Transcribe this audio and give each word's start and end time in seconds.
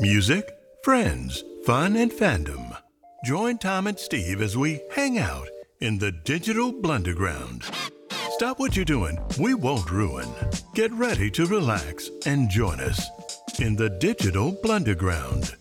Music, 0.00 0.56
friends, 0.82 1.44
fun, 1.64 1.96
and 1.96 2.10
fandom. 2.10 2.76
Join 3.24 3.58
Tom 3.58 3.86
and 3.86 3.98
Steve 3.98 4.40
as 4.40 4.56
we 4.56 4.80
hang 4.90 5.18
out 5.18 5.48
in 5.80 5.98
the 5.98 6.10
digital 6.10 6.72
blunderground. 6.72 7.62
Stop 8.30 8.58
what 8.58 8.74
you're 8.74 8.84
doing, 8.84 9.18
we 9.38 9.54
won't 9.54 9.90
ruin. 9.90 10.28
Get 10.74 10.92
ready 10.92 11.30
to 11.32 11.46
relax 11.46 12.10
and 12.26 12.48
join 12.48 12.80
us 12.80 13.06
in 13.60 13.76
the 13.76 13.90
digital 13.90 14.52
blunderground. 14.52 15.54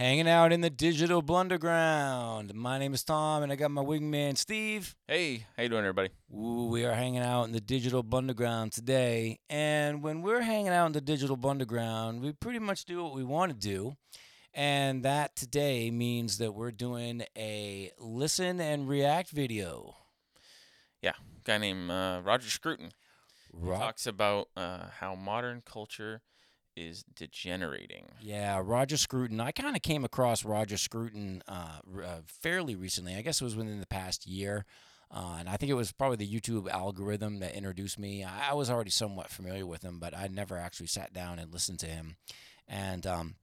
Hanging 0.00 0.30
out 0.30 0.50
in 0.50 0.62
the 0.62 0.70
digital 0.70 1.22
blunderground. 1.22 2.54
My 2.54 2.78
name 2.78 2.94
is 2.94 3.04
Tom, 3.04 3.42
and 3.42 3.52
I 3.52 3.54
got 3.54 3.70
my 3.70 3.82
wingman 3.82 4.38
Steve. 4.38 4.96
Hey, 5.06 5.44
how 5.54 5.64
you 5.64 5.68
doing, 5.68 5.80
everybody? 5.80 6.08
Ooh, 6.34 6.68
we 6.70 6.86
are 6.86 6.94
hanging 6.94 7.20
out 7.20 7.44
in 7.44 7.52
the 7.52 7.60
digital 7.60 8.02
blunderground 8.02 8.72
today. 8.72 9.40
And 9.50 10.02
when 10.02 10.22
we're 10.22 10.40
hanging 10.40 10.70
out 10.70 10.86
in 10.86 10.92
the 10.92 11.02
digital 11.02 11.36
blunderground, 11.36 12.22
we 12.22 12.32
pretty 12.32 12.60
much 12.60 12.86
do 12.86 13.04
what 13.04 13.14
we 13.14 13.24
want 13.24 13.52
to 13.52 13.58
do. 13.58 13.94
And 14.54 15.02
that 15.02 15.36
today 15.36 15.90
means 15.90 16.38
that 16.38 16.54
we're 16.54 16.70
doing 16.70 17.24
a 17.36 17.90
listen 17.98 18.58
and 18.58 18.88
react 18.88 19.28
video. 19.28 19.96
Yeah, 21.02 21.12
guy 21.44 21.58
named 21.58 21.90
uh, 21.90 22.22
Roger 22.24 22.48
Scruton 22.48 22.92
Ro- 23.52 23.76
talks 23.76 24.06
about 24.06 24.48
uh, 24.56 24.86
how 25.00 25.14
modern 25.14 25.60
culture 25.62 26.22
is 26.76 27.04
degenerating. 27.14 28.08
Yeah, 28.20 28.60
Roger 28.64 28.96
Scruton. 28.96 29.40
I 29.40 29.52
kind 29.52 29.76
of 29.76 29.82
came 29.82 30.04
across 30.04 30.44
Roger 30.44 30.76
Scruton 30.76 31.42
uh, 31.48 31.78
uh, 32.02 32.20
fairly 32.26 32.74
recently. 32.74 33.16
I 33.16 33.22
guess 33.22 33.40
it 33.40 33.44
was 33.44 33.56
within 33.56 33.80
the 33.80 33.86
past 33.86 34.26
year. 34.26 34.64
Uh, 35.12 35.36
and 35.40 35.48
I 35.48 35.56
think 35.56 35.70
it 35.70 35.74
was 35.74 35.90
probably 35.90 36.24
the 36.24 36.40
YouTube 36.40 36.70
algorithm 36.70 37.40
that 37.40 37.56
introduced 37.56 37.98
me. 37.98 38.22
I, 38.24 38.50
I 38.50 38.54
was 38.54 38.70
already 38.70 38.90
somewhat 38.90 39.28
familiar 39.28 39.66
with 39.66 39.82
him, 39.82 39.98
but 39.98 40.16
I 40.16 40.28
never 40.28 40.56
actually 40.56 40.86
sat 40.86 41.12
down 41.12 41.40
and 41.40 41.52
listened 41.52 41.80
to 41.80 41.86
him. 41.86 42.16
And 42.68 43.04
um, 43.06 43.34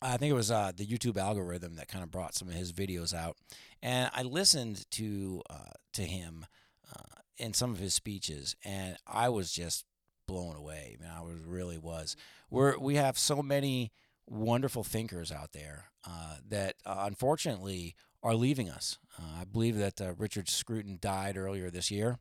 I 0.00 0.16
think 0.16 0.30
it 0.30 0.34
was 0.34 0.50
uh, 0.50 0.72
the 0.74 0.86
YouTube 0.86 1.18
algorithm 1.18 1.76
that 1.76 1.88
kind 1.88 2.02
of 2.02 2.10
brought 2.10 2.34
some 2.34 2.48
of 2.48 2.54
his 2.54 2.72
videos 2.72 3.14
out. 3.14 3.36
And 3.82 4.10
I 4.14 4.22
listened 4.22 4.90
to 4.92 5.42
uh, 5.50 5.74
to 5.94 6.02
him 6.02 6.46
uh, 6.90 7.20
in 7.36 7.52
some 7.52 7.70
of 7.70 7.78
his 7.78 7.94
speeches, 7.94 8.56
and 8.64 8.96
I 9.06 9.28
was 9.28 9.52
just 9.52 9.84
blown 10.30 10.54
away. 10.54 10.96
Man, 11.00 11.10
I 11.10 11.22
was 11.22 11.40
really 11.44 11.76
was. 11.76 12.16
We're 12.50 12.78
we 12.78 12.94
have 12.94 13.18
so 13.18 13.42
many 13.42 13.90
wonderful 14.28 14.84
thinkers 14.84 15.32
out 15.32 15.52
there 15.52 15.86
uh, 16.06 16.36
that 16.48 16.76
uh, 16.86 17.02
unfortunately 17.06 17.96
are 18.22 18.36
leaving 18.36 18.70
us. 18.70 18.98
Uh, 19.18 19.40
I 19.40 19.44
believe 19.44 19.76
that 19.76 20.00
uh, 20.00 20.12
Richard 20.16 20.48
Scruton 20.48 20.98
died 21.00 21.36
earlier 21.36 21.68
this 21.68 21.90
year. 21.90 22.18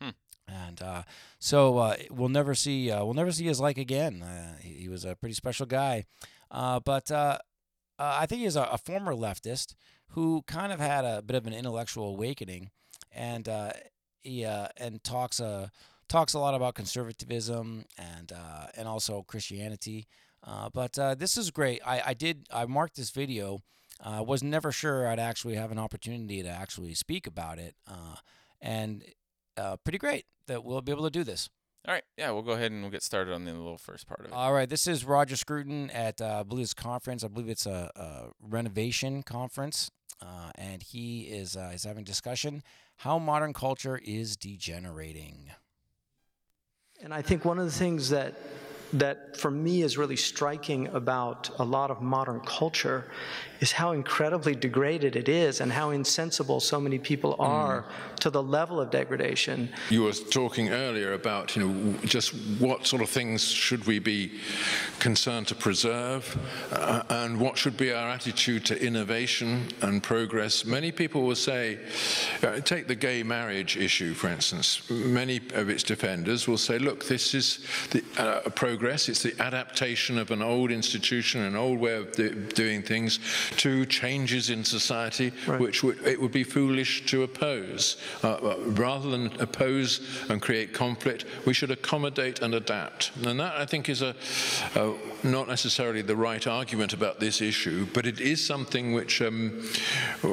Hmm. 0.00 0.10
And 0.48 0.80
uh, 0.80 1.02
so 1.38 1.76
uh, 1.76 1.96
we'll 2.10 2.30
never 2.30 2.54
see 2.54 2.90
uh, 2.90 3.04
we'll 3.04 3.14
never 3.14 3.32
see 3.32 3.44
his 3.44 3.60
like 3.60 3.76
again. 3.76 4.22
Uh, 4.22 4.56
he, 4.60 4.70
he 4.70 4.88
was 4.88 5.04
a 5.04 5.14
pretty 5.14 5.34
special 5.34 5.66
guy, 5.66 6.06
uh, 6.50 6.80
but 6.80 7.10
uh, 7.10 7.38
uh, 7.98 8.16
I 8.20 8.26
think 8.26 8.40
he's 8.40 8.56
a, 8.56 8.62
a 8.62 8.78
former 8.78 9.12
leftist 9.12 9.74
who 10.08 10.42
kind 10.46 10.72
of 10.72 10.80
had 10.80 11.04
a 11.04 11.20
bit 11.20 11.36
of 11.36 11.46
an 11.46 11.52
intellectual 11.52 12.08
awakening, 12.08 12.70
and 13.10 13.46
uh, 13.48 13.72
he 14.22 14.44
uh, 14.44 14.68
and 14.76 15.02
talks 15.04 15.40
uh, 15.40 15.68
talks 16.12 16.34
a 16.34 16.38
lot 16.38 16.54
about 16.54 16.74
conservatism 16.74 17.86
and 17.96 18.32
uh, 18.32 18.66
and 18.76 18.86
also 18.86 19.22
Christianity. 19.22 20.06
Uh, 20.44 20.68
but 20.72 20.98
uh, 20.98 21.14
this 21.14 21.38
is 21.38 21.50
great. 21.50 21.80
I, 21.86 22.02
I 22.08 22.14
did 22.14 22.46
I 22.52 22.66
marked 22.66 22.96
this 22.96 23.10
video. 23.10 23.60
I 24.04 24.18
uh, 24.18 24.22
was 24.22 24.42
never 24.42 24.72
sure 24.72 25.08
I'd 25.08 25.18
actually 25.18 25.54
have 25.54 25.72
an 25.72 25.78
opportunity 25.78 26.42
to 26.42 26.48
actually 26.48 26.94
speak 26.94 27.26
about 27.26 27.58
it, 27.58 27.76
uh, 27.88 28.16
and 28.60 29.04
uh, 29.56 29.76
pretty 29.84 29.98
great 29.98 30.26
that 30.48 30.64
we'll 30.64 30.80
be 30.82 30.92
able 30.92 31.04
to 31.04 31.10
do 31.10 31.24
this. 31.24 31.48
All 31.86 31.94
right, 31.94 32.04
yeah, 32.16 32.30
we'll 32.30 32.42
go 32.42 32.52
ahead 32.52 32.72
and 32.72 32.82
we'll 32.82 32.90
get 32.90 33.02
started 33.02 33.32
on 33.32 33.44
the 33.44 33.52
little 33.52 33.78
first 33.78 34.06
part 34.06 34.20
of 34.20 34.26
it. 34.26 34.32
All 34.32 34.52
right, 34.52 34.68
this 34.68 34.86
is 34.86 35.04
Roger 35.04 35.36
Scruton 35.36 35.90
at 35.90 36.20
uh, 36.20 36.40
I 36.40 36.42
believe 36.42 36.64
it's 36.64 36.74
conference. 36.74 37.24
I 37.24 37.28
believe 37.28 37.48
it's 37.48 37.66
a, 37.66 37.90
a 37.96 38.28
renovation 38.40 39.22
conference, 39.22 39.90
uh, 40.20 40.50
and 40.56 40.82
he 40.82 41.22
is 41.22 41.56
uh, 41.56 41.70
is 41.72 41.84
having 41.84 42.04
discussion 42.04 42.62
how 42.98 43.18
modern 43.18 43.52
culture 43.52 44.00
is 44.04 44.36
degenerating. 44.36 45.50
And 47.04 47.12
I 47.12 47.20
think 47.20 47.44
one 47.44 47.58
of 47.58 47.64
the 47.64 47.72
things 47.72 48.10
that 48.10 48.34
that 48.92 49.36
for 49.36 49.50
me 49.50 49.82
is 49.82 49.96
really 49.96 50.16
striking 50.16 50.88
about 50.88 51.50
a 51.58 51.64
lot 51.64 51.90
of 51.90 52.00
modern 52.02 52.40
culture 52.40 53.04
is 53.62 53.70
how 53.70 53.92
incredibly 53.92 54.56
degraded 54.56 55.14
it 55.14 55.28
is 55.28 55.60
and 55.60 55.70
how 55.70 55.90
insensible 55.90 56.58
so 56.58 56.80
many 56.80 56.98
people 56.98 57.36
are 57.38 57.84
to 58.18 58.28
the 58.28 58.42
level 58.42 58.80
of 58.80 58.90
degradation. 58.90 59.68
You 59.88 60.02
were 60.02 60.12
talking 60.12 60.70
earlier 60.70 61.12
about, 61.12 61.54
you 61.54 61.64
know, 61.64 61.98
just 62.04 62.30
what 62.58 62.88
sort 62.88 63.02
of 63.02 63.08
things 63.08 63.44
should 63.44 63.86
we 63.86 64.00
be 64.00 64.40
concerned 64.98 65.46
to 65.48 65.54
preserve, 65.54 66.36
uh, 66.72 67.04
and 67.08 67.38
what 67.38 67.56
should 67.56 67.76
be 67.76 67.92
our 67.92 68.10
attitude 68.10 68.64
to 68.66 68.84
innovation 68.84 69.68
and 69.80 70.02
progress. 70.02 70.64
Many 70.64 70.90
people 70.90 71.22
will 71.22 71.36
say, 71.36 71.78
uh, 72.42 72.58
take 72.60 72.88
the 72.88 72.96
gay 72.96 73.22
marriage 73.22 73.76
issue, 73.76 74.12
for 74.12 74.28
instance. 74.28 74.82
Many 74.90 75.40
of 75.54 75.68
its 75.68 75.84
defenders 75.84 76.48
will 76.48 76.58
say, 76.58 76.80
look, 76.80 77.06
this 77.06 77.32
is 77.32 77.64
the 77.90 78.02
uh, 78.18 78.50
progress. 78.82 79.08
It's 79.08 79.22
the 79.22 79.40
adaptation 79.40 80.18
of 80.18 80.32
an 80.32 80.42
old 80.42 80.72
institution, 80.72 81.42
an 81.42 81.54
old 81.54 81.78
way 81.78 81.94
of 81.94 82.10
do- 82.16 82.34
doing 82.34 82.82
things, 82.82 83.20
to 83.58 83.86
changes 83.86 84.50
in 84.50 84.64
society, 84.64 85.32
Right. 85.46 85.60
which 85.60 85.84
would, 85.84 86.04
it 86.04 86.20
would 86.20 86.32
be 86.32 86.42
foolish 86.42 87.06
to 87.06 87.22
oppose. 87.22 87.96
Uh, 88.24 88.32
uh, 88.32 88.56
rather 88.66 89.08
than 89.08 89.26
oppose 89.40 90.00
and 90.28 90.42
create 90.42 90.74
conflict, 90.74 91.26
we 91.46 91.54
should 91.54 91.70
accommodate 91.70 92.42
and 92.42 92.54
adapt. 92.54 93.12
And 93.24 93.38
that, 93.38 93.54
I 93.54 93.66
think, 93.66 93.88
is 93.88 94.02
a, 94.02 94.16
uh, 94.74 94.94
not 95.22 95.46
necessarily 95.46 96.02
the 96.02 96.16
right 96.16 96.44
argument 96.44 96.92
about 96.92 97.20
this 97.20 97.40
issue, 97.40 97.86
but 97.94 98.04
it 98.04 98.20
is 98.20 98.44
something 98.44 98.94
which 98.94 99.22
um, 99.22 99.62
uh, 100.24 100.26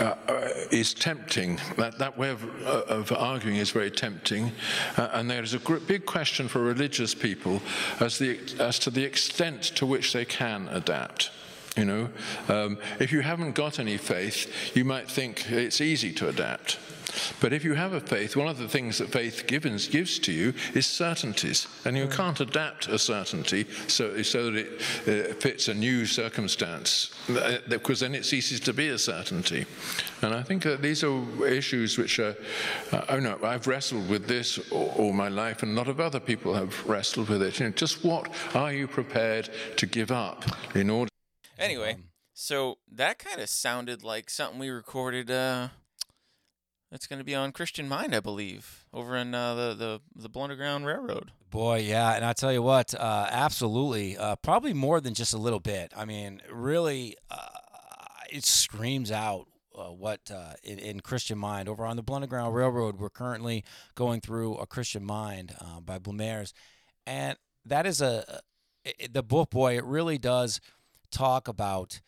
uh, 0.00 0.48
is 0.70 0.94
tempting. 0.94 1.60
That, 1.76 1.98
that 1.98 2.16
way 2.16 2.30
of, 2.30 2.42
uh, 2.64 2.96
of 3.00 3.12
arguing 3.12 3.56
is 3.58 3.70
very 3.70 3.90
tempting. 3.90 4.52
Uh, 4.96 5.10
and 5.12 5.30
there 5.30 5.42
is 5.42 5.52
a 5.52 5.58
gr- 5.58 5.76
big 5.76 6.06
question 6.06 6.48
for 6.48 6.60
religious 6.60 7.14
people 7.14 7.60
as, 7.98 8.18
the, 8.18 8.38
as 8.58 8.78
to 8.80 8.90
the 8.90 9.04
extent 9.04 9.62
to 9.76 9.86
which 9.86 10.12
they 10.12 10.24
can 10.24 10.68
adapt. 10.68 11.30
You 11.76 11.84
know, 11.84 12.08
um, 12.48 12.78
if 12.98 13.12
you 13.12 13.20
haven't 13.20 13.52
got 13.52 13.78
any 13.78 13.96
faith, 13.96 14.76
you 14.76 14.84
might 14.84 15.08
think 15.08 15.50
it's 15.50 15.80
easy 15.80 16.12
to 16.14 16.28
adapt. 16.28 16.78
But 17.40 17.52
if 17.52 17.64
you 17.64 17.74
have 17.74 17.92
a 17.92 18.00
faith, 18.00 18.36
one 18.36 18.48
of 18.48 18.58
the 18.58 18.68
things 18.68 18.98
that 18.98 19.10
faith 19.10 19.46
gives, 19.46 19.88
gives 19.88 20.18
to 20.20 20.32
you 20.32 20.54
is 20.74 20.86
certainties. 20.86 21.66
And 21.84 21.96
you 21.96 22.06
can't 22.08 22.40
adapt 22.40 22.88
a 22.88 22.98
certainty 22.98 23.66
so, 23.88 24.22
so 24.22 24.50
that 24.50 24.56
it 24.56 25.30
uh, 25.30 25.34
fits 25.34 25.68
a 25.68 25.74
new 25.74 26.06
circumstance, 26.06 27.10
uh, 27.28 27.58
because 27.68 28.00
then 28.00 28.14
it 28.14 28.24
ceases 28.24 28.60
to 28.60 28.72
be 28.72 28.88
a 28.88 28.98
certainty. 28.98 29.66
And 30.22 30.34
I 30.34 30.42
think 30.42 30.62
that 30.64 30.82
these 30.82 31.02
are 31.02 31.46
issues 31.46 31.98
which 31.98 32.18
are, 32.18 32.36
uh, 32.92 33.04
oh 33.08 33.18
no, 33.18 33.38
I've 33.42 33.66
wrestled 33.66 34.08
with 34.08 34.26
this 34.26 34.58
all, 34.70 34.94
all 34.96 35.12
my 35.12 35.28
life, 35.28 35.62
and 35.62 35.72
a 35.72 35.74
lot 35.74 35.88
of 35.88 36.00
other 36.00 36.20
people 36.20 36.54
have 36.54 36.86
wrestled 36.86 37.28
with 37.28 37.42
it. 37.42 37.58
You 37.58 37.66
know, 37.66 37.72
just 37.72 38.04
what 38.04 38.28
are 38.54 38.72
you 38.72 38.86
prepared 38.86 39.50
to 39.76 39.86
give 39.86 40.10
up 40.10 40.44
in 40.74 40.90
order? 40.90 41.10
anyway, 41.58 41.96
so 42.32 42.78
that 42.90 43.18
kind 43.18 43.40
of 43.40 43.48
sounded 43.48 44.02
like 44.02 44.30
something 44.30 44.58
we 44.58 44.70
recorded. 44.70 45.30
Uh, 45.30 45.68
that's 46.90 47.06
going 47.06 47.18
to 47.18 47.24
be 47.24 47.34
on 47.34 47.52
Christian 47.52 47.88
Mind, 47.88 48.14
I 48.14 48.20
believe, 48.20 48.86
over 48.92 49.16
in 49.16 49.34
uh, 49.34 49.54
the 49.54 49.74
the 49.74 50.00
the 50.14 50.30
Blunderground 50.30 50.84
Railroad. 50.84 51.32
Boy, 51.50 51.78
yeah, 51.78 52.14
and 52.14 52.24
I 52.24 52.32
tell 52.32 52.52
you 52.52 52.62
what, 52.62 52.94
uh, 52.94 53.26
absolutely, 53.30 54.16
uh, 54.16 54.36
probably 54.36 54.72
more 54.72 55.00
than 55.00 55.14
just 55.14 55.32
a 55.32 55.38
little 55.38 55.60
bit. 55.60 55.92
I 55.96 56.04
mean, 56.04 56.42
really, 56.50 57.16
uh, 57.30 57.48
it 58.30 58.44
screams 58.44 59.10
out 59.10 59.46
uh, 59.76 59.92
what 59.92 60.30
uh, 60.32 60.54
in, 60.62 60.78
in 60.78 61.00
Christian 61.00 61.38
Mind 61.38 61.68
over 61.68 61.84
on 61.84 61.96
the 61.96 62.02
Blunderground 62.02 62.54
Railroad. 62.54 62.98
We're 62.98 63.10
currently 63.10 63.64
going 63.94 64.20
through 64.20 64.56
a 64.56 64.66
Christian 64.66 65.04
Mind 65.04 65.54
uh, 65.60 65.80
by 65.80 65.98
Blamires, 65.98 66.52
and 67.06 67.36
that 67.64 67.86
is 67.86 68.00
a 68.00 68.40
it, 68.84 69.12
the 69.12 69.22
book. 69.22 69.50
Boy, 69.50 69.76
it 69.76 69.84
really 69.84 70.18
does 70.18 70.60
talk 71.10 71.48
about 71.48 72.00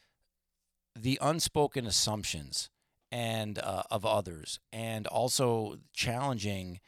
the 0.95 1.19
unspoken 1.23 1.87
assumptions 1.87 2.69
and 3.13 3.59
uh, 3.59 3.83
of 3.91 4.07
others, 4.07 4.59
and 4.73 5.07
also 5.07 5.77
challenging 5.93 6.81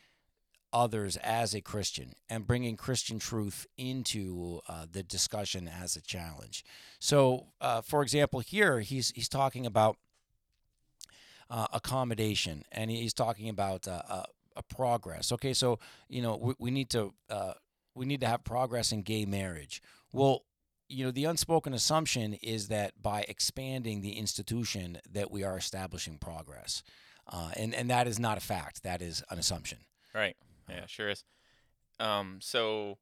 others 0.73 1.17
as 1.19 1.55
a 1.55 1.61
Christian 1.61 2.15
and 2.29 2.47
bringing 2.47 2.77
Christian 2.77 3.19
truth 3.19 3.67
into 3.77 4.61
uh, 4.67 4.87
the 4.91 5.03
discussion 5.03 5.69
as 5.69 5.95
a 5.95 6.01
challenge. 6.01 6.65
So, 6.99 7.49
uh, 7.61 7.83
for 7.83 8.03
example, 8.03 8.41
here 8.41 8.81
he's 8.81 9.13
he's 9.15 9.29
talking 9.29 9.67
about 9.67 9.99
uh, 11.51 11.67
accommodation, 11.73 12.65
and 12.73 12.91
he's 12.91 13.15
talking 13.15 13.51
about 13.51 13.87
uh, 13.87 14.03
uh, 14.09 14.23
a 14.57 14.63
progress. 14.63 15.31
Okay, 15.31 15.53
so 15.53 15.79
you 16.09 16.23
know 16.23 16.37
we, 16.37 16.55
we 16.59 16.71
need 16.71 16.89
to 16.91 17.13
we 17.95 18.07
need 18.07 18.21
to 18.23 18.27
have 18.27 18.43
progress 18.43 18.93
in 18.93 19.03
gay 19.03 19.27
marriage. 19.27 19.83
Well, 20.11 20.45
you 20.95 21.05
know 21.05 21.11
the 21.11 21.25
unspoken 21.25 21.75
assumption 21.75 22.35
is 22.35 22.69
that 22.69 23.03
by 23.03 23.25
expanding 23.29 24.01
the 24.01 24.13
institution 24.13 24.99
that 25.11 25.31
we 25.31 25.43
are 25.43 25.59
establishing 25.59 26.19
progress, 26.19 26.83
uh, 27.29 27.51
and 27.57 27.75
and 27.75 27.91
that 27.91 28.07
is 28.07 28.19
not 28.19 28.39
a 28.39 28.41
fact. 28.41 28.83
That 28.83 29.03
is 29.03 29.23
an 29.31 29.39
assumption. 29.39 29.79
Right. 30.15 30.37
Yeah, 30.69 30.87
sure 30.87 31.09
is. 31.09 31.25
Um, 32.01 32.39
so 32.41 32.99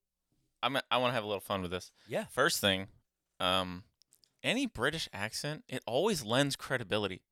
I'm 0.63 0.77
I 0.91 0.97
want 0.97 1.11
to 1.11 1.15
have 1.15 1.25
a 1.25 1.27
little 1.27 1.41
fun 1.41 1.63
with 1.63 1.71
this. 1.71 1.93
Yeah. 2.09 2.25
First 2.31 2.61
thing, 2.61 2.89
um, 3.41 3.85
any 4.43 4.67
British 4.67 5.09
accent, 5.13 5.65
it 5.69 5.83
always 5.87 6.25
lends 6.25 6.57
credibility. 6.57 7.23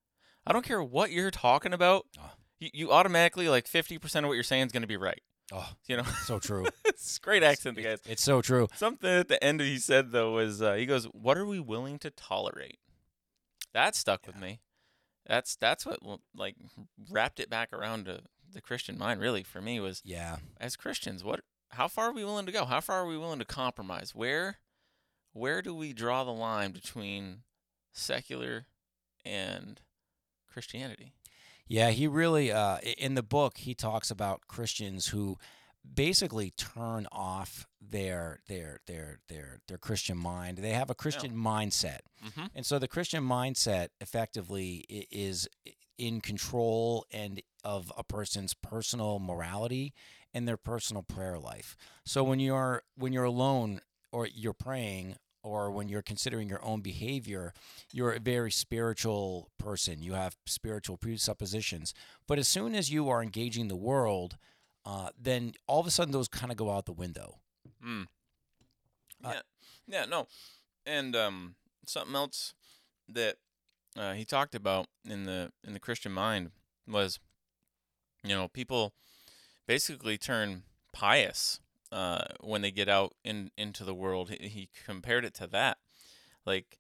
I 0.47 0.53
don't 0.53 0.65
care 0.65 0.83
what 0.83 1.11
you're 1.11 1.31
talking 1.31 1.73
about. 1.73 2.07
Oh. 2.19 2.31
You, 2.59 2.71
you 2.73 2.93
automatically 2.93 3.49
like 3.49 3.67
50% 3.67 4.17
of 4.17 4.25
what 4.25 4.35
you're 4.35 4.43
saying 4.43 4.67
is 4.67 4.73
going 4.73 4.83
to 4.83 4.89
be 4.89 4.97
right. 4.97 5.23
Oh, 5.53 5.69
You 5.87 5.97
know, 5.97 6.05
so 6.25 6.39
true. 6.39 6.67
it's 6.85 7.19
great 7.19 7.43
accent, 7.43 7.77
the 7.77 7.83
guys. 7.83 8.01
it's 8.07 8.23
so 8.23 8.41
true. 8.41 8.69
Something 8.77 9.11
at 9.11 9.29
the 9.29 9.43
end 9.43 9.61
he 9.61 9.79
said 9.79 10.13
though 10.13 10.33
was 10.35 10.63
uh, 10.63 10.75
he 10.75 10.87
goes, 10.87 11.05
"What 11.07 11.37
are 11.37 11.47
we 11.47 11.59
willing 11.61 11.99
to 12.01 12.11
tolerate?" 12.11 12.79
That 13.73 13.95
stuck 13.97 14.27
with 14.27 14.37
me. 14.37 14.61
That's 15.27 15.57
that's 15.57 15.85
what 15.87 15.99
like 16.35 16.57
wrapped 17.11 17.41
it 17.41 17.51
back 17.51 17.73
around 17.73 18.07
to 18.07 18.21
the 18.53 18.61
Christian 18.61 18.97
mind. 18.99 19.21
Really, 19.21 19.43
for 19.43 19.61
me, 19.61 19.81
was 19.81 20.03
Yeah. 20.05 20.37
as 20.61 20.77
Christians, 20.77 21.23
what 21.25 21.41
how 21.71 21.87
far 21.89 22.07
are 22.09 22.13
we 22.13 22.25
willing 22.25 22.47
to 22.47 22.53
go? 22.53 22.65
How 22.65 22.81
far 22.81 22.97
are 23.03 23.07
we 23.07 23.17
willing 23.19 23.39
to 23.41 23.45
compromise? 23.45 24.15
Where 24.15 24.59
where 25.33 25.63
do 25.63 25.75
we 25.75 25.93
draw 25.93 26.25
the 26.25 26.33
line 26.33 26.73
between 26.73 27.43
secular 27.93 28.67
and 29.25 29.81
Christianity? 30.53 31.13
Yeah, 31.71 31.91
he 31.91 32.09
really 32.09 32.51
uh, 32.51 32.79
in 32.99 33.15
the 33.15 33.23
book 33.23 33.59
he 33.59 33.75
talks 33.75 34.11
about 34.11 34.49
Christians 34.49 35.07
who 35.07 35.39
basically 35.95 36.51
turn 36.51 37.07
off 37.13 37.69
their 37.81 38.41
their 38.49 38.81
their 38.89 39.21
their 39.29 39.61
their 39.69 39.79
Christian 39.79 40.19
mind. 40.19 40.59
They 40.59 40.73
have 40.73 40.91
a 40.91 40.97
Christian 40.97 41.33
mindset. 41.33 42.01
Mm-hmm. 42.27 42.47
And 42.57 42.67
so 42.67 42.81
the 42.81 42.89
Christian 42.89 43.23
mindset 43.23 43.91
effectively 44.01 44.85
is 44.89 45.49
in 45.97 46.21
control 46.21 47.07
and 47.13 47.41
of 47.63 47.93
a 47.97 48.03
person's 48.03 48.53
personal 48.53 49.21
morality 49.21 49.95
and 50.35 50.49
their 50.49 50.57
personal 50.57 51.05
prayer 51.05 51.39
life. 51.39 51.77
So 52.05 52.25
when 52.25 52.41
you're 52.41 52.83
when 52.97 53.13
you're 53.13 53.23
alone 53.23 53.81
or 54.11 54.27
you're 54.27 54.53
praying 54.53 55.19
or 55.43 55.71
when 55.71 55.89
you're 55.89 56.03
considering 56.03 56.49
your 56.49 56.65
own 56.65 56.81
behavior, 56.81 57.53
you're 57.93 58.13
a 58.13 58.21
very 58.21 58.51
spiritual 58.51 59.51
person. 59.59 60.03
You 60.03 60.15
have 60.15 60.37
spiritual 60.47 60.97
presuppositions. 60.97 61.95
But 62.27 62.39
as 62.39 62.49
soon 62.49 62.75
as 62.75 62.91
you 62.91 63.09
are 63.09 63.23
engaging 63.23 63.69
the 63.69 63.77
world, 63.77 64.37
uh, 64.85 65.11
then 65.21 65.55
all 65.67 65.81
of 65.81 65.87
a 65.87 65.91
sudden 65.91 66.13
those 66.13 66.29
kind 66.29 66.51
of 66.51 66.57
go 66.57 66.71
out 66.71 66.87
the 66.87 66.93
window. 66.93 67.39
Mm. 67.85 68.07
Uh, 69.25 69.33
Yeah, 69.33 69.41
yeah, 69.87 70.05
no, 70.07 70.27
and 70.87 71.15
um, 71.15 71.55
something 71.87 72.15
else 72.15 72.55
that 73.09 73.37
uh, 73.97 74.13
he 74.13 74.25
talked 74.25 74.55
about 74.55 74.87
in 75.05 75.25
the 75.25 75.53
in 75.67 75.75
the 75.75 75.81
Christian 75.81 76.13
mind 76.13 76.53
was, 76.89 77.19
you 78.23 78.35
know, 78.35 78.49
people 78.49 78.93
basically 79.67 80.17
turn 80.17 80.63
pious 80.93 81.61
uh, 81.93 82.25
when 82.41 82.63
they 82.63 82.71
get 82.71 82.89
out 82.89 83.15
in 83.25 83.51
into 83.57 83.85
the 83.85 83.95
world. 83.95 84.31
He, 84.31 84.49
he 84.49 84.69
compared 84.85 85.25
it 85.25 85.35
to 85.35 85.47
that, 85.49 85.79
like, 86.47 86.79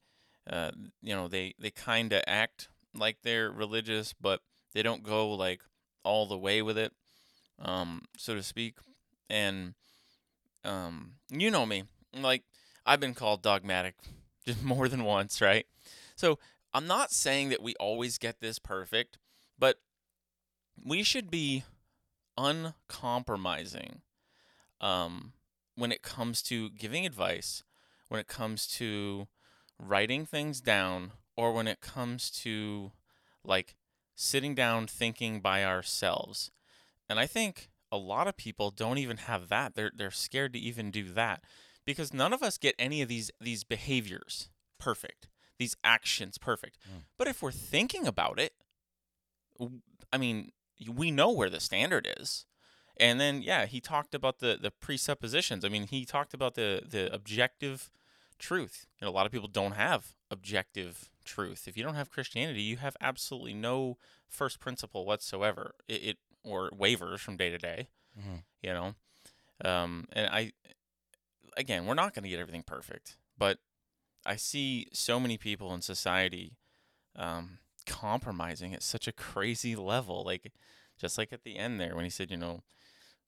uh, 0.49 0.71
you 1.03 1.15
know, 1.15 1.29
they 1.29 1.55
they 1.59 1.71
kind 1.71 2.12
of 2.12 2.23
act 2.27 2.69
like 2.95 3.19
they're 3.23 3.51
religious, 3.51 4.15
but 4.21 4.41
they 4.73 4.83
don't 4.83 5.03
go 5.03 5.31
like 5.31 5.62
all 6.05 6.27
the 6.27 6.39
way 6.39 6.62
with 6.62 6.79
it, 6.79 6.93
um, 7.59 8.03
so 8.17 8.35
to 8.35 8.43
speak, 8.43 8.79
and 9.29 9.75
um, 10.65 11.12
you 11.29 11.51
know 11.51 11.67
me, 11.67 11.85
like 12.15 12.45
I've 12.87 13.01
been 13.01 13.15
called 13.15 13.43
dogmatic 13.43 13.95
just 14.47 14.62
more 14.62 14.89
than 14.89 15.05
once, 15.05 15.41
right? 15.41 15.67
So 16.17 16.39
I'm 16.73 16.87
not 16.87 17.11
saying 17.11 17.49
that 17.51 17.62
we 17.62 17.75
always 17.81 18.19
get 18.19 18.41
this 18.41 18.59
perfect, 18.59 19.19
but 19.59 19.77
we 20.83 21.03
should 21.03 21.31
be 21.31 21.65
uncompromising 22.37 24.03
um, 24.81 25.32
when 25.77 25.93
it 25.93 26.03
comes 26.03 26.43
to 26.43 26.71
giving 26.71 27.06
advice, 27.06 27.62
when 28.09 28.21
it 28.21 28.27
comes 28.27 28.67
to 28.67 29.29
writing 29.79 30.27
things 30.27 30.61
down, 30.61 31.12
or 31.37 31.53
when 31.53 31.67
it 31.67 31.81
comes 31.81 32.31
to 32.31 32.93
like 33.44 33.77
sitting 34.15 34.55
down 34.55 34.87
thinking 34.87 35.41
by 35.41 35.65
ourselves. 35.65 36.50
And 37.09 37.19
I 37.19 37.27
think 37.27 37.71
a 37.91 37.97
lot 37.97 38.29
of 38.29 38.37
people 38.37 38.71
don't 38.71 38.99
even 38.99 39.17
have 39.19 39.49
that. 39.49 39.75
They're 39.75 39.93
they're 39.94 40.11
scared 40.11 40.53
to 40.53 40.59
even 40.59 40.91
do 40.91 41.11
that 41.12 41.43
because 41.85 42.12
none 42.12 42.33
of 42.33 42.43
us 42.43 42.59
get 42.59 42.75
any 42.79 43.03
of 43.03 43.09
these 43.09 43.31
these 43.41 43.65
behaviors 43.65 44.50
perfect, 44.79 45.29
these 45.59 45.76
actions 45.83 46.38
perfect. 46.38 46.79
Mm. 46.87 47.05
But 47.19 47.29
if 47.29 47.43
we're 47.43 47.53
thinking 47.53 48.06
about 48.06 48.38
it, 48.38 48.53
I 50.12 50.19
mean, 50.19 50.53
we 50.88 51.11
know 51.11 51.31
where 51.31 51.50
the 51.50 51.61
standard 51.61 52.09
is. 52.19 52.47
And 53.00 53.19
then 53.20 53.43
yeah, 53.43 53.67
he 53.67 53.81
talked 53.81 54.14
about 54.14 54.38
the 54.38 54.58
the 54.61 54.70
presuppositions. 54.70 55.64
I 55.64 55.69
mean, 55.69 55.87
he 55.88 56.05
talked 56.05 56.35
about 56.35 56.55
the 56.55 56.82
the 56.88 57.12
objective 57.12 57.91
truth. 58.38 58.87
You 59.00 59.06
know, 59.06 59.11
a 59.11 59.14
lot 59.14 59.26
of 59.26 59.32
people 59.32 59.49
don't 59.49 59.73
have 59.73 60.14
objective 60.31 61.11
truth. 61.25 61.67
If 61.67 61.76
you 61.76 61.82
don't 61.82 61.94
have 61.94 62.11
Christianity, 62.11 62.62
you 62.62 62.76
have 62.76 62.97
absolutely 63.00 63.55
no 63.55 63.97
first 64.29 64.61
principle 64.61 65.05
whatsoever. 65.05 65.75
It, 65.88 66.02
it 66.05 66.19
or 66.44 66.70
wavers 66.76 67.20
from 67.20 67.37
day 67.37 67.50
to 67.50 67.58
day. 67.58 67.88
Mhm. 68.19 68.43
You 68.62 68.73
know, 68.73 68.94
um, 69.64 70.06
and 70.12 70.26
I 70.26 70.52
again, 71.56 71.87
we're 71.87 71.94
not 71.94 72.14
going 72.14 72.23
to 72.25 72.29
get 72.29 72.38
everything 72.38 72.62
perfect, 72.62 73.17
but 73.38 73.58
I 74.26 74.37
see 74.37 74.87
so 74.93 75.19
many 75.19 75.38
people 75.38 75.73
in 75.75 75.82
society 75.82 76.56
um, 77.17 77.58
compromising 77.87 78.75
at 78.75 78.82
such 78.82 79.08
a 79.08 79.12
crazy 79.12 79.75
level. 79.76 80.23
Like, 80.25 80.52
just 80.99 81.19
like 81.19 81.32
at 81.32 81.44
the 81.44 81.56
end 81.56 81.81
there 81.81 81.94
when 81.97 82.05
he 82.05 82.11
said, 82.11 82.31
you 82.31 82.37
know, 82.37 82.62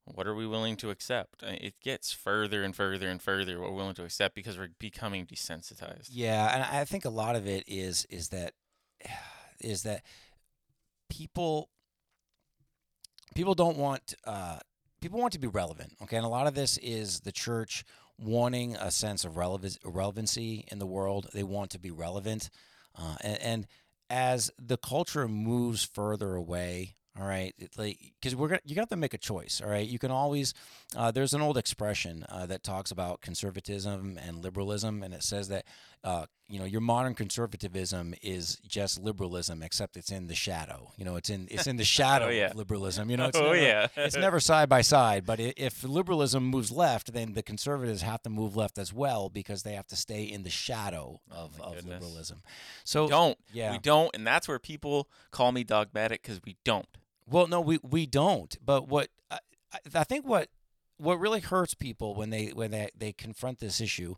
what 0.04 0.26
are 0.26 0.34
we 0.34 0.46
willing 0.46 0.76
to 0.76 0.90
accept? 0.90 1.43
Uh, 1.43 1.56
It 1.60 1.75
gets 1.81 2.12
further 2.12 2.62
and 2.62 2.75
further 2.75 3.08
and 3.08 3.22
further 3.22 3.60
what 3.60 3.70
we're 3.70 3.76
willing 3.76 3.94
to 3.94 4.04
accept 4.04 4.34
because 4.34 4.58
we're 4.58 4.70
becoming 4.78 5.26
desensitized. 5.26 6.08
Yeah, 6.10 6.52
and 6.54 6.62
I 6.62 6.84
think 6.84 7.04
a 7.04 7.10
lot 7.10 7.37
of 7.37 7.46
it 7.46 7.64
is 7.66 8.04
is 8.06 8.28
that 8.31 8.52
is 9.60 9.82
that 9.84 10.02
people 11.08 11.70
people 13.34 13.54
don't 13.54 13.76
want 13.76 14.14
uh, 14.26 14.58
people 15.00 15.20
want 15.20 15.32
to 15.34 15.38
be 15.38 15.49
relevant. 15.49 15.94
Okay, 16.02 16.16
and 16.16 16.26
a 16.26 16.28
lot 16.28 16.46
of 16.46 16.55
this 16.55 16.78
is 16.78 17.20
the 17.20 17.32
church 17.32 17.84
wanting 18.19 18.76
a 18.76 18.90
sense 18.90 19.25
of 19.25 19.37
relevance, 19.37 19.78
relevancy 19.84 20.64
in 20.70 20.78
the 20.78 20.87
world. 20.87 21.28
They 21.32 21.43
want 21.43 21.70
to 21.70 21.78
be 21.78 21.90
relevant, 21.90 22.50
uh, 22.96 23.16
and, 23.20 23.38
and 23.43 23.66
as 24.10 24.50
the 24.58 24.76
culture 24.76 25.28
moves 25.28 25.84
further 25.84 26.34
away. 26.34 26.96
All 27.20 27.26
right, 27.26 27.54
it, 27.58 27.76
like 27.76 27.98
because 28.18 28.34
we're 28.34 28.48
gonna, 28.48 28.60
you 28.64 28.74
got 28.74 28.88
to 28.88 28.96
make 28.96 29.12
a 29.12 29.18
choice. 29.18 29.60
All 29.62 29.68
right, 29.68 29.86
you 29.86 29.98
can 29.98 30.10
always. 30.10 30.54
Uh, 30.96 31.10
there's 31.10 31.34
an 31.34 31.42
old 31.42 31.58
expression 31.58 32.24
uh, 32.31 32.46
that 32.46 32.62
talks 32.62 32.90
about 32.90 33.20
conservatism 33.20 34.19
and 34.24 34.42
liberalism, 34.42 35.02
and 35.02 35.12
it 35.12 35.22
says 35.22 35.48
that 35.48 35.66
uh, 36.04 36.24
you 36.48 36.58
know 36.58 36.64
your 36.64 36.81
modern 36.81 37.14
conservatism 37.14 38.14
is 38.22 38.56
just 38.66 38.98
liberalism, 38.98 39.62
except 39.62 39.98
it's 39.98 40.10
in 40.10 40.26
the 40.28 40.34
shadow. 40.34 40.90
You 40.96 41.04
know, 41.04 41.16
it's 41.16 41.28
in 41.28 41.48
it's 41.50 41.66
in 41.66 41.76
the 41.76 41.84
shadow 41.98 42.31
yeah. 42.31 42.46
of 42.46 42.56
liberalism. 42.56 43.10
You 43.10 43.19
know, 43.19 43.26
it's 43.26 43.36
oh 43.36 43.52
never, 43.52 43.56
yeah, 43.56 43.88
it's 43.94 44.16
never 44.28 44.40
side 44.40 44.70
by 44.70 44.81
side. 44.81 45.26
But 45.26 45.38
if 45.38 45.84
liberalism 45.84 46.46
moves 46.46 46.72
left, 46.72 47.12
then 47.12 47.34
the 47.34 47.42
conservatives 47.42 48.00
have 48.00 48.22
to 48.22 48.31
move 48.31 48.56
left 48.56 48.78
as 48.78 48.90
well 48.90 49.28
because 49.28 49.64
they 49.64 49.74
have 49.74 49.86
to 49.88 49.96
stay 49.96 50.22
in 50.22 50.44
the 50.44 50.50
shadow 50.50 51.20
of, 51.31 51.60
Oh 51.60 51.74
of 51.74 51.86
liberalism. 51.86 52.42
So 52.84 53.06
don't. 53.06 53.36
yeah. 53.52 53.72
We 53.72 53.78
don't, 53.81 54.10
and 54.14 54.26
that's 54.26 54.48
where 54.48 54.58
people 54.58 55.10
call 55.31 55.52
me 55.52 55.62
dogmatic 55.62 56.22
because 56.22 56.40
we 56.42 56.56
don't. 56.64 56.86
Well, 57.29 57.46
no, 57.46 57.60
we 57.60 57.79
we 57.82 58.06
don't. 58.06 58.56
But 58.64 58.88
what 58.88 59.08
I, 59.31 59.38
I- 59.94 60.05
think 60.05 60.26
what 60.26 60.48
what 60.98 61.19
really 61.19 61.41
hurts 61.41 61.74
people 61.74 62.14
when 62.14 62.31
they 62.31 62.48
when 62.48 62.70
they, 62.70 62.88
they 62.96 63.12
confront 63.12 63.58
this 63.58 63.81
issue 63.81 64.14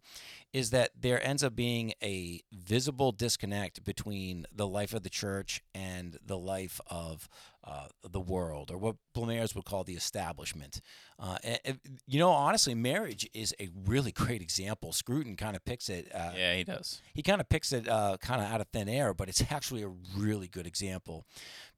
is 0.52 0.68
that 0.70 0.90
there 1.00 1.25
ends 1.26 1.42
up 1.42 1.56
being 1.56 1.94
a 2.02 2.40
visible 2.52 3.11
disconnect 3.11 3.84
between 3.84 4.44
the 4.54 4.66
life 4.66 4.92
of 4.92 5.02
the 5.02 5.08
church 5.08 5.62
and 5.75 6.18
the 6.25 6.37
life 6.37 6.80
of 6.88 7.26
uh, 7.66 7.87
the 8.06 8.20
world, 8.20 8.70
or 8.70 8.76
what 8.76 8.96
Blamires 9.16 9.54
would 9.54 9.64
call 9.64 9.82
the 9.84 9.94
establishment. 9.94 10.82
Uh, 11.18 11.38
and, 11.42 11.58
and, 11.64 11.78
you 12.06 12.18
know, 12.18 12.28
honestly, 12.30 12.75
marriage 12.75 13.26
is 13.32 13.54
a 13.58 13.70
really 13.87 14.12
great 14.12 14.42
example. 14.42 14.92
Scruton 14.92 15.37
kind 15.37 15.56
of 15.56 15.64
picks 15.64 15.88
it. 15.88 16.14
Uh, 16.14 16.32
Yeah, 16.37 16.54
he 16.54 16.64
does. 16.64 17.00
he 17.14 17.23
kind 17.23 17.40
of 17.40 17.49
picks 17.49 17.73
it 17.73 17.88
uh, 17.88 18.18
kind 18.20 18.42
of 18.42 18.49
out 18.52 18.61
of 18.61 18.66
thin 18.68 18.88
air, 18.90 19.14
but 19.14 19.30
it's 19.30 19.42
actually 19.50 19.82
a 19.82 19.88
really 20.14 20.49
good 20.49 20.66
example 20.66 21.25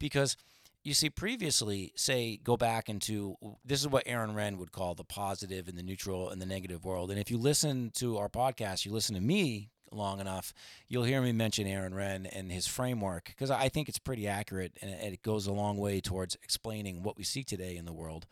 because 0.01 0.37
you 0.87 0.95
see, 0.95 1.11
previously, 1.11 1.93
say, 1.97 2.37
go 2.37 2.57
back 2.57 2.89
into 2.89 3.37
this 3.65 3.81
is 3.81 3.89
what 3.89 4.05
Aaron 4.07 4.37
Renn 4.37 4.57
would 4.59 4.71
call 4.71 4.95
the 4.95 5.03
positive 5.03 5.67
and 5.67 5.77
the 5.77 5.83
neutral 5.83 6.31
and 6.31 6.41
the 6.41 6.47
negative 6.47 6.85
world. 6.85 7.11
And 7.11 7.19
if 7.19 7.29
you 7.29 7.39
listen 7.39 7.91
to 7.97 8.19
our 8.19 8.29
podcast, 8.29 8.87
you 8.87 8.93
listen 8.93 9.17
to 9.17 9.21
me 9.21 9.71
long 9.91 10.21
enough, 10.21 10.55
you'll 10.87 11.03
hear 11.03 11.21
me 11.21 11.33
mention 11.33 11.67
Aaron 11.67 11.93
Renn 11.93 12.29
and 12.33 12.53
his 12.53 12.69
framework 12.69 13.25
because 13.25 13.51
I 13.51 13.69
think 13.69 13.89
it's 13.89 13.99
pretty 13.99 14.29
accurate 14.29 14.79
and 14.81 14.91
it 14.91 15.23
goes 15.23 15.49
a 15.49 15.53
long 15.53 15.77
way 15.77 16.01
towards 16.01 16.37
explaining 16.37 17.03
what 17.03 17.19
we 17.19 17.25
see 17.25 17.43
today 17.43 17.77
in 17.77 17.85
the 17.85 17.93
world. 17.93 18.27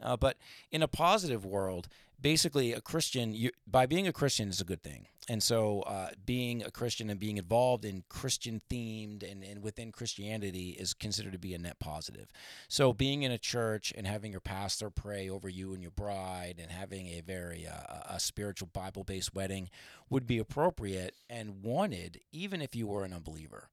Uh, 0.00 0.16
but 0.16 0.36
in 0.70 0.82
a 0.82 0.88
positive 0.88 1.44
world, 1.44 1.88
basically 2.20 2.72
a 2.72 2.80
Christian. 2.80 3.34
You, 3.34 3.50
by 3.66 3.86
being 3.86 4.06
a 4.06 4.12
Christian 4.12 4.48
is 4.48 4.60
a 4.60 4.64
good 4.64 4.82
thing, 4.82 5.06
and 5.28 5.42
so 5.42 5.80
uh, 5.82 6.10
being 6.24 6.62
a 6.62 6.70
Christian 6.70 7.10
and 7.10 7.18
being 7.18 7.36
involved 7.36 7.84
in 7.84 8.04
Christian 8.08 8.62
themed 8.70 9.30
and, 9.30 9.42
and 9.42 9.62
within 9.62 9.92
Christianity 9.92 10.70
is 10.78 10.94
considered 10.94 11.32
to 11.32 11.38
be 11.38 11.54
a 11.54 11.58
net 11.58 11.78
positive. 11.78 12.28
So 12.68 12.92
being 12.92 13.22
in 13.22 13.32
a 13.32 13.38
church 13.38 13.92
and 13.96 14.06
having 14.06 14.30
your 14.30 14.40
pastor 14.40 14.90
pray 14.90 15.28
over 15.28 15.48
you 15.48 15.72
and 15.72 15.82
your 15.82 15.90
bride 15.90 16.56
and 16.60 16.70
having 16.70 17.08
a 17.08 17.20
very 17.20 17.66
uh, 17.66 18.14
a 18.14 18.20
spiritual 18.20 18.68
Bible 18.72 19.04
based 19.04 19.34
wedding 19.34 19.68
would 20.08 20.26
be 20.26 20.38
appropriate 20.38 21.14
and 21.28 21.62
wanted, 21.62 22.20
even 22.32 22.62
if 22.62 22.76
you 22.76 22.86
were 22.86 23.04
an 23.04 23.12
unbeliever. 23.12 23.68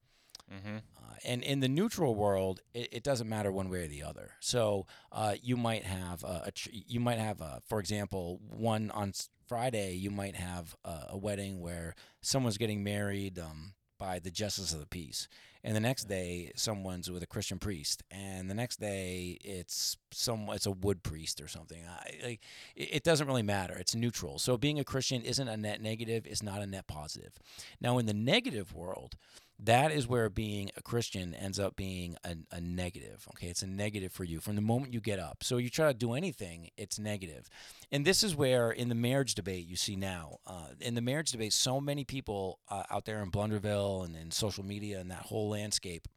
Mm-hmm. 0.53 0.77
Uh, 0.77 1.15
and 1.25 1.43
in 1.43 1.59
the 1.59 1.67
neutral 1.67 2.15
world, 2.15 2.61
it, 2.73 2.89
it, 2.91 3.03
doesn't 3.03 3.27
matter 3.27 3.51
one 3.51 3.69
way 3.69 3.85
or 3.85 3.87
the 3.87 4.03
other. 4.03 4.31
So 4.39 4.85
uh, 5.11 5.35
you 5.41 5.57
might 5.57 5.83
have 5.83 6.23
a, 6.23 6.43
a 6.45 6.51
tr- 6.51 6.69
you 6.71 6.99
might 6.99 7.19
have 7.19 7.41
a, 7.41 7.61
for 7.67 7.79
example, 7.79 8.39
one 8.49 8.91
on 8.91 9.13
Friday. 9.47 9.95
You 9.95 10.11
might 10.11 10.35
have 10.35 10.75
a, 10.83 11.07
a 11.11 11.17
wedding 11.17 11.59
where 11.59 11.95
someone's 12.21 12.57
getting 12.57 12.83
married 12.83 13.39
um, 13.39 13.73
by 13.97 14.19
the 14.19 14.31
justice 14.31 14.73
of 14.73 14.79
the 14.79 14.85
peace, 14.85 15.27
and 15.63 15.75
the 15.75 15.79
next 15.79 16.05
day 16.05 16.51
someone's 16.55 17.09
with 17.09 17.23
a 17.23 17.27
Christian 17.27 17.57
priest, 17.57 18.03
and 18.11 18.49
the 18.49 18.53
next 18.53 18.79
day 18.79 19.37
it's 19.41 19.97
some 20.11 20.49
it's 20.49 20.65
a 20.65 20.71
wood 20.71 21.03
priest 21.03 21.41
or 21.41 21.47
something. 21.47 21.83
I, 21.87 22.27
like 22.27 22.41
it, 22.75 22.95
it 22.95 23.03
doesn't 23.03 23.27
really 23.27 23.43
matter. 23.43 23.75
It's 23.75 23.95
neutral. 23.95 24.39
So 24.39 24.57
being 24.57 24.79
a 24.79 24.83
Christian 24.83 25.23
isn't 25.23 25.47
a 25.47 25.57
net 25.57 25.81
negative. 25.81 26.27
It's 26.27 26.43
not 26.43 26.61
a 26.61 26.67
net 26.67 26.87
positive. 26.87 27.39
Now 27.81 27.97
in 27.97 28.05
the 28.05 28.13
negative 28.13 28.75
world 28.75 29.15
that 29.59 29.91
is 29.91 30.07
where 30.07 30.29
being 30.29 30.71
a 30.75 30.81
Christian 30.81 31.33
ends 31.33 31.59
up 31.59 31.75
being 31.75 32.17
a, 32.23 32.35
a, 32.51 32.59
negative. 32.59 33.27
Okay, 33.29 33.47
it's 33.47 33.61
a 33.61 33.67
negative 33.67 34.11
for 34.11 34.23
you 34.23 34.39
from 34.39 34.55
the 34.55 34.61
moment 34.61 34.93
you 34.93 34.99
get 34.99 35.19
up. 35.19 35.43
So 35.43 35.57
you 35.57 35.69
try 35.69 35.87
to 35.87 35.93
do 35.93 36.13
anything, 36.13 36.69
it's 36.75 36.99
negative. 36.99 37.49
And 37.91 38.03
this 38.03 38.23
is 38.23 38.35
where, 38.35 38.71
in 38.71 38.89
the 38.89 38.95
marriage 38.95 39.35
debate, 39.35 39.67
you 39.67 39.75
see 39.75 39.95
now, 39.95 40.37
uh, 40.47 40.69
in 40.79 40.95
the 40.95 41.01
marriage 41.01 41.31
debate, 41.31 41.53
so 41.53 41.79
many 41.79 42.03
people 42.03 42.59
uh, 42.69 42.83
out 42.89 43.05
there 43.05 43.21
in 43.21 43.31
Blunderville 43.31 44.03
and 44.03 44.15
in 44.15 44.31
social 44.31 44.65
media 44.65 44.99
and 44.99 45.11
that 45.11 45.23
whole 45.23 45.49
landscape, 45.49 46.07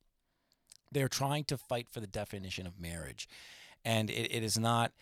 they're 0.90 1.08
trying 1.08 1.44
to 1.44 1.56
fight 1.56 1.88
for 1.90 2.00
the 2.00 2.06
definition 2.06 2.66
of 2.66 2.80
marriage, 2.80 3.28
and 3.84 4.08
it, 4.10 4.34
it 4.34 4.42
is 4.42 4.58
not. 4.58 4.92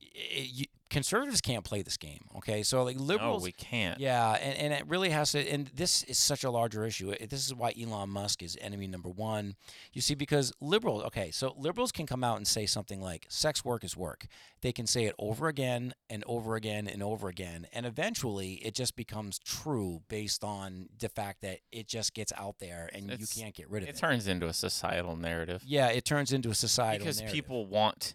It, 0.00 0.48
you, 0.52 0.64
conservatives 0.88 1.40
can't 1.40 1.64
play 1.64 1.82
this 1.82 1.96
game. 1.96 2.20
Okay, 2.36 2.62
so 2.62 2.82
like 2.82 2.98
liberals, 2.98 3.42
no, 3.42 3.44
we 3.44 3.52
can't. 3.52 4.00
Yeah, 4.00 4.32
and, 4.32 4.56
and 4.56 4.72
it 4.72 4.86
really 4.86 5.10
has 5.10 5.32
to. 5.32 5.46
And 5.46 5.70
this 5.74 6.02
is 6.04 6.18
such 6.18 6.44
a 6.44 6.50
larger 6.50 6.84
issue. 6.84 7.14
This 7.28 7.44
is 7.44 7.54
why 7.54 7.74
Elon 7.80 8.10
Musk 8.10 8.42
is 8.42 8.56
enemy 8.60 8.86
number 8.86 9.08
one. 9.08 9.56
You 9.92 10.00
see, 10.00 10.14
because 10.14 10.52
liberals. 10.60 11.02
Okay, 11.04 11.30
so 11.30 11.54
liberals 11.58 11.92
can 11.92 12.06
come 12.06 12.24
out 12.24 12.36
and 12.38 12.46
say 12.46 12.66
something 12.66 13.00
like 13.00 13.26
"sex 13.28 13.64
work 13.64 13.84
is 13.84 13.96
work." 13.96 14.26
They 14.62 14.72
can 14.72 14.86
say 14.86 15.04
it 15.04 15.14
over 15.18 15.48
again 15.48 15.92
and 16.08 16.24
over 16.26 16.56
again 16.56 16.88
and 16.88 17.02
over 17.02 17.28
again, 17.28 17.66
and 17.72 17.84
eventually 17.84 18.54
it 18.54 18.74
just 18.74 18.96
becomes 18.96 19.38
true 19.38 20.02
based 20.08 20.44
on 20.44 20.88
the 20.98 21.08
fact 21.08 21.42
that 21.42 21.58
it 21.70 21.88
just 21.88 22.14
gets 22.14 22.32
out 22.36 22.56
there 22.58 22.88
and 22.94 23.10
it's, 23.10 23.36
you 23.36 23.42
can't 23.42 23.54
get 23.54 23.70
rid 23.70 23.82
of 23.82 23.88
it. 23.88 23.96
It 23.96 23.98
turns 23.98 24.26
into 24.26 24.46
a 24.46 24.52
societal 24.52 25.16
narrative. 25.16 25.62
Yeah, 25.66 25.88
it 25.88 26.04
turns 26.04 26.32
into 26.32 26.48
a 26.48 26.54
societal 26.54 27.00
because 27.00 27.20
narrative. 27.20 27.34
people 27.34 27.66
want 27.66 28.14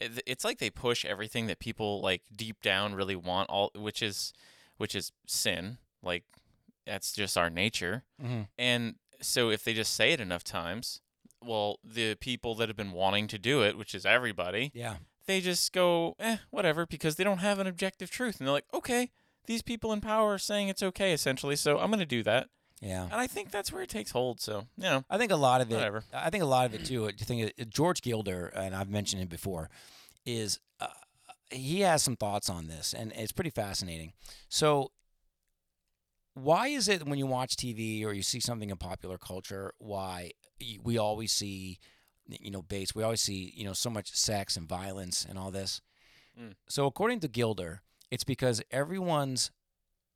it's 0.00 0.44
like 0.44 0.58
they 0.58 0.70
push 0.70 1.04
everything 1.04 1.46
that 1.46 1.58
people 1.58 2.00
like 2.00 2.22
deep 2.34 2.60
down 2.62 2.94
really 2.94 3.16
want 3.16 3.48
all 3.50 3.70
which 3.74 4.02
is 4.02 4.32
which 4.78 4.94
is 4.94 5.12
sin 5.26 5.78
like 6.02 6.24
that's 6.86 7.12
just 7.12 7.36
our 7.36 7.50
nature. 7.50 8.04
Mm-hmm. 8.22 8.42
and 8.58 8.94
so 9.20 9.50
if 9.50 9.62
they 9.62 9.74
just 9.74 9.94
say 9.94 10.12
it 10.12 10.20
enough 10.20 10.42
times 10.42 11.00
well 11.44 11.78
the 11.84 12.14
people 12.16 12.54
that 12.56 12.68
have 12.68 12.76
been 12.76 12.92
wanting 12.92 13.26
to 13.28 13.38
do 13.38 13.62
it 13.62 13.76
which 13.76 13.94
is 13.94 14.06
everybody 14.06 14.70
yeah. 14.74 14.96
they 15.26 15.40
just 15.40 15.72
go 15.72 16.16
eh 16.18 16.38
whatever 16.50 16.86
because 16.86 17.16
they 17.16 17.24
don't 17.24 17.38
have 17.38 17.58
an 17.58 17.66
objective 17.66 18.10
truth. 18.10 18.38
And 18.38 18.46
they're 18.46 18.52
like 18.52 18.66
okay 18.72 19.10
these 19.46 19.62
people 19.62 19.92
in 19.92 20.00
power 20.00 20.34
are 20.34 20.38
saying 20.38 20.68
it's 20.68 20.82
okay 20.82 21.12
essentially 21.12 21.56
so 21.56 21.78
i'm 21.78 21.90
going 21.90 21.98
to 21.98 22.06
do 22.06 22.22
that 22.22 22.48
yeah, 22.80 23.04
and 23.04 23.14
I 23.14 23.26
think 23.26 23.50
that's 23.50 23.72
where 23.72 23.82
it 23.82 23.90
takes 23.90 24.10
hold. 24.10 24.40
So, 24.40 24.64
you 24.76 24.84
know, 24.84 25.04
I 25.10 25.18
think 25.18 25.32
a 25.32 25.36
lot 25.36 25.60
of 25.60 25.70
it. 25.70 25.74
Whatever. 25.74 26.02
I 26.14 26.30
think 26.30 26.42
a 26.42 26.46
lot 26.46 26.64
of 26.66 26.74
it 26.74 26.86
too. 26.86 27.08
I 27.08 27.12
think 27.12 27.52
George 27.68 28.00
Gilder, 28.00 28.46
and 28.54 28.74
I've 28.74 28.88
mentioned 28.88 29.20
him 29.20 29.28
before, 29.28 29.68
is 30.24 30.58
uh, 30.80 30.86
he 31.50 31.80
has 31.80 32.02
some 32.02 32.16
thoughts 32.16 32.48
on 32.48 32.68
this, 32.68 32.94
and 32.94 33.12
it's 33.14 33.32
pretty 33.32 33.50
fascinating. 33.50 34.14
So, 34.48 34.92
why 36.32 36.68
is 36.68 36.88
it 36.88 37.06
when 37.06 37.18
you 37.18 37.26
watch 37.26 37.56
TV 37.56 38.02
or 38.04 38.14
you 38.14 38.22
see 38.22 38.40
something 38.40 38.70
in 38.70 38.78
popular 38.78 39.18
culture, 39.18 39.74
why 39.78 40.30
we 40.82 40.96
always 40.96 41.32
see, 41.32 41.78
you 42.28 42.50
know, 42.50 42.62
base, 42.62 42.94
we 42.94 43.02
always 43.02 43.20
see, 43.20 43.52
you 43.54 43.64
know, 43.64 43.74
so 43.74 43.90
much 43.90 44.10
sex 44.14 44.56
and 44.56 44.66
violence 44.66 45.26
and 45.28 45.38
all 45.38 45.50
this? 45.50 45.82
Mm. 46.40 46.54
So, 46.66 46.86
according 46.86 47.20
to 47.20 47.28
Gilder, 47.28 47.82
it's 48.10 48.24
because 48.24 48.62
everyone's 48.70 49.50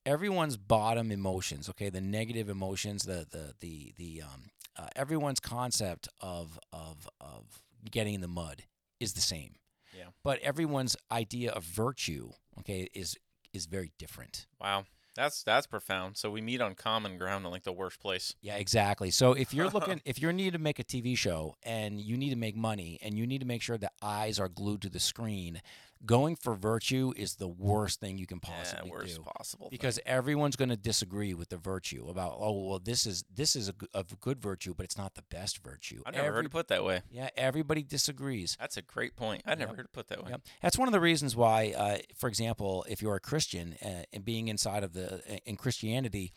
everyone's 0.07 0.57
bottom 0.57 1.11
emotions, 1.11 1.69
okay, 1.71 1.91
the 1.91 2.01
negative 2.01 2.49
emotions, 2.49 3.05
the 3.05 3.27
the 3.31 3.55
the 3.61 3.95
the 3.97 4.23
um, 4.23 4.51
uh, 4.77 4.89
everyone's 4.97 5.41
concept 5.41 6.09
of 6.21 6.59
of 6.73 7.09
of 7.21 7.63
getting 7.91 8.15
in 8.15 8.21
the 8.21 8.29
mud 8.29 8.65
is 9.01 9.15
the 9.15 9.21
same. 9.21 9.57
Yeah. 9.97 10.07
But 10.23 10.41
everyone's 10.41 10.97
idea 11.11 11.53
of 11.53 11.65
virtue, 11.65 12.31
okay, 12.61 12.89
is 12.95 13.17
is 13.53 13.67
very 13.67 13.93
different. 13.99 14.47
Wow. 14.61 14.85
That's 15.15 15.45
that's 15.45 15.67
profound. 15.67 16.17
So 16.17 16.31
we 16.31 16.41
meet 16.41 16.61
on 16.61 16.75
common 16.75 17.19
ground 17.19 17.45
in 17.45 17.51
like 17.53 17.63
the 17.63 17.73
worst 17.73 18.01
place. 18.01 18.35
Yeah, 18.41 18.57
exactly. 18.57 19.11
So 19.11 19.33
if 19.33 19.55
you're 19.55 19.69
looking, 19.71 20.01
if 20.05 20.21
you're 20.21 20.33
need 20.33 20.55
to 20.55 20.59
make 20.59 20.79
a 20.79 20.85
TV 20.85 21.17
show 21.17 21.55
and 21.63 22.01
you 22.01 22.17
need 22.17 22.31
to 22.31 22.37
make 22.37 22.57
money 22.57 22.99
and 23.01 23.17
you 23.17 23.27
need 23.27 23.41
to 23.41 23.47
make 23.47 23.63
sure 23.63 23.79
that 23.79 23.93
eyes 24.03 24.41
are 24.41 24.49
glued 24.49 24.83
to 24.83 24.91
the 24.91 24.99
screen, 24.99 25.63
going 26.07 26.37
for 26.37 26.55
virtue 26.55 27.13
is 27.17 27.37
the 27.37 27.49
worst 27.49 28.01
thing 28.01 28.19
you 28.19 28.27
can 28.27 28.41
possibly 28.41 28.89
yeah, 28.89 28.93
worst 28.93 29.17
do. 29.17 29.23
possible 29.23 29.69
because 29.71 29.97
thing. 29.97 30.05
everyone's 30.07 30.57
going 30.57 30.69
to 30.69 30.77
disagree 30.77 31.35
with 31.35 31.49
the 31.49 31.57
virtue 31.57 32.07
about 32.09 32.37
oh 32.39 32.69
well 32.69 32.79
this 32.79 33.07
is 33.07 33.25
this 33.35 33.57
is 33.57 33.69
a, 33.69 33.75
a 33.95 34.05
good 34.21 34.41
virtue 34.41 34.75
but 34.77 34.85
it's 34.85 34.99
not 34.99 35.15
the 35.15 35.23
best 35.31 35.63
virtue. 35.63 36.03
I 36.07 36.11
never 36.11 36.27
Every, 36.27 36.37
heard 36.37 36.47
it 36.47 36.53
put 36.53 36.69
that 36.69 36.85
way. 36.85 37.03
Yeah 37.11 37.29
everybody 37.37 37.83
disagrees. 37.83 38.57
That's 38.61 38.77
a 38.77 38.83
great 38.83 39.17
point. 39.17 39.43
I 39.47 39.55
never 39.55 39.71
yep. 39.71 39.77
heard 39.77 39.87
it 39.87 39.93
put 39.93 40.09
that 40.09 40.25
way. 40.25 40.31
Yep. 40.31 40.43
that's 40.63 40.79
one 40.79 40.89
of 40.89 40.93
the 40.93 41.01
reasons 41.01 41.37
why 41.37 41.75
uh, 41.77 41.99
for 42.17 42.29
example 42.29 42.85
if 42.89 43.03
you're 43.03 43.17
a 43.17 43.21
christian 43.21 43.77
uh, 43.85 44.03
and 44.13 44.25
being 44.25 44.49
inside 44.49 44.85
of 44.85 44.93
the 44.93 45.15
uh, 45.15 45.37
in 45.45 45.57
christianity 45.57 46.33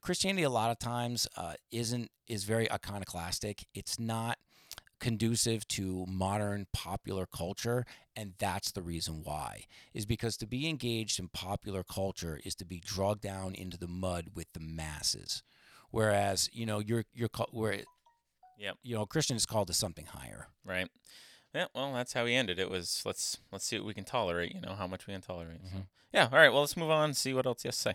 christianity 0.00 0.42
a 0.42 0.50
lot 0.50 0.70
of 0.70 0.78
times 0.78 1.26
uh, 1.36 1.54
isn't 1.70 2.10
is 2.26 2.44
very 2.44 2.70
iconoclastic. 2.70 3.66
It's 3.74 3.98
not 4.00 4.38
conducive 5.02 5.66
to 5.66 6.06
modern 6.06 6.64
popular 6.72 7.26
culture 7.26 7.84
and 8.14 8.34
that's 8.38 8.70
the 8.70 8.82
reason 8.82 9.22
why 9.24 9.64
is 9.92 10.06
because 10.06 10.36
to 10.36 10.46
be 10.46 10.68
engaged 10.68 11.18
in 11.18 11.26
popular 11.26 11.82
culture 11.82 12.38
is 12.44 12.54
to 12.54 12.64
be 12.64 12.78
dragged 12.78 13.20
down 13.20 13.52
into 13.56 13.76
the 13.76 13.88
mud 13.88 14.28
with 14.36 14.46
the 14.52 14.60
masses. 14.60 15.42
Whereas 15.90 16.48
you 16.52 16.66
know 16.66 16.78
you're 16.78 17.04
you're 17.12 17.28
called 17.28 17.48
where, 17.50 17.80
yep. 18.56 18.76
you 18.84 18.94
know 18.94 19.04
christian 19.04 19.36
is 19.36 19.44
called 19.44 19.66
to 19.66 19.74
something 19.74 20.06
higher. 20.06 20.46
Right. 20.64 20.88
Yeah 21.52 21.66
well 21.74 21.92
that's 21.92 22.12
how 22.12 22.24
he 22.24 22.36
ended. 22.36 22.60
It 22.60 22.70
was 22.70 23.02
let's 23.04 23.38
let's 23.50 23.66
see 23.66 23.78
what 23.78 23.86
we 23.86 23.94
can 23.94 24.04
tolerate 24.04 24.54
you 24.54 24.60
know 24.60 24.74
how 24.74 24.86
much 24.86 25.08
we 25.08 25.14
can 25.14 25.20
tolerate 25.20 25.64
mm-hmm. 25.64 25.78
so 25.78 25.86
yeah 26.14 26.28
all 26.30 26.38
right 26.38 26.52
well 26.52 26.60
let's 26.60 26.76
move 26.76 26.90
on 26.90 27.06
and 27.06 27.16
see 27.16 27.34
what 27.34 27.46
else 27.46 27.64
you 27.64 27.68
have 27.68 27.74
to 27.74 27.80
say 27.80 27.94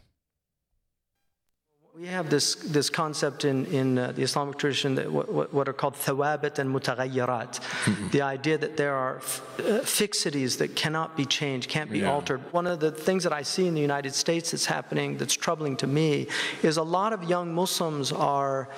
we 1.99 2.05
have 2.05 2.29
this, 2.29 2.53
this 2.55 2.91
concept 2.91 3.43
in, 3.43 3.65
in 3.67 3.97
uh, 3.97 4.11
the 4.11 4.21
Islamic 4.21 4.57
tradition 4.59 4.93
that 4.95 5.11
what, 5.11 5.51
what 5.51 5.67
are 5.67 5.73
called 5.73 5.95
thawabit 5.95 6.59
and 6.59 6.69
mutaghayyirat. 6.69 7.59
Mm-hmm. 7.59 8.09
The 8.09 8.21
idea 8.21 8.55
that 8.59 8.77
there 8.77 8.93
are 8.93 9.17
f- 9.17 9.41
uh, 9.57 9.63
fixities 9.81 10.59
that 10.59 10.75
cannot 10.75 11.17
be 11.17 11.25
changed, 11.25 11.69
can't 11.69 11.89
be 11.89 11.99
yeah. 11.99 12.11
altered. 12.11 12.41
One 12.53 12.67
of 12.67 12.79
the 12.79 12.91
things 12.91 13.23
that 13.23 13.33
I 13.33 13.41
see 13.41 13.65
in 13.65 13.73
the 13.73 13.81
United 13.81 14.13
States 14.13 14.51
that's 14.51 14.67
happening 14.67 15.17
that's 15.17 15.33
troubling 15.33 15.75
to 15.77 15.87
me 15.87 16.27
is 16.61 16.77
a 16.77 16.83
lot 16.83 17.13
of 17.13 17.23
young 17.23 17.51
Muslims 17.55 18.11
are 18.11 18.69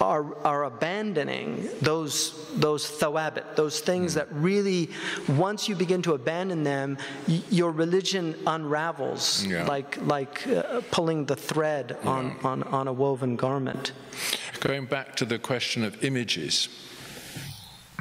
are, 0.00 0.34
are 0.44 0.64
abandoning 0.64 1.68
those, 1.80 2.50
those 2.54 2.86
thawabit, 2.86 3.56
those 3.56 3.80
things 3.80 4.14
that 4.14 4.28
really, 4.32 4.90
once 5.28 5.68
you 5.68 5.76
begin 5.76 6.02
to 6.02 6.14
abandon 6.14 6.64
them, 6.64 6.96
y- 7.28 7.42
your 7.50 7.70
religion 7.70 8.34
unravels 8.46 9.44
yeah. 9.46 9.64
like, 9.66 10.00
like 10.06 10.46
uh, 10.48 10.80
pulling 10.90 11.26
the 11.26 11.36
thread 11.36 11.96
on, 12.04 12.26
yeah. 12.26 12.48
on, 12.48 12.62
on 12.64 12.88
a 12.88 12.92
woven 12.92 13.36
garment. 13.36 13.92
Going 14.60 14.86
back 14.86 15.16
to 15.16 15.24
the 15.24 15.38
question 15.38 15.84
of 15.84 16.02
images 16.04 16.68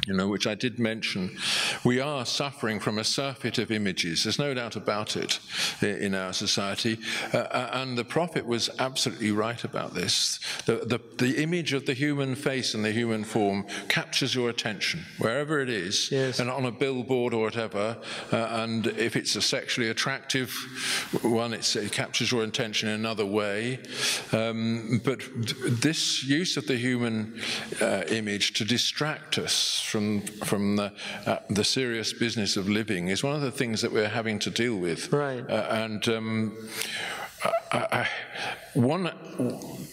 you 0.07 0.13
know, 0.13 0.27
which 0.27 0.47
I 0.47 0.55
did 0.55 0.79
mention, 0.79 1.37
we 1.83 1.99
are 1.99 2.25
suffering 2.25 2.79
from 2.79 2.97
a 2.99 3.03
surfeit 3.03 3.57
of 3.57 3.71
images. 3.71 4.23
There's 4.23 4.39
no 4.39 4.53
doubt 4.53 4.75
about 4.75 5.15
it 5.15 5.39
in 5.81 6.15
our 6.15 6.33
society. 6.33 6.99
Uh, 7.33 7.37
uh, 7.37 7.69
and 7.73 7.97
the 7.97 8.05
prophet 8.05 8.45
was 8.45 8.69
absolutely 8.79 9.31
right 9.31 9.63
about 9.63 9.93
this. 9.93 10.39
The, 10.65 10.77
the, 10.77 10.99
the, 11.17 11.39
image 11.39 11.73
of 11.73 11.85
the 11.85 11.93
human 11.93 12.35
face 12.35 12.73
and 12.73 12.83
the 12.83 12.91
human 12.91 13.23
form 13.23 13.65
captures 13.87 14.35
your 14.35 14.49
attention, 14.49 15.05
wherever 15.19 15.59
it 15.59 15.69
is, 15.69 16.11
yes. 16.11 16.39
and 16.39 16.49
on 16.49 16.65
a 16.65 16.71
billboard 16.71 17.33
or 17.33 17.43
whatever. 17.43 17.97
Uh, 18.31 18.35
and 18.35 18.87
if 18.87 19.15
it's 19.15 19.35
a 19.35 19.41
sexually 19.41 19.89
attractive 19.89 20.51
one, 21.21 21.53
it 21.53 21.91
captures 21.91 22.31
your 22.31 22.43
attention 22.43 22.89
in 22.89 22.95
another 22.95 23.25
way. 23.25 23.79
Um, 24.31 25.01
but 25.03 25.21
this 25.81 26.23
use 26.23 26.57
of 26.57 26.67
the 26.67 26.75
human 26.75 27.41
uh, 27.81 28.03
image 28.09 28.53
to 28.53 28.65
distract 28.65 29.37
us 29.37 29.79
from 29.89 30.21
from 30.45 30.75
the, 30.75 30.91
uh, 31.25 31.39
the 31.49 31.63
serious 31.63 32.13
business 32.13 32.57
of 32.57 32.69
living 32.69 33.09
is 33.09 33.23
one 33.23 33.35
of 33.35 33.41
the 33.41 33.51
things 33.51 33.81
that 33.81 33.91
we're 33.91 34.09
having 34.09 34.39
to 34.39 34.49
deal 34.49 34.77
with. 34.77 35.11
Right. 35.11 35.47
Uh, 35.49 35.67
and 35.71 36.07
um, 36.07 36.69
I, 37.71 37.77
I, 37.91 38.09
one 38.73 39.05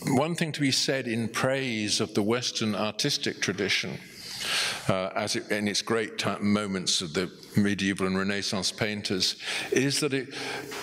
one 0.08 0.34
thing 0.34 0.52
to 0.52 0.60
be 0.60 0.70
said 0.70 1.08
in 1.08 1.28
praise 1.28 2.00
of 2.00 2.14
the 2.14 2.22
Western 2.22 2.74
artistic 2.74 3.40
tradition 3.40 3.98
uh, 4.88 5.10
as 5.14 5.36
it, 5.36 5.50
in 5.50 5.68
its 5.68 5.82
great 5.82 6.24
moments 6.40 7.00
of 7.00 7.12
the 7.12 7.30
medieval 7.56 8.06
and 8.06 8.18
Renaissance 8.18 8.72
painters, 8.72 9.36
is 9.72 10.00
that 10.00 10.12
it 10.12 10.34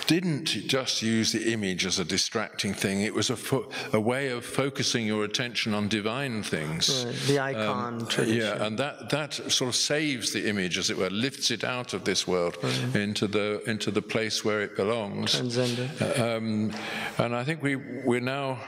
didn't 0.07 0.45
just 0.45 1.01
use 1.01 1.31
the 1.31 1.51
image 1.53 1.85
as 1.85 1.99
a 1.99 2.05
distracting 2.05 2.73
thing. 2.73 3.01
It 3.01 3.13
was 3.13 3.29
a, 3.29 3.35
fo- 3.35 3.69
a 3.91 3.99
way 3.99 4.29
of 4.29 4.45
focusing 4.45 5.05
your 5.05 5.23
attention 5.23 5.73
on 5.73 5.87
divine 5.87 6.43
things. 6.43 7.05
Right. 7.05 7.15
The 7.27 7.39
icon 7.39 7.93
um, 8.01 8.07
tradition. 8.07 8.41
Yeah, 8.41 8.65
and 8.65 8.77
that, 8.79 9.09
that 9.09 9.33
sort 9.33 9.69
of 9.69 9.75
saves 9.75 10.31
the 10.31 10.47
image, 10.47 10.77
as 10.77 10.89
it 10.89 10.97
were, 10.97 11.09
lifts 11.09 11.51
it 11.51 11.63
out 11.63 11.93
of 11.93 12.03
this 12.03 12.27
world 12.27 12.57
right. 12.61 12.95
into 12.95 13.27
the 13.27 13.61
into 13.65 13.91
the 13.91 14.01
place 14.01 14.43
where 14.43 14.61
it 14.61 14.75
belongs. 14.75 15.33
Transcendent. 15.33 16.01
Um, 16.19 16.71
and 17.17 17.35
I 17.35 17.43
think 17.43 17.61
we 17.61 17.75
we're 17.75 18.19
now 18.19 18.59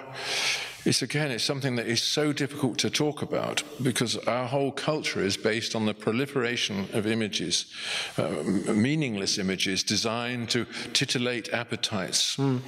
it's 0.86 1.02
again, 1.02 1.32
it's 1.32 1.44
something 1.44 1.76
that 1.76 1.88
is 1.88 2.02
so 2.02 2.32
difficult 2.32 2.78
to 2.80 2.90
talk 2.90 3.22
about 3.22 3.64
because 3.82 4.18
our 4.28 4.48
whole 4.48 4.72
culture 4.72 5.22
is 5.22 5.36
based 5.36 5.76
on 5.76 5.86
the 5.86 5.94
proliferation 5.94 6.88
of 6.94 7.08
images, 7.08 7.74
uh, 8.18 8.44
meaningless 8.72 9.38
images 9.38 9.84
designed 9.84 10.50
to 10.52 10.66
titillate 10.94 11.52
appetites. 11.52 12.38
Mm. 12.38 12.62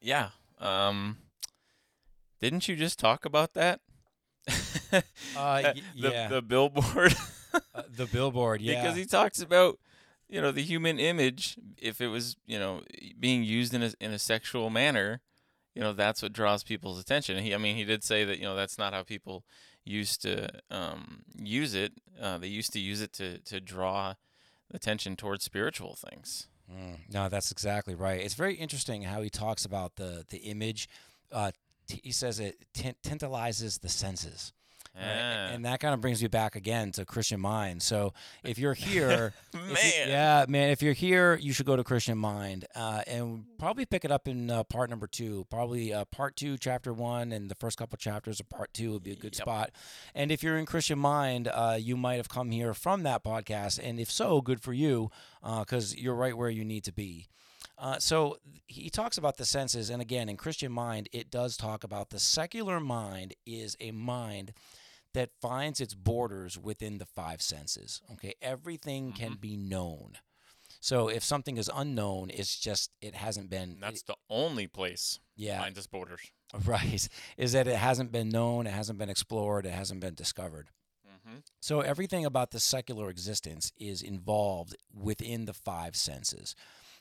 Yeah. 0.00 0.30
Um, 0.58 1.18
didn't 2.40 2.66
you 2.68 2.76
just 2.76 2.98
talk 2.98 3.24
about 3.24 3.54
that? 3.54 3.80
uh, 4.48 4.52
y- 5.36 5.74
the, 6.00 6.10
yeah. 6.10 6.28
the 6.28 6.40
billboard. 6.40 7.14
uh, 7.74 7.82
the 7.94 8.06
billboard, 8.06 8.62
yeah. 8.62 8.82
Because 8.82 8.96
he 8.96 9.04
talks 9.04 9.40
about 9.40 9.78
you 10.28 10.40
know 10.40 10.52
the 10.52 10.62
human 10.62 10.98
image 10.98 11.58
if 11.78 12.00
it 12.00 12.08
was 12.08 12.36
you 12.46 12.58
know 12.58 12.82
being 13.18 13.42
used 13.42 13.74
in 13.74 13.82
a 13.82 13.92
in 14.00 14.12
a 14.12 14.18
sexual 14.18 14.70
manner 14.70 15.20
you 15.78 15.84
know 15.84 15.92
that's 15.92 16.22
what 16.22 16.32
draws 16.32 16.64
people's 16.64 16.98
attention. 16.98 17.38
He, 17.38 17.54
I 17.54 17.58
mean, 17.58 17.76
he 17.76 17.84
did 17.84 18.02
say 18.02 18.24
that 18.24 18.38
you 18.38 18.42
know 18.42 18.56
that's 18.56 18.78
not 18.78 18.92
how 18.92 19.04
people 19.04 19.44
used 19.84 20.20
to 20.22 20.48
um, 20.72 21.22
use 21.40 21.72
it. 21.72 21.92
Uh, 22.20 22.36
they 22.36 22.48
used 22.48 22.72
to 22.72 22.80
use 22.80 23.00
it 23.00 23.12
to 23.12 23.38
to 23.38 23.60
draw 23.60 24.14
attention 24.74 25.14
towards 25.14 25.44
spiritual 25.44 25.94
things. 25.94 26.48
Mm, 26.68 26.98
no, 27.12 27.28
that's 27.28 27.52
exactly 27.52 27.94
right. 27.94 28.20
It's 28.20 28.34
very 28.34 28.56
interesting 28.56 29.02
how 29.04 29.22
he 29.22 29.30
talks 29.30 29.64
about 29.64 29.94
the 29.94 30.24
the 30.28 30.38
image. 30.38 30.88
Uh, 31.30 31.52
t- 31.86 32.00
he 32.02 32.10
says 32.10 32.40
it 32.40 32.56
tantalizes 33.04 33.78
the 33.78 33.88
senses. 33.88 34.52
Yeah. 34.98 35.48
And 35.50 35.64
that 35.64 35.80
kind 35.80 35.94
of 35.94 36.00
brings 36.00 36.20
me 36.20 36.28
back 36.28 36.56
again 36.56 36.92
to 36.92 37.04
Christian 37.04 37.40
Mind. 37.40 37.82
So 37.82 38.12
if 38.42 38.58
you're 38.58 38.74
here, 38.88 39.32
man, 39.54 39.68
you, 39.68 39.74
yeah, 40.06 40.44
man, 40.48 40.70
if 40.70 40.82
you're 40.82 40.92
here, 40.92 41.36
you 41.36 41.52
should 41.52 41.66
go 41.66 41.76
to 41.76 41.84
Christian 41.84 42.18
Mind 42.18 42.66
uh, 42.74 43.02
and 43.06 43.44
probably 43.58 43.84
pick 43.86 44.04
it 44.04 44.10
up 44.10 44.26
in 44.28 44.50
uh, 44.50 44.64
part 44.64 44.90
number 44.90 45.06
two. 45.06 45.46
Probably 45.50 45.92
uh, 45.92 46.04
part 46.06 46.36
two, 46.36 46.58
chapter 46.58 46.92
one, 46.92 47.32
and 47.32 47.50
the 47.50 47.54
first 47.54 47.78
couple 47.78 47.96
chapters 47.96 48.40
of 48.40 48.48
part 48.48 48.74
two 48.74 48.92
would 48.92 49.02
be 49.02 49.12
a 49.12 49.16
good 49.16 49.34
Yep. 49.36 49.42
spot. 49.42 49.70
And 50.14 50.32
if 50.32 50.42
you're 50.42 50.58
in 50.58 50.66
Christian 50.66 50.98
Mind, 50.98 51.48
uh, 51.48 51.76
you 51.78 51.96
might 51.96 52.16
have 52.16 52.28
come 52.28 52.50
here 52.50 52.74
from 52.74 53.02
that 53.04 53.22
podcast, 53.22 53.78
and 53.82 54.00
if 54.00 54.10
so, 54.10 54.40
good 54.40 54.60
for 54.60 54.72
you, 54.72 55.10
because 55.60 55.96
you're 55.96 56.14
right 56.14 56.36
where 56.36 56.50
you 56.50 56.64
need 56.64 56.84
to 56.84 56.92
be. 56.92 57.26
Uh, 57.80 57.98
so 58.00 58.38
he 58.66 58.90
talks 58.90 59.16
about 59.16 59.36
the 59.36 59.44
senses, 59.44 59.88
and 59.88 60.02
again, 60.02 60.28
in 60.28 60.36
Christian 60.36 60.72
mind, 60.72 61.08
it 61.12 61.30
does 61.30 61.56
talk 61.56 61.84
about 61.84 62.10
the 62.10 62.18
secular 62.18 62.80
mind 62.80 63.34
is 63.46 63.76
a 63.78 63.92
mind 63.92 64.52
that 65.14 65.30
finds 65.40 65.80
its 65.80 65.94
borders 65.94 66.58
within 66.58 66.98
the 66.98 67.06
five 67.06 67.42
senses. 67.42 68.00
Okay, 68.12 68.34
everything 68.42 69.12
can 69.12 69.36
be 69.40 69.56
known. 69.56 70.18
So 70.80 71.08
if 71.08 71.24
something 71.24 71.56
is 71.56 71.70
unknown, 71.74 72.30
it's 72.32 72.58
just 72.58 72.90
it 73.00 73.14
hasn't 73.14 73.50
been. 73.50 73.78
That's 73.80 74.02
the 74.02 74.16
only 74.30 74.66
place 74.66 75.18
yeah, 75.36 75.60
finds 75.60 75.78
its 75.78 75.86
borders. 75.86 76.20
right. 76.64 77.08
Is 77.36 77.52
that 77.52 77.66
it 77.66 77.76
hasn't 77.76 78.12
been 78.12 78.28
known, 78.28 78.66
it 78.66 78.72
hasn't 78.72 78.98
been 78.98 79.10
explored, 79.10 79.66
it 79.66 79.72
hasn't 79.72 80.00
been 80.00 80.14
discovered. 80.14 80.70
Mm-hmm. 81.06 81.38
So 81.60 81.80
everything 81.80 82.24
about 82.24 82.50
the 82.52 82.60
secular 82.60 83.10
existence 83.10 83.72
is 83.76 84.02
involved 84.02 84.76
within 84.94 85.44
the 85.44 85.52
five 85.52 85.96
senses. 85.96 86.54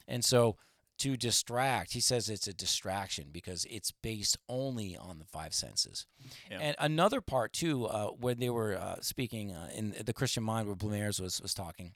And 0.08 0.24
so 0.24 0.58
to 1.00 1.18
distract, 1.18 1.94
he 1.94 2.00
says 2.00 2.30
it's 2.30 2.48
a 2.48 2.54
distraction 2.54 3.28
because 3.32 3.66
it's 3.70 3.92
based 3.92 4.38
only 4.50 4.98
on 4.98 5.20
the 5.20 5.26
five 5.26 5.54
senses. 5.54 6.06
Yeah. 6.50 6.60
And 6.60 6.76
another 6.80 7.22
part 7.22 7.54
too, 7.54 7.86
uh, 7.86 8.08
when 8.08 8.40
they 8.40 8.50
were 8.50 8.76
uh, 8.76 8.98
speaking 9.02 9.52
uh, 9.52 9.70
in 9.74 9.96
the 10.06 10.14
Christian 10.14 10.44
mind, 10.44 10.68
where 10.68 10.76
Blamires 10.76 11.22
was 11.22 11.42
was 11.42 11.54
talking, 11.54 11.94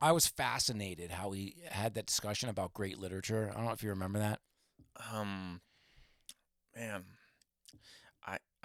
I 0.00 0.12
was 0.12 0.26
fascinated 0.26 1.10
how 1.10 1.32
he 1.32 1.56
had 1.68 1.94
that 1.94 2.06
discussion 2.06 2.48
about 2.48 2.74
great 2.74 2.98
literature. 2.98 3.50
I 3.52 3.56
don't 3.56 3.66
know 3.66 3.72
if 3.72 3.82
you 3.82 3.90
remember 3.90 4.18
that. 4.18 4.40
Um, 5.12 5.60
man, 6.74 7.04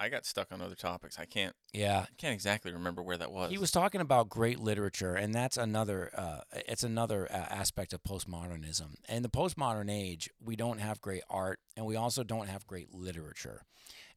I 0.02 0.08
got 0.08 0.26
stuck 0.26 0.50
on 0.50 0.60
other 0.60 0.74
topics. 0.74 1.16
I 1.20 1.26
can't 1.26 1.54
Yeah, 1.72 2.00
I 2.00 2.14
can't 2.18 2.34
exactly 2.34 2.72
remember 2.72 3.04
where 3.04 3.16
that 3.18 3.30
was. 3.30 3.52
He 3.52 3.58
was 3.58 3.70
talking 3.70 4.00
about 4.00 4.28
great 4.28 4.58
literature, 4.58 5.14
and 5.14 5.32
that's 5.32 5.56
another. 5.56 6.10
Uh, 6.16 6.40
it's 6.66 6.82
another 6.82 7.30
uh, 7.30 7.34
aspect 7.34 7.92
of 7.92 8.02
postmodernism. 8.02 8.96
In 9.08 9.22
the 9.22 9.28
postmodern 9.28 9.88
age, 9.88 10.28
we 10.40 10.56
don't 10.56 10.80
have 10.80 11.00
great 11.00 11.22
art, 11.30 11.60
and 11.76 11.86
we 11.86 11.94
also 11.94 12.24
don't 12.24 12.48
have 12.48 12.66
great 12.66 12.92
literature, 12.92 13.62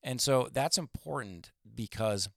and 0.02 0.20
so 0.20 0.50
that's 0.52 0.80
important 0.80 1.52
because, 1.76 2.30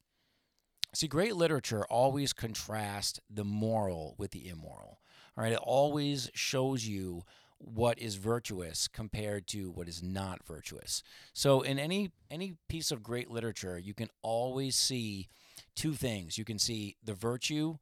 see, 0.94 1.08
great 1.08 1.34
literature 1.34 1.86
always 1.86 2.34
contrasts 2.34 3.18
the 3.30 3.44
moral 3.44 4.14
with 4.18 4.32
the 4.32 4.46
immoral. 4.46 5.00
All 5.38 5.44
right, 5.44 5.54
it 5.54 5.60
always 5.62 6.30
shows 6.34 6.86
you 6.86 7.22
what 7.58 7.98
is 7.98 8.16
virtuous 8.16 8.88
compared 8.88 9.46
to 9.48 9.70
what 9.70 9.88
is 9.88 10.02
not 10.02 10.46
virtuous. 10.46 11.02
So 11.32 11.62
in 11.62 11.78
any 11.78 12.12
any 12.30 12.54
piece 12.68 12.90
of 12.90 13.02
great 13.02 13.30
literature, 13.30 13.78
you 13.78 13.94
can 13.94 14.08
always 14.22 14.76
see 14.76 15.28
two 15.74 15.94
things. 15.94 16.38
You 16.38 16.44
can 16.44 16.58
see 16.58 16.96
the 17.02 17.14
virtue 17.14 17.78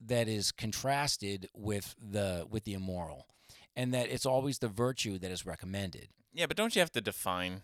that 0.00 0.28
is 0.28 0.52
contrasted 0.52 1.48
with 1.54 1.94
the 2.00 2.46
with 2.48 2.64
the 2.64 2.74
immoral, 2.74 3.26
and 3.76 3.92
that 3.92 4.08
it's 4.10 4.26
always 4.26 4.58
the 4.58 4.68
virtue 4.68 5.18
that 5.18 5.30
is 5.30 5.44
recommended. 5.44 6.08
Yeah, 6.32 6.46
but 6.46 6.56
don't 6.56 6.74
you 6.74 6.80
have 6.80 6.92
to 6.92 7.00
define 7.00 7.62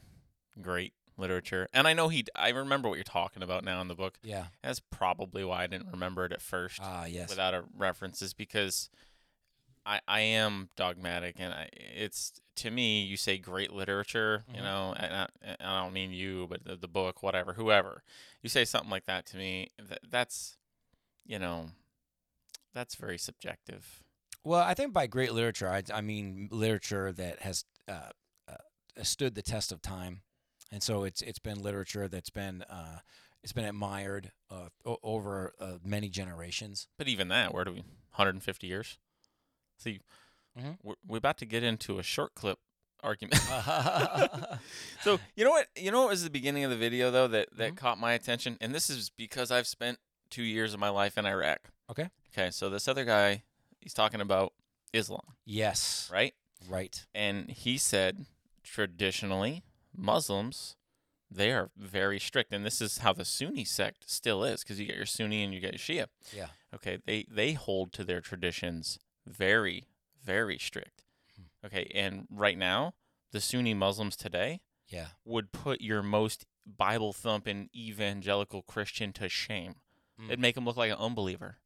great 0.61 0.93
literature? 1.17 1.69
And 1.73 1.87
I 1.87 1.93
know 1.93 2.09
he. 2.09 2.25
I 2.35 2.51
remember 2.51 2.89
what 2.89 2.97
you're 2.97 3.05
talking 3.05 3.43
about 3.43 3.65
now 3.65 3.81
in 3.81 3.89
the 3.89 3.95
book. 3.95 4.19
Yeah. 4.23 4.47
That's 4.63 4.81
probably 4.81 5.45
why 5.45 5.63
I 5.63 5.67
didn't 5.67 5.91
remember 5.93 6.25
it 6.25 6.33
at 6.33 6.43
first. 6.43 6.81
Ah, 6.83 7.07
yes. 7.07 7.31
Without 7.31 7.55
a 7.55 7.65
references, 7.77 8.35
because 8.35 8.91
I 9.87 10.01
I 10.09 10.21
am 10.21 10.69
dogmatic, 10.77 11.37
and 11.39 11.55
I 11.55 11.69
it's 11.73 12.33
to 12.57 12.71
me 12.71 13.03
you 13.03 13.17
say 13.17 13.39
great 13.39 13.73
literature, 13.73 14.45
you 14.53 14.61
Mhm. 14.61 14.65
know, 14.65 14.95
and 14.99 15.15
I, 15.15 15.57
I 15.61 15.83
don't 15.83 15.93
mean 15.93 16.11
you, 16.13 16.47
but 16.49 16.65
the, 16.65 16.77
the 16.77 16.89
book, 16.89 17.23
whatever, 17.23 17.53
whoever. 17.55 18.03
You 18.43 18.49
say 18.49 18.65
something 18.65 18.91
like 18.91 19.07
that 19.07 19.27
to 19.27 19.37
me, 19.37 19.71
that, 19.79 20.01
that's, 20.11 20.57
you 21.25 21.39
know, 21.39 21.71
that's 22.75 22.95
very 22.95 23.19
subjective. 23.19 24.03
Well, 24.45 24.61
I 24.61 24.75
think 24.75 24.93
by 24.93 25.07
great 25.07 25.33
literature, 25.33 25.69
I, 25.69 25.83
I 25.93 26.01
mean 26.01 26.49
literature 26.51 27.13
that 27.13 27.41
has 27.41 27.65
uh, 27.89 28.11
uh, 28.49 29.03
stood 29.03 29.35
the 29.35 29.43
test 29.43 29.73
of 29.73 29.83
time, 29.83 30.23
and 30.73 30.83
so 30.83 31.05
it's 31.05 31.23
it's 31.23 31.39
been 31.41 31.63
literature 31.63 32.09
that's 32.09 32.31
been 32.31 32.63
uh, 32.63 33.01
it's 33.43 33.53
been 33.53 33.65
admired 33.65 34.33
uh, 34.51 34.69
o- 34.85 34.99
over 35.03 35.53
uh, 35.61 35.79
many 35.85 36.09
generations. 36.09 36.89
But 36.99 37.09
even 37.09 37.29
that, 37.29 37.53
where 37.53 37.65
do 37.65 37.73
we? 37.73 37.79
150 37.79 38.67
years. 38.67 38.99
See, 39.79 40.01
Mhm. 40.59 40.79
we're, 40.83 40.95
we're 41.07 41.19
about 41.19 41.37
to 41.39 41.45
get 41.45 41.63
into 41.63 41.99
a 41.99 42.03
short 42.03 42.35
clip 42.35 42.59
argument. 43.03 43.35
so 45.03 45.19
you 45.37 45.45
know 45.45 45.51
what? 45.51 45.67
You 45.77 45.91
know 45.91 46.01
what 46.03 46.11
was 46.11 46.25
the 46.25 46.31
beginning 46.31 46.65
of 46.65 46.71
the 46.71 46.77
video 46.77 47.11
though 47.11 47.29
that 47.29 47.49
that 47.57 47.73
Mhm. 47.73 47.77
caught 47.77 47.99
my 47.99 48.13
attention, 48.15 48.57
and 48.61 48.75
this 48.75 48.89
is 48.91 49.11
because 49.11 49.51
I've 49.51 49.67
spent 49.67 49.99
two 50.31 50.43
years 50.43 50.75
of 50.75 50.81
my 50.81 50.89
life 50.89 51.19
in 51.19 51.27
Iraq. 51.27 51.71
Okay. 51.91 52.09
Okay. 52.33 52.51
So 52.51 52.69
this 52.71 52.89
other 52.89 53.05
guy, 53.05 53.43
he's 53.81 53.95
talking 53.95 54.21
about 54.21 54.53
Islam, 54.93 55.37
yes. 55.45 56.09
right? 56.13 56.35
Right. 56.69 57.05
And 57.15 57.51
he 57.51 57.77
said 57.79 58.27
traditionally 58.65 59.63
Muslims 59.95 60.77
they 61.31 61.51
are 61.53 61.71
very 61.77 62.21
strict, 62.21 62.53
and 62.53 62.65
this 62.65 62.81
is 62.81 62.99
how 62.99 63.13
the 63.13 63.25
Sunni 63.25 63.65
sect 63.65 64.09
still 64.09 64.45
is, 64.45 64.63
because 64.63 64.79
you 64.79 64.87
get 64.87 64.95
your 64.97 65.07
Sunni 65.07 65.43
and 65.43 65.53
you 65.53 65.59
get 65.61 65.73
your 65.73 65.79
Shia. 65.79 66.07
Yeah. 66.33 66.47
Okay, 66.73 66.99
they 67.05 67.27
they 67.29 67.53
hold 67.55 67.93
to 67.95 68.05
their 68.05 68.21
traditions 68.21 68.99
very 69.27 69.85
very 70.23 70.59
strict. 70.59 71.05
Okay, 71.65 71.91
and 71.95 72.27
right 72.31 72.59
now 72.59 72.95
the 73.33 73.41
Sunni 73.41 73.75
Muslims 73.75 74.17
today 74.17 74.61
Yeah. 74.89 75.09
would 75.25 75.53
put 75.53 75.81
your 75.81 76.03
most 76.03 76.47
Bible 76.67 77.13
thumping 77.13 77.71
evangelical 77.75 78.63
Christian 78.63 79.13
to 79.15 79.29
shame. 79.29 79.77
Mm. 80.21 80.27
It'd 80.27 80.41
make 80.41 80.55
them 80.57 80.65
look 80.65 80.77
like 80.77 80.91
an 80.91 80.97
unbeliever. 80.99 81.59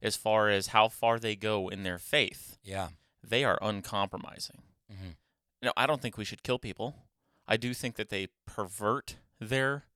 As 0.00 0.16
far 0.16 0.48
as 0.48 0.68
how 0.68 0.88
far 0.88 1.18
they 1.18 1.36
go 1.36 1.68
in 1.68 1.82
their 1.82 1.98
faith, 1.98 2.56
Yeah. 2.62 2.90
they 3.22 3.44
are 3.44 3.58
uncompromising. 3.62 4.62
Mhm. 4.90 5.16
No, 5.62 5.72
I 5.76 5.86
don't 5.86 6.00
think 6.02 6.16
we 6.16 6.24
should 6.24 6.42
kill 6.42 6.58
people. 6.58 7.06
I 7.46 7.56
do 7.56 7.74
think 7.74 7.96
that 7.96 8.08
they 8.08 8.28
pervert 8.46 9.16
their 9.40 9.86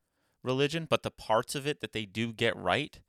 religion, 0.43 0.87
but 0.87 1.03
the 1.03 1.11
parts 1.11 1.55
of 1.55 1.67
it 1.67 1.81
that 1.81 1.93
they 1.93 2.05
do 2.07 2.33
get 2.33 2.57
right, 2.57 3.01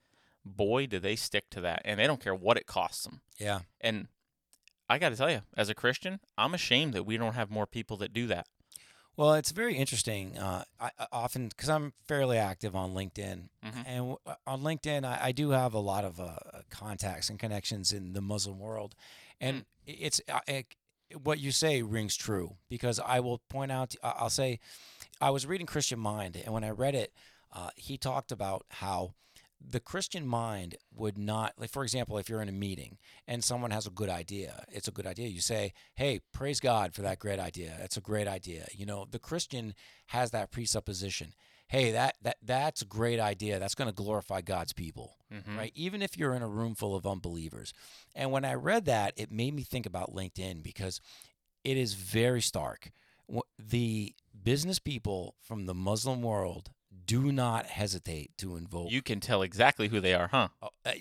boy, 0.45 0.85
do 0.87 0.99
they 0.99 1.15
stick 1.15 1.49
to 1.51 1.61
that, 1.61 1.81
and 1.85 1.99
they 1.99 2.07
don't 2.07 2.21
care 2.21 2.35
what 2.35 2.57
it 2.57 2.65
costs 2.67 3.03
them. 3.03 3.21
Yeah. 3.39 3.61
And 3.81 4.07
I 4.89 4.97
got 4.99 5.09
to 5.09 5.15
tell 5.15 5.31
you, 5.31 5.41
as 5.55 5.69
a 5.69 5.75
Christian, 5.75 6.19
I'm 6.37 6.53
ashamed 6.53 6.93
that 6.93 7.05
we 7.05 7.17
don't 7.17 7.33
have 7.35 7.49
more 7.49 7.65
people 7.67 7.97
that 7.97 8.13
do 8.13 8.27
that. 8.27 8.47
Well, 9.15 9.33
it's 9.35 9.51
very 9.51 9.75
interesting. 9.75 10.37
Uh, 10.39 10.63
I, 10.79 10.89
I 10.97 11.05
often, 11.11 11.47
because 11.49 11.69
I'm 11.69 11.93
fairly 12.07 12.37
active 12.37 12.75
on 12.75 12.93
LinkedIn, 12.95 13.49
Mhm. 13.63 13.83
and 13.85 13.97
w- 13.97 14.17
uh, 14.25 14.35
on 14.47 14.61
LinkedIn, 14.61 15.05
I, 15.05 15.19
I 15.27 15.31
do 15.31 15.51
have 15.51 15.73
a 15.75 15.79
lot 15.79 16.03
of 16.03 16.19
uh, 16.19 16.35
contacts 16.71 17.29
and 17.29 17.37
connections 17.37 17.93
in 17.93 18.13
the 18.13 18.21
Muslim 18.21 18.57
world, 18.59 18.95
and 19.39 19.57
Mm. 19.61 19.65
it's 19.85 20.19
uh, 20.27 20.39
it, 20.47 20.65
what 21.21 21.39
you 21.39 21.51
say 21.51 21.83
rings 21.83 22.15
true 22.15 22.57
because 22.69 22.99
I 22.99 23.19
will 23.19 23.37
point 23.49 23.71
out. 23.71 23.93
I- 24.03 24.15
I'll 24.17 24.31
say, 24.31 24.59
I 25.21 25.29
was 25.29 25.45
reading 25.45 25.67
Christian 25.67 25.99
Mind, 25.99 26.35
and 26.35 26.51
when 26.51 26.63
I 26.63 26.71
read 26.71 26.95
it, 26.95 27.13
uh, 27.51 27.69
he 27.75 27.99
talked 27.99 28.31
about 28.31 28.65
how 28.71 29.13
the 29.65 29.79
Christian 29.79 30.27
mind 30.27 30.75
would 30.93 31.17
not, 31.17 31.53
like, 31.57 31.69
for 31.69 31.83
example, 31.83 32.17
if 32.17 32.27
you're 32.29 32.41
in 32.41 32.49
a 32.49 32.53
meeting 32.53 32.97
and 33.27 33.43
someone 33.43 33.71
has 33.71 33.87
a 33.87 33.91
good 33.91 34.09
idea, 34.09 34.65
it's 34.69 34.87
a 34.87 34.91
good 34.91 35.07
idea. 35.07 35.27
You 35.29 35.39
say, 35.41 35.73
hey, 35.95 36.19
praise 36.33 36.59
God 36.59 36.93
for 36.93 37.01
that 37.03 37.19
great 37.19 37.39
idea. 37.39 37.75
That's 37.79 37.95
a 37.97 38.01
great 38.01 38.27
idea. 38.27 38.67
You 38.73 38.85
know, 38.85 39.05
the 39.09 39.19
Christian 39.19 39.73
has 40.07 40.31
that 40.31 40.51
presupposition. 40.51 41.33
Hey, 41.69 41.91
that, 41.91 42.17
that 42.21 42.37
that's 42.43 42.81
a 42.81 42.85
great 42.85 43.19
idea. 43.19 43.57
That's 43.57 43.73
going 43.73 43.87
to 43.89 43.95
glorify 43.95 44.41
God's 44.41 44.73
people, 44.73 45.15
Mhm. 45.33 45.57
right? 45.57 45.71
Even 45.75 46.01
if 46.01 46.17
you're 46.17 46.35
in 46.35 46.43
a 46.43 46.47
room 46.47 46.75
full 46.75 46.93
of 46.95 47.07
unbelievers. 47.07 47.73
And 48.13 48.31
when 48.31 48.45
I 48.45 48.53
read 48.53 48.85
that, 48.85 49.13
it 49.15 49.31
made 49.31 49.53
me 49.55 49.63
think 49.63 49.85
about 49.85 50.13
LinkedIn 50.13 50.61
because 50.61 50.99
it 51.63 51.77
is 51.77 51.93
very 51.93 52.41
stark. 52.41 52.91
The 53.57 54.13
business 54.43 54.77
people 54.79 55.35
from 55.41 55.65
the 55.65 55.73
Muslim 55.73 56.21
world 56.21 56.71
do 57.05 57.31
not 57.31 57.65
hesitate 57.65 58.31
to 58.37 58.55
invoke 58.55 58.91
You 58.91 59.01
can 59.01 59.19
tell 59.19 59.41
exactly 59.41 59.87
who 59.87 59.99
they 59.99 60.13
are, 60.13 60.27
huh? 60.27 60.49
Oh, 60.61 60.69
uh, 60.85 60.91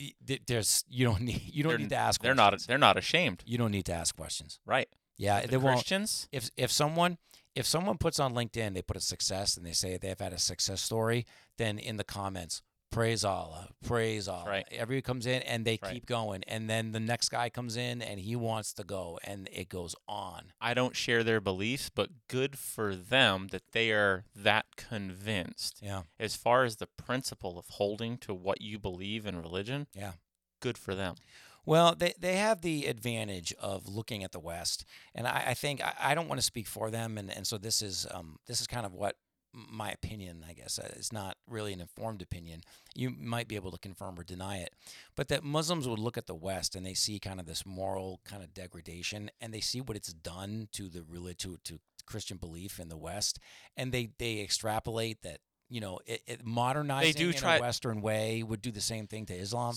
there's 0.47 0.85
you 0.89 1.05
don't 1.07 1.21
need 1.29 1.43
you 1.53 1.63
don't 1.63 1.71
They're- 1.73 1.79
need 1.79 1.91
to 1.91 1.97
ask. 1.97 2.21
They're 2.23 2.35
not. 2.35 2.51
questions. 2.51 2.67
They're 2.67 2.79
not 2.79 2.97
ashamed, 2.97 3.43
You 3.47 3.59
don't 3.59 3.71
need 3.71 3.87
to 3.87 3.93
ask 3.93 4.15
questions. 4.17 4.61
right? 4.67 4.89
Yeah, 5.17 5.41
The 5.43 5.49
they 5.49 5.57
won't. 5.57 5.77
Christians. 5.77 6.29
If 6.33 6.51
if 6.57 6.71
someone 6.73 7.19
if 7.55 7.67
someone 7.67 7.99
puts 7.99 8.19
on 8.19 8.33
LinkedIn 8.35 8.75
they 8.75 8.83
put 8.83 8.97
a 8.97 9.01
success 9.01 9.57
and 9.57 9.67
they 9.67 9.73
say 9.73 9.97
they've 9.99 10.19
had 10.19 10.33
a 10.33 10.39
success 10.39 10.81
story, 10.81 11.27
then 11.59 11.79
in 11.79 11.97
the 11.99 12.05
comments 12.05 12.63
praise 12.93 13.25
Allah, 13.25 13.69
praise 13.85 14.29
Allah. 14.29 14.49
Right. 14.49 14.67
Everybody 14.71 15.03
comes 15.03 15.27
in 15.27 15.43
and 15.43 15.65
they 15.65 15.79
Right. 15.83 15.95
keep 15.95 16.07
going, 16.07 16.45
and 16.47 16.71
then 16.71 16.93
the 16.93 17.01
next 17.01 17.31
guy 17.31 17.49
comes 17.51 17.77
in 17.77 18.01
and 18.01 18.21
he 18.21 18.37
wants 18.37 18.73
to 18.75 18.85
go, 18.85 19.19
and 19.25 19.49
it 19.53 19.69
goes 19.69 19.97
on. 20.07 20.53
I 20.61 20.75
don't 20.75 20.95
share 20.95 21.25
their 21.25 21.41
beliefs, 21.41 21.91
but 21.93 22.11
good 22.29 22.57
for 22.57 22.95
them 22.95 23.49
that 23.49 23.73
they 23.73 23.91
are 23.91 24.25
that 24.37 24.77
convinced. 24.77 25.79
Yeah, 25.83 26.03
As 26.21 26.37
far 26.37 26.65
as 26.65 26.77
the 26.77 26.87
principle 26.87 27.59
of 27.59 27.67
holding 27.71 28.19
to 28.19 28.35
what 28.35 28.61
you 28.61 28.79
believe 28.79 29.27
in 29.27 29.41
religion, 29.41 29.89
yeah. 29.95 30.13
good 30.61 30.79
for 30.79 30.95
them. 30.95 31.17
Well, 31.65 31.95
they, 31.95 32.13
they 32.19 32.37
have 32.37 32.61
the 32.63 32.87
advantage 32.87 33.53
of 33.61 33.87
looking 33.89 34.25
at 34.25 34.33
the 34.33 34.41
West, 34.41 34.85
and 35.15 35.29
I, 35.29 35.45
I 35.49 35.55
think 35.55 35.81
I, 35.81 35.95
I 36.01 36.15
don't 36.15 36.29
want 36.29 36.41
to 36.41 36.45
speak 36.45 36.67
for 36.67 36.91
them, 36.91 37.17
and, 37.17 37.31
and 37.31 37.47
so 37.47 37.57
this 37.57 37.81
is 37.83 38.07
um, 38.11 38.39
this 38.47 38.61
is 38.61 38.67
kind 38.67 38.85
of 38.85 38.93
what 38.93 39.15
my 39.55 39.91
opinion, 39.91 40.45
I 40.49 40.53
guess. 40.55 40.79
Uh, 40.79 40.91
It's 40.97 41.13
not 41.13 41.37
really 41.49 41.73
an 41.73 41.81
informed 41.81 42.23
opinion. 42.23 42.63
You 42.95 43.11
might 43.11 43.49
be 43.49 43.57
able 43.57 43.71
to 43.73 43.79
confirm 43.79 44.19
or 44.19 44.25
deny 44.25 44.59
it, 44.59 44.75
but 45.17 45.29
that 45.29 45.45
Muslims 45.45 45.87
would 45.87 45.99
look 45.99 46.17
at 46.17 46.27
the 46.27 46.35
West 46.35 46.75
and 46.75 46.85
they 46.87 46.95
see 46.95 47.19
kind 47.19 47.39
of 47.41 47.47
this 47.47 47.67
moral 47.67 48.21
kind 48.25 48.43
of 48.43 48.55
degradation, 48.55 49.31
and 49.41 49.53
they 49.53 49.61
see 49.61 49.81
what 49.81 49.97
it's 49.97 50.13
done 50.13 50.69
to 50.73 50.89
the 50.89 51.03
religion 51.03 51.59
to, 51.65 51.75
to 51.75 51.81
Christian 52.07 52.37
belief 52.39 52.81
in 52.81 52.89
the 52.89 52.97
West, 52.97 53.39
and 53.77 53.93
they 53.93 54.11
they 54.19 54.41
extrapolate 54.41 55.23
that. 55.23 55.39
You 55.69 55.81
know, 55.81 56.01
it, 56.07 56.21
it 56.27 56.45
modernizing 56.45 57.15
do 57.15 57.29
in 57.31 57.35
try- 57.35 57.57
a 57.57 57.61
Western 57.61 58.03
way 58.03 58.43
would 58.43 58.61
do 58.61 58.71
the 58.71 58.81
same 58.83 59.07
thing 59.07 59.25
to 59.27 59.35
Islam. 59.35 59.75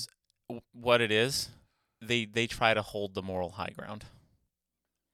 What 0.73 0.99
it 0.99 1.09
is, 1.11 1.49
they 2.01 2.25
they 2.25 2.47
try 2.47 2.73
to 2.73 2.81
hold 2.81 3.13
the 3.13 3.21
moral 3.21 3.51
high 3.51 3.71
ground. 3.77 4.03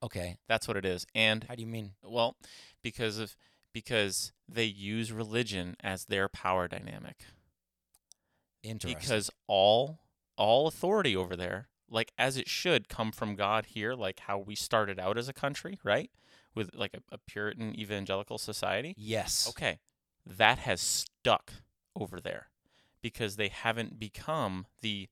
Okay, 0.04 0.38
That's 0.48 0.68
what 0.68 0.78
it 0.78 0.86
is. 0.86 1.06
And 1.14 1.44
how 1.44 1.54
do 1.54 1.62
you 1.62 1.68
mean? 1.68 1.92
well, 2.04 2.36
because 2.82 3.20
of 3.20 3.36
because 3.74 4.34
they 4.48 4.66
use 4.66 5.12
religion 5.12 5.76
as 5.82 6.06
their 6.06 6.28
power 6.28 6.68
dynamic. 6.68 7.26
Interesting. 8.64 9.00
because 9.00 9.30
all 9.48 10.00
all 10.38 10.68
authority 10.68 11.16
over 11.16 11.36
there 11.36 11.68
like 11.90 12.12
as 12.18 12.38
it 12.38 12.48
should 12.48 12.88
come 12.88 13.12
from 13.12 13.36
god 13.36 13.68
here 13.68 13.94
like 13.94 14.22
how 14.22 14.38
we 14.38 14.56
started 14.56 15.00
out 15.00 15.18
as 15.18 15.28
a 15.28 15.34
country 15.34 15.80
right 15.84 16.10
with 16.56 16.70
like 16.74 16.94
a, 16.94 17.02
a 17.12 17.18
puritan 17.18 17.78
evangelical 17.80 18.38
society 18.38 18.94
yes. 18.98 19.48
okay 19.50 19.80
that 20.26 20.60
has 20.60 20.80
stuck 20.80 21.54
over 21.96 22.20
there 22.20 22.48
because 23.02 23.36
they 23.36 23.50
haven't 23.50 24.00
become 24.00 24.66
the 24.82 25.08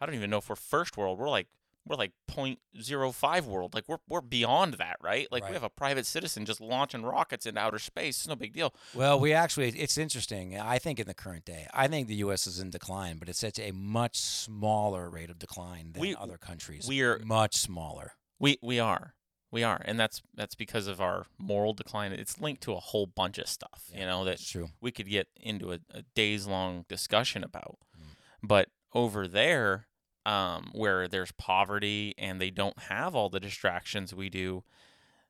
i 0.00 0.06
don't 0.06 0.14
even 0.14 0.30
know 0.30 0.38
if 0.38 0.48
we're 0.48 0.56
first 0.56 0.96
world 0.96 1.18
we're 1.18 1.28
like 1.28 1.48
we're 1.86 1.96
like 1.96 2.12
0.05 2.30 3.44
world 3.44 3.74
like 3.74 3.84
we're, 3.88 3.98
we're 4.08 4.20
beyond 4.20 4.74
that 4.74 4.96
right 5.02 5.26
like 5.30 5.42
Right. 5.42 5.50
we 5.50 5.54
have 5.54 5.62
a 5.62 5.68
private 5.70 6.06
citizen 6.06 6.44
just 6.44 6.60
launching 6.60 7.02
rockets 7.02 7.46
into 7.46 7.60
outer 7.60 7.78
space 7.78 8.18
it's 8.18 8.28
no 8.28 8.34
big 8.36 8.52
deal 8.52 8.74
Well, 8.94 9.20
we 9.20 9.32
actually, 9.32 9.68
it's 9.68 9.98
interesting. 9.98 10.58
I 10.58 10.78
think 10.78 10.98
in 10.98 11.06
the 11.06 11.14
current 11.14 11.44
day, 11.44 11.66
I 11.72 11.86
think 11.88 12.08
the 12.08 12.14
U.S. 12.16 12.46
is 12.46 12.58
in 12.58 12.70
decline, 12.70 13.18
but 13.18 13.28
it's 13.28 13.42
at 13.44 13.58
a 13.58 13.70
much 13.72 14.16
smaller 14.18 15.08
rate 15.10 15.30
of 15.30 15.38
decline 15.38 15.92
than 15.92 16.00
We- 16.00 16.14
other 16.16 16.38
countries. 16.38 16.86
we're- 16.88 17.22
much 17.24 17.54
smaller. 17.56 18.12
We 18.38 18.58
we 18.62 18.78
are. 18.78 19.14
We 19.50 19.62
are. 19.62 19.80
And 19.84 19.98
that's 19.98 20.22
that's 20.34 20.54
because 20.54 20.86
of 20.86 21.00
our 21.00 21.26
moral 21.38 21.72
decline. 21.72 22.12
It's 22.12 22.40
linked 22.40 22.62
to 22.64 22.72
a 22.72 22.80
whole 22.80 23.06
bunch 23.06 23.38
of 23.38 23.48
stuff, 23.48 23.84
you 23.94 24.04
know, 24.04 24.24
that 24.24 24.32
That's 24.38 24.50
true. 24.50 24.68
we 24.80 24.90
could 24.90 25.08
get 25.08 25.28
into 25.40 25.72
a, 25.72 25.78
a 25.92 26.02
days 26.14 26.46
long 26.46 26.84
discussion 26.88 27.42
about. 27.44 27.78
Mm. 27.98 28.16
But 28.42 28.68
over 28.92 29.26
there, 29.28 29.86
um, 30.26 30.70
where 30.72 31.06
there's 31.08 31.32
poverty 31.32 32.14
and 32.18 32.40
they 32.40 32.50
don't 32.50 32.78
have 32.90 33.14
all 33.14 33.28
the 33.30 33.40
distractions 33.40 34.14
we 34.14 34.28
do, 34.28 34.64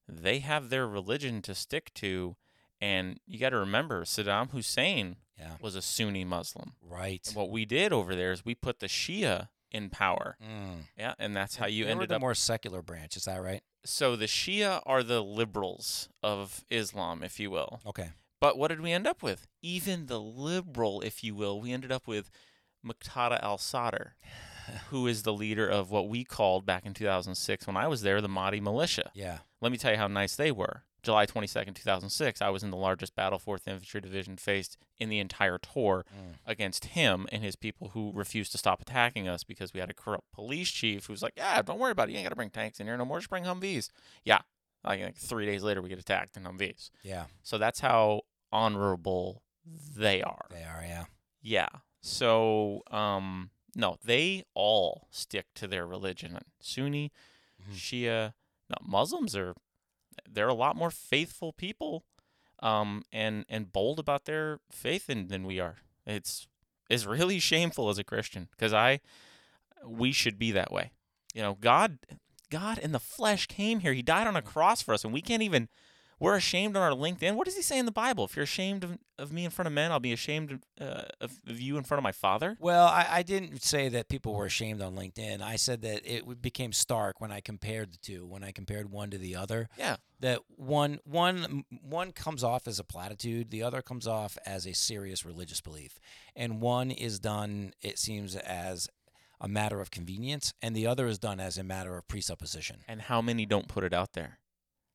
they 0.09 0.39
have 0.41 0.71
their 0.71 0.87
religion 0.89 1.43
to 1.43 1.55
stick 1.55 1.93
to. 1.95 2.37
And 2.81 3.21
you 3.27 3.39
got 3.39 3.51
to 3.51 3.59
remember, 3.59 4.05
Saddam 4.05 4.51
Hussein 4.51 5.17
Yeah. 5.39 5.57
was 5.61 5.75
a 5.77 5.83
Sunni 5.83 6.25
Muslim. 6.25 6.75
Right. 6.83 7.27
And 7.27 7.37
what 7.37 7.51
we 7.51 7.65
did 7.65 7.93
over 7.93 8.15
there 8.17 8.33
is 8.33 8.45
we 8.45 8.55
put 8.55 8.81
the 8.81 8.87
Shia 8.87 9.49
in 9.71 9.91
power. 9.91 10.37
Mm. 10.43 10.85
Yeah, 10.97 11.15
and 11.19 11.35
that's 11.37 11.57
how 11.57 11.67
you 11.67 11.85
They 11.85 11.91
ended 11.91 12.09
the 12.09 12.15
up 12.17 12.21
more 12.21 12.35
secular 12.35 12.83
branch. 12.83 13.17
Is 13.17 13.25
that 13.25 13.43
right? 13.43 13.63
so 13.85 14.17
the 14.17 14.27
Shia 14.27 14.83
are 14.85 15.03
the 15.05 15.23
liberals 15.23 16.09
of 16.23 16.65
Islam, 16.71 17.23
if 17.23 17.39
you 17.39 17.51
will. 17.51 17.81
Okay. 17.87 18.11
But 18.41 18.59
what 18.59 18.69
did 18.69 18.81
we 18.81 18.91
end 18.93 19.07
up 19.07 19.23
with? 19.23 19.47
Even 19.63 20.07
the 20.07 20.19
liberal, 20.21 21.01
if 21.03 21.23
you 21.23 21.35
will, 21.37 21.61
we 21.61 21.73
ended 21.73 21.93
up 21.93 22.07
with 22.09 22.29
Muqtada 22.85 23.41
al-Sadr, 23.43 24.15
who 24.91 25.07
is 25.07 25.23
the 25.23 25.33
leader 25.33 25.69
of 25.69 25.91
what 25.91 26.09
we 26.09 26.25
called 26.25 26.65
back 26.67 26.85
in 26.87 26.95
2006 26.95 27.67
when 27.67 27.77
I 27.77 27.87
was 27.89 28.03
there 28.03 28.21
the 28.21 28.29
Mahdi 28.29 28.61
militia. 28.61 29.11
Yeah. 29.15 29.39
Let 29.61 29.73
me 29.73 29.79
tell 29.79 29.93
you 29.93 29.99
how 29.99 30.09
nice 30.09 30.37
they 30.37 30.51
were. 30.53 30.83
July 31.03 31.25
22nd, 31.25 31.75
2006, 31.77 32.43
I 32.43 32.49
was 32.49 32.65
in 32.65 32.71
the 32.73 32.77
largest 32.77 33.15
battle 33.15 33.39
4th 33.39 33.69
Infantry 33.69 34.01
Division 34.01 34.37
faced 34.37 34.77
in 34.99 35.09
the 35.09 35.21
entire 35.21 35.57
tour 35.57 36.05
Mm. 36.13 36.35
against 36.45 36.87
him 36.87 37.29
and 37.31 37.45
his 37.45 37.55
people 37.55 37.91
who 37.91 38.11
refused 38.13 38.51
to 38.53 38.59
stop 38.59 38.81
attacking 38.83 39.29
us 39.29 39.45
because 39.45 39.73
we 39.73 39.79
had 39.79 39.89
a 39.89 39.95
corrupt 39.95 40.33
police 40.33 40.71
chief 40.71 41.07
who's 41.07 41.23
like, 41.23 41.35
yeah, 41.37 41.63
don't 41.63 41.79
worry 41.79 41.93
about 41.93 42.09
it. 42.09 42.13
You 42.13 42.19
ain't 42.19 42.25
got 42.25 42.31
to 42.31 42.37
bring 42.37 42.51
tanks 42.51 42.81
in 42.81 42.87
here 42.89 42.97
no 42.97 43.05
more. 43.05 43.19
Just 43.19 43.31
bring 43.31 43.45
Humvees. 43.45 43.91
Yeah. 44.25 44.41
Like, 44.83 45.01
like 45.01 45.17
three 45.17 45.47
days 45.47 45.63
later, 45.63 45.81
we 45.81 45.89
get 45.89 46.01
attacked 46.01 46.37
in 46.37 46.43
Humvees. 46.43 46.91
Yeah. 47.05 47.27
So 47.45 47.57
that's 47.57 47.79
how 47.81 48.23
honorable 48.51 49.43
they 49.65 50.23
are. 50.23 50.47
They 50.51 50.65
are. 50.65 50.83
Yeah. 50.85 51.05
Yeah. 51.41 51.69
So, 52.03 52.83
um, 52.91 53.51
no, 53.77 53.97
they 54.03 54.43
all 54.55 55.07
stick 55.11 55.47
to 55.55 55.67
their 55.67 55.87
religion. 55.87 56.39
Sunni, 56.61 57.13
Mhm. 57.63 57.75
Shia, 57.75 58.33
no, 58.71 58.77
Muslims 58.83 59.37
are 59.37 59.55
they're 60.29 60.49
a 60.49 60.55
lot 60.55 60.77
more 60.77 60.91
faithful 60.91 61.53
people, 61.53 62.05
um, 62.61 63.05
and 63.13 63.45
and 63.49 63.71
bold 63.71 63.99
about 63.99 64.25
their 64.25 64.61
faith 64.71 65.07
than, 65.07 65.29
than 65.29 65.45
we 65.47 65.61
are. 65.61 65.77
It's 66.07 66.49
it's 66.89 67.05
really 67.05 67.39
shameful 67.51 67.89
as 67.91 67.99
a 67.99 68.05
Christian 68.05 68.49
because 68.51 68.73
I 68.73 69.01
we 69.85 70.11
should 70.13 70.39
be 70.39 70.53
that 70.53 70.73
way. 70.73 70.91
You 71.35 71.43
know, 71.43 71.55
God 71.55 71.99
God 72.51 72.79
in 72.79 72.93
the 72.93 73.01
flesh 73.01 73.47
came 73.47 73.81
here. 73.81 73.93
He 73.93 74.03
died 74.03 74.27
on 74.27 74.37
a 74.37 74.43
cross 74.43 74.81
for 74.83 74.95
us, 74.95 75.05
and 75.05 75.13
we 75.13 75.21
can't 75.21 75.43
even. 75.43 75.69
We're 76.19 76.37
ashamed 76.37 76.77
on 76.77 76.83
our 76.83 76.97
LinkedIn. 76.97 77.35
What 77.35 77.45
does 77.45 77.57
he 77.57 77.63
say 77.63 77.79
in 77.79 77.85
the 77.85 77.93
Bible? 77.93 78.25
If 78.25 78.37
you're 78.37 78.45
ashamed 78.45 78.85
of, 78.85 78.99
of 79.19 79.33
me 79.33 79.45
in 79.45 79.51
front 79.51 79.67
of 79.67 79.73
men, 79.73 79.93
I'll 79.93 80.01
be 80.01 80.13
ashamed 80.15 80.53
of, 80.53 80.61
uh, 80.81 81.03
of, 81.21 81.39
of 81.47 81.61
you 81.61 81.77
in 81.77 81.85
front 81.85 81.99
of 81.99 82.03
my 82.05 82.13
Father. 82.13 82.57
Well, 82.59 82.87
I, 82.87 83.07
I 83.11 83.23
didn't 83.23 83.63
say 83.63 83.89
that 83.91 84.09
people 84.09 84.35
were 84.35 84.47
ashamed 84.47 84.81
on 84.81 84.97
LinkedIn. 84.97 85.43
I 85.43 85.57
said 85.57 85.83
that 85.83 86.01
it 86.05 86.41
became 86.41 86.73
stark 86.73 87.21
when 87.21 87.31
I 87.31 87.41
compared 87.41 87.93
the 87.93 87.99
two. 87.99 88.25
When 88.25 88.43
I 88.43 88.51
compared 88.51 88.91
one 88.91 89.11
to 89.11 89.19
the 89.19 89.37
other. 89.37 89.69
Yeah. 89.79 89.97
that 90.21 90.41
one 90.57 91.01
one 91.05 91.65
one 91.83 92.13
comes 92.13 92.43
off 92.43 92.67
as 92.67 92.79
a 92.79 92.85
platitude 92.85 93.51
the 93.51 93.63
other 93.63 93.83
comes 93.83 94.07
off 94.07 94.39
as 94.47 94.67
a 94.67 94.73
serious 94.73 95.25
religious 95.27 95.61
belief 95.61 95.99
and 96.35 96.61
one 96.63 96.91
is 96.91 97.19
done 97.19 97.73
it 97.83 97.99
seems 97.99 98.35
as 98.37 98.89
a 99.41 99.49
matter 99.49 99.81
of 99.81 99.91
convenience 99.91 100.55
and 100.63 100.75
the 100.75 100.87
other 100.87 101.07
is 101.07 101.19
done 101.19 101.39
as 101.39 101.59
a 101.59 101.63
matter 101.63 101.97
of 101.99 102.09
presupposition 102.09 102.79
And 102.89 103.03
how 103.03 103.21
many 103.21 103.45
don't 103.45 103.69
put 103.69 103.85
it 103.85 103.93
out 103.93 104.15
there? 104.15 104.39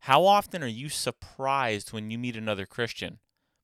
How 0.01 0.25
often 0.25 0.63
are 0.63 0.67
you 0.67 0.89
surprised 0.89 1.93
when 1.93 2.09
you 2.11 2.17
meet 2.17 2.35
another 2.35 2.65
Christian? 2.65 3.19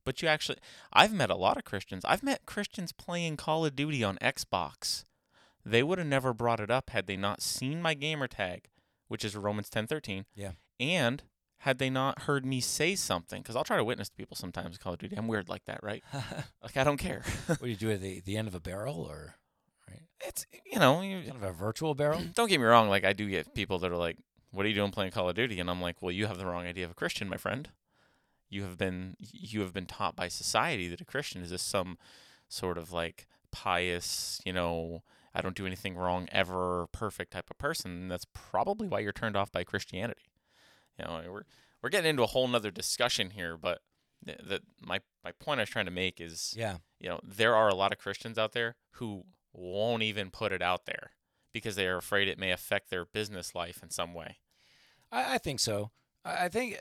but 0.07 0.21
you 0.21 0.27
actually 0.29 0.57
I've 0.93 1.11
met 1.11 1.29
a 1.29 1.35
lot 1.35 1.57
of 1.57 1.65
Christians. 1.65 2.05
I've 2.05 2.23
met 2.23 2.45
Christians 2.45 2.93
playing 2.93 3.35
Call 3.35 3.65
of 3.65 3.75
Duty 3.75 4.05
on 4.05 4.17
Xbox. 4.19 5.03
They 5.65 5.83
would 5.83 5.97
have 5.97 6.07
never 6.07 6.33
brought 6.33 6.61
it 6.61 6.71
up 6.71 6.91
had 6.91 7.07
they 7.07 7.17
not 7.17 7.41
seen 7.41 7.81
my 7.81 7.93
gamer 7.93 8.27
tag, 8.29 8.69
which 9.09 9.25
is 9.25 9.35
Romans 9.35 9.69
10:13. 9.69 10.23
Yeah. 10.33 10.51
And 10.79 11.23
had 11.61 11.77
they 11.77 11.89
not 11.89 12.21
heard 12.21 12.45
me 12.45 12.61
say 12.61 12.95
something 12.95 13.43
cuz 13.43 13.57
I'll 13.57 13.65
try 13.65 13.75
to 13.75 13.83
witness 13.83 14.07
to 14.07 14.15
people 14.15 14.37
sometimes 14.37 14.77
Call 14.77 14.93
of 14.93 14.99
Duty. 14.99 15.17
I'm 15.17 15.27
weird 15.27 15.49
like 15.49 15.65
that, 15.65 15.83
right? 15.83 16.01
like 16.63 16.77
I 16.77 16.85
don't 16.85 16.95
care. 16.95 17.23
what 17.47 17.59
do 17.59 17.67
you 17.67 17.75
do 17.75 17.91
at 17.91 17.99
the, 17.99 18.21
the 18.21 18.37
end 18.37 18.47
of 18.47 18.55
a 18.55 18.61
barrel 18.61 19.01
or 19.01 19.35
Right? 19.89 20.03
it's 20.25 20.45
you 20.65 20.79
know, 20.79 21.01
you, 21.01 21.21
kind 21.23 21.35
of 21.35 21.43
a 21.43 21.51
virtual 21.51 21.95
barrel? 21.95 22.21
don't 22.33 22.47
get 22.47 22.61
me 22.61 22.65
wrong, 22.65 22.87
like 22.87 23.03
I 23.03 23.11
do 23.11 23.29
get 23.29 23.53
people 23.53 23.77
that 23.79 23.91
are 23.91 23.97
like, 23.97 24.17
"What 24.57 24.65
are 24.65 24.69
you 24.69 24.75
doing 24.75 24.91
playing 24.91 25.11
Call 25.11 25.29
of 25.29 25.35
Duty?" 25.35 25.59
and 25.59 25.69
I'm 25.69 25.81
like, 25.81 26.01
"Well, 26.01 26.11
you 26.11 26.25
have 26.27 26.37
the 26.37 26.45
wrong 26.45 26.65
idea 26.65 26.85
of 26.85 26.91
a 26.91 26.95
Christian, 26.95 27.29
my 27.29 27.37
friend. 27.37 27.69
You 28.49 28.63
have 28.63 28.77
been 28.77 29.15
you 29.19 29.61
have 29.61 29.73
been 29.73 29.85
taught 29.85 30.15
by 30.15 30.27
society 30.27 30.87
that 30.89 31.01
a 31.01 31.05
Christian 31.05 31.41
is 31.41 31.49
just 31.49 31.67
some 31.69 31.97
sort 32.49 32.77
of 32.77 32.91
like 32.91 33.27
pious, 33.51 34.41
you 34.45 34.53
know, 34.53 35.03
I 35.33 35.41
don't 35.41 35.55
do 35.55 35.65
anything 35.67 35.95
wrong 35.95 36.27
ever, 36.31 36.87
perfect 36.91 37.31
type 37.31 37.49
of 37.49 37.57
person. 37.57 37.91
And 37.91 38.11
that's 38.11 38.25
probably 38.33 38.87
why 38.87 38.99
you're 38.99 39.11
turned 39.11 39.35
off 39.37 39.51
by 39.51 39.63
Christianity. 39.63 40.31
You 40.97 41.05
know, 41.05 41.21
we're 41.31 41.43
we're 41.81 41.89
getting 41.89 42.09
into 42.09 42.23
a 42.23 42.27
whole 42.27 42.47
nother 42.47 42.71
discussion 42.71 43.31
here, 43.31 43.57
but 43.57 43.81
th- 44.25 44.39
that 44.47 44.61
my 44.81 45.01
my 45.23 45.31
point 45.33 45.59
I 45.59 45.63
was 45.63 45.69
trying 45.69 45.85
to 45.85 45.91
make 45.91 46.19
is 46.19 46.53
Yeah. 46.57 46.77
you 46.99 47.09
know, 47.09 47.19
there 47.23 47.55
are 47.55 47.69
a 47.69 47.75
lot 47.75 47.91
of 47.91 47.99
Christians 47.99 48.37
out 48.37 48.53
there 48.53 48.75
who 48.93 49.25
won't 49.53 50.03
even 50.03 50.31
put 50.31 50.51
it 50.51 50.61
out 50.61 50.85
there 50.85 51.11
because 51.51 51.75
they 51.75 51.87
are 51.87 51.97
afraid 51.97 52.27
it 52.27 52.39
may 52.39 52.51
affect 52.51 52.89
their 52.89 53.05
business 53.05 53.53
life 53.53 53.81
in 53.83 53.89
some 53.89 54.13
way. 54.13 54.37
I, 55.11 55.35
I 55.35 55.37
think 55.37 55.59
so. 55.59 55.91
I 56.25 56.45
I 56.45 56.49
think 56.49 56.79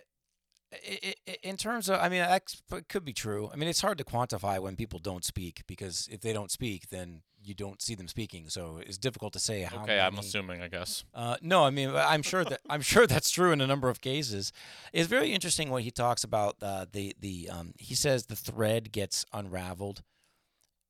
in 1.42 1.56
terms 1.56 1.88
of, 1.88 2.00
I 2.00 2.08
mean, 2.08 2.20
that 2.20 2.42
could 2.88 3.04
be 3.04 3.12
true. 3.12 3.50
I 3.52 3.56
mean, 3.56 3.68
it's 3.68 3.80
hard 3.80 3.98
to 3.98 4.04
quantify 4.04 4.58
when 4.60 4.76
people 4.76 4.98
don't 4.98 5.24
speak 5.24 5.62
because 5.66 6.08
if 6.10 6.20
they 6.20 6.32
don't 6.32 6.50
speak, 6.50 6.88
then 6.90 7.22
you 7.42 7.54
don't 7.54 7.80
see 7.80 7.94
them 7.94 8.08
speaking. 8.08 8.48
So 8.48 8.80
it's 8.84 8.98
difficult 8.98 9.32
to 9.34 9.38
say 9.38 9.62
how. 9.62 9.82
okay, 9.82 10.00
I'm 10.00 10.18
assuming, 10.18 10.62
I 10.62 10.68
guess. 10.68 11.04
Uh, 11.14 11.36
no, 11.40 11.64
I 11.64 11.70
mean, 11.70 11.92
I'm 11.94 12.22
sure 12.22 12.44
that 12.44 12.60
I'm 12.68 12.82
sure 12.82 13.06
that's 13.06 13.30
true 13.30 13.52
in 13.52 13.60
a 13.60 13.66
number 13.66 13.88
of 13.88 14.00
cases. 14.00 14.52
It's 14.92 15.08
very 15.08 15.32
interesting 15.32 15.70
what 15.70 15.82
he 15.82 15.90
talks 15.90 16.24
about. 16.24 16.56
Uh, 16.60 16.86
the 16.90 17.14
the 17.18 17.48
um, 17.50 17.72
he 17.78 17.94
says 17.94 18.26
the 18.26 18.36
thread 18.36 18.92
gets 18.92 19.24
unraveled. 19.32 20.02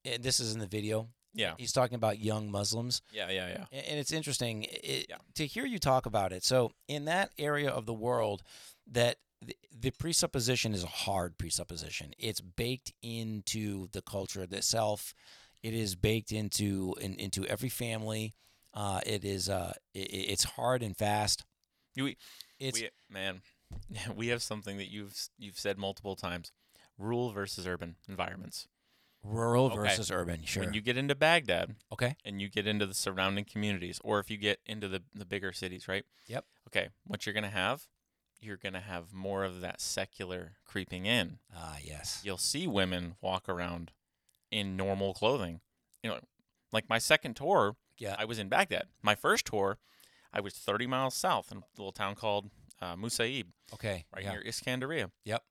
And 0.05 0.23
this 0.23 0.39
is 0.39 0.55
in 0.55 0.61
the 0.61 0.67
video. 0.67 1.09
Yeah. 1.37 1.55
He's 1.59 1.73
talking 1.73 1.95
about 1.97 2.19
young 2.19 2.51
Muslims. 2.51 3.03
Yeah, 3.13 3.31
yeah, 3.31 3.49
yeah. 3.71 3.81
And 3.89 3.99
it's 4.01 4.11
interesting 4.11 4.65
it, 4.65 5.07
Yeah. 5.11 5.17
to 5.35 5.47
hear 5.47 5.67
you 5.67 5.79
talk 5.79 6.07
about 6.07 6.33
it. 6.33 6.43
So, 6.43 6.73
in 6.89 7.05
that 7.05 7.31
area 7.39 7.71
of 7.71 7.85
the 7.87 7.93
world, 7.95 8.43
that 8.91 9.19
the, 9.45 9.55
the 9.79 9.91
presupposition 9.91 10.73
is 10.73 10.83
a 10.83 10.87
hard 10.89 11.37
presupposition. 11.37 12.15
It's 12.19 12.41
baked 12.41 12.93
into 13.03 13.89
the 13.93 14.01
culture 14.03 14.43
itself. 14.43 15.15
It 15.63 15.75
is 15.75 15.95
baked 15.95 16.33
into 16.33 16.95
in, 17.01 17.15
into 17.17 17.45
every 17.47 17.69
family. 17.69 18.35
Uh, 18.73 19.01
it 19.07 19.25
is 19.25 19.49
uh, 19.51 19.73
i 19.95 19.99
i- 19.99 20.27
it's 20.33 20.45
hard 20.45 20.83
and 20.83 20.97
fast. 20.97 21.45
You, 21.95 22.15
It's 22.59 22.81
we, 22.81 22.89
man, 23.11 23.43
we 24.17 24.29
have 24.29 24.43
something 24.43 24.79
that 24.79 24.91
you've 24.91 25.29
you've 25.39 25.59
said 25.59 25.77
multiple 25.79 26.17
times: 26.17 26.51
rural 26.99 27.31
versus 27.33 27.67
urban 27.67 27.97
environments. 28.09 28.69
Rural 29.27 29.67
Okay. 29.67 29.77
versus 29.77 30.11
urban. 30.11 30.45
Sure. 30.45 30.65
When 30.65 30.75
you 30.75 30.81
get 30.81 30.97
into 30.97 31.15
Baghdad 31.15 31.77
okay. 31.93 32.17
and 32.25 32.41
you 32.41 32.49
get 32.49 32.67
into 32.67 32.87
the 32.87 32.95
surrounding 32.95 33.45
communities, 33.45 34.01
or 34.05 34.19
if 34.21 34.31
you 34.31 34.37
get 34.37 34.61
into 34.67 34.89
the 34.89 35.03
the 35.15 35.25
bigger 35.25 35.53
cities, 35.53 35.89
right? 35.89 36.05
Yep. 36.27 36.45
Okay, 36.69 36.89
what 37.05 37.27
you're 37.27 37.35
gonna 37.35 37.51
have, 37.51 37.87
you're 38.41 38.57
gonna 38.57 38.81
have 38.81 39.13
more 39.13 39.45
of 39.45 39.61
that 39.61 39.81
secular 39.81 40.57
creeping 40.65 41.07
in. 41.07 41.39
Ah, 41.55 41.77
yes. 41.83 42.21
You'll 42.25 42.39
see 42.39 42.67
women 42.67 43.17
walk 43.21 43.49
around 43.49 43.93
in 44.51 44.77
normal 44.77 45.15
clothing. 45.15 45.61
You 46.03 46.11
know, 46.11 46.21
like 46.73 46.89
my 46.89 46.99
second 46.99 47.35
tour, 47.37 47.77
Yeah. 47.99 48.15
I 48.19 48.25
was 48.25 48.39
in 48.39 48.49
Baghdad. 48.49 48.87
My 49.03 49.15
first 49.15 49.47
tour, 49.47 49.79
I 50.33 50.41
was 50.41 50.55
30 50.55 50.87
miles 50.87 51.15
south 51.15 51.51
in 51.51 51.59
a 51.59 51.63
little 51.77 51.93
town 51.93 52.15
called 52.15 52.51
uh, 52.81 52.95
Musaib, 52.95 53.47
Okay. 53.73 54.05
right 54.15 54.23
yeah. 54.25 54.33
near 54.33 54.43
Iskandaria. 54.45 55.11
Yep. 55.25 55.43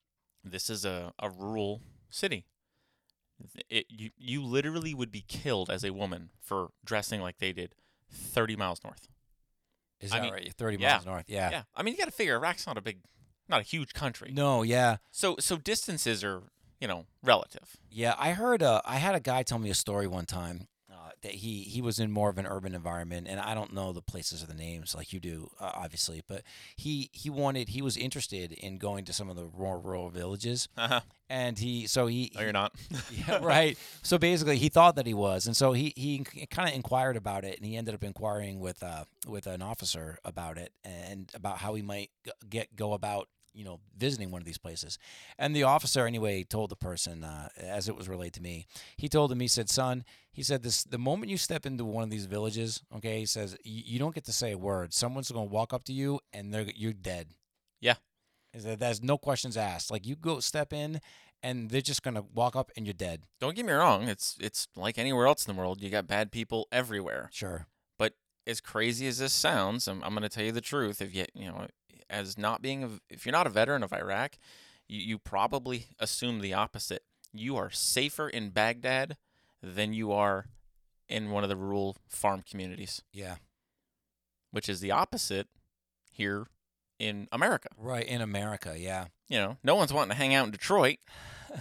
This 0.44 0.70
is 0.70 0.86
a, 0.86 1.12
a 1.20 1.30
rural 1.30 1.82
city. 2.12 2.46
It, 3.70 3.86
you, 3.90 4.12
you 4.18 4.44
literally 4.44 4.94
would 4.94 5.12
be 5.12 5.24
killed 5.28 5.70
as 5.70 5.84
a 5.84 5.92
woman 5.92 6.30
for 6.40 6.70
dressing 6.86 7.22
like 7.22 7.38
they 7.40 7.52
did 7.52 7.76
30 8.12 8.56
miles 8.56 8.82
north. 8.84 9.08
Is 10.02 10.12
I 10.12 10.18
that 10.18 10.24
mean, 10.24 10.34
right? 10.34 10.54
Thirty 10.54 10.78
yeah. 10.78 10.94
miles 10.94 11.06
north. 11.06 11.26
Yeah. 11.28 11.50
Yeah. 11.52 11.64
I 11.76 11.84
mean, 11.84 11.94
you 11.94 11.98
got 11.98 12.06
to 12.06 12.12
figure 12.12 12.36
Iraq's 12.36 12.68
not 12.68 12.78
a 12.78 12.82
big, 12.82 13.00
not 13.48 13.62
a 13.62 13.64
huge 13.64 13.94
country. 13.94 14.32
No. 14.34 14.62
Yeah. 14.62 14.98
So, 15.12 15.38
so 15.40 15.58
distances 15.58 16.24
are, 16.24 16.44
you 16.80 16.88
know, 16.88 17.06
relative. 17.24 17.78
Yeah, 17.90 18.14
I 18.18 18.32
heard. 18.32 18.62
Uh, 18.62 18.82
I 18.86 18.98
had 18.98 19.16
a 19.16 19.20
guy 19.20 19.44
tell 19.44 19.60
me 19.60 19.70
a 19.70 19.76
story 19.76 20.08
one 20.08 20.26
time 20.26 20.68
that 21.22 21.32
he 21.36 21.64
he 21.64 21.82
was 21.82 22.00
in 22.00 22.12
more 22.12 22.30
of 22.30 22.38
an 22.38 22.46
urban 22.46 22.74
environment, 22.76 23.28
and 23.30 23.40
I 23.40 23.54
don't 23.54 23.74
know 23.74 23.92
the 23.94 24.02
places 24.02 24.44
or 24.44 24.48
the 24.48 24.54
names 24.54 24.94
like 24.96 25.14
you 25.14 25.20
do, 25.20 25.50
uh, 25.60 25.72
obviously. 25.76 26.24
But 26.28 26.44
he 26.76 27.10
he 27.14 27.30
wanted 27.30 27.70
he 27.70 27.82
was 27.82 27.98
interested 27.98 28.52
in 28.52 28.78
going 28.78 29.06
to 29.06 29.14
some 29.14 29.30
of 29.30 29.36
the 29.36 29.46
rural 29.46 29.82
rural 29.82 30.10
villages, 30.10 30.68
Uh-huh. 30.78 31.02
and 31.30 31.58
he 31.60 31.88
so 31.88 32.08
he 32.08 32.32
No, 32.36 32.42
you're 32.42 32.54
not. 32.54 32.74
yeah, 33.28 33.40
right. 33.42 33.78
So 34.04 34.18
basically, 34.18 34.58
he 34.58 34.70
thought 34.70 34.96
that 34.96 35.08
he 35.08 35.14
was, 35.14 35.48
and 35.48 35.56
so 35.56 35.74
he 35.74 35.94
he 35.96 36.20
kind 36.50 36.70
of 36.70 36.76
inquired 36.76 37.18
about 37.18 37.44
it, 37.46 37.58
and 37.58 37.66
he 37.66 37.76
ended 37.78 37.94
up 37.96 38.04
inquiring 38.04 38.60
with 38.60 38.82
uh 38.84 39.06
with 39.28 39.48
an 39.48 39.62
officer 39.62 40.18
about 40.24 40.58
it 40.58 40.72
and 40.84 41.32
about 41.34 41.58
how 41.60 41.74
he 41.76 41.82
might 41.82 42.12
get 42.50 42.76
go 42.76 42.94
about 42.94 43.28
you 43.56 43.64
know 43.64 43.80
visiting 43.98 44.32
one 44.32 44.42
of 44.42 44.46
these 44.46 44.58
places. 44.58 44.98
And 45.40 45.56
the 45.56 45.64
officer 45.64 46.06
anyway 46.06 46.44
told 46.44 46.70
the 46.70 46.76
person, 46.76 47.24
uh, 47.24 47.50
as 47.58 47.88
it 47.88 47.96
was 47.96 48.10
relayed 48.10 48.34
to 48.34 48.42
me, 48.42 48.68
he 48.98 49.10
told 49.10 49.32
him 49.32 49.40
he 49.40 49.48
said, 49.48 49.70
"Son," 49.70 50.04
he 50.32 50.44
said, 50.44 50.64
"this 50.64 50.84
the 50.84 50.98
moment 50.98 51.32
you 51.32 51.38
step 51.38 51.66
into 51.66 51.86
one 51.86 52.04
of 52.04 52.10
these 52.10 52.26
villages, 52.26 52.84
okay," 52.96 53.20
he 53.20 53.26
says, 53.26 53.58
"you, 53.64 53.98
don't 54.00 54.16
get 54.16 54.26
to 54.26 54.34
say 54.34 54.52
a 54.52 54.58
word. 54.58 54.94
Someone's 54.94 55.32
gonna 55.32 55.46
walk 55.46 55.74
up 55.74 55.84
to 55.86 55.94
you, 55.94 56.20
and 56.34 56.54
they're 56.54 56.66
you're 56.76 56.94
dead." 56.94 57.30
Yeah. 57.82 57.96
He 58.54 58.60
said, 58.60 58.80
"There's 58.80 59.04
no 59.04 59.18
questions 59.18 59.58
asked. 59.58 59.92
Like 59.92 60.06
you 60.06 60.16
go 60.16 60.40
step 60.40 60.74
in." 60.74 61.02
And 61.44 61.70
they're 61.70 61.82
just 61.82 62.02
gonna 62.02 62.24
walk 62.24 62.56
up 62.56 62.72
and 62.76 62.88
you're 62.88 62.94
dead. 62.94 63.22
Don't 63.40 63.56
get 63.56 63.68
me 63.68 63.74
wrong. 63.74 64.08
It's 64.08 64.36
it's 64.40 64.68
like 64.76 64.98
anywhere 64.98 65.28
else 65.28 65.46
in 65.46 65.54
the 65.54 65.60
world. 65.60 65.80
You 65.80 65.92
got 65.92 66.08
bad 66.08 66.32
people 66.32 66.68
everywhere. 66.72 67.30
Sure. 67.32 67.68
But 68.00 68.14
as 68.48 68.62
crazy 68.62 69.06
as 69.08 69.20
this 69.20 69.34
sounds, 69.34 69.88
I'm, 69.88 70.04
I'm 70.04 70.12
going 70.12 70.24
to 70.24 70.30
tell 70.30 70.44
you 70.44 70.52
the 70.52 70.62
truth. 70.62 71.02
If 71.02 71.14
you 71.14 71.26
you 71.36 71.48
know, 71.48 71.68
as 72.10 72.38
not 72.38 72.62
being 72.62 72.84
a, 72.84 72.90
if 73.10 73.26
you're 73.26 73.34
not 73.34 73.48
a 73.48 73.52
veteran 73.52 73.84
of 73.84 73.94
Iraq, 73.94 74.38
you, 74.88 75.00
you 75.00 75.18
probably 75.18 75.88
assume 76.00 76.40
the 76.42 76.54
opposite. 76.54 77.04
You 77.34 77.58
are 77.58 77.70
safer 77.72 78.30
in 78.30 78.50
Baghdad 78.50 79.18
than 79.62 79.94
you 79.94 80.12
are 80.12 80.46
in 81.10 81.32
one 81.32 81.44
of 81.44 81.50
the 81.50 81.56
rural 81.56 81.98
farm 82.08 82.44
communities, 82.50 83.02
Yeah. 83.12 83.36
which 84.52 84.70
is 84.70 84.80
the 84.80 84.92
opposite 84.92 85.48
here 86.12 86.48
in 87.00 87.28
America. 87.32 87.70
Right 87.78 88.08
in 88.08 88.22
America. 88.22 88.76
Yeah. 88.78 89.06
You 89.28 89.38
know, 89.40 89.58
no 89.64 89.76
one's 89.76 89.92
wanting 89.94 90.12
to 90.12 90.16
hang 90.18 90.34
out 90.34 90.46
in 90.46 90.52
Detroit, 90.52 90.98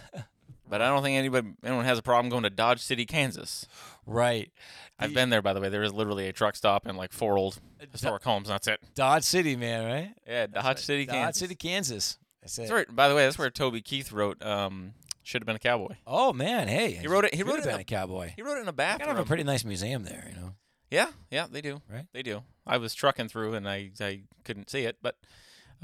but 0.75 0.83
I 0.83 0.89
don't 0.89 1.05
think 1.05 1.17
anybody 1.17 1.53
anyone 1.63 1.85
has 1.85 1.99
a 1.99 2.03
problem 2.03 2.29
going 2.31 2.43
to 2.43 2.51
Dodge 2.51 2.81
City, 2.81 3.07
Kansas. 3.07 3.65
Right. 4.07 4.51
I've 4.99 5.11
The- 5.11 5.15
been 5.15 5.31
there, 5.31 5.41
by 5.41 5.53
the 5.53 5.61
way. 5.61 5.69
There 5.69 5.85
is 5.85 5.93
literally 5.93 6.27
a 6.27 6.33
truck 6.33 6.57
stop 6.57 6.85
and 6.87 6.99
like 6.99 7.13
four 7.13 7.39
old 7.39 7.61
historic 7.93 8.25
homes. 8.25 8.49
That's 8.49 8.67
it. 8.67 8.81
Dodge 8.97 9.23
City, 9.23 9.55
man. 9.55 9.85
Right. 9.85 10.15
Yeah, 10.27 10.49
Dodge 10.49 10.79
City, 10.81 11.07
Kansas. 11.07 11.15
Dodge 11.15 11.23
Kansas. 11.25 11.39
City, 11.39 11.55
Kansas. 11.55 12.19
That's 12.43 12.59
it. 12.59 12.63
That's 12.63 12.73
right. 12.73 12.87
By 12.97 13.09
the 13.09 13.15
way, 13.15 13.25
that's 13.25 13.39
where 13.39 13.51
Toby 13.51 13.83
Keith 13.83 14.11
wrote 14.11 14.45
um, 14.45 14.95
"Should 15.23 15.43
Have 15.43 15.47
Been 15.47 15.55
a 15.55 15.61
Cowboy." 15.61 15.95
Oh 16.09 16.33
man, 16.33 16.67
hey. 16.67 16.91
He 16.91 17.07
wrote 17.07 17.25
it- 17.25 17.35
he 17.37 17.45
wrote 17.45 17.61
it 17.61 17.65
been 17.67 17.75
in 17.77 17.81
a 17.81 17.85
cowboy. 17.85 18.33
He 18.35 18.43
wrote 18.43 18.59
it 18.59 18.63
in 18.63 18.69
a 18.69 18.73
bathroom. 18.73 19.07
kind 19.07 19.17
of 19.19 19.25
a 19.25 19.29
pretty 19.29 19.45
nice 19.45 19.65
museum 19.65 20.03
there, 20.03 20.27
you 20.29 20.35
know. 20.41 20.55
yeah, 20.91 21.11
yeah, 21.31 21.47
they 21.49 21.61
do. 21.61 21.83
Right? 21.89 22.07
They 22.13 22.25
do. 22.25 22.43
I 22.67 22.79
was 22.79 22.95
trucking 22.95 23.29
through 23.29 23.55
and 23.55 23.69
I 23.69 23.93
I 24.01 24.23
couldn't 24.43 24.69
see 24.71 24.83
it, 24.87 24.97
but 25.01 25.15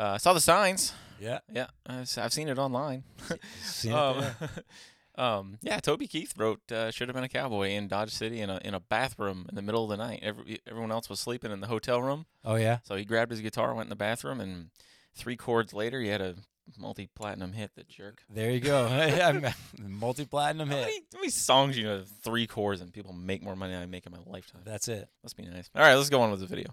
uh, 0.00 0.14
I 0.14 0.16
saw 0.16 0.32
the 0.32 0.40
signs. 0.40 0.92
Yeah. 1.20 1.38
Yeah, 1.52 1.66
I've 1.86 2.00
s- 2.02 2.18
I've 2.18 2.32
seen 2.32 2.48
it 2.48 2.58
online. 2.58 3.04
Seen 3.62 3.92
um, 3.92 4.20
there. 4.20 4.34
um, 5.24 5.58
yeah, 5.62 5.78
Toby 5.80 6.06
Keith 6.06 6.32
wrote 6.36 6.60
uh, 6.72 6.90
"Should 6.90 7.08
Have 7.08 7.14
Been 7.14 7.24
a 7.24 7.28
Cowboy" 7.28 7.68
in 7.70 7.88
Dodge 7.88 8.10
City 8.12 8.40
in 8.40 8.48
a 8.50 8.58
in 8.64 8.74
a 8.74 8.80
bathroom 8.80 9.46
in 9.48 9.54
the 9.54 9.62
middle 9.62 9.84
of 9.84 9.90
the 9.90 9.96
night. 9.96 10.20
Every, 10.22 10.60
everyone 10.66 10.90
else 10.92 11.08
was 11.10 11.20
sleeping 11.20 11.52
in 11.52 11.60
the 11.60 11.66
hotel 11.66 12.00
room, 12.02 12.26
Oh 12.44 12.54
yeah. 12.56 12.78
so 12.84 12.96
he 12.96 13.04
grabbed 13.04 13.30
his 13.30 13.40
guitar, 13.40 13.74
went 13.74 13.86
in 13.86 13.90
the 13.90 13.96
bathroom, 13.96 14.40
and 14.40 14.70
three 15.14 15.36
chords 15.36 15.72
later, 15.74 16.00
he 16.00 16.08
had 16.08 16.20
a 16.22 16.36
multi-platinum 16.78 17.52
hit. 17.52 17.72
The 17.74 17.82
jerk. 17.84 18.22
There 18.30 18.50
you 18.50 18.60
go. 18.60 18.88
Multi 19.78 20.24
platinum 20.24 20.68
How 20.70 20.76
hit. 20.76 20.82
many, 20.86 21.00
how 21.12 21.18
many 21.20 21.30
songs 21.30 21.76
you 21.76 21.84
know 21.84 22.02
three 22.22 22.46
chords 22.46 22.80
and 22.80 22.92
people 22.92 23.12
make 23.12 23.42
more 23.42 23.56
money 23.56 23.72
than 23.72 23.82
I 23.82 23.86
make 23.86 24.06
in 24.06 24.12
my 24.12 24.18
lifetime? 24.26 24.62
That's 24.64 24.88
it. 24.88 25.08
Must 25.22 25.36
be 25.36 25.44
nice. 25.44 25.68
All 25.74 25.82
right, 25.82 25.94
let's 25.96 26.10
go 26.10 26.22
on 26.22 26.30
with 26.30 26.40
the 26.40 26.46
video. 26.46 26.68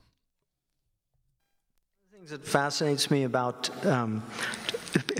Things 2.18 2.32
that 2.32 2.44
fascinates 2.44 3.12
me 3.12 3.24
about 3.26 3.70
um, 3.86 4.24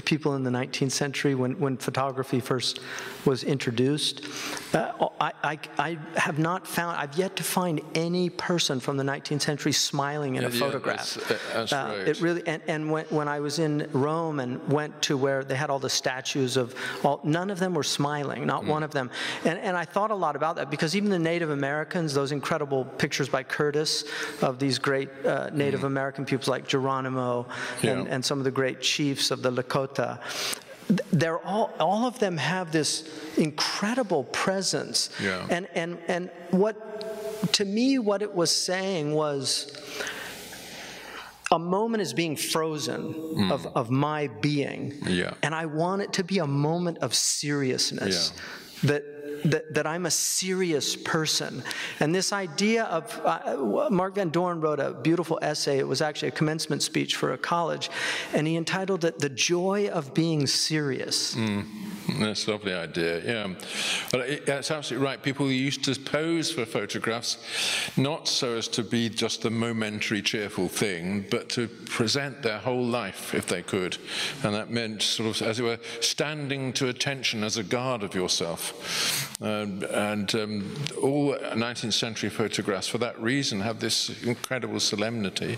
people 0.06 0.36
in 0.36 0.44
the 0.44 0.50
19th 0.50 0.92
century 0.92 1.36
when, 1.36 1.60
when 1.60 1.78
photography 1.78 2.40
first 2.40 2.80
was 3.26 3.44
introduced. 3.44 4.26
Uh, 4.74 5.10
I, 5.20 5.32
I, 5.44 5.60
I 5.78 5.98
have 6.16 6.40
not 6.40 6.66
found, 6.66 6.98
I've 6.98 7.16
yet 7.18 7.36
to 7.36 7.44
find 7.44 7.82
any 7.94 8.30
person 8.30 8.80
from 8.80 8.96
the 8.98 9.04
19th 9.04 9.42
century 9.42 9.74
smiling 9.74 10.36
in 10.38 10.46
a 10.46 10.50
Yeah, 10.50 10.60
photograph. 10.60 11.14
that's- 11.54 11.74
uh, 11.74 11.94
right. 11.98 12.08
It 12.08 12.22
really, 12.22 12.42
and, 12.48 12.62
and 12.68 12.90
when, 12.90 13.06
when 13.06 13.28
I 13.28 13.42
was 13.42 13.60
in 13.60 13.88
Rome 13.92 14.40
and 14.40 14.66
went 14.70 15.00
to 15.04 15.18
where 15.18 15.44
they 15.44 15.56
had 15.56 15.70
all 15.70 15.80
the 15.80 15.90
statues 15.90 16.56
of 16.58 16.74
all, 17.04 17.20
none 17.24 17.50
of 17.50 17.60
them 17.60 17.74
were 17.74 17.84
smiling, 17.84 18.46
not 18.46 18.64
Mm. 18.64 18.68
one 18.68 18.84
of 18.84 18.92
them. 18.92 19.12
And, 19.46 19.60
and 19.60 19.78
I 19.78 19.86
thought 19.86 20.10
a 20.12 20.16
lot 20.16 20.36
about 20.36 20.56
that 20.56 20.72
because 20.72 20.96
even 20.96 21.10
the 21.10 21.20
Native 21.20 21.50
Americans, 21.52 22.14
those 22.14 22.32
incredible 22.32 22.86
pictures 22.86 23.30
by 23.30 23.44
Curtis 23.44 24.06
of 24.42 24.58
these 24.58 24.80
great 24.80 25.10
uh, 25.26 25.50
Native 25.54 25.84
American 25.84 26.26
peoples 26.26 26.48
like 26.48 26.66
Geronimo 26.88 27.46
and, 27.82 28.00
Mm. 28.00 28.06
Yeah. 28.06 28.14
and 28.14 28.24
some 28.24 28.38
of 28.40 28.46
the 28.46 28.52
great 28.52 28.82
chiefs 28.82 29.32
of 29.32 29.42
the 29.42 29.52
Lakota 29.52 30.20
they're 31.12 31.40
all, 31.46 31.70
all 31.82 32.08
of 32.08 32.18
them 32.20 32.38
have 32.38 32.72
this 32.72 33.10
incredible 33.36 34.24
presence. 34.24 35.10
Yeah. 35.22 35.46
And, 35.50 35.68
and, 35.76 35.98
and 36.08 36.30
what, 36.52 37.52
to 37.56 37.66
me, 37.66 38.00
what 38.00 38.22
it 38.22 38.34
was 38.34 38.52
saying 38.56 39.14
was, 39.14 39.70
a 41.52 41.60
moment 41.60 42.02
is 42.04 42.14
being 42.14 42.38
frozen 42.38 43.52
of, 43.52 43.68
of 43.76 43.90
my 43.90 44.28
being. 44.40 44.94
Yeah. 45.06 45.34
And 45.44 45.54
I 45.54 45.66
want 45.66 46.04
it 46.04 46.14
to 46.14 46.24
be 46.24 46.40
a 46.40 46.48
moment 46.48 47.00
of 47.00 47.14
seriousness. 47.14 48.32
That, 48.84 49.04
that, 49.46 49.74
that 49.74 49.88
I'm 49.88 50.06
a 50.06 50.12
serious 50.12 50.96
person. 50.96 51.64
And 52.00 52.14
this 52.14 52.34
idea 52.34 52.84
of, 52.86 53.22
uh, 53.24 53.90
Mark 53.90 54.16
Van 54.16 54.30
Doren 54.30 54.62
wrote 54.62 54.80
a 54.80 54.94
beautiful 54.94 55.40
essay. 55.42 55.78
It 55.78 55.88
was 55.88 56.02
actually 56.02 56.30
a 56.30 56.32
commencement 56.32 56.84
speech 56.84 57.16
for 57.16 57.34
a 57.34 57.38
college. 57.38 57.90
And 58.34 58.48
he 58.48 58.56
entitled 58.56 59.06
it 59.06 59.20
The 59.20 59.30
Joy 59.30 59.90
of 59.90 60.14
Being 60.14 60.48
Serious. 60.48 61.36
That's 62.20 62.48
a 62.48 62.52
lovely 62.52 62.74
idea, 62.74 63.24
yeah. 63.24 63.54
But 64.12 64.22
it, 64.22 64.46
that's 64.46 64.72
absolutely 64.72 65.06
right. 65.06 65.22
People 65.22 65.52
used 65.52 65.84
to 65.84 66.00
pose 66.00 66.52
for 66.52 66.66
photographs 66.66 67.38
not 67.98 68.28
so 68.28 68.56
as 68.58 68.68
to 68.70 68.84
be 68.84 69.10
just 69.10 69.46
a 69.46 69.50
momentary 69.50 70.22
cheerful 70.22 70.68
thing, 70.68 71.26
but 71.30 71.50
to 71.50 71.68
present 71.68 72.42
their 72.42 72.60
whole 72.60 72.84
life 72.84 73.36
if 73.36 73.48
they 73.48 73.62
could. 73.62 73.98
And 74.44 74.56
that 74.56 74.70
meant 74.70 75.02
sort 75.02 75.30
of, 75.30 75.48
as 75.48 75.60
it 75.60 75.64
were, 75.64 75.80
standing 76.00 76.74
to 76.74 76.88
attention 76.88 77.44
as 77.44 77.58
a 77.58 77.64
guard 77.64 78.04
of 78.04 78.16
yourself. 78.16 79.27
Um, 79.42 79.84
and 79.92 80.34
um, 80.36 80.76
all 81.02 81.36
19th 81.36 81.94
century 81.94 82.30
photographs, 82.30 82.88
for 82.88 82.98
that 83.00 83.20
reason, 83.22 83.62
have 83.62 83.80
this 83.80 84.24
incredible 84.24 84.80
solemnity. 84.80 85.58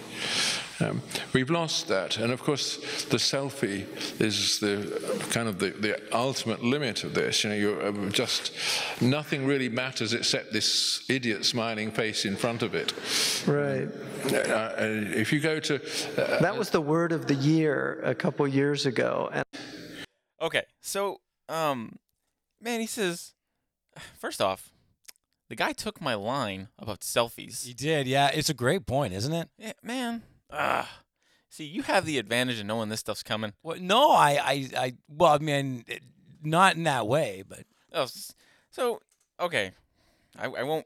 Um, 0.81 1.01
we've 1.33 1.49
lost 1.49 1.87
that, 1.89 2.17
and 2.17 2.31
of 2.31 2.41
course, 2.41 2.77
the 3.05 3.17
selfie 3.17 3.85
is 4.21 4.59
the 4.59 5.27
kind 5.29 5.49
of 5.49 5.59
the, 5.59 5.71
the 5.71 6.01
ultimate 6.15 6.63
limit 6.63 7.03
of 7.03 7.13
this. 7.13 7.43
You 7.43 7.49
know, 7.49 7.55
you're 7.55 7.87
um, 7.87 8.11
just 8.11 8.53
nothing 9.01 9.45
really 9.45 9.67
matters 9.67 10.13
except 10.13 10.53
this 10.53 11.03
idiot 11.09 11.43
smiling 11.43 11.91
face 11.91 12.25
in 12.25 12.37
front 12.37 12.61
of 12.61 12.75
it. 12.75 12.93
Right. 13.45 13.89
Uh, 14.25 14.37
uh, 14.37 14.75
if 15.15 15.33
you 15.33 15.39
go 15.39 15.59
to 15.59 15.75
uh, 15.75 16.39
That 16.39 16.57
was 16.57 16.69
the 16.69 16.81
word 16.81 17.11
of 17.11 17.27
the 17.27 17.35
year 17.35 18.01
a 18.03 18.15
couple 18.15 18.47
years 18.47 18.85
ago. 18.85 19.29
And 19.33 19.45
Okay, 20.41 20.63
so 20.81 21.19
um, 21.49 21.97
man, 22.61 22.79
he 22.79 22.87
says, 22.87 23.33
first 24.19 24.41
off, 24.41 24.71
the 25.49 25.55
guy 25.55 25.71
took 25.73 25.99
my 26.01 26.13
line 26.15 26.69
about 26.77 27.01
selfies. 27.01 27.65
He 27.65 27.73
did, 27.73 28.07
yeah. 28.07 28.29
It's 28.33 28.49
a 28.49 28.53
great 28.53 28.85
point, 28.85 29.13
isn't 29.13 29.33
it? 29.33 29.49
Yeah, 29.57 29.73
man, 29.83 30.23
ah, 30.51 30.89
see, 31.49 31.65
you 31.65 31.83
have 31.83 32.05
the 32.05 32.17
advantage 32.17 32.59
of 32.59 32.65
knowing 32.65 32.89
this 32.89 32.99
stuff's 32.99 33.23
coming. 33.23 33.53
Well, 33.63 33.77
no, 33.79 34.11
I, 34.11 34.31
I, 34.43 34.69
I 34.77 34.93
well, 35.07 35.33
I 35.33 35.37
mean, 35.39 35.83
it- 35.87 36.03
not 36.41 36.75
in 36.77 36.83
that 36.83 37.05
way, 37.07 37.43
but 37.47 37.63
Oh, 37.91 38.07
so 38.69 39.01
okay, 39.39 39.71
I, 40.37 40.45
I 40.45 40.63
won't 40.63 40.85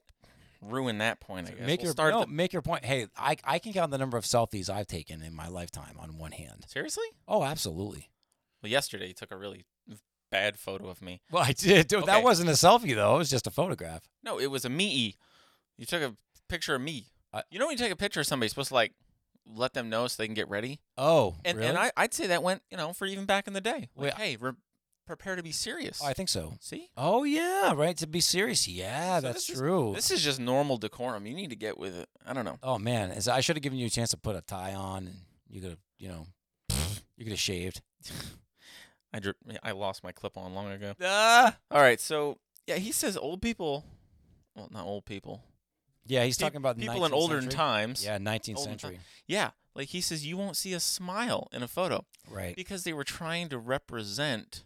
ruin 0.62 0.98
that 1.00 1.20
point. 1.20 1.48
I 1.48 1.52
guess 1.52 1.68
make 1.68 1.80
we'll 1.82 1.86
your 1.88 1.92
start. 1.92 2.14
no, 2.14 2.22
the- 2.22 2.28
make 2.28 2.54
your 2.54 2.62
point. 2.62 2.86
Hey, 2.86 3.08
I, 3.18 3.36
I 3.44 3.60
can 3.60 3.74
count 3.74 3.92
the 3.92 3.98
number 3.98 4.18
of 4.18 4.24
selfies 4.24 4.70
I've 4.70 4.88
taken 4.88 5.22
in 5.22 5.36
my 5.36 5.48
lifetime 5.50 5.98
on 6.00 6.18
one 6.18 6.32
hand. 6.32 6.66
Seriously? 6.68 7.04
Oh, 7.28 7.44
absolutely. 7.44 8.10
Well, 8.64 8.72
yesterday 8.72 9.08
you 9.10 9.14
took 9.14 9.32
a 9.32 9.36
really 9.38 9.66
bad 10.34 10.58
photo 10.58 10.90
of 10.90 11.02
me. 11.02 11.22
Well, 11.32 11.44
I 11.44 11.54
did. 11.54 11.88
Dude, 11.88 12.00
Okay. 12.04 12.08
That 12.08 12.24
wasn't 12.24 12.50
a 12.50 12.54
selfie 12.54 12.96
though. 12.96 13.16
It 13.16 13.20
was 13.20 13.30
just 13.30 13.48
a 13.48 13.52
photograph. 13.52 14.02
No, 14.24 14.40
it 14.40 14.48
was 14.52 14.66
a 14.66 14.70
me. 14.70 15.16
You 15.78 15.86
took 15.86 16.02
a 16.02 16.16
picture 16.50 16.76
of 16.76 16.82
me. 16.82 17.08
I- 17.32 17.44
you 17.52 17.60
know 17.60 17.68
when 17.68 17.74
you 17.78 17.84
take 17.84 17.92
a 17.92 17.96
picture 17.96 18.20
of 18.20 18.28
somebody, 18.28 18.46
you're 18.48 18.50
supposed 18.50 18.70
to 18.70 18.74
like 18.76 18.94
let 19.46 19.74
them 19.74 19.90
know 19.90 20.08
so 20.08 20.16
they 20.22 20.28
can 20.28 20.34
get 20.36 20.50
ready. 20.50 20.80
Oh, 20.98 21.36
And 21.46 21.58
really? 21.58 21.70
and 21.70 21.78
I, 21.78 21.92
I'd 21.98 22.14
say 22.14 22.28
that 22.28 22.42
went 22.44 22.62
you 22.72 22.78
know 22.78 22.94
for 22.94 23.06
even 23.06 23.26
back 23.26 23.48
in 23.48 23.54
the 23.54 23.62
day. 23.62 23.90
Like, 23.96 23.96
Wait, 23.96 24.14
hey, 24.16 24.38
re- 24.40 24.52
prepare 25.06 25.36
to 25.36 25.44
be 25.44 25.52
serious. 25.52 26.00
Oh, 26.02 26.08
I 26.08 26.14
think 26.14 26.30
so. 26.30 26.54
See, 26.62 26.90
Oh 26.96 27.24
yeah, 27.24 27.74
right. 27.76 27.98
To 27.98 28.08
be 28.08 28.22
serious, 28.22 28.68
yeah, 28.68 29.18
So 29.18 29.22
that's 29.28 29.48
this 29.48 29.50
is- 29.56 29.60
true. 29.60 29.92
this 29.96 30.12
is 30.12 30.24
just 30.24 30.40
normal 30.40 30.78
decorum. 30.78 31.26
You 31.28 31.34
need 31.36 31.50
to 31.50 31.56
get 31.58 31.78
with 31.78 31.96
it. 31.96 32.08
I 32.26 32.34
don't 32.34 32.46
know. 32.46 32.58
oh 32.64 32.80
man, 32.80 33.12
as- 33.12 33.28
I 33.28 33.42
should 33.42 33.56
have 33.58 33.64
given 33.64 33.78
you 33.80 33.88
a 33.88 33.90
chance 33.92 34.12
to 34.12 34.18
put 34.18 34.36
a 34.36 34.42
tie 34.42 34.74
on, 34.74 35.08
and 35.08 35.16
you 35.50 35.60
could 35.62 35.72
have, 35.72 35.80
you 36.00 36.08
know, 36.08 36.28
you 37.18 37.26
could 37.26 37.34
have 37.34 37.40
shaved. 37.40 37.82
I 39.14 39.20
dri- 39.20 39.34
I 39.62 39.72
lost 39.72 40.04
my 40.04 40.12
clip 40.12 40.38
on 40.38 40.54
long 40.56 40.72
ago. 40.72 40.94
Ah. 41.02 41.56
All 41.72 41.82
right, 41.82 42.00
so 42.02 42.38
yeah, 42.68 42.76
he 42.76 42.92
says 42.92 43.16
old 43.18 43.42
people. 43.42 43.86
Well, 44.56 44.68
not 44.72 44.86
old 44.86 45.06
people. 45.06 45.44
Yeah, 46.06 46.24
he's 46.26 46.38
Pe- 46.38 46.44
talking 46.44 46.58
about 46.58 46.78
the 46.78 46.86
people 46.88 47.06
in 47.06 47.14
older 47.14 47.40
century. 47.42 47.56
times. 47.58 48.04
Yeah, 48.04 48.18
19th 48.18 48.58
Olden 48.58 48.80
century. 48.80 49.00
Yeah, 49.28 49.52
like 49.76 49.90
he 49.90 50.02
says, 50.02 50.26
you 50.26 50.36
won't 50.38 50.58
see 50.58 50.74
a 50.74 50.80
smile 50.80 51.48
in 51.54 51.64
a 51.64 51.68
photo 51.68 52.06
Right. 52.30 52.56
because 52.56 52.84
they 52.84 52.92
were 52.94 53.04
trying 53.06 53.50
to 53.50 53.58
represent, 53.58 54.64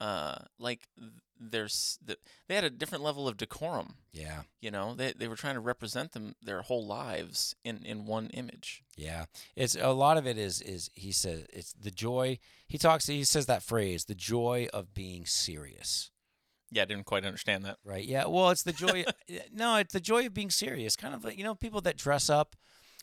uh, 0.00 0.36
like 0.58 0.88
th- 0.98 1.12
there's 1.40 1.98
the, 2.04 2.18
they 2.48 2.54
had 2.54 2.64
a 2.64 2.70
different 2.70 3.02
level 3.02 3.26
of 3.26 3.36
decorum. 3.36 3.94
Yeah. 4.12 4.42
You 4.60 4.70
know, 4.70 4.94
they 4.94 5.12
they 5.12 5.28
were 5.28 5.36
trying 5.36 5.54
to 5.54 5.60
represent 5.60 6.12
them 6.12 6.34
their 6.42 6.62
whole 6.62 6.86
lives 6.86 7.56
in 7.64 7.84
in 7.84 8.06
one 8.06 8.26
image. 8.28 8.82
Yeah, 8.96 9.24
it's 9.56 9.74
a 9.74 9.90
lot 9.90 10.18
of 10.18 10.26
it 10.26 10.36
is 10.36 10.60
is 10.60 10.90
he 10.94 11.12
says 11.12 11.46
it's 11.52 11.72
the 11.72 11.90
joy. 11.90 12.38
He 12.68 12.76
talks. 12.76 13.06
He 13.06 13.24
says 13.24 13.46
that 13.46 13.62
phrase, 13.62 14.04
the 14.04 14.14
joy 14.14 14.68
of 14.74 14.92
being 14.92 15.24
serious. 15.24 16.10
Yeah, 16.70 16.82
I 16.82 16.84
didn't 16.84 17.06
quite 17.06 17.24
understand 17.24 17.64
that. 17.64 17.78
Right. 17.84 18.04
Yeah. 18.04 18.26
Well, 18.26 18.50
it's 18.50 18.62
the 18.62 18.72
joy. 18.72 19.04
no, 19.52 19.76
it's 19.76 19.92
the 19.92 20.00
joy 20.00 20.26
of 20.26 20.34
being 20.34 20.50
serious. 20.50 20.96
Kind 20.96 21.14
of 21.14 21.24
like 21.24 21.38
you 21.38 21.44
know 21.44 21.54
people 21.54 21.80
that 21.82 21.96
dress 21.96 22.28
up, 22.28 22.54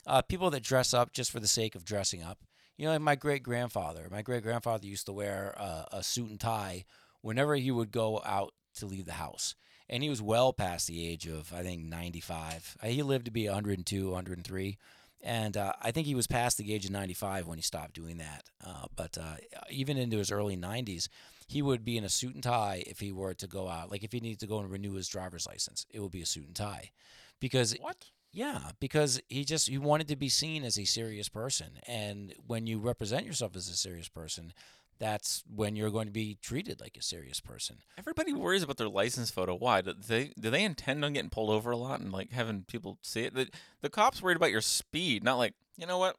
uh, 0.06 0.22
people 0.22 0.50
that 0.52 0.64
dress 0.64 0.94
up 0.94 1.12
just 1.12 1.32
for 1.32 1.40
the 1.40 1.48
sake 1.48 1.76
of 1.76 1.84
dressing 1.84 2.22
up. 2.22 2.40
You 2.78 2.86
know, 2.86 2.92
like 2.92 3.02
my 3.02 3.16
great 3.16 3.42
grandfather. 3.42 4.08
My 4.12 4.22
great 4.22 4.44
grandfather 4.44 4.86
used 4.86 5.08
to 5.08 5.14
wear 5.14 5.56
uh, 5.58 5.86
a 5.92 6.04
suit 6.04 6.30
and 6.30 6.40
tie 6.40 6.86
whenever 7.22 7.56
he 7.56 7.72
would 7.72 7.92
go 7.92 8.22
out 8.26 8.54
to 8.76 8.86
leave 8.86 9.06
the 9.06 9.14
house. 9.14 9.56
And 9.90 10.04
he 10.04 10.10
was 10.10 10.22
well 10.22 10.52
past 10.54 10.88
the 10.88 11.08
age 11.08 11.28
of, 11.28 11.54
I 11.54 11.64
think, 11.64 11.84
95. 11.86 12.78
Uh, 12.84 12.88
He 12.88 13.04
lived 13.04 13.26
to 13.26 13.32
be 13.32 13.48
102, 13.48 14.10
103. 14.10 14.78
And 15.22 15.58
uh, 15.58 15.74
I 15.82 15.92
think 15.92 16.06
he 16.08 16.16
was 16.16 16.28
past 16.28 16.58
the 16.58 16.74
age 16.74 16.86
of 16.86 16.92
95 16.92 17.48
when 17.48 17.58
he 17.58 17.62
stopped 17.64 17.94
doing 17.94 18.18
that. 18.18 18.44
Uh, 18.66 18.86
but 18.96 19.18
uh, 19.18 19.36
even 19.70 19.98
into 19.98 20.18
his 20.18 20.32
early 20.32 20.56
90s, 20.58 21.08
he 21.48 21.62
would 21.62 21.84
be 21.86 21.98
in 21.98 22.04
a 22.04 22.10
suit 22.10 22.36
and 22.36 22.44
tie 22.44 22.84
if 22.86 23.00
he 23.00 23.12
were 23.12 23.34
to 23.36 23.48
go 23.48 23.68
out. 23.70 23.90
Like 23.90 24.04
if 24.04 24.12
he 24.12 24.20
needed 24.20 24.40
to 24.42 24.48
go 24.48 24.60
and 24.60 24.70
renew 24.70 24.94
his 24.94 25.08
driver's 25.08 25.48
license, 25.48 25.86
it 25.90 26.02
would 26.02 26.12
be 26.12 26.22
a 26.22 26.26
suit 26.26 26.46
and 26.48 26.56
tie. 26.56 26.92
Because 27.40 27.76
What? 27.80 28.06
yeah, 28.34 28.72
because 28.80 29.22
he 29.30 29.46
just 29.46 29.70
he 29.70 29.78
wanted 29.78 30.08
to 30.10 30.16
be 30.18 30.30
seen 30.30 30.64
as 30.64 30.78
a 30.78 30.86
serious 30.86 31.30
person, 31.30 31.80
and 31.88 32.34
when 32.46 32.68
you 32.68 32.80
represent 32.80 33.26
yourself 33.26 33.56
as 33.56 33.70
a 33.70 33.76
serious 33.76 34.10
person, 34.10 34.54
that's 35.00 35.44
when 35.54 35.76
you're 35.76 35.92
going 35.92 36.08
to 36.08 36.14
be 36.14 36.38
treated 36.42 36.82
like 36.82 36.98
a 36.98 37.04
serious 37.04 37.40
person. 37.40 37.78
Everybody 37.98 38.34
worries 38.34 38.64
about 38.64 38.78
their 38.78 38.90
license 38.90 39.32
photo. 39.32 39.56
Why? 39.56 39.82
Do 39.82 39.94
they 39.94 40.32
do 40.40 40.50
they 40.50 40.64
intend 40.64 41.04
on 41.06 41.14
getting 41.14 41.30
pulled 41.30 41.50
over 41.50 41.72
a 41.72 41.78
lot 41.78 42.00
and 42.00 42.12
like 42.12 42.32
having 42.32 42.64
people 42.64 42.98
see 43.02 43.22
it? 43.24 43.36
The, 43.36 43.50
the 43.82 43.90
cops 43.90 44.22
worried 44.22 44.38
about 44.38 44.52
your 44.52 44.62
speed, 44.62 45.24
not 45.24 45.38
like 45.38 45.54
you 45.78 45.86
know 45.86 45.98
what? 45.98 46.16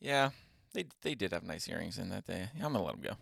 Yeah, 0.00 0.30
they 0.74 0.84
they 1.02 1.14
did 1.14 1.32
have 1.32 1.42
nice 1.42 1.68
earrings 1.68 1.98
in 1.98 2.08
that 2.10 2.26
day. 2.26 2.48
I'm 2.56 2.72
gonna 2.72 2.82
let 2.82 2.94
them 2.94 3.02
go. 3.02 3.16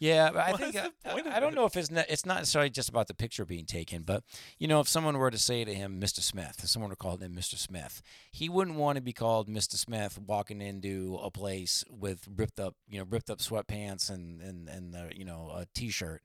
Yeah, 0.00 0.30
but 0.30 0.40
I 0.40 0.52
think 0.54 0.74
is 0.74 0.80
I, 1.04 1.20
of 1.20 1.26
I 1.26 1.40
don't 1.40 1.54
know 1.54 1.66
if 1.66 1.76
it's 1.76 1.90
ne- 1.90 2.06
it's 2.08 2.24
not 2.24 2.38
necessarily 2.38 2.70
just 2.70 2.88
about 2.88 3.06
the 3.06 3.12
picture 3.12 3.44
being 3.44 3.66
taken, 3.66 4.02
but 4.02 4.24
you 4.58 4.66
know, 4.66 4.80
if 4.80 4.88
someone 4.88 5.18
were 5.18 5.30
to 5.30 5.38
say 5.38 5.62
to 5.62 5.74
him, 5.74 6.00
"Mr. 6.00 6.20
Smith," 6.20 6.56
if 6.62 6.70
someone 6.70 6.88
were 6.88 6.96
called 6.96 7.22
him 7.22 7.36
Mr. 7.36 7.56
Smith, 7.56 8.02
he 8.32 8.48
wouldn't 8.48 8.78
want 8.78 8.96
to 8.96 9.02
be 9.02 9.12
called 9.12 9.46
Mr. 9.46 9.74
Smith 9.74 10.18
walking 10.18 10.62
into 10.62 11.20
a 11.22 11.30
place 11.30 11.84
with 11.90 12.26
ripped 12.34 12.58
up, 12.58 12.76
you 12.88 12.98
know, 12.98 13.06
ripped 13.10 13.28
up 13.28 13.40
sweatpants 13.40 14.08
and 14.08 14.40
and 14.40 14.68
and 14.70 14.96
uh, 14.96 15.04
you 15.14 15.26
know 15.26 15.52
a 15.54 15.66
t-shirt. 15.74 16.22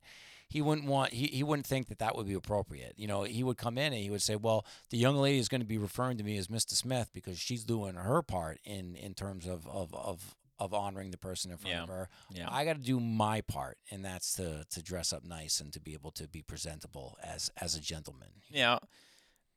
He 0.47 0.61
wouldn't 0.61 0.88
want 0.88 1.11
he, 1.11 1.27
he 1.27 1.43
wouldn't 1.43 1.67
think 1.67 1.88
that 1.89 1.99
that 1.99 2.15
would 2.15 2.27
be 2.27 2.33
appropriate. 2.33 2.93
You 2.95 3.07
know, 3.07 3.23
he 3.23 3.43
would 3.43 3.57
come 3.57 3.77
in 3.77 3.91
and 3.91 4.01
he 4.01 4.09
would 4.09 4.21
say, 4.21 4.38
"Well, 4.38 4.65
the 4.89 4.97
young 4.97 5.17
lady 5.17 5.39
is 5.39 5.49
going 5.49 5.59
to 5.59 5.67
be 5.67 5.77
referring 5.77 6.17
to 6.19 6.23
me 6.23 6.38
as 6.38 6.47
Mr. 6.47 6.71
Smith 6.75 7.09
because 7.13 7.38
she's 7.38 7.65
doing 7.65 7.95
her 7.95 8.21
part 8.21 8.59
in 8.63 8.95
in 8.95 9.15
terms 9.15 9.45
of 9.47 9.67
of 9.67 9.93
of, 9.93 10.35
of 10.59 10.73
honoring 10.73 11.11
the 11.11 11.17
person 11.17 11.51
in 11.51 11.57
front 11.57 11.75
Yeah. 11.75 11.83
of 11.83 11.89
her." 11.89 12.09
Yeah. 12.31 12.47
I 12.51 12.65
got 12.65 12.73
to 12.77 12.81
do 12.81 12.99
my 12.99 13.41
part, 13.41 13.77
and 13.91 14.03
that's 14.05 14.33
to 14.35 14.65
to 14.69 14.81
dress 14.83 15.11
up 15.13 15.23
nice 15.23 15.60
and 15.60 15.71
to 15.73 15.79
be 15.79 15.93
able 15.93 16.12
to 16.12 16.27
be 16.27 16.41
presentable 16.41 17.17
as 17.23 17.49
as 17.58 17.75
a 17.75 17.81
gentleman. 17.81 18.41
Yeah. 18.49 18.73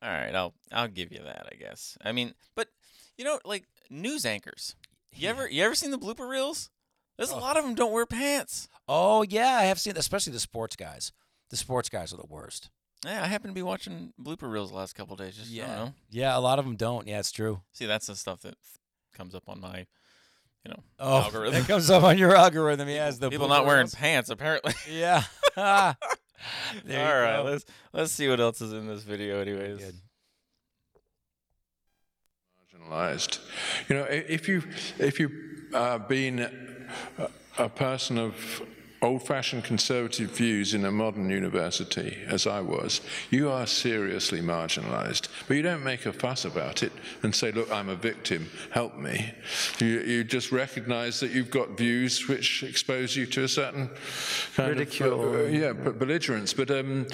All 0.01 0.09
right, 0.11 0.35
I'll 0.35 0.55
I'll 0.73 0.89
give 0.89 1.11
you 1.13 1.23
that, 1.25 1.49
I 1.53 1.57
guess. 1.57 1.99
I 2.05 2.13
mean, 2.13 2.35
but 2.55 2.69
you 3.17 3.25
know, 3.25 3.41
like 3.45 3.65
news 3.91 4.25
anchors. 4.25 4.77
You 5.13 5.25
Yeah. 5.25 5.31
ever 5.31 5.49
you 5.49 5.65
ever 5.65 5.75
seen 5.75 5.91
the 5.91 5.99
blooper 5.99 6.29
reels 6.29 6.71
There's 7.17 7.31
a 7.31 7.37
lot 7.37 7.57
of 7.57 7.65
them 7.65 7.75
don't 7.75 7.91
wear 7.93 8.07
pants. 8.07 8.69
Oh 8.87 9.23
yeah, 9.23 9.57
I 9.57 9.65
have 9.65 9.81
seen, 9.81 9.97
especially 9.97 10.33
the 10.33 10.39
sports 10.41 10.77
guys. 10.77 11.13
The 11.51 11.57
sports 11.57 11.89
guys 11.89 12.13
are 12.13 12.17
the 12.17 12.27
worst. 12.29 12.71
Yeah, 13.05 13.23
I 13.25 13.27
happen 13.27 13.49
to 13.51 13.55
be 13.55 13.63
watching 13.63 14.13
blooper 14.21 14.49
reels 14.51 14.71
the 14.71 14.77
last 14.77 14.95
couple 14.95 15.17
days. 15.17 15.37
Just 15.37 15.51
know. 15.51 15.95
yeah. 16.11 16.37
A 16.37 16.41
lot 16.41 16.59
of 16.61 16.65
them 16.65 16.77
don't. 16.77 17.09
Yeah, 17.09 17.19
it's 17.19 17.33
true. 17.33 17.63
See, 17.73 17.87
that's 17.87 18.07
the 18.07 18.15
stuff 18.17 18.41
that 18.43 18.55
comes 19.15 19.35
up 19.35 19.49
on 19.49 19.61
my, 19.61 19.87
you 20.65 20.71
know, 20.73 20.83
Oh, 20.99 21.19
algorithm. 21.23 21.63
it 21.63 21.67
comes 21.69 21.89
up 21.91 22.03
on 22.03 22.19
your 22.19 22.35
algorithm. 22.37 22.89
Yeah, 22.89 23.05
as 23.07 23.19
the 23.19 23.31
People 23.31 23.49
not 23.49 23.65
wearing 23.67 23.83
girls. 23.85 23.95
pants 23.95 24.31
apparently. 24.31 24.75
Yeah. 24.91 25.25
There 26.85 26.97
you 27.01 27.05
All 27.05 27.21
right, 27.21 27.37
go. 27.43 27.51
let's 27.51 27.65
let's 27.93 28.13
see 28.13 28.29
what 28.29 28.39
else 28.39 28.61
is 28.61 28.73
in 28.73 28.87
this 28.87 29.03
video, 29.03 29.41
anyways. 29.41 29.79
Good. 29.81 29.95
marginalized. 32.73 33.41
You 33.89 33.97
know, 33.97 34.05
if 34.09 34.47
you 34.49 34.63
if 34.99 35.19
you 35.19 35.31
uh, 35.75 35.99
been 35.99 36.39
a, 37.19 37.29
a 37.59 37.69
person 37.69 38.19
of 38.19 38.63
old-fashioned 39.01 39.63
conservative 39.65 40.31
views 40.31 40.75
in 40.75 40.85
a 40.85 40.91
modern 40.91 41.31
university, 41.31 42.19
as 42.27 42.47
I 42.47 42.61
was, 42.61 43.01
you 43.31 43.49
are 43.51 43.67
seriously 43.67 44.41
marginalized. 44.41 45.29
But 45.47 45.57
you 45.57 45.63
don't 45.63 45.85
make 45.85 46.05
a 46.07 46.13
fuss 46.13 46.45
about 46.45 46.83
it 46.83 46.93
and 47.23 47.35
say, 47.35 47.53
"Look, 47.53 47.71
I'm 47.71 47.89
a 47.89 47.95
victim. 47.95 48.51
Help 48.71 48.97
me." 48.97 49.33
You, 49.79 50.01
you 50.01 50.25
just 50.25 50.51
recognize 50.53 51.21
that 51.21 51.31
you've 51.31 51.51
got 51.51 51.77
views 51.77 52.27
which 52.29 52.63
expose 52.63 53.15
you 53.17 53.27
to 53.27 53.45
a 53.45 53.49
certain 53.49 53.89
kind 54.57 54.71
Ridicule. 54.71 55.23
of 55.35 55.35
uh, 55.35 55.43
yeah, 55.45 55.73
belligerence. 55.73 56.53
But 56.53 56.71
um, 56.71 57.07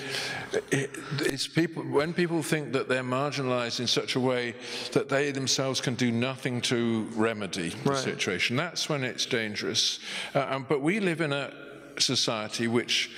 it, 0.70 0.90
it's 1.20 1.46
people 1.46 1.82
when 1.82 2.12
people 2.14 2.42
think 2.42 2.72
that 2.72 2.88
they're 2.88 3.02
marginalised 3.02 3.80
in 3.80 3.86
such 3.86 4.16
a 4.16 4.20
way 4.20 4.54
that 4.92 5.08
they 5.08 5.30
themselves 5.32 5.80
can 5.80 5.94
do 5.94 6.10
nothing 6.10 6.60
to 6.62 7.06
remedy 7.14 7.68
the 7.70 7.90
Right. 7.90 7.98
situation. 7.98 8.56
That's 8.56 8.88
when 8.88 9.04
it's 9.04 9.26
dangerous. 9.26 10.00
Uh, 10.34 10.46
um, 10.48 10.66
but 10.68 10.80
we 10.80 11.00
live 11.00 11.20
in 11.20 11.32
a 11.32 11.52
society 12.00 12.68
which 12.68 13.10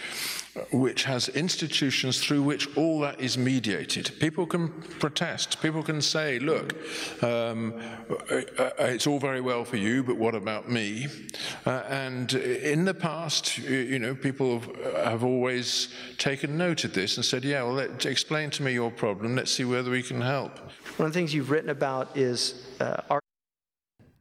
which 0.71 1.05
has 1.05 1.29
institutions 1.29 2.21
through 2.21 2.43
which 2.43 2.75
all 2.77 3.01
that 3.01 3.21
is 3.21 3.37
mediated. 3.37 4.11
People 4.21 4.47
can 4.47 4.69
protest. 4.99 5.61
People 5.61 5.83
can 5.83 6.01
say, 6.01 6.39
"Look, 6.39 6.73
um, 7.23 7.75
uh, 8.31 8.43
uh, 8.59 8.71
it's 8.79 9.07
all 9.07 9.19
very 9.19 9.41
well 9.41 9.65
for 9.65 9.77
you, 9.77 10.03
but 10.03 10.17
what 10.17 10.35
about 10.35 10.71
me?" 10.71 11.09
Uh, 11.65 11.83
and 11.89 12.33
in 12.35 12.85
the 12.85 12.95
past, 12.95 13.59
you, 13.59 13.77
you 13.77 13.99
know, 13.99 14.15
people 14.15 14.61
have, 14.61 14.97
have 15.05 15.25
always 15.25 15.89
taken 16.19 16.57
note 16.57 16.85
of 16.85 16.95
this 16.95 17.17
and 17.17 17.25
said, 17.25 17.45
"Yeah, 17.45 17.63
well, 17.63 17.75
let, 17.75 18.07
explain 18.07 18.51
to 18.51 18.63
me 18.63 18.73
your 18.73 18.91
problem. 18.91 19.37
Let's 19.37 19.53
see 19.53 19.65
whether 19.65 19.91
we 19.91 20.03
can 20.03 20.21
help." 20.21 20.59
One 20.97 21.07
of 21.07 21.13
the 21.13 21.19
things 21.19 21.35
you've 21.35 21.51
written 21.51 21.71
about 21.71 22.17
is 22.17 22.67
uh, 22.81 23.03
art. 23.11 23.23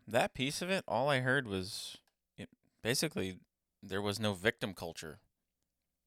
That 0.07 0.33
piece 0.33 0.61
of 0.61 0.69
it, 0.69 0.83
all 0.87 1.09
I 1.09 1.19
heard 1.21 1.47
was 1.47 1.97
basically 2.83 3.39
there 3.88 4.01
was 4.01 4.19
no 4.19 4.33
victim 4.33 4.73
culture 4.73 5.19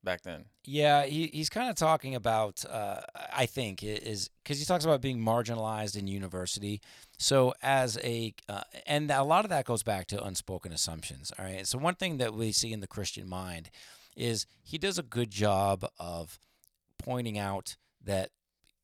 back 0.03 0.23
then. 0.23 0.47
Yeah, 0.65 1.05
he, 1.05 1.29
he's 1.33 1.51
kind 1.51 1.69
of 1.69 1.77
talking 1.77 2.15
about, 2.15 2.65
uh, 2.65 3.01
I 3.33 3.47
think, 3.47 3.83
is 3.83 4.31
because 4.43 4.59
he 4.59 4.65
talks 4.65 4.85
about 4.85 5.01
being 5.01 5.19
marginalized 5.19 5.97
in 5.97 6.07
university. 6.07 6.81
So, 7.19 7.55
as 7.63 7.99
a, 8.03 8.35
uh, 8.49 8.63
and 8.87 9.11
a 9.11 9.23
lot 9.23 9.45
of 9.45 9.51
that 9.51 9.65
goes 9.65 9.83
back 9.83 10.07
to 10.09 10.23
unspoken 10.23 10.73
assumptions. 10.73 11.33
All 11.39 11.45
right. 11.45 11.67
So, 11.67 11.79
one 11.79 11.95
thing 11.95 12.19
that 12.19 12.35
we 12.35 12.53
see 12.53 12.73
in 12.73 12.81
the 12.81 12.87
Christian 12.87 13.29
mind 13.29 13.71
is 14.17 14.47
he 14.63 14.79
does 14.79 14.99
a 14.99 15.03
good 15.03 15.31
job 15.31 15.89
of 15.99 16.39
pointing 16.99 17.39
out 17.39 17.77
that 18.05 18.31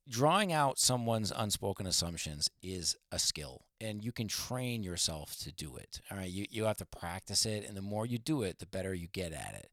drawing 0.09 0.53
out 0.53 0.79
someone's 0.79 1.33
unspoken 1.35 1.87
assumptions 1.87 2.51
is 2.63 2.97
a 3.11 3.19
skill 3.19 3.63
and 3.85 4.05
you 4.05 4.13
can 4.13 4.29
train 4.29 4.83
yourself 4.83 5.37
to 5.37 5.53
do 5.53 5.77
it 5.77 6.01
all 6.11 6.17
right 6.19 6.31
you, 6.31 6.47
you 6.51 6.65
have 6.65 6.77
to 6.79 6.87
practice 6.87 7.45
it 7.47 7.67
and 7.67 7.77
the 7.77 7.83
more 7.83 8.07
you 8.07 8.19
do 8.19 8.43
it 8.43 8.59
the 8.59 8.67
better 8.67 8.93
you 8.95 9.09
get 9.13 9.33
at 9.33 9.55
it 9.55 9.71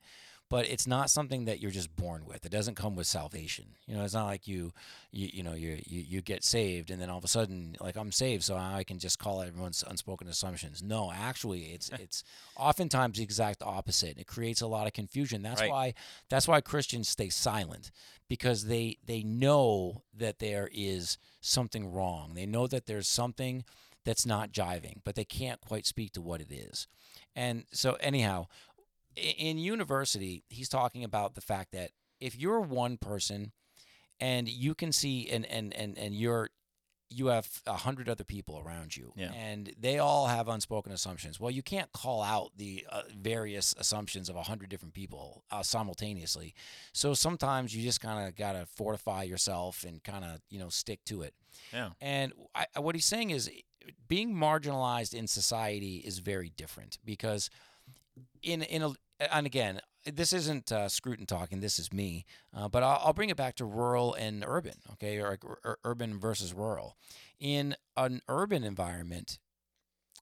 but 0.50 0.68
it's 0.68 0.86
not 0.86 1.10
something 1.10 1.46
that 1.46 1.62
you're 1.62 1.72
just 1.72 1.96
born 1.96 2.26
with. 2.26 2.46
It 2.46 2.52
doesn't 2.52 2.76
come 2.76 2.98
with 2.98 3.08
salvation. 3.08 3.68
You 3.88 3.96
know, 3.96 4.04
it's 4.04 4.14
not 4.14 4.26
like 4.26 4.50
you, 4.50 4.74
you, 5.10 5.30
you 5.32 5.44
know, 5.44 5.54
you, 5.54 5.80
you 5.86 6.02
you 6.02 6.22
get 6.22 6.44
saved 6.44 6.92
and 6.92 7.02
then 7.02 7.10
all 7.10 7.18
of 7.18 7.24
a 7.24 7.30
sudden, 7.30 7.78
like 7.80 7.96
I'm 7.96 8.12
saved, 8.12 8.44
so 8.44 8.58
I 8.58 8.84
can 8.84 9.00
just 9.00 9.18
call 9.18 9.42
everyone's 9.42 9.82
unspoken 9.88 10.28
assumptions. 10.28 10.84
No, 10.84 11.10
actually, 11.10 11.68
it's 11.68 11.90
it's 12.04 12.26
oftentimes 12.58 13.18
the 13.18 13.24
exact 13.24 13.64
opposite. 13.64 14.18
It 14.18 14.28
creates 14.28 14.60
a 14.60 14.68
lot 14.68 14.88
of 14.88 14.92
confusion. 14.94 15.42
That's 15.42 15.62
Right. 15.62 15.70
why 15.72 15.94
that's 16.28 16.50
why 16.50 16.60
Christians 16.60 17.08
stay 17.08 17.30
silent 17.30 17.90
because 18.28 18.66
they 18.66 18.98
they 19.06 19.24
know 19.24 20.04
that 20.14 20.40
there 20.40 20.70
is 20.74 21.18
something 21.40 21.94
wrong. 21.94 22.34
They 22.34 22.46
know 22.46 22.68
that 22.68 22.88
there's 22.88 23.08
something 23.08 23.64
that's 24.06 24.26
not 24.26 24.52
jiving, 24.52 25.02
but 25.04 25.16
they 25.16 25.24
can't 25.26 25.62
quite 25.62 25.86
speak 25.86 26.12
to 26.14 26.22
what 26.22 26.42
it 26.42 26.52
is. 26.52 26.88
And 27.36 27.66
so, 27.72 27.98
anyhow, 28.00 28.48
in 29.16 29.58
university, 29.58 30.44
he's 30.50 30.70
talking 30.70 31.04
about 31.04 31.36
the 31.36 31.42
fact 31.42 31.72
that 31.74 31.92
if 32.20 32.36
you're 32.38 32.62
one 32.62 32.98
person 32.98 33.52
and 34.20 34.48
you 34.48 34.74
can 34.76 34.92
see 34.92 35.28
and 35.30 35.46
and 35.46 35.74
and 35.74 35.98
and 35.98 36.16
you're 36.16 36.50
you 37.14 37.28
have 37.28 37.62
a 37.68 37.74
hundred 37.74 38.08
other 38.08 38.24
people 38.24 38.58
around 38.66 38.96
you 38.96 39.12
Yeah. 39.18 39.34
and 39.34 39.74
they 39.78 40.00
all 40.00 40.28
have 40.28 40.48
unspoken 40.48 40.94
assumptions 40.94 41.42
well 41.42 41.52
you 41.52 41.62
can't 41.62 41.92
call 41.92 42.22
out 42.24 42.52
the 42.56 42.86
uh, 42.90 43.02
various 43.20 43.76
assumptions 43.78 44.30
of 44.30 44.38
a 44.38 44.44
hundred 44.44 44.70
different 44.70 44.94
people 44.94 45.44
uh, 45.52 45.62
simultaneously 45.62 46.54
so 46.94 47.14
sometimes 47.14 47.76
you 47.76 47.84
just 47.84 48.00
kind 48.00 48.26
of 48.26 48.38
got 48.38 48.54
to 48.54 48.66
fortify 48.66 49.24
yourself 49.24 49.84
and 49.84 50.02
kind 50.06 50.24
of 50.24 50.40
you 50.50 50.58
know 50.58 50.70
stick 50.70 51.04
to 51.06 51.22
it 51.24 51.34
Yeah. 51.74 51.90
and 52.00 52.32
I- 52.56 52.80
what 52.80 52.96
he's 52.96 53.04
saying 53.06 53.32
is 53.32 53.50
being 54.08 54.34
marginalized 54.34 55.14
in 55.14 55.28
society 55.28 55.98
is 55.98 56.20
very 56.20 56.50
different 56.56 57.00
because 57.06 57.50
in 58.44 58.62
in 58.64 58.84
a 58.84 58.92
and 59.32 59.46
again 59.46 59.82
this 60.06 60.34
isn't 60.34 60.72
uh, 60.72 60.90
Scruton 60.90 61.28
talking. 61.28 61.60
This 61.60 61.78
is 61.78 61.94
me, 61.94 62.26
uh, 62.58 62.68
but 62.68 62.82
I'll, 62.82 63.00
I'll 63.06 63.14
bring 63.14 63.30
it 63.30 63.38
back 63.38 63.56
to 63.58 63.66
rural 63.66 64.16
and 64.16 64.44
urban. 64.48 64.74
Okay, 64.94 65.20
or 65.20 65.38
ur- 65.64 65.78
urban 65.84 66.20
versus 66.20 66.56
rural. 66.56 66.98
In 67.40 67.76
an 67.96 68.22
urban 68.28 68.64
environment, 68.64 69.38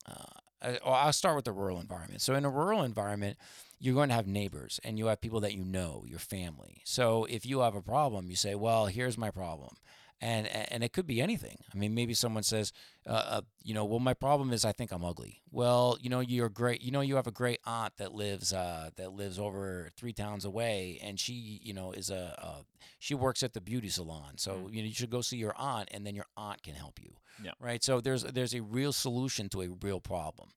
uh, 0.05 0.39
I- 0.62 0.80
I'll 0.84 1.14
start 1.14 1.36
with 1.38 1.45
the 1.45 1.53
rural 1.53 1.80
environment. 1.80 2.22
So 2.22 2.36
in 2.36 2.43
a 2.45 2.49
rural 2.49 2.84
environment, 2.84 3.38
you're 3.80 3.95
going 3.95 4.10
to 4.10 4.16
have 4.16 4.28
neighbors 4.28 4.80
and 4.84 4.97
you 4.97 5.05
have 5.05 5.22
people 5.22 5.39
that 5.41 5.53
you 5.53 5.64
know, 5.64 6.03
your 6.05 6.20
family. 6.20 6.82
So 6.84 7.26
if 7.26 7.45
you 7.45 7.60
have 7.60 7.76
a 7.76 7.82
problem, 7.82 8.30
you 8.30 8.36
say, 8.36 8.55
"Well, 8.55 8.88
here's 8.88 9.18
my 9.18 9.32
problem." 9.32 9.78
And, 10.22 10.47
and 10.47 10.84
it 10.84 10.91
could 10.91 11.07
be 11.07 11.22
anything. 11.22 11.59
I 11.74 11.78
mean, 11.78 11.95
maybe 11.95 12.13
someone 12.13 12.43
says, 12.43 12.74
uh, 13.07 13.11
uh, 13.11 13.41
you 13.63 13.74
know, 13.74 13.86
well, 13.86 13.99
my 13.99 14.13
problem 14.13 14.51
is 14.51 14.65
I 14.65 14.74
think 14.74 14.91
I'm 14.91 15.05
ugly. 15.05 15.41
Well, 15.49 15.97
you 16.01 16.09
know, 16.09 16.20
you're 16.20 16.49
great. 16.49 16.82
You 16.82 16.91
know, 16.91 17.01
you 17.01 17.15
have 17.15 17.28
a 17.28 17.32
great 17.32 17.59
aunt 17.65 17.95
that 17.97 18.13
lives 18.13 18.51
uh, 18.51 18.89
that 18.97 19.13
lives 19.13 19.39
over 19.39 19.89
three 19.95 20.11
towns 20.11 20.43
away, 20.43 20.99
and 21.01 21.20
she, 21.20 21.61
you 21.63 21.74
know, 21.74 21.91
is 21.93 22.09
a 22.09 22.36
uh, 22.38 22.61
she 22.99 23.15
works 23.15 23.43
at 23.43 23.53
the 23.53 23.61
beauty 23.61 23.89
salon. 23.89 24.38
So 24.38 24.70
you 24.70 24.82
know, 24.82 24.88
you 24.88 24.93
should 24.93 25.09
go 25.09 25.22
see 25.22 25.38
your 25.38 25.53
aunt, 25.57 25.89
and 25.91 26.05
then 26.05 26.15
your 26.15 26.28
aunt 26.36 26.63
can 26.63 26.76
help 26.76 26.99
you. 27.01 27.13
Yeah. 27.43 27.51
Right. 27.59 27.84
So 27.84 28.01
there's 28.01 28.24
there's 28.24 28.53
a 28.53 28.61
real 28.61 28.91
solution 28.91 29.47
to 29.49 29.61
a 29.61 29.70
real 29.82 30.01
problem. 30.01 30.49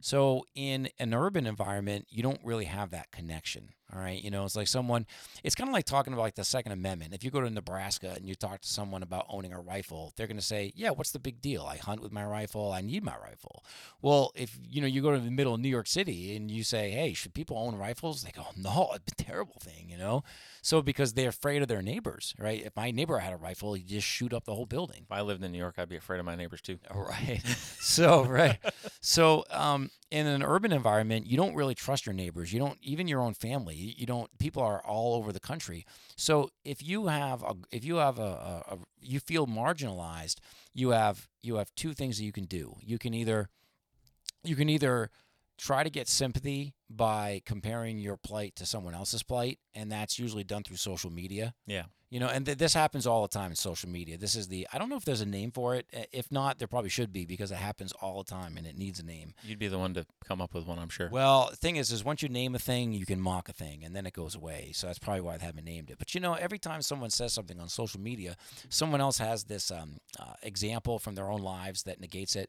So 0.00 0.44
in 0.54 0.88
an 0.98 1.14
urban 1.14 1.46
environment, 1.46 2.06
you 2.10 2.22
don't 2.22 2.40
really 2.44 2.64
have 2.64 2.90
that 2.90 3.12
connection. 3.12 3.70
All 3.94 4.00
right. 4.00 4.22
You 4.22 4.30
know, 4.30 4.44
it's 4.44 4.56
like 4.56 4.66
someone, 4.66 5.06
it's 5.44 5.54
kind 5.54 5.68
of 5.68 5.72
like 5.72 5.84
talking 5.84 6.12
about 6.12 6.22
like 6.22 6.34
the 6.34 6.44
Second 6.44 6.72
Amendment. 6.72 7.14
If 7.14 7.22
you 7.22 7.30
go 7.30 7.40
to 7.40 7.50
Nebraska 7.50 8.12
and 8.16 8.26
you 8.26 8.34
talk 8.34 8.60
to 8.62 8.68
someone 8.68 9.02
about 9.02 9.26
owning 9.28 9.52
a 9.52 9.60
rifle, 9.60 10.12
they're 10.16 10.26
going 10.26 10.36
to 10.36 10.42
say, 10.42 10.72
yeah, 10.74 10.90
what's 10.90 11.12
the 11.12 11.18
big 11.20 11.40
deal? 11.40 11.64
I 11.64 11.76
hunt 11.76 12.02
with 12.02 12.10
my 12.10 12.24
rifle. 12.24 12.72
I 12.72 12.80
need 12.80 13.04
my 13.04 13.16
rifle. 13.16 13.64
Well, 14.02 14.32
if, 14.34 14.58
you 14.68 14.80
know, 14.80 14.86
you 14.86 15.00
go 15.00 15.12
to 15.12 15.20
the 15.20 15.30
middle 15.30 15.54
of 15.54 15.60
New 15.60 15.68
York 15.68 15.86
City 15.86 16.34
and 16.34 16.50
you 16.50 16.64
say, 16.64 16.90
hey, 16.90 17.14
should 17.14 17.34
people 17.34 17.56
own 17.56 17.76
rifles? 17.76 18.24
They 18.24 18.32
go, 18.32 18.46
no, 18.56 18.90
it's 18.94 19.12
a 19.12 19.24
terrible 19.24 19.56
thing, 19.60 19.88
you 19.88 19.98
know? 19.98 20.24
So 20.60 20.80
because 20.82 21.12
they're 21.12 21.28
afraid 21.28 21.62
of 21.62 21.68
their 21.68 21.82
neighbors, 21.82 22.34
right? 22.38 22.64
If 22.64 22.74
my 22.74 22.90
neighbor 22.90 23.18
had 23.18 23.32
a 23.32 23.36
rifle, 23.36 23.74
he'd 23.74 23.86
just 23.86 24.06
shoot 24.06 24.32
up 24.32 24.44
the 24.44 24.54
whole 24.54 24.66
building. 24.66 25.02
If 25.04 25.12
I 25.12 25.20
lived 25.20 25.44
in 25.44 25.52
New 25.52 25.58
York, 25.58 25.74
I'd 25.78 25.90
be 25.90 25.96
afraid 25.96 26.18
of 26.18 26.24
my 26.24 26.34
neighbors 26.34 26.62
too. 26.62 26.78
Right. 26.92 27.42
so 27.80 28.24
right. 28.24 28.58
So 29.00 29.44
um, 29.50 29.90
in 30.10 30.26
an 30.26 30.42
urban 30.42 30.72
environment, 30.72 31.26
you 31.26 31.36
don't 31.36 31.54
really 31.54 31.74
trust 31.74 32.06
your 32.06 32.14
neighbors. 32.14 32.52
You 32.52 32.60
don't 32.60 32.78
even 32.80 33.08
your 33.08 33.20
own 33.20 33.34
family. 33.34 33.74
You 33.86 34.06
don't. 34.06 34.30
People 34.38 34.62
are 34.62 34.80
all 34.84 35.14
over 35.14 35.32
the 35.32 35.40
country. 35.40 35.86
So 36.16 36.50
if 36.64 36.82
you 36.82 37.06
have 37.06 37.42
a, 37.42 37.54
if 37.70 37.84
you 37.84 37.96
have 37.96 38.18
a, 38.18 38.22
a, 38.22 38.74
a 38.74 38.78
you 39.00 39.20
feel 39.20 39.46
marginalized, 39.46 40.36
you 40.72 40.90
have 40.90 41.28
you 41.42 41.56
have 41.56 41.74
two 41.74 41.94
things 41.94 42.18
that 42.18 42.24
you 42.24 42.32
can 42.32 42.44
do. 42.44 42.76
You 42.80 42.98
can 42.98 43.14
either 43.14 43.48
you 44.42 44.56
can 44.56 44.68
either 44.68 45.10
try 45.58 45.84
to 45.84 45.90
get 45.90 46.08
sympathy 46.08 46.74
by 46.90 47.42
comparing 47.44 47.98
your 47.98 48.16
plight 48.16 48.56
to 48.56 48.66
someone 48.66 48.94
else's 48.94 49.22
plight, 49.22 49.58
and 49.74 49.90
that's 49.90 50.18
usually 50.18 50.44
done 50.44 50.62
through 50.62 50.76
social 50.76 51.10
media. 51.10 51.54
Yeah. 51.66 51.84
You 52.10 52.20
know, 52.20 52.28
and 52.28 52.46
th- 52.46 52.58
this 52.58 52.74
happens 52.74 53.08
all 53.08 53.22
the 53.22 53.28
time 53.28 53.50
in 53.50 53.56
social 53.56 53.88
media. 53.88 54.16
This 54.16 54.36
is 54.36 54.46
the 54.46 54.68
I 54.72 54.78
don't 54.78 54.88
know 54.88 54.96
if 54.96 55.04
there's 55.04 55.20
a 55.20 55.26
name 55.26 55.50
for 55.50 55.74
it. 55.74 55.86
If 56.12 56.30
not, 56.30 56.58
there 56.58 56.68
probably 56.68 56.90
should 56.90 57.12
be 57.12 57.24
because 57.24 57.50
it 57.50 57.56
happens 57.56 57.92
all 58.00 58.22
the 58.22 58.30
time 58.30 58.56
and 58.56 58.68
it 58.68 58.78
needs 58.78 59.00
a 59.00 59.04
name. 59.04 59.34
You'd 59.42 59.58
be 59.58 59.66
the 59.66 59.80
one 59.80 59.94
to 59.94 60.06
come 60.24 60.40
up 60.40 60.54
with 60.54 60.64
one, 60.64 60.78
I'm 60.78 60.90
sure. 60.90 61.08
Well, 61.10 61.48
the 61.50 61.56
thing 61.56 61.74
is, 61.74 61.90
is 61.90 62.04
once 62.04 62.22
you 62.22 62.28
name 62.28 62.54
a 62.54 62.60
thing, 62.60 62.92
you 62.92 63.04
can 63.04 63.20
mock 63.20 63.48
a 63.48 63.52
thing, 63.52 63.82
and 63.82 63.96
then 63.96 64.06
it 64.06 64.12
goes 64.12 64.36
away. 64.36 64.70
So 64.74 64.86
that's 64.86 65.00
probably 65.00 65.22
why 65.22 65.34
I 65.34 65.38
haven't 65.38 65.64
named 65.64 65.90
it. 65.90 65.98
But 65.98 66.14
you 66.14 66.20
know, 66.20 66.34
every 66.34 66.58
time 66.58 66.82
someone 66.82 67.10
says 67.10 67.32
something 67.32 67.58
on 67.58 67.68
social 67.68 68.00
media, 68.00 68.36
someone 68.68 69.00
else 69.00 69.18
has 69.18 69.44
this 69.44 69.72
um, 69.72 69.96
uh, 70.16 70.34
example 70.42 71.00
from 71.00 71.16
their 71.16 71.28
own 71.28 71.40
lives 71.42 71.82
that 71.82 72.00
negates 72.00 72.36
it. 72.36 72.48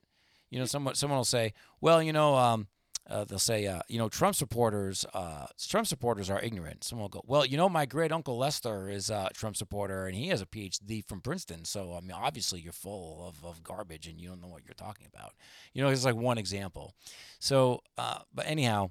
You 0.51 0.59
know, 0.59 0.65
someone 0.65 0.93
someone 0.93 1.17
will 1.17 1.25
say, 1.25 1.53
"Well, 1.81 2.03
you 2.03 2.13
know, 2.13 2.35
um, 2.35 2.67
uh, 3.09 3.23
they'll 3.23 3.37
say, 3.37 3.67
uh, 3.67 3.81
you 3.87 3.99
know, 3.99 4.09
Trump 4.09 4.35
supporters, 4.35 5.05
uh, 5.13 5.45
Trump 5.67 5.85
supporters 5.85 6.29
are 6.29 6.41
ignorant. 6.41 6.83
Someone 6.83 7.03
will 7.03 7.09
go, 7.09 7.23
well, 7.27 7.45
you 7.45 7.55
know, 7.55 7.69
my 7.69 7.85
great 7.85 8.11
uncle 8.11 8.37
Lester 8.37 8.89
is 8.89 9.09
a 9.09 9.29
Trump 9.33 9.55
supporter, 9.55 10.07
and 10.07 10.15
he 10.15 10.29
has 10.29 10.41
a 10.41 10.45
PhD 10.45 11.05
from 11.07 11.21
Princeton. 11.21 11.65
So 11.65 11.93
I 11.95 12.01
mean, 12.01 12.13
obviously, 12.13 12.61
you're 12.61 12.73
full 12.73 13.27
of, 13.27 13.45
of 13.45 13.63
garbage, 13.63 14.07
and 14.07 14.19
you 14.19 14.29
don't 14.29 14.41
know 14.41 14.47
what 14.47 14.63
you're 14.65 14.73
talking 14.73 15.07
about. 15.13 15.33
You 15.73 15.83
know, 15.83 15.89
it's 15.89 16.05
like 16.05 16.15
one 16.15 16.37
example. 16.37 16.95
So, 17.39 17.81
uh, 17.97 18.19
but 18.33 18.47
anyhow, 18.47 18.89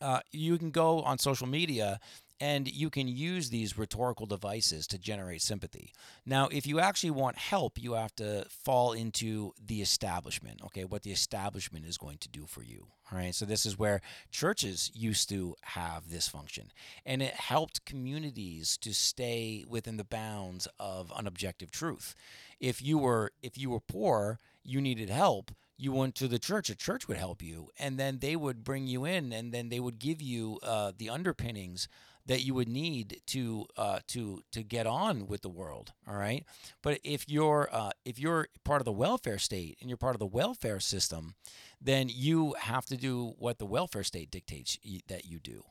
uh, 0.00 0.20
you 0.30 0.58
can 0.58 0.70
go 0.70 1.00
on 1.00 1.18
social 1.18 1.46
media 1.46 1.98
and 2.40 2.68
you 2.68 2.90
can 2.90 3.08
use 3.08 3.50
these 3.50 3.76
rhetorical 3.76 4.26
devices 4.26 4.86
to 4.86 4.98
generate 4.98 5.42
sympathy. 5.42 5.92
Now, 6.24 6.48
if 6.48 6.66
you 6.66 6.78
actually 6.78 7.10
want 7.10 7.36
help, 7.36 7.82
you 7.82 7.94
have 7.94 8.14
to 8.16 8.46
fall 8.48 8.92
into 8.92 9.52
the 9.64 9.82
establishment, 9.82 10.60
okay, 10.66 10.84
what 10.84 11.02
the 11.02 11.12
establishment 11.12 11.84
is 11.84 11.98
going 11.98 12.18
to 12.18 12.28
do 12.28 12.46
for 12.46 12.62
you. 12.62 12.88
All 13.10 13.18
right, 13.18 13.34
so 13.34 13.46
this 13.46 13.64
is 13.64 13.78
where 13.78 14.02
churches 14.30 14.90
used 14.94 15.30
to 15.30 15.56
have 15.62 16.10
this 16.10 16.28
function, 16.28 16.70
and 17.06 17.22
it 17.22 17.34
helped 17.34 17.86
communities 17.86 18.76
to 18.78 18.92
stay 18.92 19.64
within 19.66 19.96
the 19.96 20.04
bounds 20.04 20.68
of 20.78 21.10
an 21.16 21.26
objective 21.26 21.70
truth. 21.70 22.14
If 22.60 22.82
you 22.82 22.98
were 22.98 23.32
if 23.42 23.56
you 23.56 23.70
were 23.70 23.80
poor, 23.80 24.40
you 24.62 24.82
needed 24.82 25.08
help, 25.08 25.52
you 25.78 25.92
went 25.92 26.16
to 26.16 26.28
the 26.28 26.38
church, 26.38 26.68
a 26.68 26.76
church 26.76 27.08
would 27.08 27.16
help 27.16 27.40
you, 27.40 27.70
and 27.78 27.98
then 27.98 28.18
they 28.18 28.36
would 28.36 28.62
bring 28.62 28.86
you 28.86 29.04
in, 29.04 29.32
and 29.32 29.52
then 29.52 29.70
they 29.70 29.80
would 29.80 29.98
give 29.98 30.20
you 30.20 30.58
uh, 30.62 30.92
the 30.96 31.08
underpinnings 31.08 31.88
that 32.28 32.44
you 32.44 32.54
would 32.54 32.68
need 32.68 33.20
to 33.26 33.66
uh, 33.76 33.98
to 34.08 34.42
to 34.52 34.62
get 34.62 34.86
on 34.86 35.26
with 35.26 35.42
the 35.42 35.48
world. 35.48 35.92
All 36.06 36.16
right, 36.16 36.44
but 36.82 37.00
if 37.02 37.28
you're 37.28 37.68
uh, 37.72 37.90
if 38.04 38.18
you're 38.18 38.48
part 38.64 38.80
of 38.80 38.84
the 38.84 38.92
welfare 38.92 39.38
state 39.38 39.78
and 39.80 39.90
you're 39.90 39.96
part 39.96 40.14
of 40.14 40.20
the 40.20 40.26
welfare 40.26 40.78
system, 40.78 41.34
then 41.80 42.08
you 42.08 42.54
have 42.60 42.86
to 42.86 42.96
do 42.96 43.34
what 43.38 43.58
the 43.58 43.66
welfare 43.66 44.04
state 44.04 44.30
dictates 44.30 44.78
that 45.08 45.24
you 45.24 45.40
do. 45.40 45.64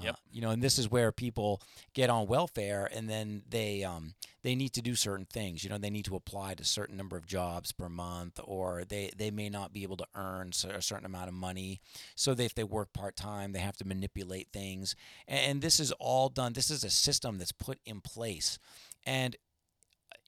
Yep. 0.00 0.14
Uh, 0.14 0.16
you 0.30 0.40
know, 0.40 0.50
and 0.50 0.62
this 0.62 0.78
is 0.78 0.90
where 0.90 1.12
people 1.12 1.60
get 1.94 2.10
on 2.10 2.26
welfare, 2.26 2.88
and 2.92 3.08
then 3.08 3.42
they 3.48 3.84
um, 3.84 4.14
they 4.42 4.54
need 4.54 4.72
to 4.74 4.82
do 4.82 4.94
certain 4.94 5.26
things. 5.26 5.64
You 5.64 5.70
know, 5.70 5.78
they 5.78 5.90
need 5.90 6.04
to 6.06 6.16
apply 6.16 6.54
to 6.54 6.62
a 6.62 6.66
certain 6.66 6.96
number 6.96 7.16
of 7.16 7.26
jobs 7.26 7.72
per 7.72 7.88
month, 7.88 8.40
or 8.44 8.84
they 8.84 9.10
they 9.16 9.30
may 9.30 9.48
not 9.48 9.72
be 9.72 9.82
able 9.82 9.96
to 9.96 10.06
earn 10.14 10.50
a 10.50 10.82
certain 10.82 11.06
amount 11.06 11.28
of 11.28 11.34
money. 11.34 11.80
So 12.14 12.34
they, 12.34 12.44
if 12.44 12.54
they 12.54 12.64
work 12.64 12.92
part 12.92 13.16
time, 13.16 13.52
they 13.52 13.58
have 13.60 13.76
to 13.78 13.86
manipulate 13.86 14.48
things, 14.52 14.94
and, 15.26 15.40
and 15.40 15.62
this 15.62 15.80
is 15.80 15.92
all 15.92 16.28
done. 16.28 16.52
This 16.52 16.70
is 16.70 16.84
a 16.84 16.90
system 16.90 17.38
that's 17.38 17.52
put 17.52 17.78
in 17.84 18.00
place, 18.00 18.58
and 19.04 19.36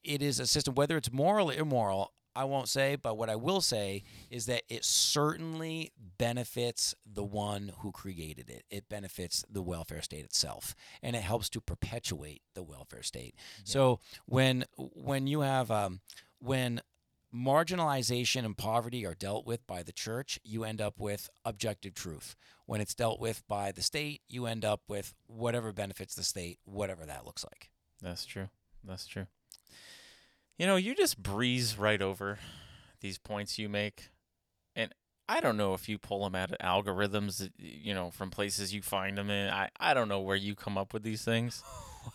it 0.03 0.23
is 0.23 0.41
a 0.41 0.47
system, 0.47 0.75
whether 0.75 0.97
it's 0.97 1.13
moral 1.13 1.51
or 1.51 1.55
immoral. 1.55 2.13
I 2.35 2.45
won't 2.45 2.69
say, 2.69 2.97
but 2.97 3.17
what 3.17 3.29
I 3.29 3.37
will 3.37 3.61
say 3.61 4.05
is 4.31 4.47
that 4.47 4.63
it 4.69 4.85
certainly 4.85 5.93
benefits 6.19 6.95
the 7.05 7.25
one 7.25 7.73
who 7.79 7.93
created 7.93 8.49
it. 8.49 8.65
It 8.71 8.89
benefits 8.89 9.45
the 9.51 9.63
welfare 9.63 10.03
state 10.03 10.25
itself, 10.25 10.75
and 11.03 11.17
it 11.17 11.23
helps 11.23 11.49
to 11.51 11.61
perpetuate 11.61 12.43
the 12.55 12.63
welfare 12.63 13.03
state. 13.03 13.35
Yeah. 13.37 13.63
So 13.65 14.01
when 14.27 14.65
when 14.77 15.27
you 15.27 15.41
have 15.41 15.71
um, 15.71 16.01
when 16.39 16.81
marginalization 17.35 18.45
and 18.45 18.57
poverty 18.57 19.07
are 19.07 19.15
dealt 19.15 19.47
with 19.47 19.67
by 19.67 19.83
the 19.83 19.93
church, 19.93 20.39
you 20.45 20.65
end 20.65 20.81
up 20.81 20.99
with 20.99 21.31
objective 21.45 21.95
truth. 21.95 22.37
When 22.67 22.81
it's 22.81 22.95
dealt 22.95 23.21
with 23.21 23.47
by 23.49 23.73
the 23.73 23.83
state, 23.83 24.23
you 24.29 24.47
end 24.47 24.65
up 24.65 24.83
with 24.89 25.15
whatever 25.27 25.73
benefits 25.73 26.15
the 26.15 26.23
state, 26.23 26.59
whatever 26.65 27.05
that 27.07 27.25
looks 27.25 27.45
like. 27.45 27.71
That's 28.01 28.25
true. 28.25 28.49
That's 28.85 29.07
true. 29.07 29.27
You 30.61 30.67
know, 30.67 30.77
you 30.77 30.95
just 30.95 31.23
breeze 31.23 31.79
right 31.79 32.03
over 32.03 32.39
these 33.01 33.17
points 33.17 33.59
you 33.59 33.71
make. 33.71 34.11
And 34.77 34.93
I 35.27 35.41
don't 35.41 35.57
know 35.57 35.73
if 35.73 35.89
you 35.89 35.97
pull 35.97 36.23
them 36.23 36.35
out 36.35 36.53
of 36.53 36.59
algorithms, 36.59 37.49
you 37.57 37.95
know, 37.95 38.11
from 38.11 38.29
places 38.29 38.75
you 38.75 38.83
find 38.83 39.17
them 39.17 39.31
in. 39.31 39.49
I, 39.49 39.71
I 39.81 39.95
don't 39.95 40.11
know 40.11 40.21
where 40.21 40.37
you 40.37 40.55
come 40.55 40.77
up 40.77 40.93
with 40.93 41.03
these 41.03 41.25
things. 41.25 41.63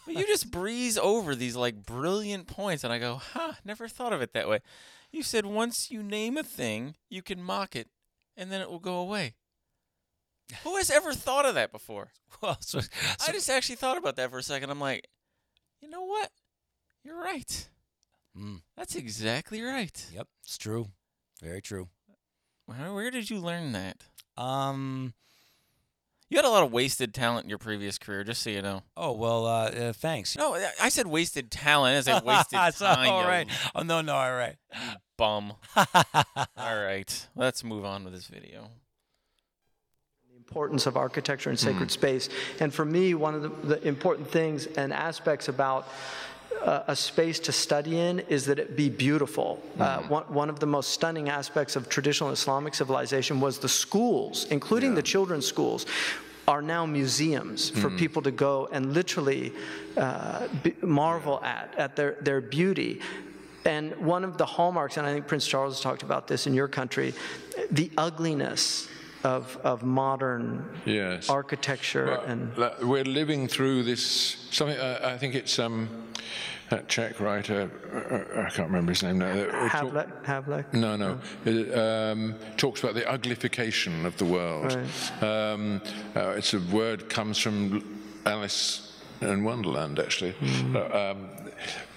but 0.05 0.13
you 0.13 0.27
just 0.27 0.51
breeze 0.51 0.95
over 0.95 1.33
these 1.33 1.55
like 1.55 1.87
brilliant 1.87 2.45
points. 2.45 2.83
And 2.83 2.93
I 2.93 2.99
go, 2.99 3.15
huh, 3.15 3.53
never 3.65 3.87
thought 3.87 4.13
of 4.13 4.21
it 4.21 4.33
that 4.33 4.47
way. 4.47 4.59
You 5.11 5.23
said 5.23 5.47
once 5.47 5.89
you 5.89 6.03
name 6.03 6.37
a 6.37 6.43
thing, 6.43 6.93
you 7.09 7.23
can 7.23 7.41
mock 7.41 7.75
it 7.75 7.87
and 8.37 8.51
then 8.51 8.61
it 8.61 8.69
will 8.69 8.77
go 8.77 8.97
away. 8.97 9.33
Who 10.63 10.75
has 10.77 10.91
ever 10.91 11.13
thought 11.13 11.47
of 11.47 11.55
that 11.55 11.71
before? 11.71 12.11
Well, 12.41 12.57
so, 12.59 12.81
so, 12.81 12.89
I 13.25 13.31
just 13.31 13.49
actually 13.49 13.77
thought 13.77 13.97
about 13.97 14.17
that 14.17 14.29
for 14.29 14.37
a 14.37 14.43
second. 14.43 14.69
I'm 14.69 14.79
like, 14.79 15.07
you 15.81 15.89
know 15.89 16.03
what? 16.03 16.29
You're 17.01 17.17
right. 17.17 17.69
Mm. 18.37 18.61
That's 18.75 18.95
exactly 18.95 19.61
right. 19.61 20.05
Yep, 20.13 20.27
it's 20.43 20.57
true. 20.57 20.87
Very 21.41 21.61
true. 21.61 21.89
Where, 22.65 22.93
where 22.93 23.11
did 23.11 23.29
you 23.29 23.39
learn 23.39 23.71
that? 23.73 24.03
Um, 24.37 25.13
you 26.29 26.37
had 26.37 26.45
a 26.45 26.49
lot 26.49 26.63
of 26.63 26.71
wasted 26.71 27.13
talent 27.13 27.45
in 27.45 27.49
your 27.49 27.59
previous 27.59 27.97
career, 27.97 28.23
just 28.23 28.41
so 28.41 28.49
you 28.49 28.61
know. 28.61 28.81
Oh 28.97 29.11
well, 29.11 29.45
uh, 29.45 29.69
uh, 29.69 29.93
thanks. 29.93 30.35
No, 30.35 30.55
I 30.81 30.89
said 30.89 31.07
wasted 31.07 31.51
talent. 31.51 31.95
as 31.95 32.07
a 32.07 32.21
wasted 32.25 32.59
time. 32.77 33.09
all 33.09 33.27
right. 33.27 33.47
Oh 33.75 33.83
no, 33.83 34.01
no, 34.01 34.15
all 34.15 34.33
right. 34.33 34.55
bum. 35.17 35.53
all 35.75 35.85
right. 36.57 37.27
Let's 37.35 37.63
move 37.63 37.85
on 37.85 38.03
with 38.03 38.13
this 38.13 38.25
video 38.25 38.69
The 40.31 40.37
importance 40.37 40.87
of 40.87 40.97
architecture 40.97 41.49
and 41.51 41.59
sacred 41.59 41.89
mm. 41.89 41.91
space. 41.91 42.29
And 42.59 42.73
for 42.73 42.85
me, 42.85 43.13
one 43.13 43.35
of 43.35 43.43
the, 43.43 43.49
the, 43.75 43.87
important 43.87 44.27
things 44.27 44.65
and 44.65 44.91
aspects 44.91 45.47
about 45.47 45.87
a 46.87 46.95
space 46.95 47.39
to 47.39 47.51
study 47.51 47.99
in 47.99 48.19
is 48.21 48.45
that 48.45 48.59
it 48.59 48.75
be 48.75 48.89
beautiful. 48.89 49.61
Uh, 49.79 49.99
mm-hmm. 49.99 50.05
Uh, 50.05 50.07
one, 50.09 50.23
one, 50.33 50.49
of 50.49 50.59
the 50.59 50.65
most 50.65 50.89
stunning 50.91 51.29
aspects 51.29 51.75
of 51.75 51.89
traditional 51.89 52.31
Islamic 52.31 52.73
civilization 52.73 53.39
was 53.39 53.59
the 53.59 53.69
schools, 53.69 54.45
including 54.49 54.91
yeah. 54.91 54.95
the 54.95 55.03
children's 55.03 55.45
schools, 55.45 55.85
are 56.47 56.61
now 56.61 56.85
museums 56.85 57.71
for 57.71 57.89
mm. 57.89 57.97
people 57.97 58.21
to 58.21 58.31
go 58.31 58.69
and 58.71 58.93
literally 58.93 59.51
uh, 59.97 60.47
be, 60.61 60.75
marvel 60.81 61.43
at, 61.43 61.73
at 61.75 61.95
their, 61.95 62.17
their 62.21 62.39
beauty. 62.39 63.01
And 63.65 63.95
one 63.97 64.23
of 64.23 64.37
the 64.37 64.45
hallmarks, 64.45 64.97
and 64.97 65.07
I 65.07 65.13
think 65.13 65.27
Prince 65.27 65.47
Charles 65.47 65.81
talked 65.81 66.03
about 66.03 66.27
this 66.27 66.45
in 66.45 66.53
your 66.53 66.67
country, 66.67 67.15
the 67.71 67.89
ugliness 67.97 68.87
of, 69.25 69.57
of 69.63 69.83
modern 69.83 70.69
yes. 70.85 71.29
architecture. 71.29 72.05
Well, 72.05 72.21
and 72.21 72.87
we're 72.87 73.03
living 73.03 73.47
through 73.47 73.83
this. 73.83 74.47
Something 74.51 74.77
uh, 74.77 74.99
I 75.03 75.17
think 75.17 75.35
it's 75.35 75.57
um, 75.57 75.89
that 76.69 76.87
Czech 76.87 77.19
writer, 77.19 77.69
uh, 77.93 78.41
I 78.41 78.49
can't 78.49 78.67
remember 78.67 78.91
his 78.91 79.03
name 79.03 79.17
now. 79.19 79.33
Havlek? 79.69 80.23
Havlek? 80.23 80.73
No, 80.73 80.95
no. 80.95 81.19
It 81.43 81.75
um, 81.77 82.35
talks 82.57 82.83
about 82.83 82.93
the 82.93 83.01
uglification 83.01 84.05
of 84.05 84.15
the 84.17 84.25
world. 84.25 84.75
Right. 84.75 85.23
Um, 85.23 85.81
uh, 86.15 86.35
it's 86.37 86.53
a 86.53 86.59
word 86.59 87.09
comes 87.09 87.39
from 87.39 87.83
Alice 88.25 89.01
in 89.21 89.43
Wonderland, 89.43 89.99
actually. 89.99 90.33
Mm. 90.33 90.95
Um, 90.95 91.29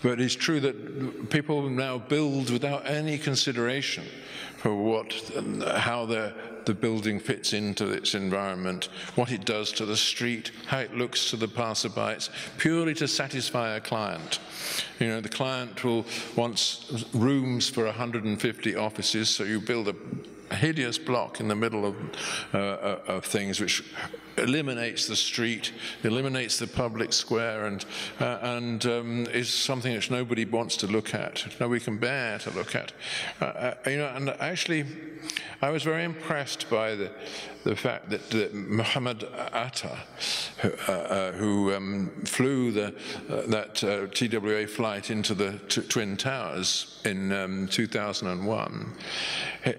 but 0.02 0.20
it's 0.20 0.34
true 0.34 0.60
that 0.60 1.30
people 1.30 1.68
now 1.68 1.98
build 1.98 2.50
without 2.50 2.86
any 2.86 3.18
consideration 3.18 4.04
what, 4.64 5.12
how 5.76 6.04
the, 6.04 6.32
the 6.64 6.74
building 6.74 7.20
fits 7.20 7.52
into 7.52 7.90
its 7.90 8.14
environment, 8.14 8.88
what 9.14 9.30
it 9.30 9.44
does 9.44 9.72
to 9.72 9.86
the 9.86 9.96
street, 9.96 10.50
how 10.66 10.78
it 10.78 10.94
looks 10.94 11.30
to 11.30 11.36
the 11.36 11.46
passerbys, 11.46 12.28
purely 12.58 12.94
to 12.94 13.08
satisfy 13.08 13.76
a 13.76 13.80
client. 13.80 14.40
You 14.98 15.08
know, 15.08 15.20
the 15.20 15.28
client 15.28 15.82
will 15.84 16.04
wants 16.36 17.04
rooms 17.14 17.68
for 17.68 17.84
150 17.84 18.76
offices, 18.76 19.30
so 19.30 19.44
you 19.44 19.60
build 19.60 19.88
a 19.88 20.54
hideous 20.54 20.98
block 20.98 21.40
in 21.40 21.48
the 21.48 21.56
middle 21.56 21.86
of, 21.86 21.96
uh, 22.52 22.58
uh, 22.58 23.00
of 23.06 23.24
things 23.24 23.60
which 23.60 23.84
eliminates 24.38 25.06
the 25.06 25.16
street, 25.16 25.72
eliminates 26.02 26.58
the 26.58 26.66
public 26.66 27.12
square, 27.12 27.66
and, 27.66 27.84
uh, 28.20 28.38
and 28.42 28.86
um, 28.86 29.26
is 29.32 29.48
something 29.48 29.94
which 29.94 30.10
nobody 30.10 30.44
wants 30.44 30.76
to 30.78 30.86
look 30.86 31.14
at, 31.14 31.46
nobody 31.60 31.80
can 31.80 31.98
bear 31.98 32.38
to 32.38 32.50
look 32.50 32.74
at. 32.74 32.92
Uh, 33.40 33.44
uh 33.44 33.74
you 33.86 33.98
know, 33.98 34.12
and 34.14 34.30
actually, 34.40 34.84
I 35.60 35.70
was 35.70 35.82
very 35.82 36.04
impressed 36.04 36.70
by 36.70 36.94
the, 36.94 37.10
the 37.64 37.76
fact 37.76 38.10
that, 38.10 38.30
that 38.30 38.54
Muhammad 38.54 39.24
Atta, 39.52 39.98
who, 40.58 40.70
uh, 40.88 40.92
uh, 40.92 41.32
who 41.32 41.74
um, 41.74 42.10
flew 42.24 42.72
the, 42.72 42.94
uh, 43.28 43.42
that 43.46 43.84
uh, 43.84 44.06
TWA 44.08 44.66
flight 44.66 45.10
into 45.10 45.34
the 45.34 45.58
Twin 45.88 46.16
Towers 46.16 47.00
in 47.04 47.32
um, 47.32 47.68
2001, 47.68 48.94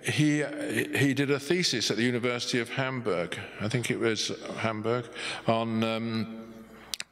he, 0.04 0.44
he 0.96 1.14
did 1.14 1.32
a 1.32 1.40
thesis 1.40 1.90
at 1.90 1.98
the 1.98 2.04
University 2.04 2.60
of 2.60 2.70
Hamburg, 2.70 3.38
I 3.62 3.68
think 3.68 3.92
it 3.92 4.00
was 4.00 4.32
Hamburg, 4.58 5.06
on 5.48 5.84
um, 5.84 6.39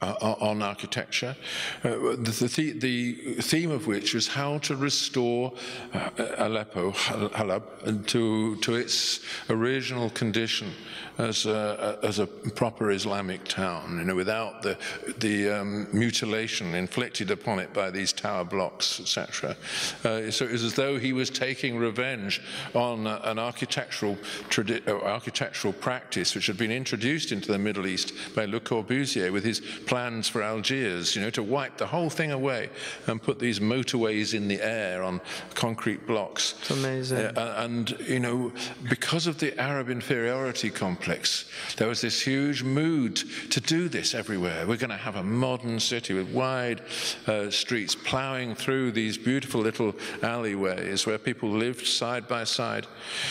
uh, 0.01 0.35
on 0.39 0.61
architecture, 0.61 1.35
uh, 1.83 1.89
the, 1.89 2.51
the, 2.55 2.71
the, 2.73 3.41
theme 3.41 3.71
of 3.71 3.87
which 3.87 4.13
was 4.13 4.27
how 4.27 4.59
to 4.59 4.75
restore 4.75 5.53
uh, 5.93 6.09
Aleppo, 6.37 6.91
Halab, 6.91 8.07
to, 8.07 8.55
to 8.57 8.75
its 8.75 9.21
original 9.49 10.09
condition 10.11 10.71
as 11.17 11.45
a, 11.45 11.97
as 12.03 12.19
a 12.19 12.27
proper 12.27 12.91
Islamic 12.91 13.43
town, 13.45 13.97
you 13.97 14.05
know, 14.05 14.15
without 14.15 14.61
the, 14.61 14.77
the 15.17 15.49
um, 15.49 15.87
mutilation 15.91 16.75
inflicted 16.75 17.31
upon 17.31 17.59
it 17.59 17.73
by 17.73 17.89
these 17.89 18.13
tower 18.13 18.43
blocks, 18.43 18.99
etc. 18.99 19.55
Uh, 20.03 20.29
so 20.29 20.45
it 20.45 20.51
was 20.51 20.63
as 20.63 20.75
though 20.75 20.97
he 20.99 21.13
was 21.13 21.29
taking 21.29 21.77
revenge 21.77 22.41
on 22.75 23.07
uh, 23.07 23.19
an 23.23 23.39
architectural, 23.39 24.17
uh, 24.57 24.91
architectural 25.03 25.73
practice 25.73 26.35
which 26.35 26.47
had 26.47 26.57
been 26.57 26.71
introduced 26.71 27.31
into 27.31 27.51
the 27.51 27.57
Middle 27.57 27.87
East 27.87 28.13
by 28.35 28.45
Le 28.45 28.59
Corbusier 28.59 29.31
with 29.31 29.43
his 29.43 29.59
plans 29.87 30.27
for 30.27 30.43
Algiers, 30.43 31.15
you 31.15 31.21
know, 31.21 31.31
to 31.31 31.41
wipe 31.41 31.77
the 31.77 31.87
whole 31.87 32.09
thing 32.09 32.31
away 32.31 32.69
and 33.07 33.21
put 33.21 33.39
these 33.39 33.59
motorways 33.59 34.33
in 34.33 34.47
the 34.47 34.61
air 34.61 35.03
on 35.03 35.19
concrete 35.55 36.05
blocks. 36.05 36.53
It's 36.61 36.71
amazing. 36.71 37.17
Uh, 37.17 37.55
and, 37.57 37.97
you 38.07 38.19
know, 38.19 38.51
because 38.87 39.25
of 39.25 39.39
the 39.39 39.59
Arab 39.59 39.89
inferiority 39.89 40.69
complex, 40.69 41.06
complex. 41.07 41.45
There 41.77 41.87
was 41.87 42.01
this 42.01 42.21
huge 42.21 42.63
mood 42.63 43.15
to 43.51 43.61
do 43.61 43.87
this 43.89 44.13
everywhere. 44.13 44.67
We're 44.67 44.77
going 44.77 44.89
to 44.89 44.97
have 44.97 45.15
a 45.15 45.23
modern 45.23 45.79
city 45.79 46.13
with 46.13 46.27
wide 46.33 46.81
uh, 47.27 47.49
streets 47.49 47.95
plowing 47.95 48.55
through 48.55 48.91
these 48.91 49.17
beautiful 49.17 49.61
little 49.61 49.95
alleyways 50.21 51.05
where 51.05 51.17
people 51.17 51.49
lived 51.49 51.87
side 51.87 52.27
by 52.27 52.43
side 52.43 52.87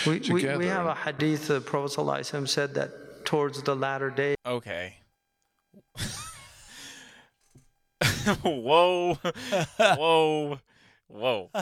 We, 0.07 0.13
we, 0.15 0.21
together. 0.21 0.59
we 0.59 0.67
have 0.67 0.87
a 0.87 0.95
hadith, 0.95 1.49
the 1.49 1.61
Prophet 1.61 1.99
ﷺ 1.99 2.49
said 2.49 2.73
that 2.75 3.25
towards 3.27 3.63
the 3.63 3.75
latter 3.77 4.11
day, 4.11 4.35
Okay. 4.47 4.97
whoa. 8.43 9.19
Whoa. 9.79 10.59
Whoa. 11.09 11.51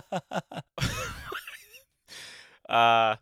uh 2.68 3.16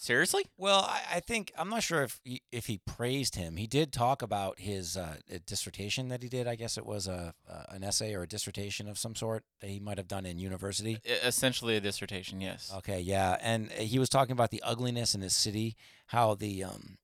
seriously? 0.00 0.46
Well, 0.56 0.80
I, 0.80 1.16
I 1.16 1.20
think 1.20 1.52
I'm 1.56 1.68
not 1.68 1.82
sure 1.82 2.02
if 2.02 2.20
he, 2.24 2.42
if 2.50 2.66
he 2.66 2.78
praised 2.78 3.36
him. 3.36 3.56
He 3.56 3.66
did 3.66 3.92
talk 3.92 4.22
about 4.22 4.58
his 4.58 4.96
uh, 4.96 5.16
dissertation 5.46 6.08
that 6.08 6.22
he 6.22 6.28
did. 6.28 6.46
I 6.46 6.56
guess 6.56 6.76
it 6.76 6.86
was 6.86 7.06
a 7.06 7.34
uh, 7.48 7.62
an 7.68 7.84
essay 7.84 8.14
or 8.14 8.22
a 8.22 8.28
dissertation 8.28 8.88
of 8.88 8.98
some 8.98 9.14
sort 9.14 9.44
that 9.60 9.70
he 9.70 9.78
might 9.78 9.98
have 9.98 10.08
done 10.08 10.26
in 10.26 10.38
university. 10.38 10.98
Essentially 11.04 11.76
a 11.76 11.80
dissertation, 11.80 12.40
yes. 12.40 12.72
Okay, 12.78 13.00
yeah, 13.00 13.36
and 13.40 13.70
he 13.72 13.98
was 13.98 14.08
talking 14.08 14.32
about 14.32 14.50
the 14.50 14.62
ugliness 14.64 15.14
in 15.14 15.20
his 15.20 15.36
city, 15.36 15.76
how 16.06 16.34
the 16.34 16.64
um, 16.64 16.98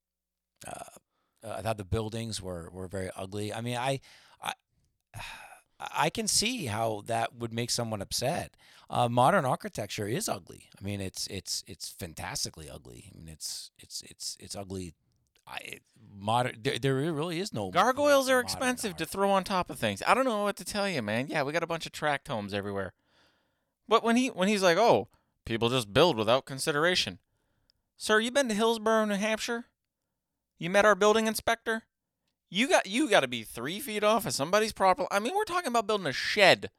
uh, 0.66 0.84
uh, 1.44 1.62
how 1.62 1.74
the 1.74 1.84
buildings 1.84 2.42
were 2.42 2.70
were 2.72 2.88
very 2.88 3.10
ugly. 3.14 3.52
I 3.52 3.60
mean, 3.60 3.76
I, 3.76 4.00
I, 4.42 4.52
I 5.78 6.10
can 6.10 6.26
see 6.26 6.66
how 6.66 7.02
that 7.06 7.34
would 7.34 7.52
make 7.52 7.70
someone 7.70 8.00
upset. 8.00 8.56
Uh, 8.88 9.08
modern 9.08 9.44
architecture 9.44 10.06
is 10.06 10.28
ugly. 10.28 10.68
I 10.80 10.84
mean, 10.84 11.00
it's 11.00 11.26
it's 11.26 11.64
it's 11.66 11.90
fantastically 11.90 12.70
ugly. 12.70 13.10
I 13.12 13.18
mean, 13.18 13.28
it's 13.28 13.70
it's 13.78 14.02
it's 14.02 14.36
it's 14.40 14.56
ugly. 14.56 14.94
I 15.46 15.78
modern 16.14 16.56
there, 16.62 16.78
there 16.78 16.94
really 16.94 17.40
is 17.40 17.52
no 17.52 17.70
Gargoyles 17.70 18.28
are 18.28 18.40
expensive 18.40 18.96
to 18.96 19.06
throw 19.06 19.30
on 19.30 19.44
top 19.44 19.70
of 19.70 19.78
things. 19.78 20.02
I 20.06 20.14
don't 20.14 20.24
know 20.24 20.42
what 20.44 20.56
to 20.56 20.64
tell 20.64 20.88
you, 20.88 21.02
man. 21.02 21.26
Yeah, 21.28 21.42
we 21.42 21.52
got 21.52 21.62
a 21.62 21.68
bunch 21.68 21.86
of 21.86 21.92
tract 21.92 22.28
homes 22.28 22.54
everywhere. 22.54 22.94
But 23.88 24.02
when 24.02 24.16
he 24.16 24.28
when 24.28 24.48
he's 24.48 24.62
like, 24.62 24.78
"Oh, 24.78 25.08
people 25.44 25.68
just 25.68 25.92
build 25.92 26.16
without 26.16 26.46
consideration." 26.46 27.18
Sir, 27.96 28.20
you 28.20 28.30
been 28.30 28.48
to 28.48 28.54
Hillsborough, 28.54 29.06
New 29.06 29.14
Hampshire? 29.14 29.66
You 30.58 30.68
met 30.70 30.84
our 30.84 30.94
building 30.94 31.26
inspector? 31.26 31.84
You 32.48 32.68
got 32.68 32.86
you 32.86 33.10
got 33.10 33.20
to 33.20 33.28
be 33.28 33.42
3 33.42 33.80
feet 33.80 34.04
off 34.04 34.26
of 34.26 34.32
somebody's 34.32 34.72
property. 34.72 35.08
I 35.10 35.18
mean, 35.18 35.34
we're 35.34 35.44
talking 35.44 35.68
about 35.68 35.86
building 35.86 36.06
a 36.06 36.12
shed. 36.12 36.70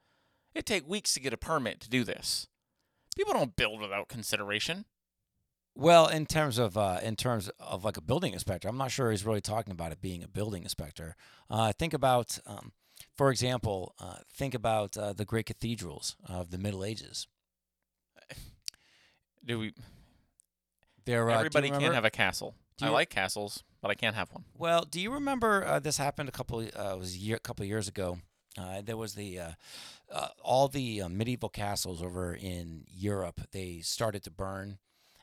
It 0.55 0.65
take 0.65 0.87
weeks 0.87 1.13
to 1.13 1.19
get 1.19 1.33
a 1.33 1.37
permit 1.37 1.79
to 1.81 1.89
do 1.89 2.03
this. 2.03 2.47
People 3.15 3.33
don't 3.33 3.55
build 3.55 3.81
without 3.81 4.07
consideration. 4.07 4.85
Well, 5.75 6.07
in 6.07 6.25
terms 6.25 6.57
of 6.57 6.75
uh, 6.77 6.99
in 7.03 7.15
terms 7.15 7.49
of 7.59 7.85
like 7.85 7.97
a 7.97 8.01
building 8.01 8.33
inspector, 8.33 8.67
I'm 8.67 8.77
not 8.77 8.89
sure 8.91 9.11
he's 9.11 9.25
really 9.25 9.41
talking 9.41 9.71
about 9.71 9.91
it 9.91 10.01
being 10.01 10.23
a 10.23 10.27
building 10.27 10.63
inspector. 10.63 11.15
Uh, 11.49 11.71
think 11.77 11.93
about, 11.93 12.39
um, 12.47 12.71
for 13.15 13.29
example, 13.29 13.93
uh, 13.99 14.15
think 14.33 14.55
about 14.55 14.97
uh, 14.97 15.13
the 15.13 15.25
great 15.25 15.45
cathedrals 15.45 16.15
of 16.27 16.49
the 16.49 16.57
Middle 16.57 16.83
Ages. 16.83 17.27
Do 19.45 19.59
we 19.59 19.73
There, 21.05 21.29
uh, 21.29 21.35
Everybody 21.37 21.69
can't 21.69 21.93
have 21.93 22.05
a 22.05 22.09
castle. 22.09 22.55
do 22.77 22.85
I 22.85 22.89
like 22.89 23.09
castles, 23.09 23.63
but 23.81 23.91
I 23.91 23.95
can't 23.95 24.15
have 24.15 24.31
one. 24.31 24.43
Well, 24.57 24.83
do 24.85 24.99
you 24.99 25.11
remember 25.11 25.65
uh, 25.65 25.79
this 25.79 25.97
happened 25.97 26.29
a 26.29 26.31
couple? 26.31 26.59
Uh, 26.59 26.93
it 26.95 26.99
was 26.99 27.15
a 27.15 27.17
year, 27.17 27.37
couple 27.39 27.65
years 27.65 27.87
ago. 27.87 28.19
Uh, 28.57 28.81
there 28.83 28.97
was 28.97 29.13
the 29.15 29.39
uh, 29.39 29.51
uh, 30.11 30.27
all 30.43 30.67
the 30.67 31.01
uh, 31.03 31.09
medieval 31.09 31.49
castles 31.49 32.01
over 32.01 32.33
in 32.33 32.85
Europe. 32.89 33.41
They 33.51 33.79
started 33.81 34.23
to 34.23 34.31
burn, 34.31 34.79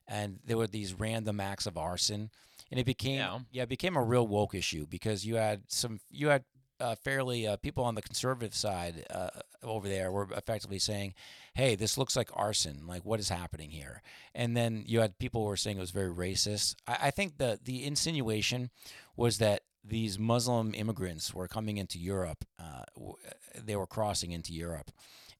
and 0.06 0.38
there 0.46 0.56
were 0.56 0.68
these 0.68 0.94
random 0.94 1.40
acts 1.40 1.66
of 1.66 1.76
arson, 1.76 2.30
and 2.70 2.78
it 2.78 2.86
became 2.86 3.18
Yeah. 3.50 3.62
it 3.64 3.68
became 3.68 3.96
a 3.96 4.02
real 4.02 4.26
woke 4.26 4.54
issue 4.54 4.86
because 4.86 5.26
you 5.26 5.34
had 5.36 5.62
some 5.66 5.98
you 6.10 6.28
had 6.28 6.44
uh, 6.80 6.94
fairly 6.94 7.46
uh, 7.46 7.56
people 7.56 7.84
on 7.84 7.94
the 7.96 8.02
conservative 8.02 8.54
side 8.54 9.04
uh, 9.10 9.30
over 9.62 9.88
there 9.88 10.12
were 10.12 10.28
effectively 10.36 10.78
saying, 10.78 11.14
"Hey, 11.54 11.74
this 11.76 11.96
looks 11.98 12.16
like 12.16 12.30
arson. 12.32 12.86
Like, 12.86 13.04
what 13.04 13.20
is 13.20 13.28
happening 13.28 13.70
here?" 13.70 14.02
And 14.34 14.56
then 14.56 14.84
you 14.86 15.00
had 15.00 15.18
people 15.18 15.42
who 15.42 15.48
were 15.48 15.56
saying 15.56 15.76
it 15.76 15.80
was 15.80 15.90
very 15.90 16.10
racist. 16.10 16.74
I, 16.86 16.98
I 17.02 17.10
think 17.10 17.38
the 17.38 17.58
the 17.62 17.84
insinuation 17.84 18.70
was 19.16 19.38
that 19.38 19.62
these 19.86 20.18
Muslim 20.18 20.74
immigrants 20.74 21.34
were 21.34 21.46
coming 21.48 21.76
into 21.76 21.98
Europe. 21.98 22.44
Uh, 22.58 22.84
w- 22.96 23.16
they 23.62 23.76
were 23.76 23.86
crossing 23.86 24.32
into 24.32 24.52
Europe. 24.52 24.90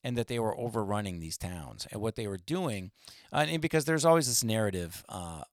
And 0.06 0.18
that 0.18 0.26
they 0.26 0.38
were 0.38 0.54
overrunning 0.58 1.18
these 1.18 1.38
towns, 1.38 1.86
and 1.90 1.98
what 1.98 2.14
they 2.14 2.26
were 2.26 2.36
doing, 2.36 2.90
uh, 3.32 3.46
and 3.48 3.62
because 3.62 3.86
there's 3.86 4.04
always 4.04 4.26
this 4.26 4.44
narrative 4.44 5.02
uh, 5.08 5.44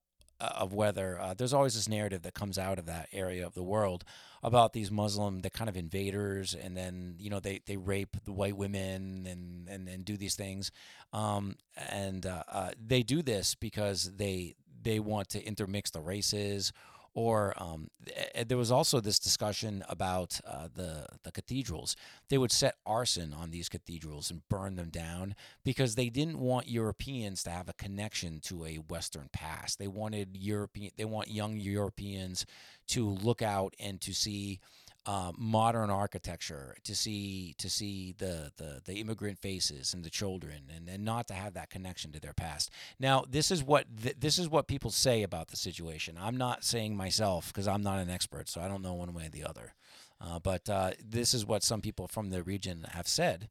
of 0.42 0.72
whether 0.72 1.20
uh, 1.20 1.34
there's 1.34 1.52
always 1.52 1.74
this 1.74 1.88
narrative 1.88 2.22
that 2.22 2.34
comes 2.34 2.58
out 2.58 2.78
of 2.78 2.86
that 2.86 3.08
area 3.12 3.46
of 3.46 3.54
the 3.54 3.62
world 3.62 4.04
about 4.42 4.72
these 4.72 4.90
Muslim, 4.90 5.40
the 5.40 5.50
kind 5.50 5.70
of 5.70 5.76
invaders, 5.76 6.54
and 6.54 6.76
then 6.76 7.14
you 7.18 7.30
know 7.30 7.40
they, 7.40 7.60
they 7.66 7.76
rape 7.76 8.16
the 8.24 8.32
white 8.32 8.56
women 8.56 9.26
and 9.26 9.68
and, 9.68 9.88
and 9.88 10.04
do 10.04 10.16
these 10.16 10.34
things, 10.34 10.70
um, 11.12 11.56
and 11.88 12.26
uh, 12.26 12.42
uh, 12.50 12.70
they 12.84 13.02
do 13.02 13.22
this 13.22 13.54
because 13.54 14.12
they 14.16 14.56
they 14.82 14.98
want 14.98 15.28
to 15.30 15.44
intermix 15.44 15.90
the 15.90 16.00
races. 16.00 16.72
Or 17.14 17.52
um, 17.56 17.88
th- 18.06 18.48
there 18.48 18.56
was 18.56 18.70
also 18.70 18.98
this 19.00 19.18
discussion 19.18 19.84
about 19.88 20.40
uh, 20.46 20.68
the 20.74 21.06
the 21.24 21.32
cathedrals. 21.32 21.94
They 22.30 22.38
would 22.38 22.52
set 22.52 22.76
arson 22.86 23.34
on 23.34 23.50
these 23.50 23.68
cathedrals 23.68 24.30
and 24.30 24.48
burn 24.48 24.76
them 24.76 24.88
down 24.88 25.34
because 25.62 25.94
they 25.94 26.08
didn't 26.08 26.38
want 26.38 26.68
Europeans 26.68 27.42
to 27.42 27.50
have 27.50 27.68
a 27.68 27.74
connection 27.74 28.40
to 28.44 28.64
a 28.64 28.76
Western 28.76 29.28
past. 29.32 29.78
They 29.78 29.88
wanted 29.88 30.36
European. 30.36 30.92
They 30.96 31.04
want 31.04 31.28
young 31.28 31.56
Europeans 31.56 32.46
to 32.88 33.08
look 33.08 33.42
out 33.42 33.74
and 33.78 34.00
to 34.00 34.14
see 34.14 34.60
uh, 35.04 35.32
modern 35.36 35.90
architecture, 35.90 36.76
to 36.84 36.94
see 36.94 37.54
to 37.58 37.68
see 37.68 38.14
the, 38.18 38.52
the 38.56 38.80
the 38.84 39.00
immigrant 39.00 39.38
faces 39.38 39.94
and 39.94 40.04
the 40.04 40.10
children, 40.10 40.70
and, 40.74 40.88
and 40.88 41.04
not 41.04 41.26
to 41.28 41.34
have 41.34 41.54
that 41.54 41.70
connection 41.70 42.12
to 42.12 42.20
their 42.20 42.32
past. 42.32 42.70
Now, 42.98 43.24
this 43.28 43.50
is 43.50 43.64
what 43.64 43.86
th- 44.02 44.16
this 44.18 44.38
is 44.38 44.48
what 44.48 44.68
people 44.68 44.90
say 44.90 45.22
about 45.22 45.48
the 45.48 45.56
situation. 45.56 46.16
I'm 46.20 46.36
not 46.36 46.64
saying 46.64 46.96
myself 46.96 47.48
because 47.48 47.66
I'm 47.66 47.82
not 47.82 47.98
an 47.98 48.10
expert, 48.10 48.48
so 48.48 48.60
I 48.60 48.68
don't 48.68 48.82
know 48.82 48.94
one 48.94 49.12
way 49.12 49.26
or 49.26 49.30
the 49.30 49.44
other. 49.44 49.74
Uh, 50.20 50.38
but 50.38 50.68
uh, 50.68 50.92
this 51.04 51.34
is 51.34 51.44
what 51.44 51.64
some 51.64 51.80
people 51.80 52.06
from 52.06 52.30
the 52.30 52.42
region 52.44 52.86
have 52.92 53.08
said. 53.08 53.48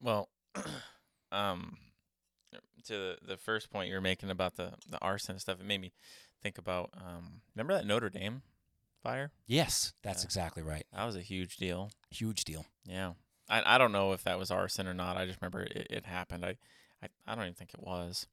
Well, 0.00 0.28
um, 1.32 1.76
to 2.84 2.92
the, 2.92 3.16
the 3.26 3.36
first 3.36 3.70
point 3.70 3.88
you 3.88 3.94
were 3.94 4.00
making 4.00 4.30
about 4.30 4.56
the, 4.56 4.72
the 4.88 4.98
arson 5.00 5.38
stuff, 5.38 5.60
it 5.60 5.66
made 5.66 5.80
me 5.80 5.92
think 6.42 6.58
about 6.58 6.90
um, 6.96 7.40
remember 7.54 7.74
that 7.74 7.86
Notre 7.86 8.10
Dame 8.10 8.42
fire? 9.02 9.32
Yes, 9.46 9.92
that's 10.02 10.22
Yeah. 10.22 10.26
exactly 10.26 10.62
right. 10.62 10.86
That 10.92 11.04
was 11.04 11.16
a 11.16 11.20
huge 11.22 11.56
deal. 11.56 11.90
Huge 12.10 12.44
deal. 12.44 12.64
Yeah, 12.86 13.12
I 13.48 13.74
I 13.74 13.78
don't 13.78 13.92
know 13.92 14.12
if 14.12 14.22
that 14.24 14.38
was 14.38 14.50
arson 14.50 14.86
or 14.86 14.94
not. 14.94 15.16
I 15.16 15.26
just 15.26 15.40
remember 15.40 15.62
it, 15.62 15.86
it 15.90 16.06
happened. 16.06 16.44
I, 16.44 16.56
I 17.02 17.08
I 17.26 17.34
don't 17.34 17.44
even 17.44 17.54
think 17.54 17.74
it 17.74 17.80
was, 17.82 18.26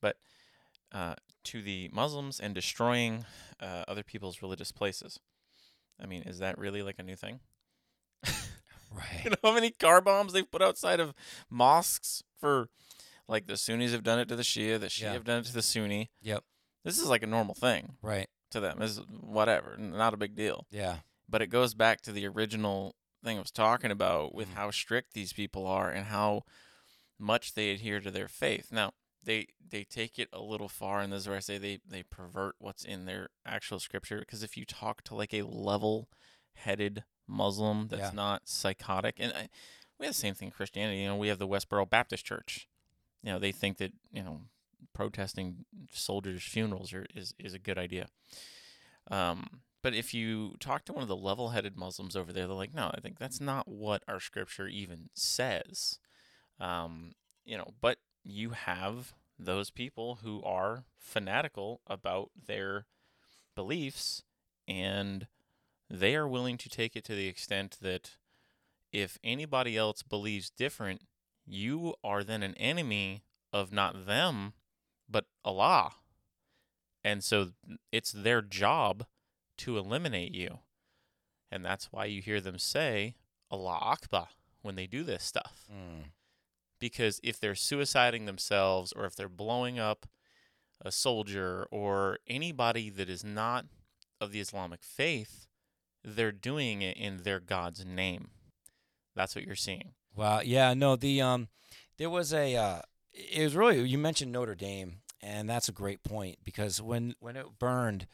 but 0.00 0.16
uh, 0.92 1.14
to 1.44 1.62
the 1.62 1.90
Muslims 1.92 2.40
and 2.40 2.54
destroying 2.54 3.24
uh, 3.60 3.84
other 3.86 4.02
people's 4.02 4.40
religious 4.42 4.72
places. 4.72 5.20
I 6.00 6.06
mean, 6.06 6.22
is 6.22 6.38
that 6.38 6.58
really 6.58 6.82
like 6.82 6.98
a 6.98 7.02
new 7.02 7.16
thing? 7.16 7.40
Right. 8.90 9.20
You 9.24 9.30
know 9.30 9.36
how 9.42 9.52
many 9.52 9.70
car 9.70 10.00
bombs 10.00 10.32
they've 10.32 10.50
put 10.50 10.62
outside 10.62 10.98
of 10.98 11.12
mosques 11.50 12.22
for, 12.40 12.70
like 13.28 13.46
the 13.46 13.58
Sunnis 13.58 13.92
have 13.92 14.02
done 14.02 14.18
it 14.18 14.28
to 14.28 14.34
the 14.36 14.42
Shia, 14.42 14.80
the 14.80 14.86
Shia 14.86 15.02
Yeah. 15.02 15.12
have 15.12 15.24
done 15.24 15.40
it 15.40 15.44
to 15.44 15.52
the 15.52 15.60
Sunni. 15.62 16.10
Yep. 16.22 16.42
This 16.84 16.98
is 16.98 17.06
like 17.06 17.22
a 17.22 17.26
normal 17.26 17.54
thing 17.54 17.96
Right. 18.00 18.28
To 18.50 18.60
them. 18.60 18.80
Is 18.82 18.98
whatever, 19.20 19.76
not 19.78 20.14
a 20.14 20.18
big 20.18 20.34
deal. 20.34 20.66
Yeah. 20.70 20.98
But 21.28 21.42
it 21.42 21.48
goes 21.48 21.74
back 21.74 22.00
to 22.02 22.12
the 22.12 22.26
original 22.26 22.94
thing 23.22 23.36
I 23.36 23.40
was 23.40 23.50
talking 23.50 23.90
about 23.90 24.34
with 24.34 24.48
Mhm. 24.50 24.54
how 24.54 24.70
strict 24.70 25.12
these 25.12 25.32
people 25.32 25.66
are 25.66 25.90
and 25.90 26.06
how 26.06 26.44
much 27.18 27.54
they 27.54 27.70
adhere 27.70 28.00
to 28.00 28.10
their 28.10 28.28
faith. 28.28 28.70
Now, 28.72 28.92
they 29.22 29.48
they 29.60 29.84
take 29.84 30.18
it 30.18 30.28
a 30.32 30.40
little 30.40 30.68
far, 30.68 31.00
and 31.00 31.12
this 31.12 31.22
is 31.22 31.28
where 31.28 31.36
I 31.36 31.40
say 31.40 31.58
they 31.58 31.80
they 31.86 32.02
pervert 32.04 32.54
what's 32.58 32.84
in 32.84 33.04
their 33.04 33.28
actual 33.44 33.80
scripture. 33.80 34.20
Because 34.20 34.42
if 34.42 34.56
you 34.56 34.64
talk 34.64 35.02
to 35.04 35.14
like 35.14 35.34
a 35.34 35.42
level 35.42 36.08
headed 36.54 37.04
Muslim 37.26 37.88
that's 37.88 38.00
Yeah. 38.00 38.10
not 38.12 38.48
psychotic. 38.48 39.16
And 39.18 39.32
I, 39.32 39.48
we 39.98 40.06
have 40.06 40.14
the 40.14 40.18
same 40.20 40.34
thing 40.34 40.48
in 40.48 40.52
Christianity. 40.52 41.00
You 41.00 41.08
know, 41.08 41.16
we 41.16 41.28
have 41.28 41.38
the 41.38 41.46
Westboro 41.48 41.88
Baptist 41.90 42.24
Church. 42.24 42.68
You 43.22 43.32
know, 43.32 43.38
they 43.38 43.52
think 43.52 43.76
that 43.78 43.92
you 44.12 44.22
know 44.22 44.42
protesting 44.92 45.64
soldiers' 45.92 46.42
funerals 46.42 46.92
are, 46.92 47.06
is 47.14 47.34
is 47.38 47.54
a 47.54 47.58
good 47.58 47.78
idea. 47.78 48.08
Um, 49.10 49.60
but 49.82 49.94
if 49.94 50.12
you 50.12 50.56
talk 50.60 50.84
to 50.86 50.92
one 50.92 51.02
of 51.02 51.08
the 51.08 51.16
level-headed 51.16 51.76
Muslims 51.76 52.16
over 52.16 52.32
there, 52.32 52.46
they're 52.46 52.56
like, 52.56 52.74
"No, 52.74 52.90
I 52.94 53.00
think 53.00 53.18
that's 53.18 53.40
not 53.40 53.68
what 53.68 54.02
our 54.08 54.20
scripture 54.20 54.68
even 54.68 55.10
says." 55.14 55.98
Um, 56.60 57.12
you 57.44 57.56
know, 57.56 57.74
but 57.80 57.98
you 58.24 58.50
have 58.50 59.14
those 59.38 59.70
people 59.70 60.18
who 60.22 60.42
are 60.42 60.84
fanatical 60.98 61.80
about 61.86 62.30
their 62.46 62.86
beliefs 63.54 64.22
and 64.66 65.26
they 65.88 66.14
are 66.14 66.28
willing 66.28 66.58
to 66.58 66.68
take 66.68 66.96
it 66.96 67.04
to 67.04 67.14
the 67.14 67.28
extent 67.28 67.78
that 67.80 68.16
if 68.92 69.18
anybody 69.24 69.76
else 69.76 70.02
believes 70.02 70.50
different, 70.50 71.02
you 71.46 71.94
are 72.04 72.22
then 72.22 72.42
an 72.42 72.54
enemy 72.56 73.22
of 73.52 73.72
not 73.72 74.06
them, 74.06 74.52
Allah. 75.48 75.92
And 77.04 77.22
so 77.24 77.50
it's 77.92 78.12
their 78.12 78.42
job 78.42 79.06
to 79.58 79.78
eliminate 79.78 80.34
you. 80.34 80.58
And 81.50 81.64
that's 81.64 81.86
why 81.92 82.04
you 82.06 82.20
hear 82.20 82.40
them 82.40 82.58
say 82.58 83.14
Allah 83.50 83.78
Akbar 83.80 84.28
when 84.62 84.74
they 84.74 84.86
do 84.86 85.02
this 85.04 85.24
stuff 85.24 85.64
Mm. 85.72 86.10
because 86.80 87.20
if 87.22 87.40
they're 87.40 87.54
suiciding 87.54 88.26
themselves 88.26 88.92
or 88.92 89.04
if 89.06 89.14
they're 89.16 89.28
blowing 89.28 89.78
up 89.78 90.06
a 90.84 90.92
soldier 90.92 91.66
or 91.70 92.18
anybody 92.26 92.90
that 92.90 93.08
is 93.08 93.24
not 93.24 93.66
of 94.20 94.32
the 94.32 94.40
Islamic 94.40 94.82
faith, 94.82 95.46
they're 96.04 96.32
doing 96.32 96.82
it 96.82 96.96
in 96.96 97.18
their 97.22 97.40
God's 97.40 97.84
name. 97.84 98.30
That's 99.16 99.34
what 99.34 99.44
you're 99.44 99.56
seeing. 99.56 99.92
Well, 100.14 100.42
yeah, 100.44 100.74
no, 100.74 100.94
the 100.96 101.20
um, 101.22 101.48
there 101.96 102.10
was 102.10 102.32
a 102.32 102.54
uh, 102.56 102.80
it 103.12 103.42
was 103.42 103.54
really 103.56 103.80
you 103.88 103.98
mentioned 103.98 104.30
Notre 104.32 104.54
Dame, 104.54 105.00
and 105.22 105.48
that's 105.48 105.68
a 105.68 105.72
great 105.72 106.02
point 106.02 106.38
because 106.44 106.80
when 106.80 107.14
when 107.20 107.36
it 107.36 107.46
burned, 107.58 108.06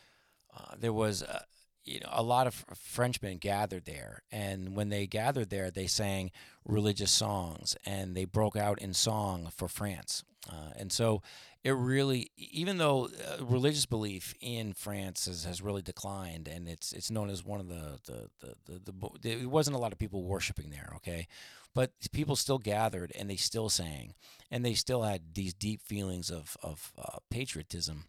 uh, 0.57 0.75
there 0.79 0.93
was 0.93 1.23
uh, 1.23 1.43
you 1.85 2.01
know 2.01 2.09
a 2.13 2.23
lot 2.23 2.47
of 2.47 2.65
Frenchmen 2.75 3.39
gathered 3.39 3.85
there, 3.85 4.23
and 4.31 4.75
when 4.75 4.89
they 4.89 5.07
gathered 5.07 5.51
there, 5.51 5.71
they 5.71 5.87
sang 5.87 6.31
religious 6.65 7.11
songs 7.11 7.77
and 7.85 8.17
they 8.17 8.25
broke 8.25 8.57
out 8.57 8.81
in 8.81 8.95
song 8.95 9.51
for 9.55 9.69
France, 9.69 10.25
uh, 10.51 10.71
and 10.77 10.93
so 10.93 11.23
it 11.65 11.73
really 11.73 12.31
even 12.37 12.77
though 12.77 13.07
uh, 13.07 13.45
religious 13.45 13.87
belief 13.87 14.35
in 14.41 14.75
France 14.75 15.27
has, 15.27 15.45
has 15.45 15.63
really 15.63 15.83
declined 15.83 16.47
and 16.47 16.69
it's 16.69 16.93
it's 16.93 17.11
known 17.11 17.31
as 17.31 17.45
one 17.45 17.59
of 17.59 17.69
the 17.69 17.99
the, 18.05 18.29
the, 18.41 18.55
the, 18.67 18.79
the 18.85 18.93
bo- 18.93 19.17
there 19.21 19.49
wasn't 19.49 19.75
a 19.75 19.79
lot 19.79 19.93
of 19.93 19.99
people 19.99 20.23
worshiping 20.23 20.71
there 20.71 20.93
okay 20.97 21.27
but 21.75 21.93
people 22.13 22.37
still 22.37 22.59
gathered 22.59 23.13
and 23.19 23.29
they 23.29 23.37
still 23.37 23.69
sang 23.69 24.15
and 24.51 24.65
they 24.65 24.75
still 24.75 25.03
had 25.03 25.35
these 25.35 25.55
deep 25.55 25.83
feelings 25.83 26.31
of 26.31 26.57
of 26.63 26.93
uh, 26.99 27.19
patriotism 27.31 28.05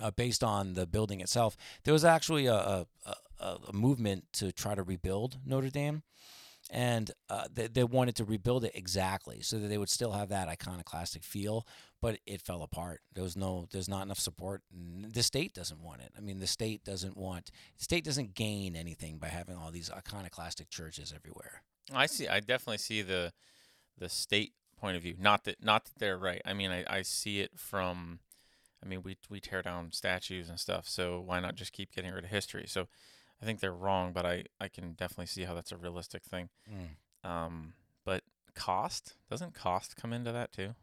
uh, 0.00 0.10
based 0.10 0.42
on 0.42 0.74
the 0.74 0.86
building 0.86 1.20
itself. 1.20 1.56
There 1.84 1.94
was 1.94 2.04
actually 2.04 2.46
a, 2.46 2.54
a, 2.54 2.86
a, 3.38 3.72
movement 3.72 4.24
to 4.34 4.52
try 4.52 4.74
to 4.74 4.82
rebuild 4.82 5.38
Notre 5.46 5.70
Dame 5.70 6.02
and 6.70 7.10
uh, 7.28 7.44
they, 7.52 7.68
they 7.68 7.84
wanted 7.84 8.16
to 8.16 8.24
rebuild 8.24 8.64
it 8.64 8.72
exactly 8.74 9.40
so 9.42 9.58
that 9.58 9.68
they 9.68 9.78
would 9.78 9.90
still 9.90 10.12
have 10.12 10.30
that 10.30 10.48
iconoclastic 10.48 11.22
feel 11.22 11.66
but 12.00 12.18
it 12.26 12.42
fell 12.42 12.62
apart. 12.62 13.00
There 13.14 13.24
was 13.24 13.36
no 13.36 13.66
there's 13.70 13.88
not 13.88 14.02
enough 14.02 14.18
support 14.18 14.62
the 14.70 15.22
state 15.22 15.54
doesn't 15.54 15.80
want 15.80 16.00
it. 16.00 16.12
I 16.16 16.20
mean 16.20 16.38
the 16.38 16.46
state 16.46 16.84
doesn't 16.84 17.16
want 17.16 17.50
the 17.78 17.84
state 17.84 18.04
doesn't 18.04 18.34
gain 18.34 18.76
anything 18.76 19.18
by 19.18 19.28
having 19.28 19.56
all 19.56 19.70
these 19.70 19.90
iconoclastic 19.90 20.70
churches 20.70 21.12
everywhere 21.14 21.62
I 21.92 22.06
see. 22.06 22.28
I 22.28 22.40
definitely 22.40 22.78
see 22.78 23.02
the 23.02 23.32
the 23.98 24.08
state 24.08 24.52
point 24.78 24.96
of 24.96 25.02
view. 25.02 25.14
Not 25.18 25.44
that 25.44 25.62
not 25.62 25.84
that 25.86 25.98
they're 25.98 26.18
right. 26.18 26.42
I 26.44 26.52
mean, 26.52 26.70
I, 26.70 26.84
I 26.88 27.02
see 27.02 27.40
it 27.40 27.52
from. 27.56 28.20
I 28.82 28.86
mean, 28.86 29.02
we 29.02 29.16
we 29.30 29.40
tear 29.40 29.62
down 29.62 29.92
statues 29.92 30.48
and 30.48 30.60
stuff. 30.60 30.88
So 30.88 31.20
why 31.20 31.40
not 31.40 31.54
just 31.54 31.72
keep 31.72 31.94
getting 31.94 32.12
rid 32.12 32.24
of 32.24 32.30
history? 32.30 32.64
So 32.66 32.86
I 33.40 33.44
think 33.44 33.60
they're 33.60 33.72
wrong, 33.72 34.12
but 34.12 34.26
I 34.26 34.44
I 34.60 34.68
can 34.68 34.92
definitely 34.92 35.26
see 35.26 35.44
how 35.44 35.54
that's 35.54 35.72
a 35.72 35.76
realistic 35.76 36.22
thing. 36.24 36.48
Mm. 36.70 37.28
Um, 37.28 37.72
but 38.04 38.22
cost 38.54 39.14
doesn't 39.30 39.54
cost 39.54 39.96
come 39.96 40.12
into 40.12 40.32
that 40.32 40.52
too? 40.52 40.74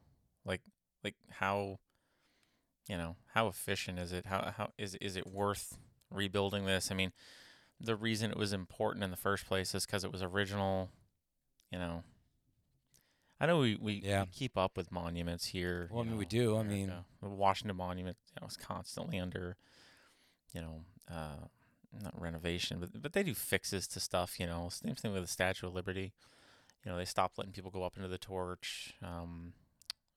Like 0.46 0.62
like 1.04 1.16
how 1.30 1.80
you 2.88 2.98
know 2.98 3.16
how 3.34 3.48
efficient 3.48 4.00
is 4.00 4.12
it? 4.12 4.26
How 4.26 4.54
how 4.58 4.72
is 4.78 4.96
is 4.96 5.16
it 5.16 5.28
worth 5.28 5.78
rebuilding 6.10 6.66
this? 6.66 6.92
I 6.92 6.96
mean, 6.96 7.12
the 7.84 7.96
reason 7.96 8.32
it 8.32 8.38
was 8.38 8.54
important 8.54 9.04
in 9.04 9.12
the 9.12 9.18
first 9.18 9.46
place 9.46 9.74
is 9.76 9.86
because 9.86 10.04
it 10.04 10.12
was 10.12 10.22
original. 10.24 10.90
You 11.72 11.80
know, 11.80 12.04
I 13.40 13.46
know 13.46 13.60
we 13.60 13.76
we, 13.76 13.94
Yeah. 14.04 14.24
we 14.24 14.30
keep 14.32 14.58
up 14.58 14.78
with 14.78 14.92
monuments 14.92 15.48
here. 15.48 15.90
Well, 15.92 16.02
I 16.02 16.06
mean, 16.06 16.18
we 16.18 16.26
do. 16.26 16.58
I 16.58 16.64
mean- 16.64 16.94
the 17.22 17.30
Washington 17.30 17.76
Monument 17.78 18.18
you 18.36 18.42
know, 18.42 18.48
is 18.48 18.58
constantly 18.58 19.20
under, 19.20 19.56
you 20.54 20.62
know, 20.62 20.86
uh, 21.10 21.48
not 22.02 22.20
renovation, 22.20 22.80
but 22.80 23.02
but 23.02 23.14
they 23.14 23.24
do 23.24 23.34
fixes 23.34 23.88
to 23.90 24.00
stuff. 24.00 24.40
You 24.40 24.48
know, 24.48 24.70
same 24.70 24.96
thing 24.96 25.12
with 25.14 25.24
the 25.24 25.28
Statue 25.28 25.68
of 25.68 25.74
Liberty. 25.74 26.14
You 26.86 26.92
know, 26.92 26.98
they 26.98 27.06
stopped 27.06 27.38
letting 27.38 27.54
people 27.54 27.70
go 27.72 27.84
up 27.84 27.96
into 27.96 28.08
the 28.08 28.18
torch 28.18 28.96
um, 29.04 29.54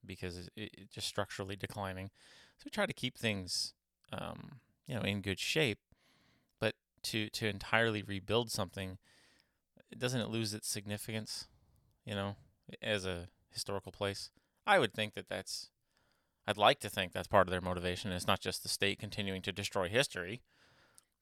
because 0.04 0.38
it, 0.38 0.52
it 0.56 0.90
just 0.90 1.06
structurally 1.06 1.56
declining. 1.56 2.10
So 2.56 2.62
we 2.66 2.70
try 2.70 2.86
to 2.86 2.92
keep 2.94 3.18
things, 3.18 3.74
um, 4.12 4.60
you 4.86 4.94
know, 4.94 5.02
in 5.02 5.20
good 5.20 5.38
shape. 5.38 5.78
To 7.04 7.28
to 7.28 7.46
entirely 7.46 8.02
rebuild 8.02 8.50
something, 8.50 8.98
doesn't 9.96 10.20
it 10.20 10.30
lose 10.30 10.54
its 10.54 10.68
significance? 10.68 11.46
You 12.04 12.14
know, 12.14 12.36
as 12.82 13.06
a 13.06 13.28
historical 13.50 13.92
place. 13.92 14.30
I 14.66 14.78
would 14.78 14.94
think 14.94 15.14
that 15.14 15.28
that's. 15.28 15.70
I'd 16.46 16.58
like 16.58 16.80
to 16.80 16.90
think 16.90 17.12
that's 17.12 17.28
part 17.28 17.46
of 17.46 17.50
their 17.50 17.62
motivation. 17.62 18.12
It's 18.12 18.26
not 18.26 18.40
just 18.40 18.62
the 18.62 18.68
state 18.68 18.98
continuing 18.98 19.40
to 19.42 19.52
destroy 19.52 19.88
history, 19.88 20.42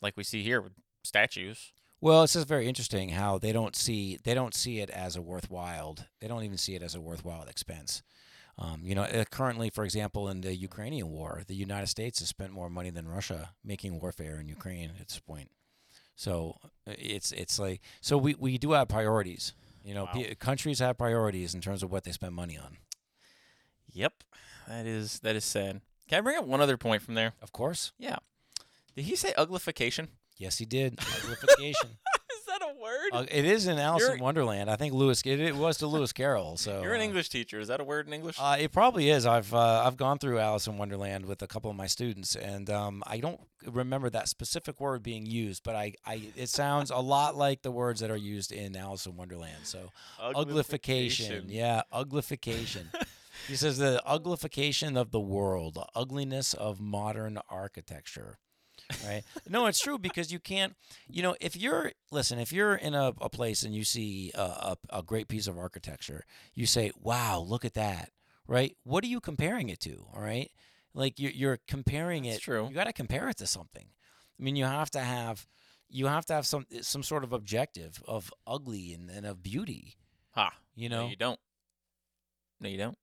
like 0.00 0.16
we 0.16 0.24
see 0.24 0.42
here 0.42 0.60
with 0.60 0.72
statues. 1.04 1.72
Well, 2.00 2.24
it's 2.24 2.32
just 2.32 2.48
very 2.48 2.66
interesting 2.66 3.10
how 3.10 3.38
they 3.38 3.52
don't 3.52 3.76
see 3.76 4.18
they 4.24 4.34
don't 4.34 4.54
see 4.54 4.80
it 4.80 4.90
as 4.90 5.14
a 5.14 5.22
worthwhile. 5.22 5.96
They 6.20 6.26
don't 6.26 6.42
even 6.42 6.58
see 6.58 6.74
it 6.74 6.82
as 6.82 6.96
a 6.96 7.00
worthwhile 7.00 7.44
expense. 7.44 8.02
Um, 8.58 8.82
you 8.84 8.94
know, 8.94 9.02
uh, 9.02 9.24
currently, 9.30 9.70
for 9.70 9.84
example, 9.84 10.28
in 10.28 10.42
the 10.42 10.54
Ukrainian 10.54 11.08
war, 11.08 11.42
the 11.46 11.54
United 11.54 11.86
States 11.86 12.18
has 12.18 12.28
spent 12.28 12.52
more 12.52 12.68
money 12.68 12.90
than 12.90 13.08
Russia 13.08 13.50
making 13.64 14.00
warfare 14.00 14.40
in 14.40 14.48
Ukraine 14.48 14.90
at 15.00 15.08
this 15.08 15.20
point. 15.20 15.50
So 16.14 16.56
uh, 16.86 16.92
it's 16.98 17.32
it's 17.32 17.58
like 17.58 17.80
so 18.00 18.16
we, 18.18 18.34
we 18.38 18.58
do 18.58 18.72
have 18.72 18.88
priorities. 18.88 19.52
You 19.84 19.94
know, 19.94 20.04
Wow. 20.04 20.12
pe- 20.14 20.34
countries 20.36 20.78
have 20.78 20.96
priorities 20.98 21.54
in 21.54 21.60
terms 21.60 21.82
of 21.82 21.90
what 21.90 22.04
they 22.04 22.12
spend 22.12 22.34
money 22.34 22.56
on. 22.56 22.76
Yep, 23.92 24.12
that 24.68 24.86
is 24.86 25.18
that 25.20 25.36
is 25.36 25.44
sad. 25.44 25.80
Can 26.08 26.18
I 26.18 26.20
bring 26.20 26.36
up 26.38 26.44
one 26.46 26.60
other 26.60 26.76
point 26.76 27.02
from 27.02 27.14
there? 27.14 27.32
Of 27.42 27.52
course, 27.52 27.92
Yeah. 27.98 28.16
Did 28.94 29.06
he 29.06 29.16
say 29.16 29.32
uglification? 29.38 30.08
yes, 30.36 30.58
he 30.58 30.64
did. 30.66 30.96
Uglification. 30.98 31.96
Is 32.84 33.10
that 33.10 33.16
a 33.16 33.18
word? 33.18 33.24
Uh, 33.24 33.26
it 33.30 33.44
is 33.44 33.66
in 33.66 33.78
Alice 33.78 34.02
You're- 34.02 34.14
in 34.14 34.20
Wonderland. 34.20 34.70
I 34.70 34.76
think 34.76 34.92
Lewis. 34.92 35.22
It, 35.24 35.40
it 35.40 35.56
was 35.56 35.78
to 35.78 35.86
Lewis 35.86 36.12
Carroll. 36.12 36.56
So 36.56 36.82
You're 36.82 36.94
an 36.94 37.00
uh, 37.00 37.04
English 37.04 37.28
teacher. 37.28 37.60
Is 37.60 37.68
that 37.68 37.80
a 37.80 37.84
word 37.84 38.06
in 38.06 38.12
English? 38.12 38.36
Uh, 38.38 38.56
it 38.58 38.72
probably 38.72 39.10
is. 39.10 39.26
I've 39.26 39.52
uh, 39.52 39.84
I've 39.84 39.96
gone 39.96 40.18
through 40.18 40.38
Alice 40.38 40.66
in 40.66 40.78
Wonderland 40.78 41.26
with 41.26 41.42
a 41.42 41.46
couple 41.46 41.70
of 41.70 41.76
my 41.76 41.86
students, 41.86 42.36
and 42.36 42.68
um, 42.70 43.02
I 43.06 43.18
don't 43.18 43.40
remember 43.70 44.10
that 44.10 44.28
specific 44.28 44.80
word 44.80 45.02
being 45.02 45.26
used, 45.26 45.62
but 45.62 45.74
I, 45.74 45.94
I 46.04 46.22
it 46.36 46.48
sounds 46.48 46.90
a 46.90 46.98
lot 46.98 47.36
like 47.36 47.62
the 47.62 47.70
words 47.70 48.00
that 48.00 48.10
are 48.10 48.16
used 48.16 48.52
in 48.52 48.76
Alice 48.76 49.06
in 49.06 49.16
Wonderland. 49.16 49.64
So 49.64 49.90
uglification, 50.20 51.44
yeah, 51.48 51.82
uglification. 51.92 52.86
he 53.48 53.56
says 53.56 53.78
the 53.78 54.02
uglification 54.06 54.96
of 54.96 55.10
the 55.10 55.20
world, 55.20 55.74
the 55.74 55.86
ugliness 55.94 56.54
of 56.54 56.80
modern 56.80 57.38
architecture. 57.48 58.38
Right? 59.06 59.22
no, 59.48 59.66
it's 59.66 59.80
true 59.80 59.98
because 59.98 60.32
you 60.32 60.38
can't. 60.38 60.74
You 61.08 61.22
know, 61.22 61.36
if 61.40 61.56
you're 61.56 61.92
listen, 62.10 62.38
if 62.38 62.52
you're 62.52 62.74
in 62.74 62.94
a, 62.94 63.12
a 63.20 63.28
place 63.28 63.62
and 63.62 63.74
you 63.74 63.84
see 63.84 64.30
a, 64.34 64.40
a, 64.42 64.76
a 64.90 65.02
great 65.02 65.28
piece 65.28 65.46
of 65.46 65.58
architecture, 65.58 66.24
you 66.54 66.66
say, 66.66 66.92
"Wow, 67.00 67.40
look 67.46 67.64
at 67.64 67.74
that!" 67.74 68.10
Right? 68.46 68.76
What 68.84 69.04
are 69.04 69.08
you 69.08 69.20
comparing 69.20 69.68
it 69.68 69.80
to? 69.80 70.06
All 70.14 70.20
right, 70.22 70.50
like 70.94 71.18
you're 71.18 71.32
you're 71.32 71.58
comparing 71.68 72.24
That's 72.24 72.36
it. 72.36 72.40
true. 72.42 72.68
You 72.68 72.74
got 72.74 72.84
to 72.84 72.92
compare 72.92 73.28
it 73.28 73.36
to 73.38 73.46
something. 73.46 73.86
I 74.38 74.42
mean, 74.42 74.56
you 74.56 74.64
have 74.64 74.90
to 74.90 75.00
have 75.00 75.46
you 75.88 76.06
have 76.06 76.26
to 76.26 76.32
have 76.34 76.46
some 76.46 76.66
some 76.80 77.02
sort 77.02 77.22
of 77.24 77.32
objective 77.32 78.02
of 78.08 78.32
ugly 78.46 78.92
and, 78.94 79.10
and 79.10 79.26
of 79.26 79.42
beauty. 79.42 79.96
Ha. 80.32 80.52
You 80.74 80.88
know, 80.88 80.96
No, 80.96 81.02
know, 81.04 81.10
you 81.10 81.16
don't. 81.16 81.40
No, 82.60 82.68
you 82.68 82.78
don't. 82.78 82.96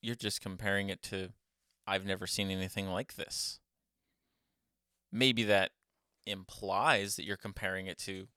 You're 0.00 0.14
just 0.14 0.40
comparing 0.40 0.88
it 0.90 1.02
to 1.04 1.30
I've 1.86 2.04
never 2.04 2.26
seen 2.26 2.50
anything 2.50 2.86
like 2.88 3.14
this. 3.16 3.58
Maybe 5.12 5.44
that 5.44 5.70
implies 6.26 7.16
that 7.16 7.24
you're 7.24 7.36
comparing 7.36 7.86
it 7.86 7.98
to 7.98 8.28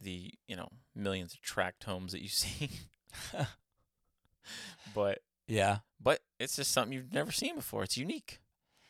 the, 0.00 0.32
you 0.46 0.56
know, 0.56 0.68
millions 0.94 1.34
of 1.34 1.40
tract 1.40 1.84
homes 1.84 2.12
that 2.12 2.22
you 2.22 2.28
see. 2.30 2.70
but 4.94 5.18
yeah. 5.46 5.78
but 6.00 6.20
it's 6.38 6.56
just 6.56 6.72
something 6.72 6.92
you've 6.92 7.12
never 7.12 7.32
seen 7.32 7.56
before. 7.56 7.82
It's 7.82 7.96
unique. 7.96 8.40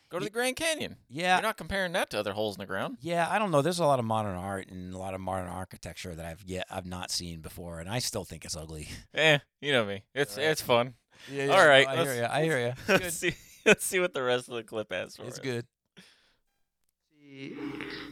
Go 0.09 0.17
to 0.17 0.25
the 0.25 0.31
Grand 0.31 0.55
Canyon. 0.55 0.95
Yeah. 1.07 1.35
You're 1.35 1.43
not 1.43 1.57
comparing 1.57 1.91
that 1.91 2.09
to 2.09 2.19
other 2.19 2.33
holes 2.33 2.55
in 2.55 2.59
the 2.59 2.65
ground. 2.65 2.97
Yeah, 2.99 3.27
I 3.29 3.37
don't 3.37 3.51
know. 3.51 3.61
There's 3.61 3.77
a 3.79 3.85
lot 3.85 3.99
of 3.99 4.05
modern 4.05 4.35
art 4.35 4.67
and 4.69 4.91
a 4.91 4.97
lot 4.97 5.13
of 5.13 5.21
modern 5.21 5.47
architecture 5.49 6.15
that 6.15 6.25
I've 6.25 6.41
yet 6.43 6.65
I've 6.71 6.87
not 6.87 7.11
seen 7.11 7.41
before, 7.41 7.79
and 7.79 7.87
I 7.87 7.99
still 7.99 8.25
think 8.25 8.43
it's 8.43 8.57
ugly. 8.57 8.87
yeah 9.13 9.39
you 9.61 9.71
know 9.71 9.85
me. 9.85 10.03
It's 10.15 10.35
Right. 10.35 10.47
it's 10.47 10.61
fun. 10.61 10.95
Yeah, 11.31 11.47
All 11.47 11.67
right, 11.67 11.87
I 11.87 12.03
hear 12.03 12.15
you. 12.15 12.25
I 12.25 12.43
hear 12.43 12.59
you. 12.59 12.73
Let's 12.87 13.15
see. 13.17 13.35
Let's 13.65 13.85
see 13.85 13.99
what 13.99 14.13
the 14.13 14.23
rest 14.23 14.47
of 14.47 14.55
the 14.55 14.63
clip 14.63 14.91
has 14.91 15.15
for 15.17 15.23
us. 15.23 15.27
It's 15.29 15.39
good. 15.39 15.65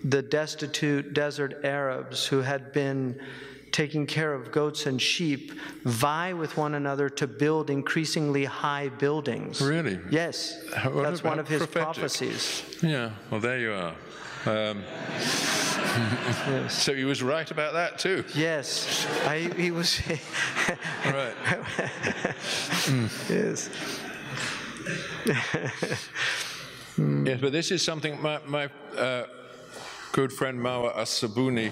The 0.03 0.22
destitute 0.22 1.13
desert 1.13 1.63
Arabs 1.63 2.26
who 2.26 2.41
had 2.41 2.72
been 2.72 3.20
taking 3.72 4.05
care 4.05 4.34
of 4.34 4.51
goats 4.51 4.86
and 4.86 5.01
sheep 5.01 5.51
vie 5.84 6.34
with 6.34 6.57
one 6.57 6.76
another 6.76 7.09
to 7.09 7.28
build 7.28 7.70
increasingly 7.70 8.45
high 8.45 8.89
buildings. 8.89 9.61
Really? 9.61 9.99
Yes, 10.09 10.63
what 10.84 11.03
that's 11.03 11.24
one 11.24 11.39
of 11.39 11.47
his 11.47 11.59
prophetic? 11.59 11.84
prophecies. 11.84 12.63
Yeah, 12.82 13.11
well, 13.30 13.41
there 13.41 13.59
you 13.59 13.74
are. 13.74 13.95
Um, 14.45 14.84
so 16.70 16.93
he 16.93 17.03
was 17.03 17.22
right 17.22 17.49
about 17.51 17.74
that 17.74 17.99
too. 17.99 18.24
Yes, 18.34 19.05
I, 19.26 19.39
he 19.57 19.72
was. 19.72 20.01
Right. 21.05 21.34
yes. 23.30 23.70
Yes, 26.98 27.39
but 27.41 27.52
this 27.52 27.72
is 27.72 27.84
something 27.84 28.22
my, 28.22 28.39
my 28.45 28.70
uh, 28.98 29.26
good 30.12 30.34
friend 30.34 30.60
Marwa 30.60 30.95
al-Sabouni, 30.98 31.70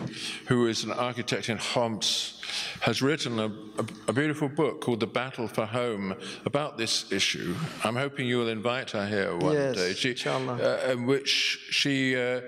who 0.48 0.68
is 0.68 0.84
an 0.84 0.92
architect 0.92 1.50
in 1.50 1.58
Homs, 1.58 2.42
has 2.82 3.02
written 3.02 3.40
a, 3.40 3.46
a, 3.46 3.86
a 4.10 4.14
beautiful 4.14 4.48
book 4.50 4.82
called 4.82 5.00
The 5.00 5.08
Battle 5.08 5.48
for 5.48 5.66
Home 5.66 6.16
about 6.46 6.78
this 6.78 7.12
issue. 7.12 7.56
I'm 7.84 7.96
hoping 7.96 8.28
you 8.28 8.38
will 8.38 8.50
invite 8.50 8.92
her 8.92 9.08
here 9.08 9.36
one 9.36 9.54
Yes, 9.54 9.76
day. 9.76 9.94
She, 9.94 10.30
uh, 10.30 10.92
in 10.92 11.06
which 11.08 11.68
she 11.72 12.16
uh, 12.16 12.42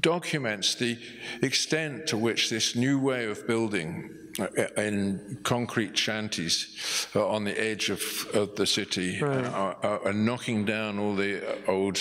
documents 0.00 0.74
the 0.74 0.98
extent 1.42 2.06
to 2.08 2.16
which 2.16 2.50
this 2.50 2.74
new 2.74 2.98
way 2.98 3.26
of 3.26 3.46
building 3.46 4.10
in 4.76 5.38
concrete 5.42 5.96
shanties 5.96 7.06
uh, 7.14 7.26
on 7.26 7.44
the 7.44 7.58
edge 7.60 7.90
of, 7.90 8.02
of 8.34 8.54
the 8.56 8.66
city 8.66 9.20
uh, 9.20 9.26
are, 9.50 9.76
are, 9.82 10.06
are 10.06 10.12
knocking 10.12 10.64
down 10.64 10.98
all 10.98 11.14
the 11.14 11.46
uh, 11.46 11.70
old 11.70 11.98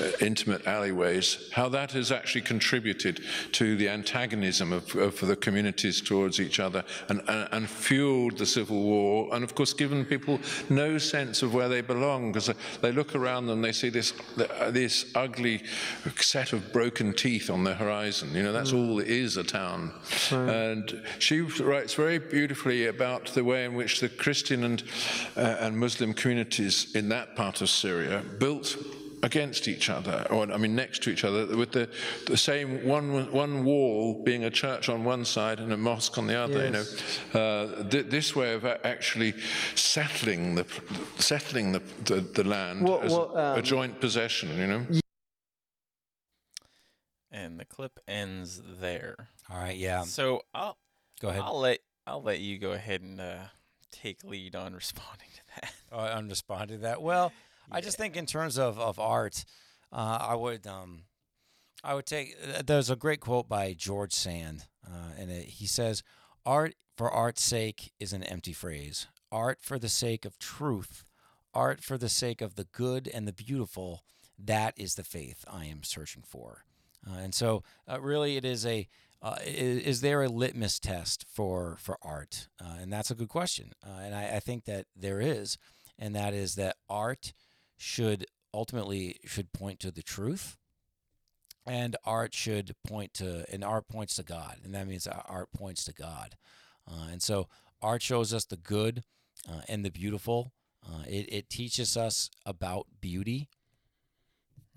uh, 0.00 0.10
intimate 0.20 0.66
alleyways, 0.66 1.50
how 1.52 1.68
that 1.68 1.92
has 1.92 2.10
actually 2.10 2.40
contributed 2.40 3.20
to 3.52 3.76
the 3.76 3.88
antagonism 3.88 4.72
of, 4.72 4.94
of 4.96 5.20
the 5.20 5.36
communities 5.36 6.00
towards 6.00 6.40
each 6.40 6.58
other 6.58 6.84
and, 7.08 7.20
and, 7.28 7.48
and 7.52 7.70
fueled 7.70 8.36
the 8.38 8.46
civil 8.46 8.82
war, 8.82 9.28
and 9.32 9.44
of 9.44 9.54
course 9.54 9.72
given 9.72 10.04
people 10.04 10.40
no 10.68 10.98
sense 10.98 11.42
of 11.42 11.54
where 11.54 11.68
they 11.68 11.80
belong 11.80 12.32
because 12.32 12.50
they 12.80 12.92
look 12.92 13.14
around 13.14 13.46
them, 13.46 13.62
they 13.62 13.72
see 13.72 13.88
this, 13.88 14.12
this 14.70 15.10
ugly 15.14 15.62
set 16.16 16.52
of 16.52 16.72
broken 16.72 17.12
teeth 17.12 17.50
on 17.50 17.64
the 17.64 17.74
horizon. 17.74 18.34
You 18.34 18.42
know, 18.42 18.52
that's 18.52 18.72
all 18.72 18.98
it 18.98 19.08
is, 19.08 19.36
a 19.36 19.44
town. 19.44 19.92
And 20.30 21.02
she 21.18 21.42
writes 21.68 21.94
very 21.94 22.18
beautifully 22.18 22.86
about 22.86 23.26
the 23.34 23.44
way 23.44 23.64
in 23.64 23.74
which 23.74 24.00
the 24.00 24.08
Christian 24.08 24.64
and, 24.64 24.82
uh, 25.36 25.56
and 25.60 25.78
Muslim 25.78 26.14
communities 26.14 26.94
in 26.94 27.08
that 27.10 27.36
part 27.36 27.60
of 27.60 27.68
Syria 27.68 28.22
built 28.38 28.76
against 29.22 29.66
each 29.66 29.90
other, 29.90 30.26
or 30.30 30.50
I 30.52 30.56
mean 30.56 30.76
next 30.76 31.02
to 31.02 31.10
each 31.10 31.24
other, 31.24 31.56
with 31.56 31.72
the, 31.72 31.88
the 32.26 32.36
same 32.36 32.86
one 32.86 33.30
one 33.32 33.64
wall 33.64 34.22
being 34.24 34.44
a 34.44 34.50
church 34.50 34.88
on 34.88 35.04
one 35.04 35.24
side 35.24 35.58
and 35.58 35.72
a 35.72 35.76
mosque 35.76 36.16
on 36.18 36.26
the 36.26 36.36
other. 36.36 36.70
Yes. 36.70 37.02
You 37.34 37.40
know, 37.40 37.40
uh, 37.40 37.88
th- 37.88 38.06
this 38.06 38.36
way 38.36 38.54
of 38.54 38.64
actually 38.64 39.34
settling 39.74 40.54
the 40.54 40.66
settling 41.16 41.72
the 41.72 41.82
the, 42.04 42.20
the 42.20 42.44
land 42.44 42.88
Well- 42.88 43.00
as 43.02 43.12
well, 43.12 43.32
a, 43.34 43.54
a 43.54 43.58
um, 43.58 43.62
joint 43.62 44.00
possession. 44.00 44.56
You 44.56 44.66
know. 44.66 44.86
And 47.30 47.60
the 47.60 47.64
clip 47.64 48.00
ends 48.08 48.62
there. 48.80 49.28
All 49.50 49.58
right. 49.58 49.76
Yeah. 49.76 50.02
So 50.02 50.42
I'll 50.54 50.76
Go 51.20 51.28
ahead. 51.28 51.42
I'll 51.44 51.60
let 51.60 51.80
I'll 52.06 52.22
let 52.22 52.40
you 52.40 52.58
go 52.58 52.72
ahead 52.72 53.00
and 53.02 53.20
uh, 53.20 53.36
take 53.90 54.24
lead 54.24 54.54
on 54.54 54.72
responding 54.82 55.28
to 55.34 55.60
that. 55.60 55.72
Oh, 55.92 55.98
I'm 56.00 56.28
responding 56.28 56.78
to 56.78 56.82
that. 56.82 57.02
Well, 57.02 57.32
I 57.70 57.80
just 57.80 57.98
think 57.98 58.16
in 58.16 58.26
terms 58.26 58.58
of, 58.58 58.78
of 58.78 58.98
art, 58.98 59.44
uh, 59.92 60.18
I 60.20 60.34
would 60.34 60.66
um, 60.66 61.02
I 61.84 61.94
would 61.94 62.06
take. 62.06 62.36
uh, 62.56 62.62
There's 62.66 62.90
a 62.90 62.96
great 62.96 63.20
quote 63.20 63.48
by 63.48 63.74
George 63.74 64.12
Sand, 64.12 64.64
uh, 64.86 65.12
and 65.18 65.30
it, 65.30 65.44
he 65.46 65.66
says, 65.66 66.02
"Art 66.46 66.74
for 66.96 67.10
art's 67.10 67.42
sake 67.42 67.92
is 68.00 68.12
an 68.12 68.22
empty 68.22 68.52
phrase. 68.52 69.06
Art 69.30 69.58
for 69.60 69.78
the 69.78 69.88
sake 69.90 70.24
of 70.24 70.38
truth, 70.38 71.04
art 71.52 71.82
for 71.82 71.98
the 71.98 72.08
sake 72.08 72.40
of 72.40 72.54
the 72.54 72.64
good 72.72 73.08
and 73.12 73.28
the 73.28 73.32
beautiful. 73.32 74.02
That 74.38 74.74
is 74.76 74.94
the 74.94 75.04
faith 75.04 75.44
I 75.50 75.66
am 75.66 75.82
searching 75.82 76.22
for." 76.26 76.64
Uh, 77.06 77.18
and 77.18 77.34
so, 77.34 77.62
uh, 77.90 78.00
really, 78.00 78.36
it 78.36 78.44
is 78.44 78.64
a 78.66 78.88
uh, 79.20 79.36
is, 79.44 79.82
is 79.82 80.00
there 80.00 80.22
a 80.22 80.28
litmus 80.28 80.78
test 80.78 81.24
for 81.28 81.76
for 81.78 81.98
art? 82.02 82.48
Uh, 82.60 82.76
and 82.80 82.92
that's 82.92 83.10
a 83.10 83.14
good 83.14 83.28
question. 83.28 83.72
Uh, 83.84 84.00
and 84.00 84.14
I, 84.14 84.36
I 84.36 84.40
think 84.40 84.64
that 84.66 84.86
there 84.94 85.20
is, 85.20 85.58
and 85.98 86.14
that 86.14 86.34
is 86.34 86.54
that 86.54 86.76
art 86.88 87.32
should 87.76 88.26
ultimately 88.54 89.18
should 89.24 89.52
point 89.52 89.80
to 89.80 89.90
the 89.90 90.02
truth, 90.02 90.56
and 91.66 91.96
art 92.04 92.32
should 92.32 92.76
point 92.86 93.12
to 93.14 93.44
and 93.52 93.64
art 93.64 93.88
points 93.88 94.14
to 94.16 94.22
God, 94.22 94.58
and 94.64 94.74
that 94.74 94.86
means 94.86 95.06
art 95.06 95.48
points 95.52 95.84
to 95.84 95.92
God. 95.92 96.36
Uh, 96.88 97.08
and 97.10 97.22
so, 97.22 97.48
art 97.82 98.02
shows 98.02 98.32
us 98.32 98.44
the 98.44 98.56
good 98.56 99.02
uh, 99.48 99.62
and 99.68 99.84
the 99.84 99.90
beautiful. 99.90 100.52
It, 101.06 101.30
it 101.30 101.50
teaches 101.50 101.98
us 101.98 102.30
about 102.46 102.86
beauty. 102.98 103.50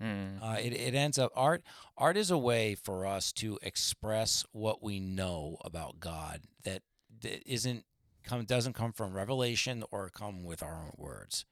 Hmm. 0.02 0.42
Uh, 0.42 0.56
it, 0.60 0.72
it 0.72 0.94
ends 0.96 1.16
up 1.16 1.30
art. 1.36 1.62
Art 1.96 2.16
is 2.16 2.32
a 2.32 2.38
way 2.38 2.74
for 2.74 3.06
us 3.06 3.30
to 3.34 3.56
express 3.62 4.44
what 4.50 4.82
we 4.82 4.98
know 4.98 5.58
about 5.64 6.00
God 6.00 6.40
that, 6.64 6.82
that 7.20 7.48
isn't 7.48 7.84
come 8.24 8.44
doesn't 8.44 8.72
come 8.72 8.92
from 8.92 9.14
revelation 9.14 9.84
or 9.92 10.08
come 10.08 10.42
with 10.42 10.60
our 10.60 10.74
own 10.74 10.92
words. 10.96 11.44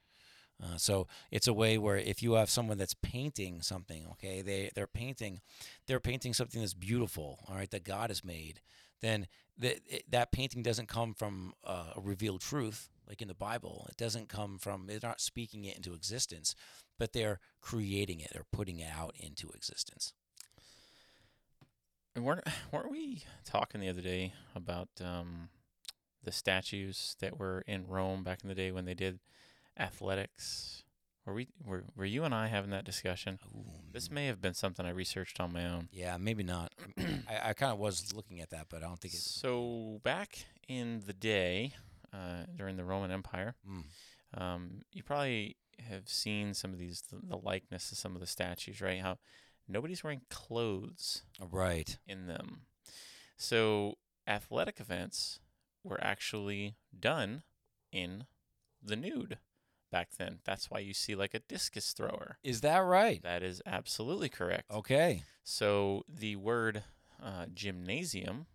Uh, 0.63 0.77
so 0.77 1.07
it's 1.31 1.47
a 1.47 1.53
way 1.53 1.79
where 1.79 1.97
if 1.97 2.23
you 2.23 2.33
have 2.33 2.51
someone 2.51 2.77
that's 2.77 2.95
painting 2.95 3.63
something, 3.63 4.05
okay, 4.13 4.43
they 4.43 4.71
they're 4.75 4.89
painting, 4.89 5.41
they're 5.87 6.01
painting 6.01 6.35
something 6.35 6.61
that's 6.61 6.75
beautiful, 6.75 7.39
all 7.49 7.55
right, 7.55 7.71
that 7.71 7.85
God 7.85 8.11
has 8.11 8.25
made. 8.25 8.61
Then 9.01 9.29
that 9.59 9.79
that 10.11 10.33
painting 10.33 10.63
doesn't 10.63 10.89
come 10.89 11.15
from 11.15 11.53
uh, 11.65 11.93
a 11.97 12.01
revealed 12.01 12.41
truth 12.41 12.89
like 13.11 13.21
in 13.21 13.29
the 13.29 13.35
Bible. 13.35 13.87
It 13.91 13.97
doesn't 13.97 14.29
come 14.29 14.57
from 14.57 14.87
they're 14.87 15.01
not 15.03 15.21
speaking 15.21 15.65
it 15.65 15.77
into 15.77 15.93
existence, 15.95 16.55
but 16.99 17.13
they're 17.13 17.41
creating 17.61 18.21
it. 18.21 18.31
They're 18.33 18.47
putting 18.53 18.79
it 18.79 18.89
out 18.97 19.15
into 19.19 19.51
existence. 19.51 20.15
And 22.15 22.25
weren't 22.25 22.45
weren't 22.73 22.91
we 22.91 23.25
talking 23.45 23.81
the 23.81 23.89
other 23.89 24.01
day 24.01 24.33
about 24.55 24.89
um, 25.05 25.49
the 26.23 26.33
statues 26.33 27.17
that 27.21 27.39
were 27.39 27.63
in 27.67 27.87
Rome 27.87 28.23
back 28.23 28.39
in 28.43 28.49
the 28.49 28.55
day 28.55 28.71
when 28.71 28.85
they 28.85 28.95
did 28.95 29.19
athletics? 29.79 30.85
Were 31.27 31.35
we 31.35 31.49
were 31.67 31.85
were 31.97 32.05
you 32.05 32.25
and 32.25 32.35
I 32.35 32.47
having 32.47 32.71
that 32.71 32.85
discussion? 32.85 33.39
Ooh, 33.55 33.65
This 33.93 34.11
may 34.11 34.27
have 34.27 34.41
been 34.41 34.55
something 34.55 34.87
I 34.87 34.91
researched 34.91 35.39
on 35.41 35.53
my 35.53 35.67
own. 35.67 35.89
yeah, 35.93 36.17
maybe 36.17 36.43
not. 36.43 36.73
I, 37.29 37.51
I 37.51 37.53
kind 37.55 37.73
of 37.73 37.79
was 37.79 38.15
looking 38.15 38.41
at 38.41 38.51
that, 38.51 38.67
but 38.71 38.85
I 38.85 38.87
don't 38.87 38.99
think 39.01 39.15
it's. 39.15 39.23
So 39.29 40.01
back 40.03 40.47
in 40.69 41.03
the 41.07 41.13
day, 41.13 41.75
uh, 42.13 42.45
during 42.57 42.77
the 42.77 42.85
Roman 42.85 43.11
Empire, 43.11 43.55
Mm. 43.69 43.85
um, 44.35 44.83
you 44.93 45.03
probably 45.03 45.57
have 45.89 46.09
seen 46.09 46.55
some 46.55 46.73
of 46.73 46.79
these 46.79 47.03
the, 47.11 47.19
the 47.23 47.37
likeness 47.37 47.91
of 47.93 47.99
some 47.99 48.15
of 48.15 48.21
the 48.21 48.27
statues, 48.27 48.81
right? 48.81 49.01
How 49.01 49.19
nobody's 49.69 50.03
wearing 50.05 50.23
clothes 50.31 51.23
Right. 51.41 51.99
in 52.07 52.27
them. 52.27 52.63
So 53.37 53.97
athletic 54.27 54.81
events 54.81 55.41
were 55.83 56.03
actually 56.03 56.77
done 56.99 57.43
in 57.93 58.27
the 58.83 58.97
nude 58.97 59.39
back 59.91 60.11
then. 60.19 60.41
That's 60.45 60.71
why 60.71 60.81
you 60.81 60.93
see 60.95 61.15
like 61.15 61.35
a 61.35 61.39
discus 61.41 61.93
thrower. 61.93 62.39
Is 62.43 62.61
that 62.61 62.79
right? 62.79 63.23
That 63.23 63.43
is 63.43 63.63
absolutely 63.65 64.29
correct. 64.29 64.71
Okay. 64.71 65.23
So 65.43 66.05
the 66.09 66.37
word 66.37 66.83
uh, 67.23 67.47
gymnasium, 67.53 68.47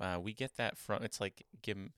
uh, 0.00 0.18
we 0.20 0.32
get 0.34 0.56
that 0.56 0.76
from 0.76 1.02
it's 1.02 1.20
like 1.20 1.46
gym, 1.62 1.92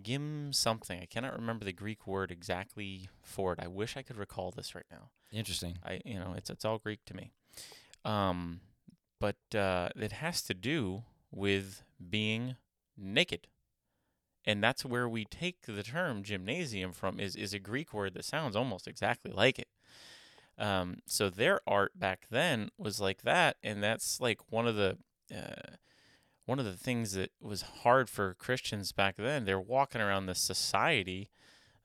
gym 0.00 0.52
something. 0.52 1.00
I 1.00 1.06
cannot 1.06 1.38
remember 1.38 1.64
the 1.64 1.72
Greek 1.72 2.06
word 2.06 2.30
exactly 2.30 3.08
for 3.22 3.52
it. 3.52 3.58
I 3.60 3.68
wish 3.68 3.96
I 3.96 4.02
could 4.02 4.16
recall 4.16 4.50
this 4.50 4.74
right 4.74 4.86
now. 4.90 5.10
Interesting. 5.32 5.78
I 5.84 6.00
you 6.04 6.18
know 6.18 6.34
it's 6.36 6.50
it's 6.50 6.64
all 6.64 6.78
Greek 6.78 7.00
to 7.06 7.14
me, 7.14 7.32
um, 8.04 8.60
but 9.20 9.36
uh, 9.54 9.88
it 9.96 10.12
has 10.12 10.42
to 10.42 10.54
do 10.54 11.04
with 11.30 11.82
being 12.10 12.56
naked, 12.96 13.48
and 14.44 14.62
that's 14.62 14.84
where 14.84 15.08
we 15.08 15.24
take 15.24 15.66
the 15.66 15.82
term 15.82 16.22
gymnasium 16.22 16.92
from. 16.92 17.18
is 17.18 17.36
is 17.36 17.54
a 17.54 17.58
Greek 17.58 17.92
word 17.92 18.14
that 18.14 18.24
sounds 18.24 18.56
almost 18.56 18.86
exactly 18.86 19.32
like 19.32 19.58
it. 19.58 19.68
Um, 20.58 20.98
so 21.06 21.30
their 21.30 21.60
art 21.66 21.98
back 21.98 22.26
then 22.30 22.68
was 22.76 23.00
like 23.00 23.22
that, 23.22 23.56
and 23.62 23.82
that's 23.82 24.20
like 24.20 24.40
one 24.50 24.66
of 24.66 24.76
the 24.76 24.98
uh, 25.34 25.76
one 26.46 26.58
of 26.58 26.64
the 26.64 26.76
things 26.76 27.12
that 27.12 27.30
was 27.40 27.62
hard 27.62 28.08
for 28.08 28.34
Christians 28.34 28.92
back 28.92 29.16
then. 29.16 29.44
They're 29.44 29.60
walking 29.60 30.00
around 30.00 30.26
this 30.26 30.40
society. 30.40 31.30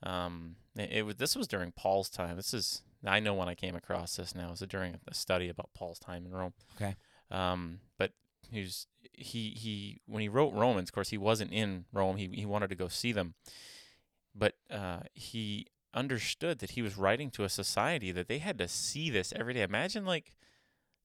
Um, 0.03 0.55
it, 0.75 0.89
it 0.91 1.05
was 1.05 1.15
this 1.15 1.35
was 1.35 1.47
during 1.47 1.71
Paul's 1.71 2.09
time. 2.09 2.35
This 2.35 2.53
is 2.53 2.81
I 3.05 3.19
know 3.19 3.33
when 3.33 3.49
I 3.49 3.55
came 3.55 3.75
across 3.75 4.15
this 4.15 4.33
now. 4.35 4.47
It 4.47 4.51
was 4.51 4.59
during 4.61 4.97
a 5.07 5.13
study 5.13 5.49
about 5.49 5.69
Paul's 5.73 5.99
time 5.99 6.25
in 6.25 6.31
Rome. 6.31 6.53
Okay. 6.75 6.95
Um, 7.29 7.79
but 7.97 8.11
he 8.49 8.61
was 8.61 8.87
he 9.13 9.49
he 9.51 10.01
when 10.05 10.21
he 10.21 10.29
wrote 10.29 10.53
Romans, 10.53 10.89
of 10.89 10.93
course, 10.93 11.09
he 11.09 11.17
wasn't 11.17 11.51
in 11.51 11.85
Rome. 11.91 12.17
He 12.17 12.27
he 12.27 12.45
wanted 12.45 12.69
to 12.69 12.75
go 12.75 12.87
see 12.87 13.11
them, 13.11 13.35
but 14.35 14.53
uh, 14.71 15.01
he 15.13 15.67
understood 15.93 16.59
that 16.59 16.71
he 16.71 16.81
was 16.81 16.97
writing 16.97 17.31
to 17.31 17.43
a 17.43 17.49
society 17.49 18.11
that 18.11 18.27
they 18.27 18.37
had 18.37 18.57
to 18.59 18.67
see 18.67 19.09
this 19.09 19.33
every 19.35 19.53
day. 19.53 19.61
Imagine 19.61 20.05
like 20.05 20.33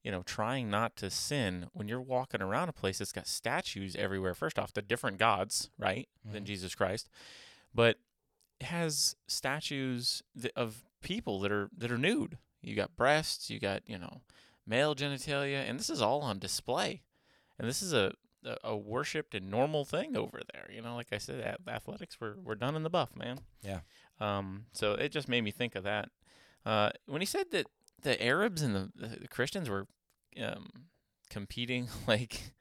you 0.03 0.11
know, 0.11 0.21
trying 0.23 0.69
not 0.69 0.95
to 0.97 1.09
sin 1.09 1.67
when 1.73 1.87
you're 1.87 2.01
walking 2.01 2.41
around 2.41 2.69
a 2.69 2.73
place 2.73 2.97
that's 2.99 3.11
got 3.13 3.27
statues 3.27 3.95
everywhere. 3.95 4.33
First 4.33 4.59
off, 4.59 4.73
the 4.73 4.81
different 4.81 5.17
gods, 5.17 5.69
right, 5.77 6.07
than 6.25 6.43
Mhm. 6.43 6.47
Jesus 6.47 6.75
Christ, 6.75 7.09
but 7.73 7.97
it 8.59 8.65
has 8.67 9.15
statues 9.27 10.21
th- 10.39 10.53
of 10.55 10.83
people 11.01 11.39
that 11.41 11.51
are 11.51 11.69
that 11.77 11.91
are 11.91 11.97
nude. 11.97 12.37
You 12.61 12.75
got 12.75 12.95
breasts, 12.95 13.49
you 13.49 13.59
got 13.59 13.83
you 13.87 13.97
know, 13.97 14.21
male 14.65 14.95
genitalia, 14.95 15.67
and 15.69 15.79
this 15.79 15.89
is 15.89 16.01
all 16.01 16.21
on 16.21 16.39
display. 16.39 17.03
And 17.59 17.67
this 17.67 17.81
is 17.81 17.93
a 17.93 18.13
a, 18.45 18.57
a 18.63 18.75
worshipped 18.77 19.33
and 19.35 19.49
normal 19.49 19.85
thing 19.85 20.17
over 20.17 20.41
there. 20.53 20.69
You 20.73 20.81
know, 20.81 20.95
like 20.95 21.07
I 21.13 21.17
said, 21.17 21.39
a- 21.39 21.69
athletics 21.69 22.19
were 22.19 22.35
were 22.41 22.55
done 22.55 22.75
in 22.75 22.83
the 22.83 22.89
buff, 22.89 23.15
man. 23.15 23.39
Yeah. 23.61 23.81
Um. 24.19 24.65
So 24.73 24.93
it 24.93 25.09
just 25.13 25.27
made 25.29 25.41
me 25.41 25.51
think 25.51 25.75
of 25.75 25.83
that. 25.83 26.09
Uh, 26.65 26.91
when 27.05 27.21
he 27.21 27.25
said 27.25 27.51
that 27.51 27.67
the 28.03 28.21
Arabs 28.23 28.61
and 28.61 28.75
the, 28.75 28.91
the, 28.95 29.27
Christians 29.27 29.69
were 29.69 29.87
um, 30.41 30.69
competing, 31.29 31.89
like 32.07 32.53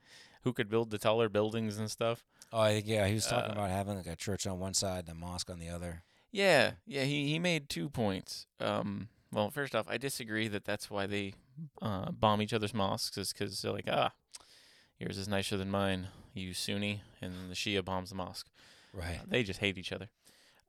who 0.43 0.53
could 0.53 0.68
build 0.68 0.90
the 0.90 0.99
taller 0.99 1.28
buildings 1.28 1.78
and 1.78 1.90
stuff. 1.90 2.24
Oh, 2.53 2.61
I 2.61 2.74
think 2.74 2.86
yeah, 2.86 3.07
he 3.07 3.14
was 3.14 3.26
talking 3.26 3.51
Uh, 3.51 3.55
about 3.55 3.70
having 3.70 3.97
like 3.97 4.07
a 4.07 4.16
church 4.16 4.47
on 4.47 4.59
one 4.59 4.74
side 4.74 5.05
and 5.09 5.11
a 5.11 5.14
mosque 5.14 5.51
on 5.51 5.59
the 5.59 5.68
other. 5.68 6.03
Yeah, 6.30 6.72
yeah. 6.86 7.05
He 7.05 7.28
he 7.28 7.38
made 7.38 7.68
two 7.68 7.88
points. 7.88 8.47
Um. 8.61 9.09
Well, 9.32 9.51
first 9.51 9.74
off, 9.74 9.86
I 9.88 9.97
disagree 9.97 10.47
that 10.49 10.66
that's 10.66 10.90
why 10.90 11.07
they 11.07 11.32
uh, 11.80 12.11
bomb 12.11 12.43
each 12.43 12.53
other's 12.53 12.74
mosques, 12.74 13.16
is 13.16 13.32
because 13.32 13.62
they're 13.62 13.72
like, 13.72 13.88
ah, 13.90 14.12
yours 14.99 15.16
is 15.16 15.26
nicer 15.26 15.57
than 15.57 15.70
mine, 15.70 16.09
you 16.34 16.53
Sunni, 16.53 17.01
and 17.22 17.51
the 17.51 17.55
Shia 17.55 17.82
bombs 17.82 18.11
the 18.11 18.14
mosque. 18.14 18.49
Right. 18.93 19.20
Uh, 19.20 19.24
they 19.26 19.43
just 19.43 19.61
hate 19.61 19.78
each 19.78 19.93
other. 19.93 20.11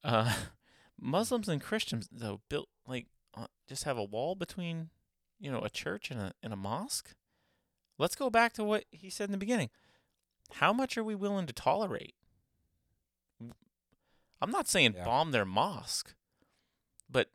Uh, 0.03 0.33
Muslims 1.01 1.49
and 1.49 1.61
Christians 1.61 2.07
though 2.11 2.39
built 2.49 2.69
like 2.87 3.07
uh, 3.35 3.47
just 3.67 3.83
have 3.85 3.97
a 3.97 4.03
wall 4.03 4.35
between, 4.35 4.89
you 5.39 5.51
know, 5.51 5.61
a 5.61 5.69
church 5.69 6.11
and 6.11 6.19
a 6.19 6.33
and 6.43 6.53
a 6.53 6.57
mosque. 6.57 7.15
Let's 7.97 8.15
go 8.15 8.29
back 8.29 8.53
to 8.53 8.63
what 8.63 8.85
he 8.91 9.09
said 9.09 9.25
in 9.25 9.31
the 9.31 9.37
beginning. 9.37 9.69
How 10.53 10.73
much 10.73 10.97
are 10.97 11.03
we 11.03 11.15
willing 11.15 11.45
to 11.47 11.53
tolerate? 11.53 12.15
I'm 14.41 14.51
not 14.51 14.67
saying 14.67 14.93
Yeah. 14.95 15.05
bomb 15.05 15.31
their 15.31 15.45
mosque, 15.45 16.15
but 17.09 17.31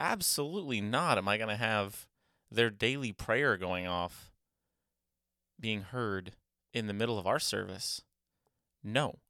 absolutely 0.00 0.80
not 0.80 1.18
am 1.18 1.28
I 1.28 1.36
going 1.36 1.48
to 1.50 1.56
have 1.56 2.08
their 2.50 2.70
daily 2.70 3.12
prayer 3.12 3.56
going 3.56 3.86
off 3.86 4.32
being 5.58 5.82
heard 5.82 6.34
in 6.72 6.86
the 6.86 6.92
middle 6.92 7.18
of 7.18 7.26
our 7.26 7.38
service. 7.38 8.02
No. 8.82 9.20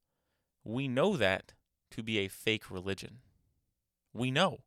We 0.64 0.88
know 0.88 1.16
that 1.16 1.52
to 1.90 2.02
be 2.02 2.18
a 2.18 2.28
fake 2.28 2.70
religion. 2.70 3.20
We 4.14 4.30
know. 4.30 4.64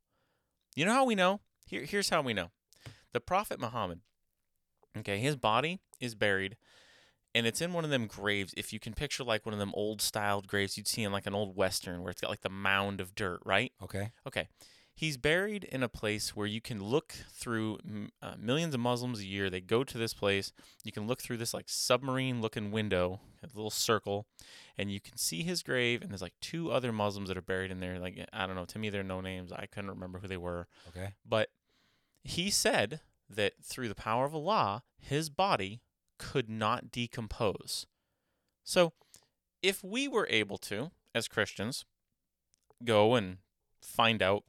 You 0.76 0.84
know 0.84 0.92
how 0.92 1.06
we 1.06 1.14
know? 1.14 1.40
Here, 1.66 1.84
here's 1.84 2.10
how 2.10 2.22
we 2.22 2.34
know. 2.34 2.50
The 3.12 3.20
Prophet 3.20 3.58
Muhammad, 3.58 4.00
okay, 4.98 5.18
his 5.18 5.34
body 5.34 5.80
is 6.00 6.14
buried 6.14 6.56
and 7.34 7.46
it's 7.46 7.62
in 7.62 7.72
one 7.72 7.84
of 7.84 7.90
them 7.90 8.06
graves. 8.06 8.54
If 8.56 8.72
you 8.72 8.78
can 8.78 8.92
picture 8.92 9.24
like 9.24 9.46
one 9.46 9.54
of 9.54 9.58
them 9.58 9.72
old 9.74 10.02
styled 10.02 10.46
graves 10.46 10.76
you'd 10.76 10.86
see 10.86 11.02
in 11.02 11.12
like 11.12 11.26
an 11.26 11.34
old 11.34 11.56
Western 11.56 12.02
where 12.02 12.10
it's 12.10 12.20
got 12.20 12.30
like 12.30 12.42
the 12.42 12.50
mound 12.50 13.00
of 13.00 13.14
dirt, 13.14 13.40
right? 13.44 13.72
Okay. 13.82 14.12
Okay. 14.26 14.48
He's 14.96 15.18
buried 15.18 15.64
in 15.64 15.82
a 15.82 15.90
place 15.90 16.34
where 16.34 16.46
you 16.46 16.62
can 16.62 16.82
look 16.82 17.14
through 17.30 17.78
uh, 18.22 18.36
millions 18.38 18.72
of 18.72 18.80
Muslims 18.80 19.20
a 19.20 19.26
year. 19.26 19.50
They 19.50 19.60
go 19.60 19.84
to 19.84 19.98
this 19.98 20.14
place. 20.14 20.54
You 20.84 20.90
can 20.90 21.06
look 21.06 21.20
through 21.20 21.36
this 21.36 21.52
like 21.52 21.66
submarine 21.68 22.40
looking 22.40 22.70
window, 22.72 23.20
a 23.44 23.48
little 23.54 23.70
circle, 23.70 24.24
and 24.78 24.90
you 24.90 24.98
can 24.98 25.18
see 25.18 25.42
his 25.42 25.62
grave. 25.62 26.00
And 26.00 26.10
there's 26.10 26.22
like 26.22 26.32
two 26.40 26.72
other 26.72 26.92
Muslims 26.92 27.28
that 27.28 27.36
are 27.36 27.42
buried 27.42 27.70
in 27.70 27.80
there. 27.80 27.98
Like, 27.98 28.26
I 28.32 28.46
don't 28.46 28.56
know. 28.56 28.64
To 28.64 28.78
me, 28.78 28.88
they're 28.88 29.02
no 29.02 29.20
names. 29.20 29.52
I 29.52 29.66
couldn't 29.66 29.90
remember 29.90 30.20
who 30.20 30.28
they 30.28 30.38
were. 30.38 30.66
Okay. 30.88 31.10
But 31.28 31.50
he 32.24 32.48
said 32.48 33.00
that 33.28 33.52
through 33.62 33.88
the 33.88 33.94
power 33.94 34.24
of 34.24 34.34
Allah, 34.34 34.82
his 34.98 35.28
body 35.28 35.82
could 36.18 36.48
not 36.48 36.90
decompose. 36.90 37.86
So, 38.64 38.94
if 39.62 39.84
we 39.84 40.08
were 40.08 40.26
able 40.30 40.56
to, 40.58 40.90
as 41.14 41.28
Christians, 41.28 41.84
go 42.82 43.14
and 43.14 43.38
find 43.82 44.22
out 44.22 44.44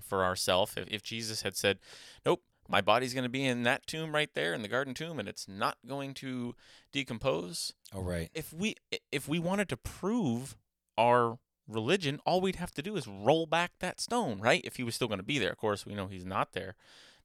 for 0.00 0.24
ourselves, 0.24 0.74
if, 0.76 0.88
if 0.88 1.02
Jesus 1.02 1.42
had 1.42 1.56
said, 1.56 1.78
Nope, 2.24 2.42
my 2.68 2.80
body's 2.80 3.12
going 3.14 3.24
to 3.24 3.28
be 3.28 3.44
in 3.44 3.64
that 3.64 3.86
tomb 3.86 4.14
right 4.14 4.30
there 4.34 4.54
in 4.54 4.62
the 4.62 4.68
garden 4.68 4.94
tomb 4.94 5.18
and 5.18 5.28
it's 5.28 5.48
not 5.48 5.76
going 5.86 6.14
to 6.14 6.54
decompose, 6.92 7.72
Oh, 7.94 8.00
right. 8.00 8.30
if 8.34 8.52
we 8.52 8.76
if 9.10 9.28
we 9.28 9.38
wanted 9.38 9.68
to 9.70 9.76
prove 9.76 10.56
our 10.96 11.38
religion, 11.68 12.20
all 12.24 12.40
we'd 12.40 12.56
have 12.56 12.72
to 12.72 12.82
do 12.82 12.96
is 12.96 13.06
roll 13.06 13.46
back 13.46 13.72
that 13.80 14.00
stone, 14.00 14.40
right? 14.40 14.60
If 14.64 14.76
he 14.76 14.82
was 14.82 14.94
still 14.94 15.08
going 15.08 15.20
to 15.20 15.24
be 15.24 15.38
there. 15.38 15.50
Of 15.50 15.58
course, 15.58 15.84
we 15.86 15.94
know 15.94 16.06
he's 16.06 16.24
not 16.26 16.52
there 16.52 16.74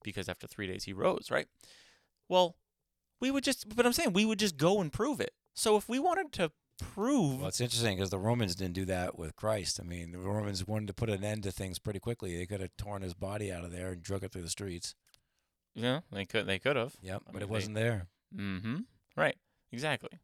because 0.04 0.30
after 0.30 0.48
3 0.48 0.68
days 0.68 0.84
he 0.86 0.94
rose, 0.94 1.30
right? 1.32 1.48
Well, 2.30 2.56
we 3.20 3.32
would 3.32 3.44
just 3.44 3.76
but 3.76 3.86
I'm 3.86 3.94
saying 3.94 4.14
we 4.14 4.26
would 4.26 4.40
just 4.40 4.58
go 4.58 4.82
and 4.82 4.92
prove 4.92 5.20
it. 5.20 5.32
So 5.54 5.76
if 5.78 5.88
we 5.90 6.00
wanted 6.00 6.32
to 6.34 6.52
prove 6.80 7.40
Well, 7.40 7.48
it's 7.48 7.62
interesting 7.62 7.96
because 7.98 8.10
the 8.10 8.20
Romans 8.20 8.56
didn't 8.56 8.74
do 8.74 8.86
that 8.86 9.18
with 9.18 9.36
Christ. 9.36 9.80
I 9.82 9.86
mean, 9.86 10.12
the 10.12 10.20
Romans 10.20 10.68
wanted 10.68 10.88
to 10.88 10.94
put 10.94 11.10
an 11.10 11.24
end 11.24 11.44
to 11.44 11.52
things 11.52 11.80
pretty 11.80 12.00
quickly. 12.00 12.38
They 12.38 12.46
could 12.46 12.62
have 12.62 12.76
torn 12.78 13.02
his 13.02 13.14
body 13.14 13.52
out 13.52 13.64
of 13.64 13.72
there 13.72 13.90
and 13.92 14.02
drug 14.02 14.24
it 14.24 14.32
through 14.32 14.44
the 14.44 14.50
streets. 14.50 14.96
yeah, 15.76 16.02
they 16.12 16.26
could 16.26 16.46
they 16.48 16.60
could 16.60 16.76
have. 16.76 16.96
Yep, 17.02 17.22
I 17.28 17.32
but 17.32 17.34
mean, 17.36 17.42
it 17.44 17.50
wasn't 17.50 17.76
there. 17.76 18.08
Mm-hmm. 18.36 18.78
Right. 19.16 19.38
Exactly. 19.72 20.20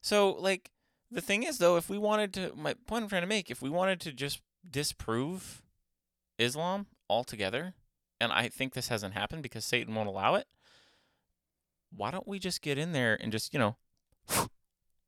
So, 0.00 0.30
like, 0.32 0.70
the 1.10 1.20
thing 1.20 1.42
is, 1.42 1.58
though, 1.58 1.76
if 1.76 1.88
we 1.88 1.98
wanted 1.98 2.32
to, 2.34 2.52
my 2.54 2.74
point 2.86 3.04
I'm 3.04 3.08
trying 3.08 3.22
to 3.22 3.28
make, 3.28 3.50
if 3.50 3.62
we 3.62 3.70
wanted 3.70 4.00
to 4.02 4.12
just 4.12 4.40
disprove 4.68 5.62
Islam 6.38 6.86
altogether, 7.08 7.74
and 8.20 8.32
I 8.32 8.48
think 8.48 8.74
this 8.74 8.88
hasn't 8.88 9.14
happened 9.14 9.42
because 9.42 9.64
Satan 9.64 9.94
won't 9.94 10.08
allow 10.08 10.34
it, 10.34 10.46
why 11.96 12.10
don't 12.10 12.26
we 12.28 12.38
just 12.38 12.60
get 12.62 12.76
in 12.78 12.92
there 12.92 13.16
and 13.20 13.30
just, 13.32 13.52
you 13.54 13.58
know, 13.58 13.76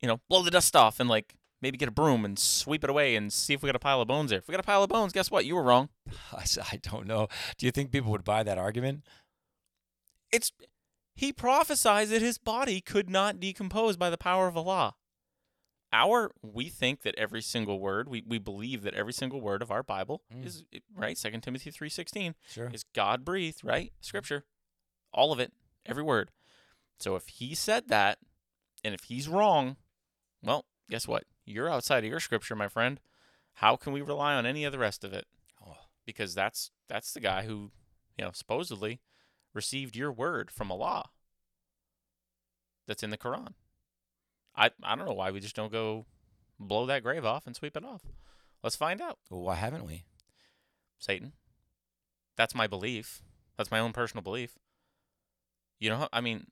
you 0.01 0.07
know, 0.07 0.19
blow 0.29 0.43
the 0.43 0.51
dust 0.51 0.75
off 0.75 0.99
and, 0.99 1.09
like, 1.09 1.35
maybe 1.61 1.77
get 1.77 1.87
a 1.89 1.91
broom 1.91 2.23
and 2.23 2.37
sweep 2.37 2.83
it 2.83 2.89
away 2.89 3.15
and 3.15 3.33
see 3.33 3.53
if 3.53 3.61
we 3.63 3.67
got 3.67 3.75
a 3.75 3.79
pile 3.79 3.99
of 4.01 4.07
bones 4.07 4.29
there. 4.29 4.39
If 4.39 4.47
we 4.47 4.51
got 4.51 4.59
a 4.59 4.63
pile 4.63 4.83
of 4.83 4.89
bones, 4.89 5.11
guess 5.13 5.31
what? 5.31 5.45
You 5.45 5.55
were 5.55 5.63
wrong. 5.63 5.89
I 6.33 6.77
don't 6.83 7.07
know. 7.07 7.27
Do 7.57 7.65
you 7.65 7.71
think 7.71 7.91
people 7.91 8.11
would 8.11 8.23
buy 8.23 8.43
that 8.43 8.57
argument? 8.57 9.03
It's 10.31 10.51
he 11.15 11.33
prophesied 11.33 12.09
that 12.09 12.21
his 12.21 12.37
body 12.37 12.79
could 12.81 13.09
not 13.09 13.39
decompose 13.39 13.97
by 13.97 14.09
the 14.09 14.17
power 14.17 14.47
of 14.47 14.55
Allah. 14.55 14.95
Our 15.93 16.31
we 16.43 16.65
think 16.69 17.01
that 17.03 17.15
every 17.17 17.41
single 17.41 17.79
word, 17.79 18.09
we, 18.09 18.21
we 18.27 18.37
believe 18.39 18.83
that 18.83 18.93
every 18.93 19.13
single 19.13 19.39
word 19.41 19.61
of 19.61 19.71
our 19.71 19.81
Bible 19.83 20.21
Mm. 20.31 20.45
is 20.45 20.63
right, 20.93 21.17
Second 21.17 21.41
Timothy 21.41 21.71
three 21.71 21.89
sixteen 21.89 22.35
Sure. 22.47 22.69
is 22.73 22.83
God 22.93 23.23
breathed, 23.23 23.63
right? 23.63 23.93
Scripture. 24.01 24.43
All 25.13 25.31
of 25.31 25.39
it, 25.39 25.53
every 25.85 26.03
word. 26.03 26.29
So 26.99 27.15
if 27.15 27.27
he 27.29 27.55
said 27.55 27.87
that, 27.87 28.19
and 28.83 28.93
if 28.93 29.05
he's 29.05 29.27
wrong, 29.29 29.77
well, 30.43 30.65
guess 30.89 31.07
what? 31.07 31.25
You're 31.45 31.69
outside 31.69 32.03
of 32.03 32.09
your 32.09 32.19
scripture, 32.19 32.55
my 32.55 32.67
friend. 32.67 32.99
How 33.55 33.75
can 33.75 33.93
we 33.93 34.01
rely 34.01 34.35
on 34.35 34.45
any 34.45 34.63
of 34.65 34.71
the 34.71 34.79
rest 34.79 35.03
of 35.03 35.13
it? 35.13 35.25
Because 36.05 36.33
that's 36.35 36.71
that's 36.87 37.11
the 37.11 37.19
guy 37.19 37.43
who, 37.43 37.71
you 38.17 38.23
know, 38.23 38.31
supposedly 38.33 39.01
received 39.53 39.95
your 39.95 40.11
word 40.11 40.51
from 40.51 40.71
Allah. 40.71 41.09
That's 42.87 43.03
in 43.03 43.09
the 43.09 43.17
Quran. 43.17 43.53
I 44.55 44.71
I 44.83 44.95
don't 44.95 45.05
know 45.05 45.13
why 45.13 45.31
we 45.31 45.39
just 45.39 45.55
don't 45.55 45.71
go 45.71 46.05
blow 46.59 46.85
that 46.85 47.03
grave 47.03 47.25
off 47.25 47.45
and 47.45 47.55
sweep 47.55 47.75
it 47.75 47.83
off. 47.83 48.03
Let's 48.63 48.75
find 48.75 49.01
out. 49.01 49.19
well, 49.29 49.41
why 49.41 49.55
haven't 49.55 49.85
we? 49.85 50.05
Satan. 50.97 51.33
That's 52.35 52.55
my 52.55 52.67
belief. 52.67 53.21
That's 53.57 53.71
my 53.71 53.79
own 53.79 53.93
personal 53.93 54.23
belief. 54.23 54.57
You 55.79 55.89
know, 55.89 56.07
I 56.11 56.21
mean, 56.21 56.47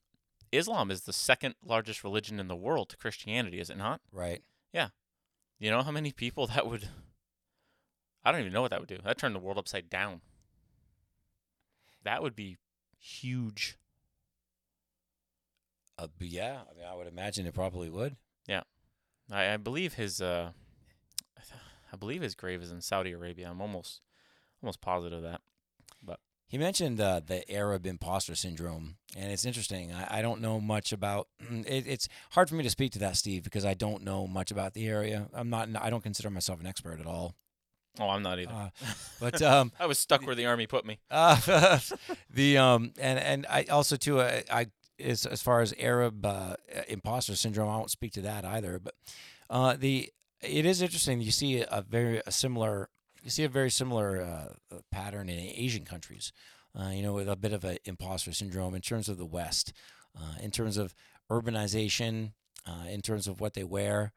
Islam 0.58 0.92
is 0.92 1.02
the 1.02 1.14
second 1.14 1.56
largest 1.64 2.04
religion 2.04 2.40
in 2.40 2.48
the 2.48 2.56
world 2.56 2.90
to 2.90 2.98
Christianity, 2.98 3.60
is 3.60 3.70
it 3.70 3.78
not? 3.78 4.02
Right. 4.12 4.44
Yeah. 4.74 4.90
You 5.60 5.72
know 5.72 5.84
how 5.84 5.92
many 5.92 6.12
people 6.12 6.48
that 6.56 6.68
would 6.68 6.90
I 8.24 8.32
don't 8.32 8.42
even 8.42 8.54
know 8.54 8.64
what 8.64 8.72
that 8.72 8.80
would 8.80 8.90
do. 8.90 8.98
That 9.04 9.20
turn 9.20 9.34
the 9.34 9.40
world 9.40 9.60
upside 9.60 9.90
down. 9.90 10.22
That 12.04 12.24
would 12.24 12.36
be 12.36 12.58
huge. 12.98 13.78
Uh, 15.98 16.08
yeah, 16.20 16.62
I 16.70 16.78
mean, 16.78 16.88
I 16.92 16.96
would 16.96 17.08
imagine 17.08 17.46
it 17.46 17.54
probably 17.54 17.90
would. 17.90 18.18
I, 19.32 19.54
I 19.54 19.58
believe 19.58 19.94
his 19.94 20.22
uh 20.22 20.52
I 21.94 21.96
believe 21.96 22.22
his 22.22 22.36
grave 22.36 22.62
is 22.62 22.72
in 22.72 22.82
Saudi 22.82 23.12
Arabia. 23.12 23.50
I'm 23.50 23.62
almost 23.62 24.02
almost 24.62 24.82
positive 24.82 25.18
of 25.18 25.24
that. 25.24 25.42
He 26.56 26.60
mentioned 26.60 27.02
uh, 27.02 27.20
the 27.20 27.52
Arab 27.52 27.86
imposter 27.86 28.34
syndrome, 28.34 28.96
and 29.18 29.30
it's 29.30 29.44
interesting. 29.44 29.92
I, 29.92 30.20
I 30.20 30.22
don't 30.22 30.40
know 30.40 30.62
much 30.62 30.94
about 30.94 31.28
it. 31.50 31.86
It's 31.86 32.08
hard 32.32 32.48
for 32.48 32.56
me 32.56 32.64
to 32.64 32.70
speak 32.70 32.94
to 32.94 33.00
that, 33.00 33.18
Steve, 33.18 33.44
because 33.44 33.66
I 33.66 33.74
don't 33.74 34.06
know 34.06 34.26
much 34.26 34.52
about 34.52 34.74
the 34.74 34.88
area. 34.88 35.28
I'm 35.34 35.50
not. 35.50 35.68
I 35.78 35.90
don't 35.90 36.02
consider 36.02 36.30
myself 36.30 36.62
an 36.62 36.66
expert 36.66 37.02
at 37.02 37.06
all. 37.06 37.36
Oh, 38.00 38.08
I'm 38.08 38.24
not 38.24 38.40
either. 38.40 38.54
Uh, 38.54 38.70
but 39.20 39.42
um, 39.42 39.74
I 39.82 39.86
was 39.86 40.00
stuck 40.00 40.26
where 40.26 40.34
the 40.34 40.46
army 40.46 40.66
put 40.66 40.86
me. 40.86 41.00
uh, 41.12 41.80
the 42.30 42.58
um, 42.58 42.94
and 43.02 43.20
and 43.20 43.46
I 43.50 43.66
also 43.66 43.98
too 43.98 44.22
uh, 44.22 44.40
I 44.50 44.68
as 44.98 45.26
as 45.26 45.42
far 45.42 45.60
as 45.60 45.74
Arab 45.78 46.26
uh, 46.26 46.56
imposter 46.88 47.36
syndrome, 47.36 47.68
I 47.68 47.76
won't 47.76 47.92
speak 47.92 48.14
to 48.14 48.22
that 48.22 48.46
either. 48.46 48.80
But 48.80 48.94
uh, 49.50 49.76
the 49.76 50.10
it 50.40 50.66
is 50.66 50.82
interesting. 50.82 51.20
You 51.20 51.32
see 51.32 51.66
a 51.70 51.82
very 51.86 52.22
a 52.26 52.32
similar 52.32 52.88
you 53.26 53.32
see 53.32 53.44
a 53.44 53.50
very 53.50 53.72
similar 53.72 54.22
uh, 54.22 54.78
pattern 54.92 55.30
in 55.30 55.40
Asian 55.40 55.84
countries. 55.84 56.32
Uh, 56.80 56.90
you 56.90 57.02
know, 57.02 57.14
with 57.14 57.28
a 57.28 57.36
bit 57.36 57.54
of 57.54 57.64
an 57.64 57.78
imposter 57.86 58.34
syndrome 58.34 58.76
in 58.76 58.82
terms 58.82 59.10
of 59.10 59.18
the 59.18 59.26
West, 59.26 59.74
uh, 60.18 60.36
in 60.42 60.52
terms 60.52 60.78
of 60.78 60.94
urbanization, 61.32 62.34
uh, 62.68 62.86
in 62.90 63.02
terms 63.02 63.28
of 63.28 63.40
what 63.40 63.54
they 63.54 63.64
wear. 63.64 64.12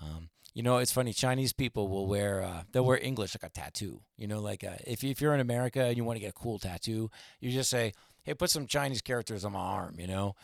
Um, 0.00 0.30
you 0.54 0.62
know, 0.62 0.78
it's 0.78 0.92
funny. 0.92 1.12
Chinese 1.12 1.52
people 1.52 1.88
will 1.88 2.06
wear 2.06 2.42
uh, 2.42 2.62
they'll 2.72 2.84
wear 2.84 2.98
English 3.02 3.34
like 3.34 3.50
a 3.50 3.52
tattoo. 3.52 4.00
You 4.16 4.28
know, 4.28 4.40
like 4.40 4.64
uh, 4.64 4.76
if 4.86 5.02
if 5.02 5.20
you're 5.20 5.34
in 5.34 5.40
America 5.40 5.82
and 5.82 5.96
you 5.96 6.04
want 6.04 6.16
to 6.16 6.20
get 6.20 6.30
a 6.30 6.40
cool 6.40 6.58
tattoo, 6.58 7.10
you 7.40 7.50
just 7.50 7.68
say, 7.68 7.92
"Hey, 8.24 8.34
put 8.34 8.50
some 8.50 8.66
Chinese 8.66 9.00
characters 9.02 9.44
on 9.44 9.52
my 9.52 9.60
arm." 9.60 9.94
You 9.98 10.06
know, 10.06 10.34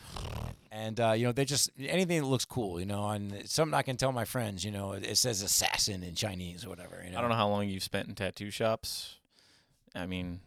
and 0.71 0.99
uh, 0.99 1.11
you 1.11 1.25
know 1.25 1.31
they 1.31 1.45
just 1.45 1.69
anything 1.79 2.21
that 2.21 2.27
looks 2.27 2.45
cool. 2.45 2.79
You 2.79 2.85
know, 2.85 3.07
and 3.09 3.47
something 3.49 3.73
I 3.73 3.81
can 3.81 3.97
tell 3.97 4.11
my 4.11 4.25
friends. 4.25 4.63
You 4.63 4.71
know, 4.71 4.93
it, 4.93 5.05
it 5.05 5.17
says 5.17 5.41
assassin 5.41 6.03
in 6.03 6.15
Chinese 6.15 6.65
or 6.65 6.69
whatever. 6.69 7.01
You 7.03 7.11
know, 7.11 7.17
I 7.17 7.21
don't 7.21 7.29
know 7.29 7.35
how 7.35 7.49
long 7.49 7.67
you've 7.67 7.83
spent 7.83 8.07
in 8.07 8.15
tattoo 8.15 8.49
shops. 8.51 9.15
I 9.93 10.05
mean, 10.05 10.39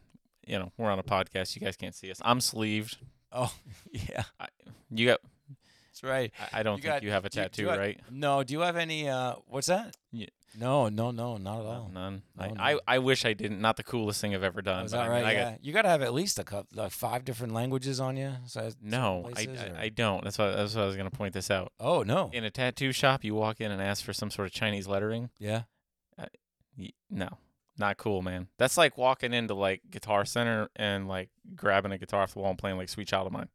you 0.47 0.59
know, 0.59 0.73
we're 0.79 0.91
on 0.91 0.99
a 0.99 1.03
podcast. 1.03 1.55
You 1.55 1.61
guys 1.61 1.77
can't 1.77 1.95
see 1.95 2.11
us. 2.11 2.21
I'm 2.25 2.41
sleeved. 2.41 2.97
Oh, 3.33 3.53
yeah, 3.91 4.23
I, 4.41 4.47
you 4.91 5.07
got. 5.09 5.21
that's 5.91 6.03
right. 6.05 6.33
I, 6.53 6.61
I 6.61 6.63
don't 6.63 6.77
You 6.79 6.83
think 6.83 6.95
got- 6.95 7.03
you 7.03 7.11
have 7.11 7.25
a 7.25 7.29
do 7.29 7.37
do 7.39 7.43
tattoo, 7.43 7.63
you 7.63 7.69
have- 7.69 7.79
right? 7.79 8.01
No, 8.11 8.43
do 8.45 8.55
you 8.55 8.61
have 8.61 8.77
any? 8.77 9.09
Uh, 9.09 9.35
what's 9.49 9.67
that? 9.67 9.97
Yeah. 10.13 10.27
No, 10.59 10.89
no, 10.89 11.11
no, 11.11 11.37
not 11.37 11.61
at 11.61 11.67
all. 11.67 11.91
none. 11.93 12.23
No, 12.39 12.45
I, 12.45 12.49
no. 12.49 12.55
I, 12.61 12.95
I 12.95 12.99
wish 12.99 13.25
I 13.25 13.33
didn't. 13.33 13.61
Not 13.61 13.77
the 13.77 13.83
coolest 13.83 14.21
thing 14.21 14.35
I've 14.35 14.43
ever 14.43 14.63
done. 14.63 14.85
Is 14.85 14.93
that 14.93 15.01
I 15.01 15.03
mean, 15.05 15.11
right? 15.13 15.25
I 15.25 15.33
yeah, 15.33 15.51
got, 15.53 15.65
you 15.65 15.73
got 15.73 15.83
to 15.83 15.89
have 15.89 16.03
at 16.03 16.15
least 16.15 16.39
a 16.39 16.45
couple, 16.45 16.69
like 16.75 16.93
five 16.93 17.25
different 17.25 17.55
languages 17.55 17.99
on 18.01 18.17
you. 18.17 18.33
So 18.47 18.71
no, 18.81 19.25
I, 19.27 19.33
places, 19.45 19.61
I, 19.77 19.83
I 19.83 19.89
don't. 19.89 20.23
That's 20.25 20.39
why 20.39 20.51
that's 20.51 20.75
why 20.75 20.83
I 20.83 20.87
was 20.87 20.97
gonna 20.97 21.11
point 21.11 21.35
this 21.35 21.51
out. 21.51 21.73
Oh 21.81 22.03
no. 22.03 22.31
In 22.33 22.45
a 22.45 22.51
tattoo 22.51 22.93
shop, 22.93 23.25
you 23.25 23.35
walk 23.35 23.61
in 23.61 23.71
and 23.73 23.83
ask 23.83 24.05
for 24.05 24.13
some 24.13 24.31
sort 24.31 24.47
of 24.47 24.53
Chinese 24.53 24.87
lettering. 24.87 25.31
Yeah. 25.39 25.63
Y- 26.77 26.91
No, 27.11 27.29
not 27.79 27.97
cool, 27.97 28.23
man. 28.23 28.49
That's 28.59 28.77
like 28.77 28.97
walking 28.99 29.33
into 29.33 29.55
like 29.55 29.83
Guitar 29.91 30.25
Center 30.25 30.69
and 30.77 31.07
like 31.09 31.31
grabbing 31.55 31.93
a 31.93 31.99
guitar 31.99 32.23
off 32.23 32.35
the 32.35 32.41
wall 32.41 32.51
and 32.51 32.59
playing 32.59 32.77
like 32.77 32.89
"Sweet 32.89 33.09
Child 33.09 33.27
of 33.29 33.33
Mine" 33.33 33.49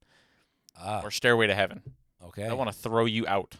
Ah. 0.77 1.01
or 1.03 1.11
"Stairway 1.11 1.47
to 1.47 1.55
Heaven." 1.55 1.81
Okay. 2.23 2.45
I 2.47 2.53
want 2.53 2.69
to 2.69 2.75
throw 2.77 3.05
you 3.05 3.25
out. 3.27 3.55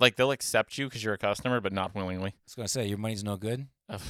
Like 0.00 0.16
they'll 0.16 0.30
accept 0.32 0.76
you 0.78 0.86
because 0.86 1.04
you're 1.04 1.14
a 1.14 1.18
customer, 1.18 1.60
but 1.60 1.72
not 1.72 1.94
willingly. 1.94 2.30
I 2.30 2.40
was 2.46 2.54
gonna 2.54 2.68
say 2.68 2.86
your 2.86 2.98
money's 2.98 3.22
no 3.24 3.36
good. 3.36 3.66
Ugh, 3.88 4.00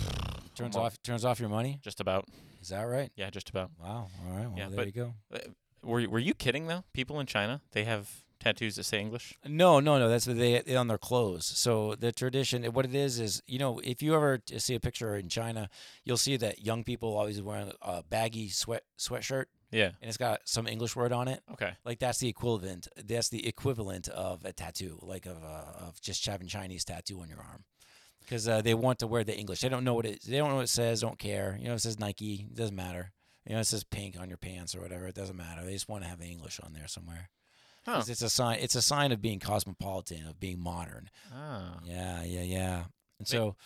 Turns 0.55 0.77
on. 0.77 0.87
off. 0.87 1.03
Turns 1.03 1.25
off 1.25 1.41
your 1.41 1.49
money. 1.49 1.79
Just 1.83 2.01
about. 2.01 2.27
Is 2.63 2.69
that 2.71 2.83
right? 2.83 3.11
Yeah, 3.17 3.29
just 3.31 3.51
about. 3.51 3.71
Wow. 3.81 4.09
All 4.27 4.37
right. 4.37 4.47
Well, 4.49 4.55
Yeah, 4.57 4.69
there 4.69 4.77
but- 4.77 4.87
you 4.87 4.93
go. 4.93 5.15
Uh, 5.33 5.39
were 5.83 6.01
you- 6.01 6.09
Were 6.11 6.19
you 6.19 6.33
kidding 6.35 6.67
though? 6.67 6.85
People 6.95 7.21
in 7.21 7.27
China, 7.27 7.61
they 7.73 7.85
have 7.85 8.25
tattoos 8.41 8.77
that 8.77 8.85
say 8.85 9.01
English. 9.01 9.35
No, 9.45 9.81
no, 9.81 9.99
no. 9.99 10.09
That's 10.09 10.27
what 10.27 10.37
they 10.39 10.61
they 10.63 10.77
on 10.77 10.89
their 10.89 10.99
clothes. 10.99 11.45
So 11.47 11.95
the 11.95 12.13
tradition, 12.13 12.65
what 12.73 12.85
it 12.87 12.95
is, 12.95 13.19
is 13.21 13.43
you 13.47 13.59
know, 13.59 13.81
if 13.81 14.03
you 14.03 14.15
ever 14.15 14.39
t- 14.39 14.59
see 14.59 14.75
a 14.75 14.81
picture 14.81 15.15
in 15.17 15.29
China, 15.29 15.69
you'll 16.05 16.17
see 16.17 16.37
that 16.39 16.63
young 16.65 16.85
people 16.85 17.17
always 17.17 17.41
wearing 17.43 17.73
a 17.83 18.03
baggy 18.03 18.49
sweat 18.49 18.85
sweatshirt, 18.99 19.47
Yeah. 19.75 19.87
and 20.01 20.09
it's 20.09 20.17
got 20.17 20.41
some 20.45 20.67
English 20.67 20.95
word 20.97 21.13
on 21.13 21.29
it. 21.29 21.43
Okay. 21.53 21.73
Like 21.85 21.99
that's 21.99 22.19
the 22.19 22.29
equivalent. 22.29 22.89
That's 22.97 23.29
the 23.29 23.47
equivalent 23.47 24.09
of 24.09 24.45
a 24.45 24.53
tattoo, 24.53 24.99
like 25.03 25.27
of 25.27 25.43
uh, 25.45 25.87
of 25.87 26.01
just 26.01 26.25
having 26.27 26.47
Chinese 26.49 26.85
tattoo 26.85 27.21
on 27.21 27.29
your 27.29 27.39
arm, 27.41 27.65
because 28.21 28.47
uh, 28.49 28.63
they 28.63 28.75
want 28.75 28.99
to 29.01 29.07
wear 29.07 29.25
the 29.25 29.37
English. 29.37 29.61
They 29.61 29.69
don't 29.69 29.85
know 29.85 29.95
what 29.95 30.07
it. 30.07 30.23
They 30.23 30.37
don't 30.39 30.49
know 30.51 30.57
what 30.57 30.65
it 30.65 30.69
says. 30.69 31.01
Don't 31.01 31.19
care. 31.19 31.59
You 31.61 31.69
know, 31.69 31.75
it 31.75 31.81
says 31.81 31.99
Nike. 31.99 32.47
It 32.51 32.55
doesn't 32.55 32.77
matter. 32.77 33.13
You 33.47 33.55
know, 33.55 33.61
it 33.61 33.67
says 33.67 33.85
pink 33.85 34.17
on 34.19 34.29
your 34.29 34.39
pants 34.39 34.75
or 34.75 34.81
whatever. 34.81 35.07
It 35.07 35.15
doesn't 35.15 35.37
matter. 35.37 35.65
They 35.65 35.73
just 35.75 35.89
want 35.89 36.03
to 36.05 36.09
have 36.09 36.19
the 36.19 36.27
English 36.27 36.61
on 36.61 36.73
there 36.73 36.89
somewhere. 36.89 37.29
Huh. 37.85 38.03
It's 38.09 38.23
a 38.23 38.31
sign. 38.31 38.61
It's 38.61 38.75
a 38.77 38.81
sign 38.81 39.13
of 39.13 39.21
being 39.21 39.39
cosmopolitan, 39.41 40.27
of 40.27 40.41
being 40.41 40.59
modern. 40.59 41.11
Ah. 41.35 41.79
Yeah, 41.85 42.23
yeah, 42.23 42.41
yeah. 42.41 42.77
And 43.19 43.27
They- 43.27 43.37
so, 43.37 43.57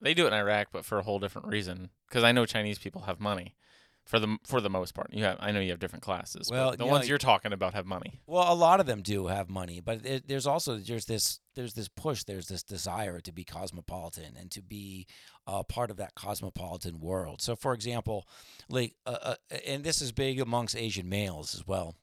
They 0.00 0.14
do 0.14 0.24
it 0.24 0.28
in 0.28 0.34
Iraq, 0.34 0.68
but 0.72 0.84
for 0.84 0.98
a 0.98 1.02
whole 1.02 1.18
different 1.18 1.48
reason. 1.48 1.90
Because 2.08 2.22
I 2.22 2.30
know 2.30 2.46
Chinese 2.46 2.78
people 2.78 3.02
have 3.02 3.18
money, 3.18 3.56
for 4.04 4.18
the 4.18 4.36
for 4.46 4.60
the 4.60 4.70
most 4.70 4.94
part. 4.94 5.12
You 5.12 5.24
have, 5.24 5.38
I 5.40 5.50
know 5.52 5.60
you 5.60 5.70
have 5.70 5.78
different 5.78 6.02
classes. 6.02 6.48
Well, 6.50 6.70
but 6.70 6.78
the 6.78 6.84
you 6.84 6.90
ones 6.90 7.02
like- 7.02 7.08
you're 7.08 7.18
talking 7.18 7.52
about 7.52 7.74
have 7.74 7.86
money. 7.86 8.20
well, 8.26 8.52
a 8.52 8.54
lot 8.54 8.80
of 8.80 8.86
them 8.86 9.02
do 9.02 9.26
have 9.28 9.48
money, 9.48 9.80
but 9.80 10.04
it, 10.04 10.28
there's 10.28 10.46
also 10.46 10.76
there's 10.76 11.06
this 11.06 11.40
there's 11.54 11.74
this 11.74 11.88
push, 11.88 12.24
there's 12.24 12.48
this 12.48 12.62
desire 12.62 13.20
to 13.20 13.32
be 13.32 13.44
cosmopolitan 13.44 14.36
and 14.38 14.50
to 14.50 14.62
be 14.62 15.06
uh, 15.46 15.62
part 15.62 15.90
of 15.90 15.96
that 15.98 16.14
cosmopolitan 16.14 17.00
world. 17.00 17.40
So, 17.40 17.54
for 17.56 17.72
example, 17.74 18.26
like, 18.68 18.94
uh, 19.06 19.16
uh, 19.22 19.34
and 19.66 19.84
this 19.84 20.02
is 20.02 20.12
big 20.12 20.40
amongst 20.40 20.76
Asian 20.76 21.08
males 21.08 21.54
as 21.54 21.66
well. 21.66 21.94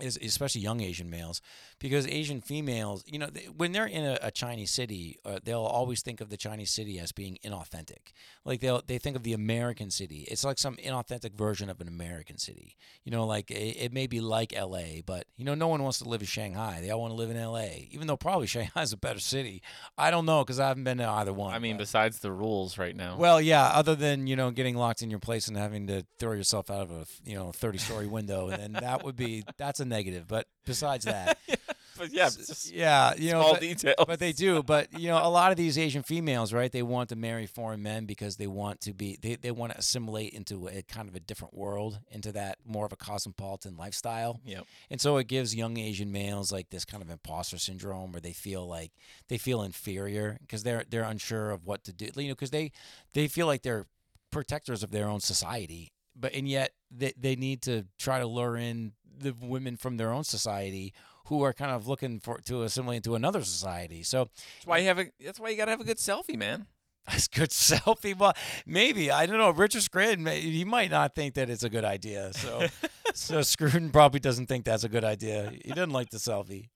Is 0.00 0.18
especially 0.20 0.60
young 0.60 0.80
Asian 0.80 1.08
males, 1.08 1.40
because 1.78 2.04
Asian 2.08 2.40
females, 2.40 3.04
you 3.06 3.18
know, 3.18 3.28
they, 3.28 3.42
when 3.42 3.70
they're 3.70 3.86
in 3.86 4.04
a, 4.04 4.18
a 4.22 4.30
Chinese 4.32 4.72
city, 4.72 5.18
uh, 5.24 5.38
they'll 5.44 5.60
always 5.62 6.02
think 6.02 6.20
of 6.20 6.30
the 6.30 6.36
Chinese 6.36 6.70
city 6.72 6.98
as 6.98 7.12
being 7.12 7.38
inauthentic. 7.44 8.12
Like 8.44 8.60
they'll 8.60 8.82
they 8.84 8.98
think 8.98 9.14
of 9.14 9.22
the 9.22 9.32
American 9.34 9.90
city. 9.90 10.26
It's 10.28 10.44
like 10.44 10.58
some 10.58 10.74
inauthentic 10.76 11.34
version 11.34 11.70
of 11.70 11.80
an 11.80 11.86
American 11.86 12.38
city. 12.38 12.76
You 13.04 13.12
know, 13.12 13.24
like 13.24 13.52
it, 13.52 13.76
it 13.78 13.92
may 13.92 14.08
be 14.08 14.20
like 14.20 14.52
L.A., 14.52 15.02
but 15.06 15.26
you 15.36 15.44
know, 15.44 15.54
no 15.54 15.68
one 15.68 15.82
wants 15.82 15.98
to 16.00 16.08
live 16.08 16.22
in 16.22 16.26
Shanghai. 16.26 16.80
They 16.80 16.90
all 16.90 17.00
want 17.00 17.12
to 17.12 17.16
live 17.16 17.30
in 17.30 17.36
L.A., 17.36 17.88
even 17.92 18.08
though 18.08 18.16
probably 18.16 18.46
Shanghai's 18.54 18.92
a 18.92 18.96
better 18.96 19.20
city. 19.20 19.62
I 19.96 20.10
don't 20.10 20.26
know 20.26 20.42
because 20.42 20.58
I 20.58 20.66
haven't 20.68 20.84
been 20.84 20.98
to 20.98 21.08
either 21.08 21.32
one. 21.32 21.54
I 21.54 21.60
mean, 21.60 21.76
but- 21.76 21.84
besides 21.84 22.18
the 22.18 22.32
rules 22.32 22.78
right 22.78 22.96
now. 22.96 23.16
well, 23.16 23.40
yeah. 23.40 23.66
Other 23.66 23.94
than 23.94 24.26
you 24.26 24.34
know 24.34 24.50
getting 24.50 24.74
locked 24.76 25.02
in 25.02 25.10
your 25.10 25.20
place 25.20 25.46
and 25.46 25.56
having 25.56 25.86
to 25.86 26.04
throw 26.18 26.32
yourself 26.32 26.68
out 26.68 26.80
of 26.82 26.90
a 26.90 27.06
you 27.24 27.36
know 27.36 27.52
thirty 27.52 27.78
story 27.78 28.08
window, 28.08 28.48
and 28.48 28.60
then 28.60 28.72
that 28.82 29.04
would 29.04 29.14
be 29.14 29.44
that's 29.56 29.78
a 29.80 29.83
negative. 29.88 30.26
But 30.26 30.46
besides 30.64 31.04
that, 31.04 31.38
but 31.98 32.12
yeah, 32.12 32.28
yeah, 32.72 33.14
you 33.16 33.32
know, 33.32 33.40
small 33.40 33.52
but, 33.52 33.60
details. 33.60 33.94
but 34.06 34.18
they 34.18 34.32
do. 34.32 34.62
But 34.62 34.98
you 34.98 35.08
know, 35.08 35.18
a 35.22 35.28
lot 35.28 35.50
of 35.50 35.56
these 35.56 35.78
Asian 35.78 36.02
females, 36.02 36.52
right? 36.52 36.70
They 36.70 36.82
want 36.82 37.08
to 37.10 37.16
marry 37.16 37.46
foreign 37.46 37.82
men 37.82 38.06
because 38.06 38.36
they 38.36 38.46
want 38.46 38.80
to 38.82 38.92
be 38.92 39.18
they 39.20 39.36
they 39.36 39.50
want 39.50 39.72
to 39.72 39.78
assimilate 39.78 40.32
into 40.32 40.68
a 40.68 40.82
kind 40.82 41.08
of 41.08 41.14
a 41.14 41.20
different 41.20 41.54
world, 41.54 42.00
into 42.10 42.32
that 42.32 42.58
more 42.64 42.86
of 42.86 42.92
a 42.92 42.96
cosmopolitan 42.96 43.76
lifestyle. 43.76 44.40
Yep. 44.44 44.64
And 44.90 45.00
so 45.00 45.16
it 45.18 45.28
gives 45.28 45.54
young 45.54 45.78
Asian 45.78 46.12
males 46.12 46.52
like 46.52 46.70
this 46.70 46.84
kind 46.84 47.02
of 47.02 47.10
imposter 47.10 47.58
syndrome 47.58 48.12
where 48.12 48.20
they 48.20 48.32
feel 48.32 48.66
like 48.66 48.92
they 49.28 49.38
feel 49.38 49.62
inferior 49.62 50.38
because 50.40 50.62
they're 50.62 50.84
they're 50.88 51.02
unsure 51.02 51.50
of 51.50 51.66
what 51.66 51.84
to 51.84 51.92
do. 51.92 52.08
You 52.16 52.28
know, 52.28 52.34
because 52.34 52.50
they 52.50 52.72
they 53.12 53.28
feel 53.28 53.46
like 53.46 53.62
they're 53.62 53.86
protectors 54.34 54.82
of 54.82 54.90
their 54.90 55.08
own 55.08 55.20
society, 55.20 55.92
but 56.16 56.32
and 56.34 56.48
yet 56.48 56.72
they 56.90 57.12
they 57.18 57.36
need 57.36 57.62
to 57.62 57.86
try 57.98 58.18
to 58.18 58.26
lure 58.26 58.56
in 58.56 58.92
the 59.16 59.34
women 59.40 59.76
from 59.76 59.96
their 59.96 60.12
own 60.12 60.24
society 60.24 60.92
who 61.26 61.42
are 61.42 61.52
kind 61.52 61.70
of 61.70 61.86
looking 61.88 62.20
for 62.20 62.38
to 62.38 62.62
assimilate 62.62 62.98
into 62.98 63.14
another 63.14 63.42
society. 63.42 64.02
So 64.02 64.28
That's 64.34 64.66
why 64.66 64.78
you 64.78 64.86
have 64.88 64.98
a. 64.98 65.06
That's 65.24 65.40
why 65.40 65.48
you 65.50 65.56
gotta 65.56 65.70
have 65.70 65.80
a 65.80 65.84
good 65.84 65.98
selfie, 65.98 66.36
man. 66.36 66.66
that's 67.08 67.28
good 67.28 67.50
selfie. 67.50 68.16
Well, 68.16 68.32
maybe 68.66 69.10
I 69.10 69.26
don't 69.26 69.38
know. 69.38 69.50
Richard 69.50 69.82
Scranton, 69.82 70.24
may- 70.24 70.40
he 70.40 70.64
might 70.64 70.90
not 70.90 71.14
think 71.14 71.34
that 71.34 71.50
it's 71.50 71.62
a 71.62 71.70
good 71.70 71.84
idea. 71.84 72.32
So, 72.34 72.66
so 73.14 73.42
Scruton 73.42 73.90
probably 73.90 74.20
doesn't 74.20 74.46
think 74.46 74.64
that's 74.64 74.84
a 74.84 74.88
good 74.88 75.04
idea. 75.04 75.52
He 75.64 75.70
doesn't 75.70 75.90
like 75.90 76.10
the 76.10 76.18
selfie. 76.18 76.68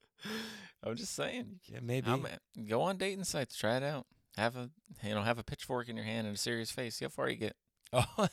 I'm 0.85 0.97
just 0.97 1.15
saying. 1.15 1.61
Yeah, 1.67 1.81
maybe. 1.83 2.11
I'm- 2.11 2.27
go 2.67 2.83
on 2.83 2.97
dating 2.99 3.25
sites, 3.25 3.57
try 3.57 3.77
it 3.77 3.83
out. 3.83 4.07
Have 4.37 4.57
a 4.57 4.71
you 5.03 5.15
know 5.15 5.23
have 5.23 5.39
a 5.39 5.43
pitchfork 5.45 5.89
in 5.89 5.97
your 5.97 6.05
hand 6.05 6.27
and 6.27 6.37
a 6.37 6.39
serious 6.39 6.71
face. 6.71 6.97
See 6.97 7.05
how 7.05 7.09
far 7.11 7.29
you 7.29 7.37
get. 7.37 7.57
Oh, 7.91 8.29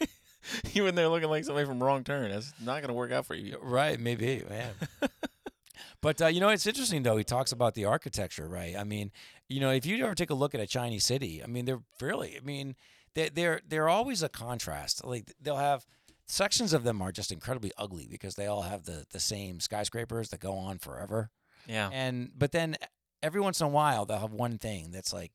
you 0.72 0.86
in 0.86 0.94
there 0.94 1.08
looking 1.08 1.28
like 1.28 1.44
somebody 1.44 1.66
from 1.66 1.82
Wrong 1.82 2.04
Turn. 2.04 2.30
That's 2.30 2.52
not 2.60 2.80
gonna 2.80 2.94
work 2.94 3.12
out 3.12 3.26
for 3.26 3.34
you. 3.34 3.58
right, 3.62 3.98
maybe, 3.98 4.42
man. 4.48 4.72
But 6.04 6.20
uh, 6.20 6.26
you 6.26 6.38
know, 6.38 6.50
it's 6.50 6.66
interesting 6.66 7.02
though. 7.02 7.16
He 7.16 7.24
talks 7.24 7.50
about 7.50 7.72
the 7.72 7.86
architecture, 7.86 8.46
right? 8.46 8.76
I 8.76 8.84
mean, 8.84 9.10
you 9.48 9.58
know, 9.58 9.70
if 9.70 9.86
you 9.86 10.04
ever 10.04 10.14
take 10.14 10.28
a 10.28 10.34
look 10.34 10.54
at 10.54 10.60
a 10.60 10.66
Chinese 10.66 11.02
city, 11.02 11.42
I 11.42 11.46
mean, 11.46 11.64
they're 11.64 11.80
really, 11.98 12.36
I 12.36 12.44
mean, 12.44 12.76
they, 13.14 13.30
they're 13.30 13.62
they're 13.66 13.88
always 13.88 14.22
a 14.22 14.28
contrast. 14.28 15.02
Like 15.02 15.32
they'll 15.40 15.56
have 15.56 15.86
sections 16.26 16.74
of 16.74 16.84
them 16.84 17.00
are 17.00 17.10
just 17.10 17.32
incredibly 17.32 17.72
ugly 17.78 18.06
because 18.06 18.34
they 18.34 18.46
all 18.46 18.60
have 18.60 18.84
the 18.84 19.06
the 19.12 19.18
same 19.18 19.60
skyscrapers 19.60 20.28
that 20.28 20.40
go 20.40 20.52
on 20.52 20.76
forever. 20.76 21.30
Yeah. 21.66 21.88
And 21.90 22.32
but 22.36 22.52
then 22.52 22.76
every 23.22 23.40
once 23.40 23.62
in 23.62 23.66
a 23.66 23.70
while 23.70 24.04
they'll 24.04 24.18
have 24.18 24.34
one 24.34 24.58
thing 24.58 24.90
that's 24.90 25.14
like 25.14 25.32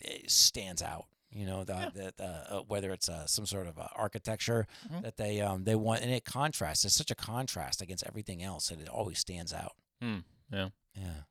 it 0.00 0.30
stands 0.30 0.82
out. 0.82 1.06
You 1.32 1.46
know, 1.46 1.62
the, 1.62 1.92
the, 1.94 2.12
the 2.16 2.24
uh, 2.56 2.60
whether 2.66 2.90
it's 2.90 3.08
uh, 3.08 3.26
some 3.26 3.46
sort 3.46 3.68
of 3.68 3.78
uh, 3.78 3.86
architecture 3.94 4.66
Mhm. 4.92 5.02
that 5.02 5.16
they 5.16 5.40
um 5.40 5.62
they 5.64 5.76
want, 5.76 6.02
and 6.02 6.10
it 6.10 6.24
contrasts. 6.24 6.84
It's 6.84 6.94
such 6.96 7.10
a 7.10 7.14
contrast 7.14 7.80
against 7.80 8.04
everything 8.06 8.42
else 8.42 8.68
that 8.68 8.80
it 8.80 8.88
always 8.88 9.18
stands 9.20 9.52
out. 9.52 9.72
Hmm. 10.02 10.18
Yeah. 10.52 10.70
Yeah. 10.94 11.22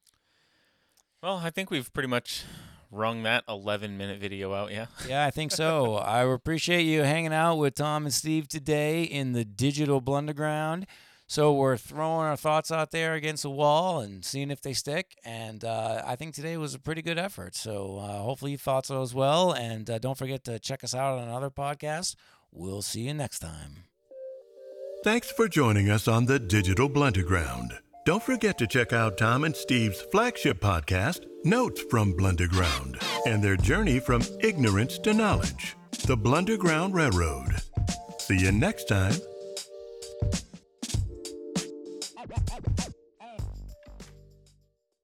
Well, 1.22 1.38
I 1.44 1.50
think 1.50 1.70
we've 1.70 1.92
pretty 1.92 2.08
much 2.08 2.44
wrung 2.92 3.24
that 3.24 3.44
11 3.50 3.98
minute 3.98 4.20
video 4.20 4.54
out. 4.54 4.72
Yeah. 4.72 4.86
Yeah, 5.08 5.26
I 5.26 5.32
think 5.32 5.52
so. 5.52 5.96
I 5.96 6.24
appreciate 6.24 6.84
you 6.84 7.02
hanging 7.04 7.34
out 7.34 7.56
with 7.58 7.76
Tom 7.76 8.06
and 8.06 8.14
Steve 8.14 8.48
today 8.48 9.04
in 9.04 9.34
the 9.34 9.44
digital 9.46 10.02
blunderground. 10.02 10.86
So 11.30 11.54
we're 11.54 11.78
throwing 11.78 12.26
our 12.26 12.36
thoughts 12.36 12.72
out 12.72 12.90
there 12.90 13.14
against 13.14 13.44
the 13.44 13.52
wall 13.52 14.00
and 14.00 14.26
seeing 14.26 14.50
if 14.50 14.64
they 14.64 14.74
stick. 14.74 15.16
And 15.24 15.64
uh, 15.64 16.02
I 16.04 16.16
think 16.16 16.34
today 16.34 16.58
was 16.58 16.74
a 16.74 16.80
pretty 16.80 17.04
good 17.04 17.20
effort. 17.20 17.56
So 17.56 18.00
uh, 18.00 18.18
hopefully 18.18 18.54
you 18.54 18.58
thought 18.58 18.88
so 18.88 19.04
as 19.04 19.14
well. 19.14 19.52
And 19.52 19.88
uh, 19.88 20.00
don't 20.00 20.18
forget 20.18 20.44
to 20.46 20.58
check 20.58 20.84
us 20.84 20.96
out 20.96 21.20
on 21.20 21.28
another 21.28 21.52
podcast. 21.52 22.16
We'll 22.52 22.82
see 22.82 23.02
you 23.02 23.14
next 23.14 23.40
time. 23.40 23.84
Thanks 25.04 25.32
for 25.32 25.48
joining 25.48 25.88
us 25.88 26.08
on 26.08 26.26
the 26.26 26.40
Digital 26.40 26.90
Blunderground. 26.90 27.78
Don't 28.08 28.24
forget 28.24 28.58
to 28.58 28.66
check 28.66 28.92
out 28.92 29.20
Tom 29.20 29.44
and 29.44 29.56
Steve's 29.56 30.02
flagship 30.02 30.60
podcast, 30.60 31.28
Notes 31.46 31.84
from 31.92 32.14
Blunderground, 32.14 33.00
and 33.28 33.44
their 33.44 33.56
journey 33.56 34.00
from 34.00 34.24
ignorance 34.42 34.98
to 34.98 35.14
knowledge, 35.14 35.76
the 36.08 36.18
Blunderground 36.18 36.96
Railroad. 36.96 37.62
See 38.18 38.40
you 38.40 38.52
next 38.52 38.86
time. 38.86 39.14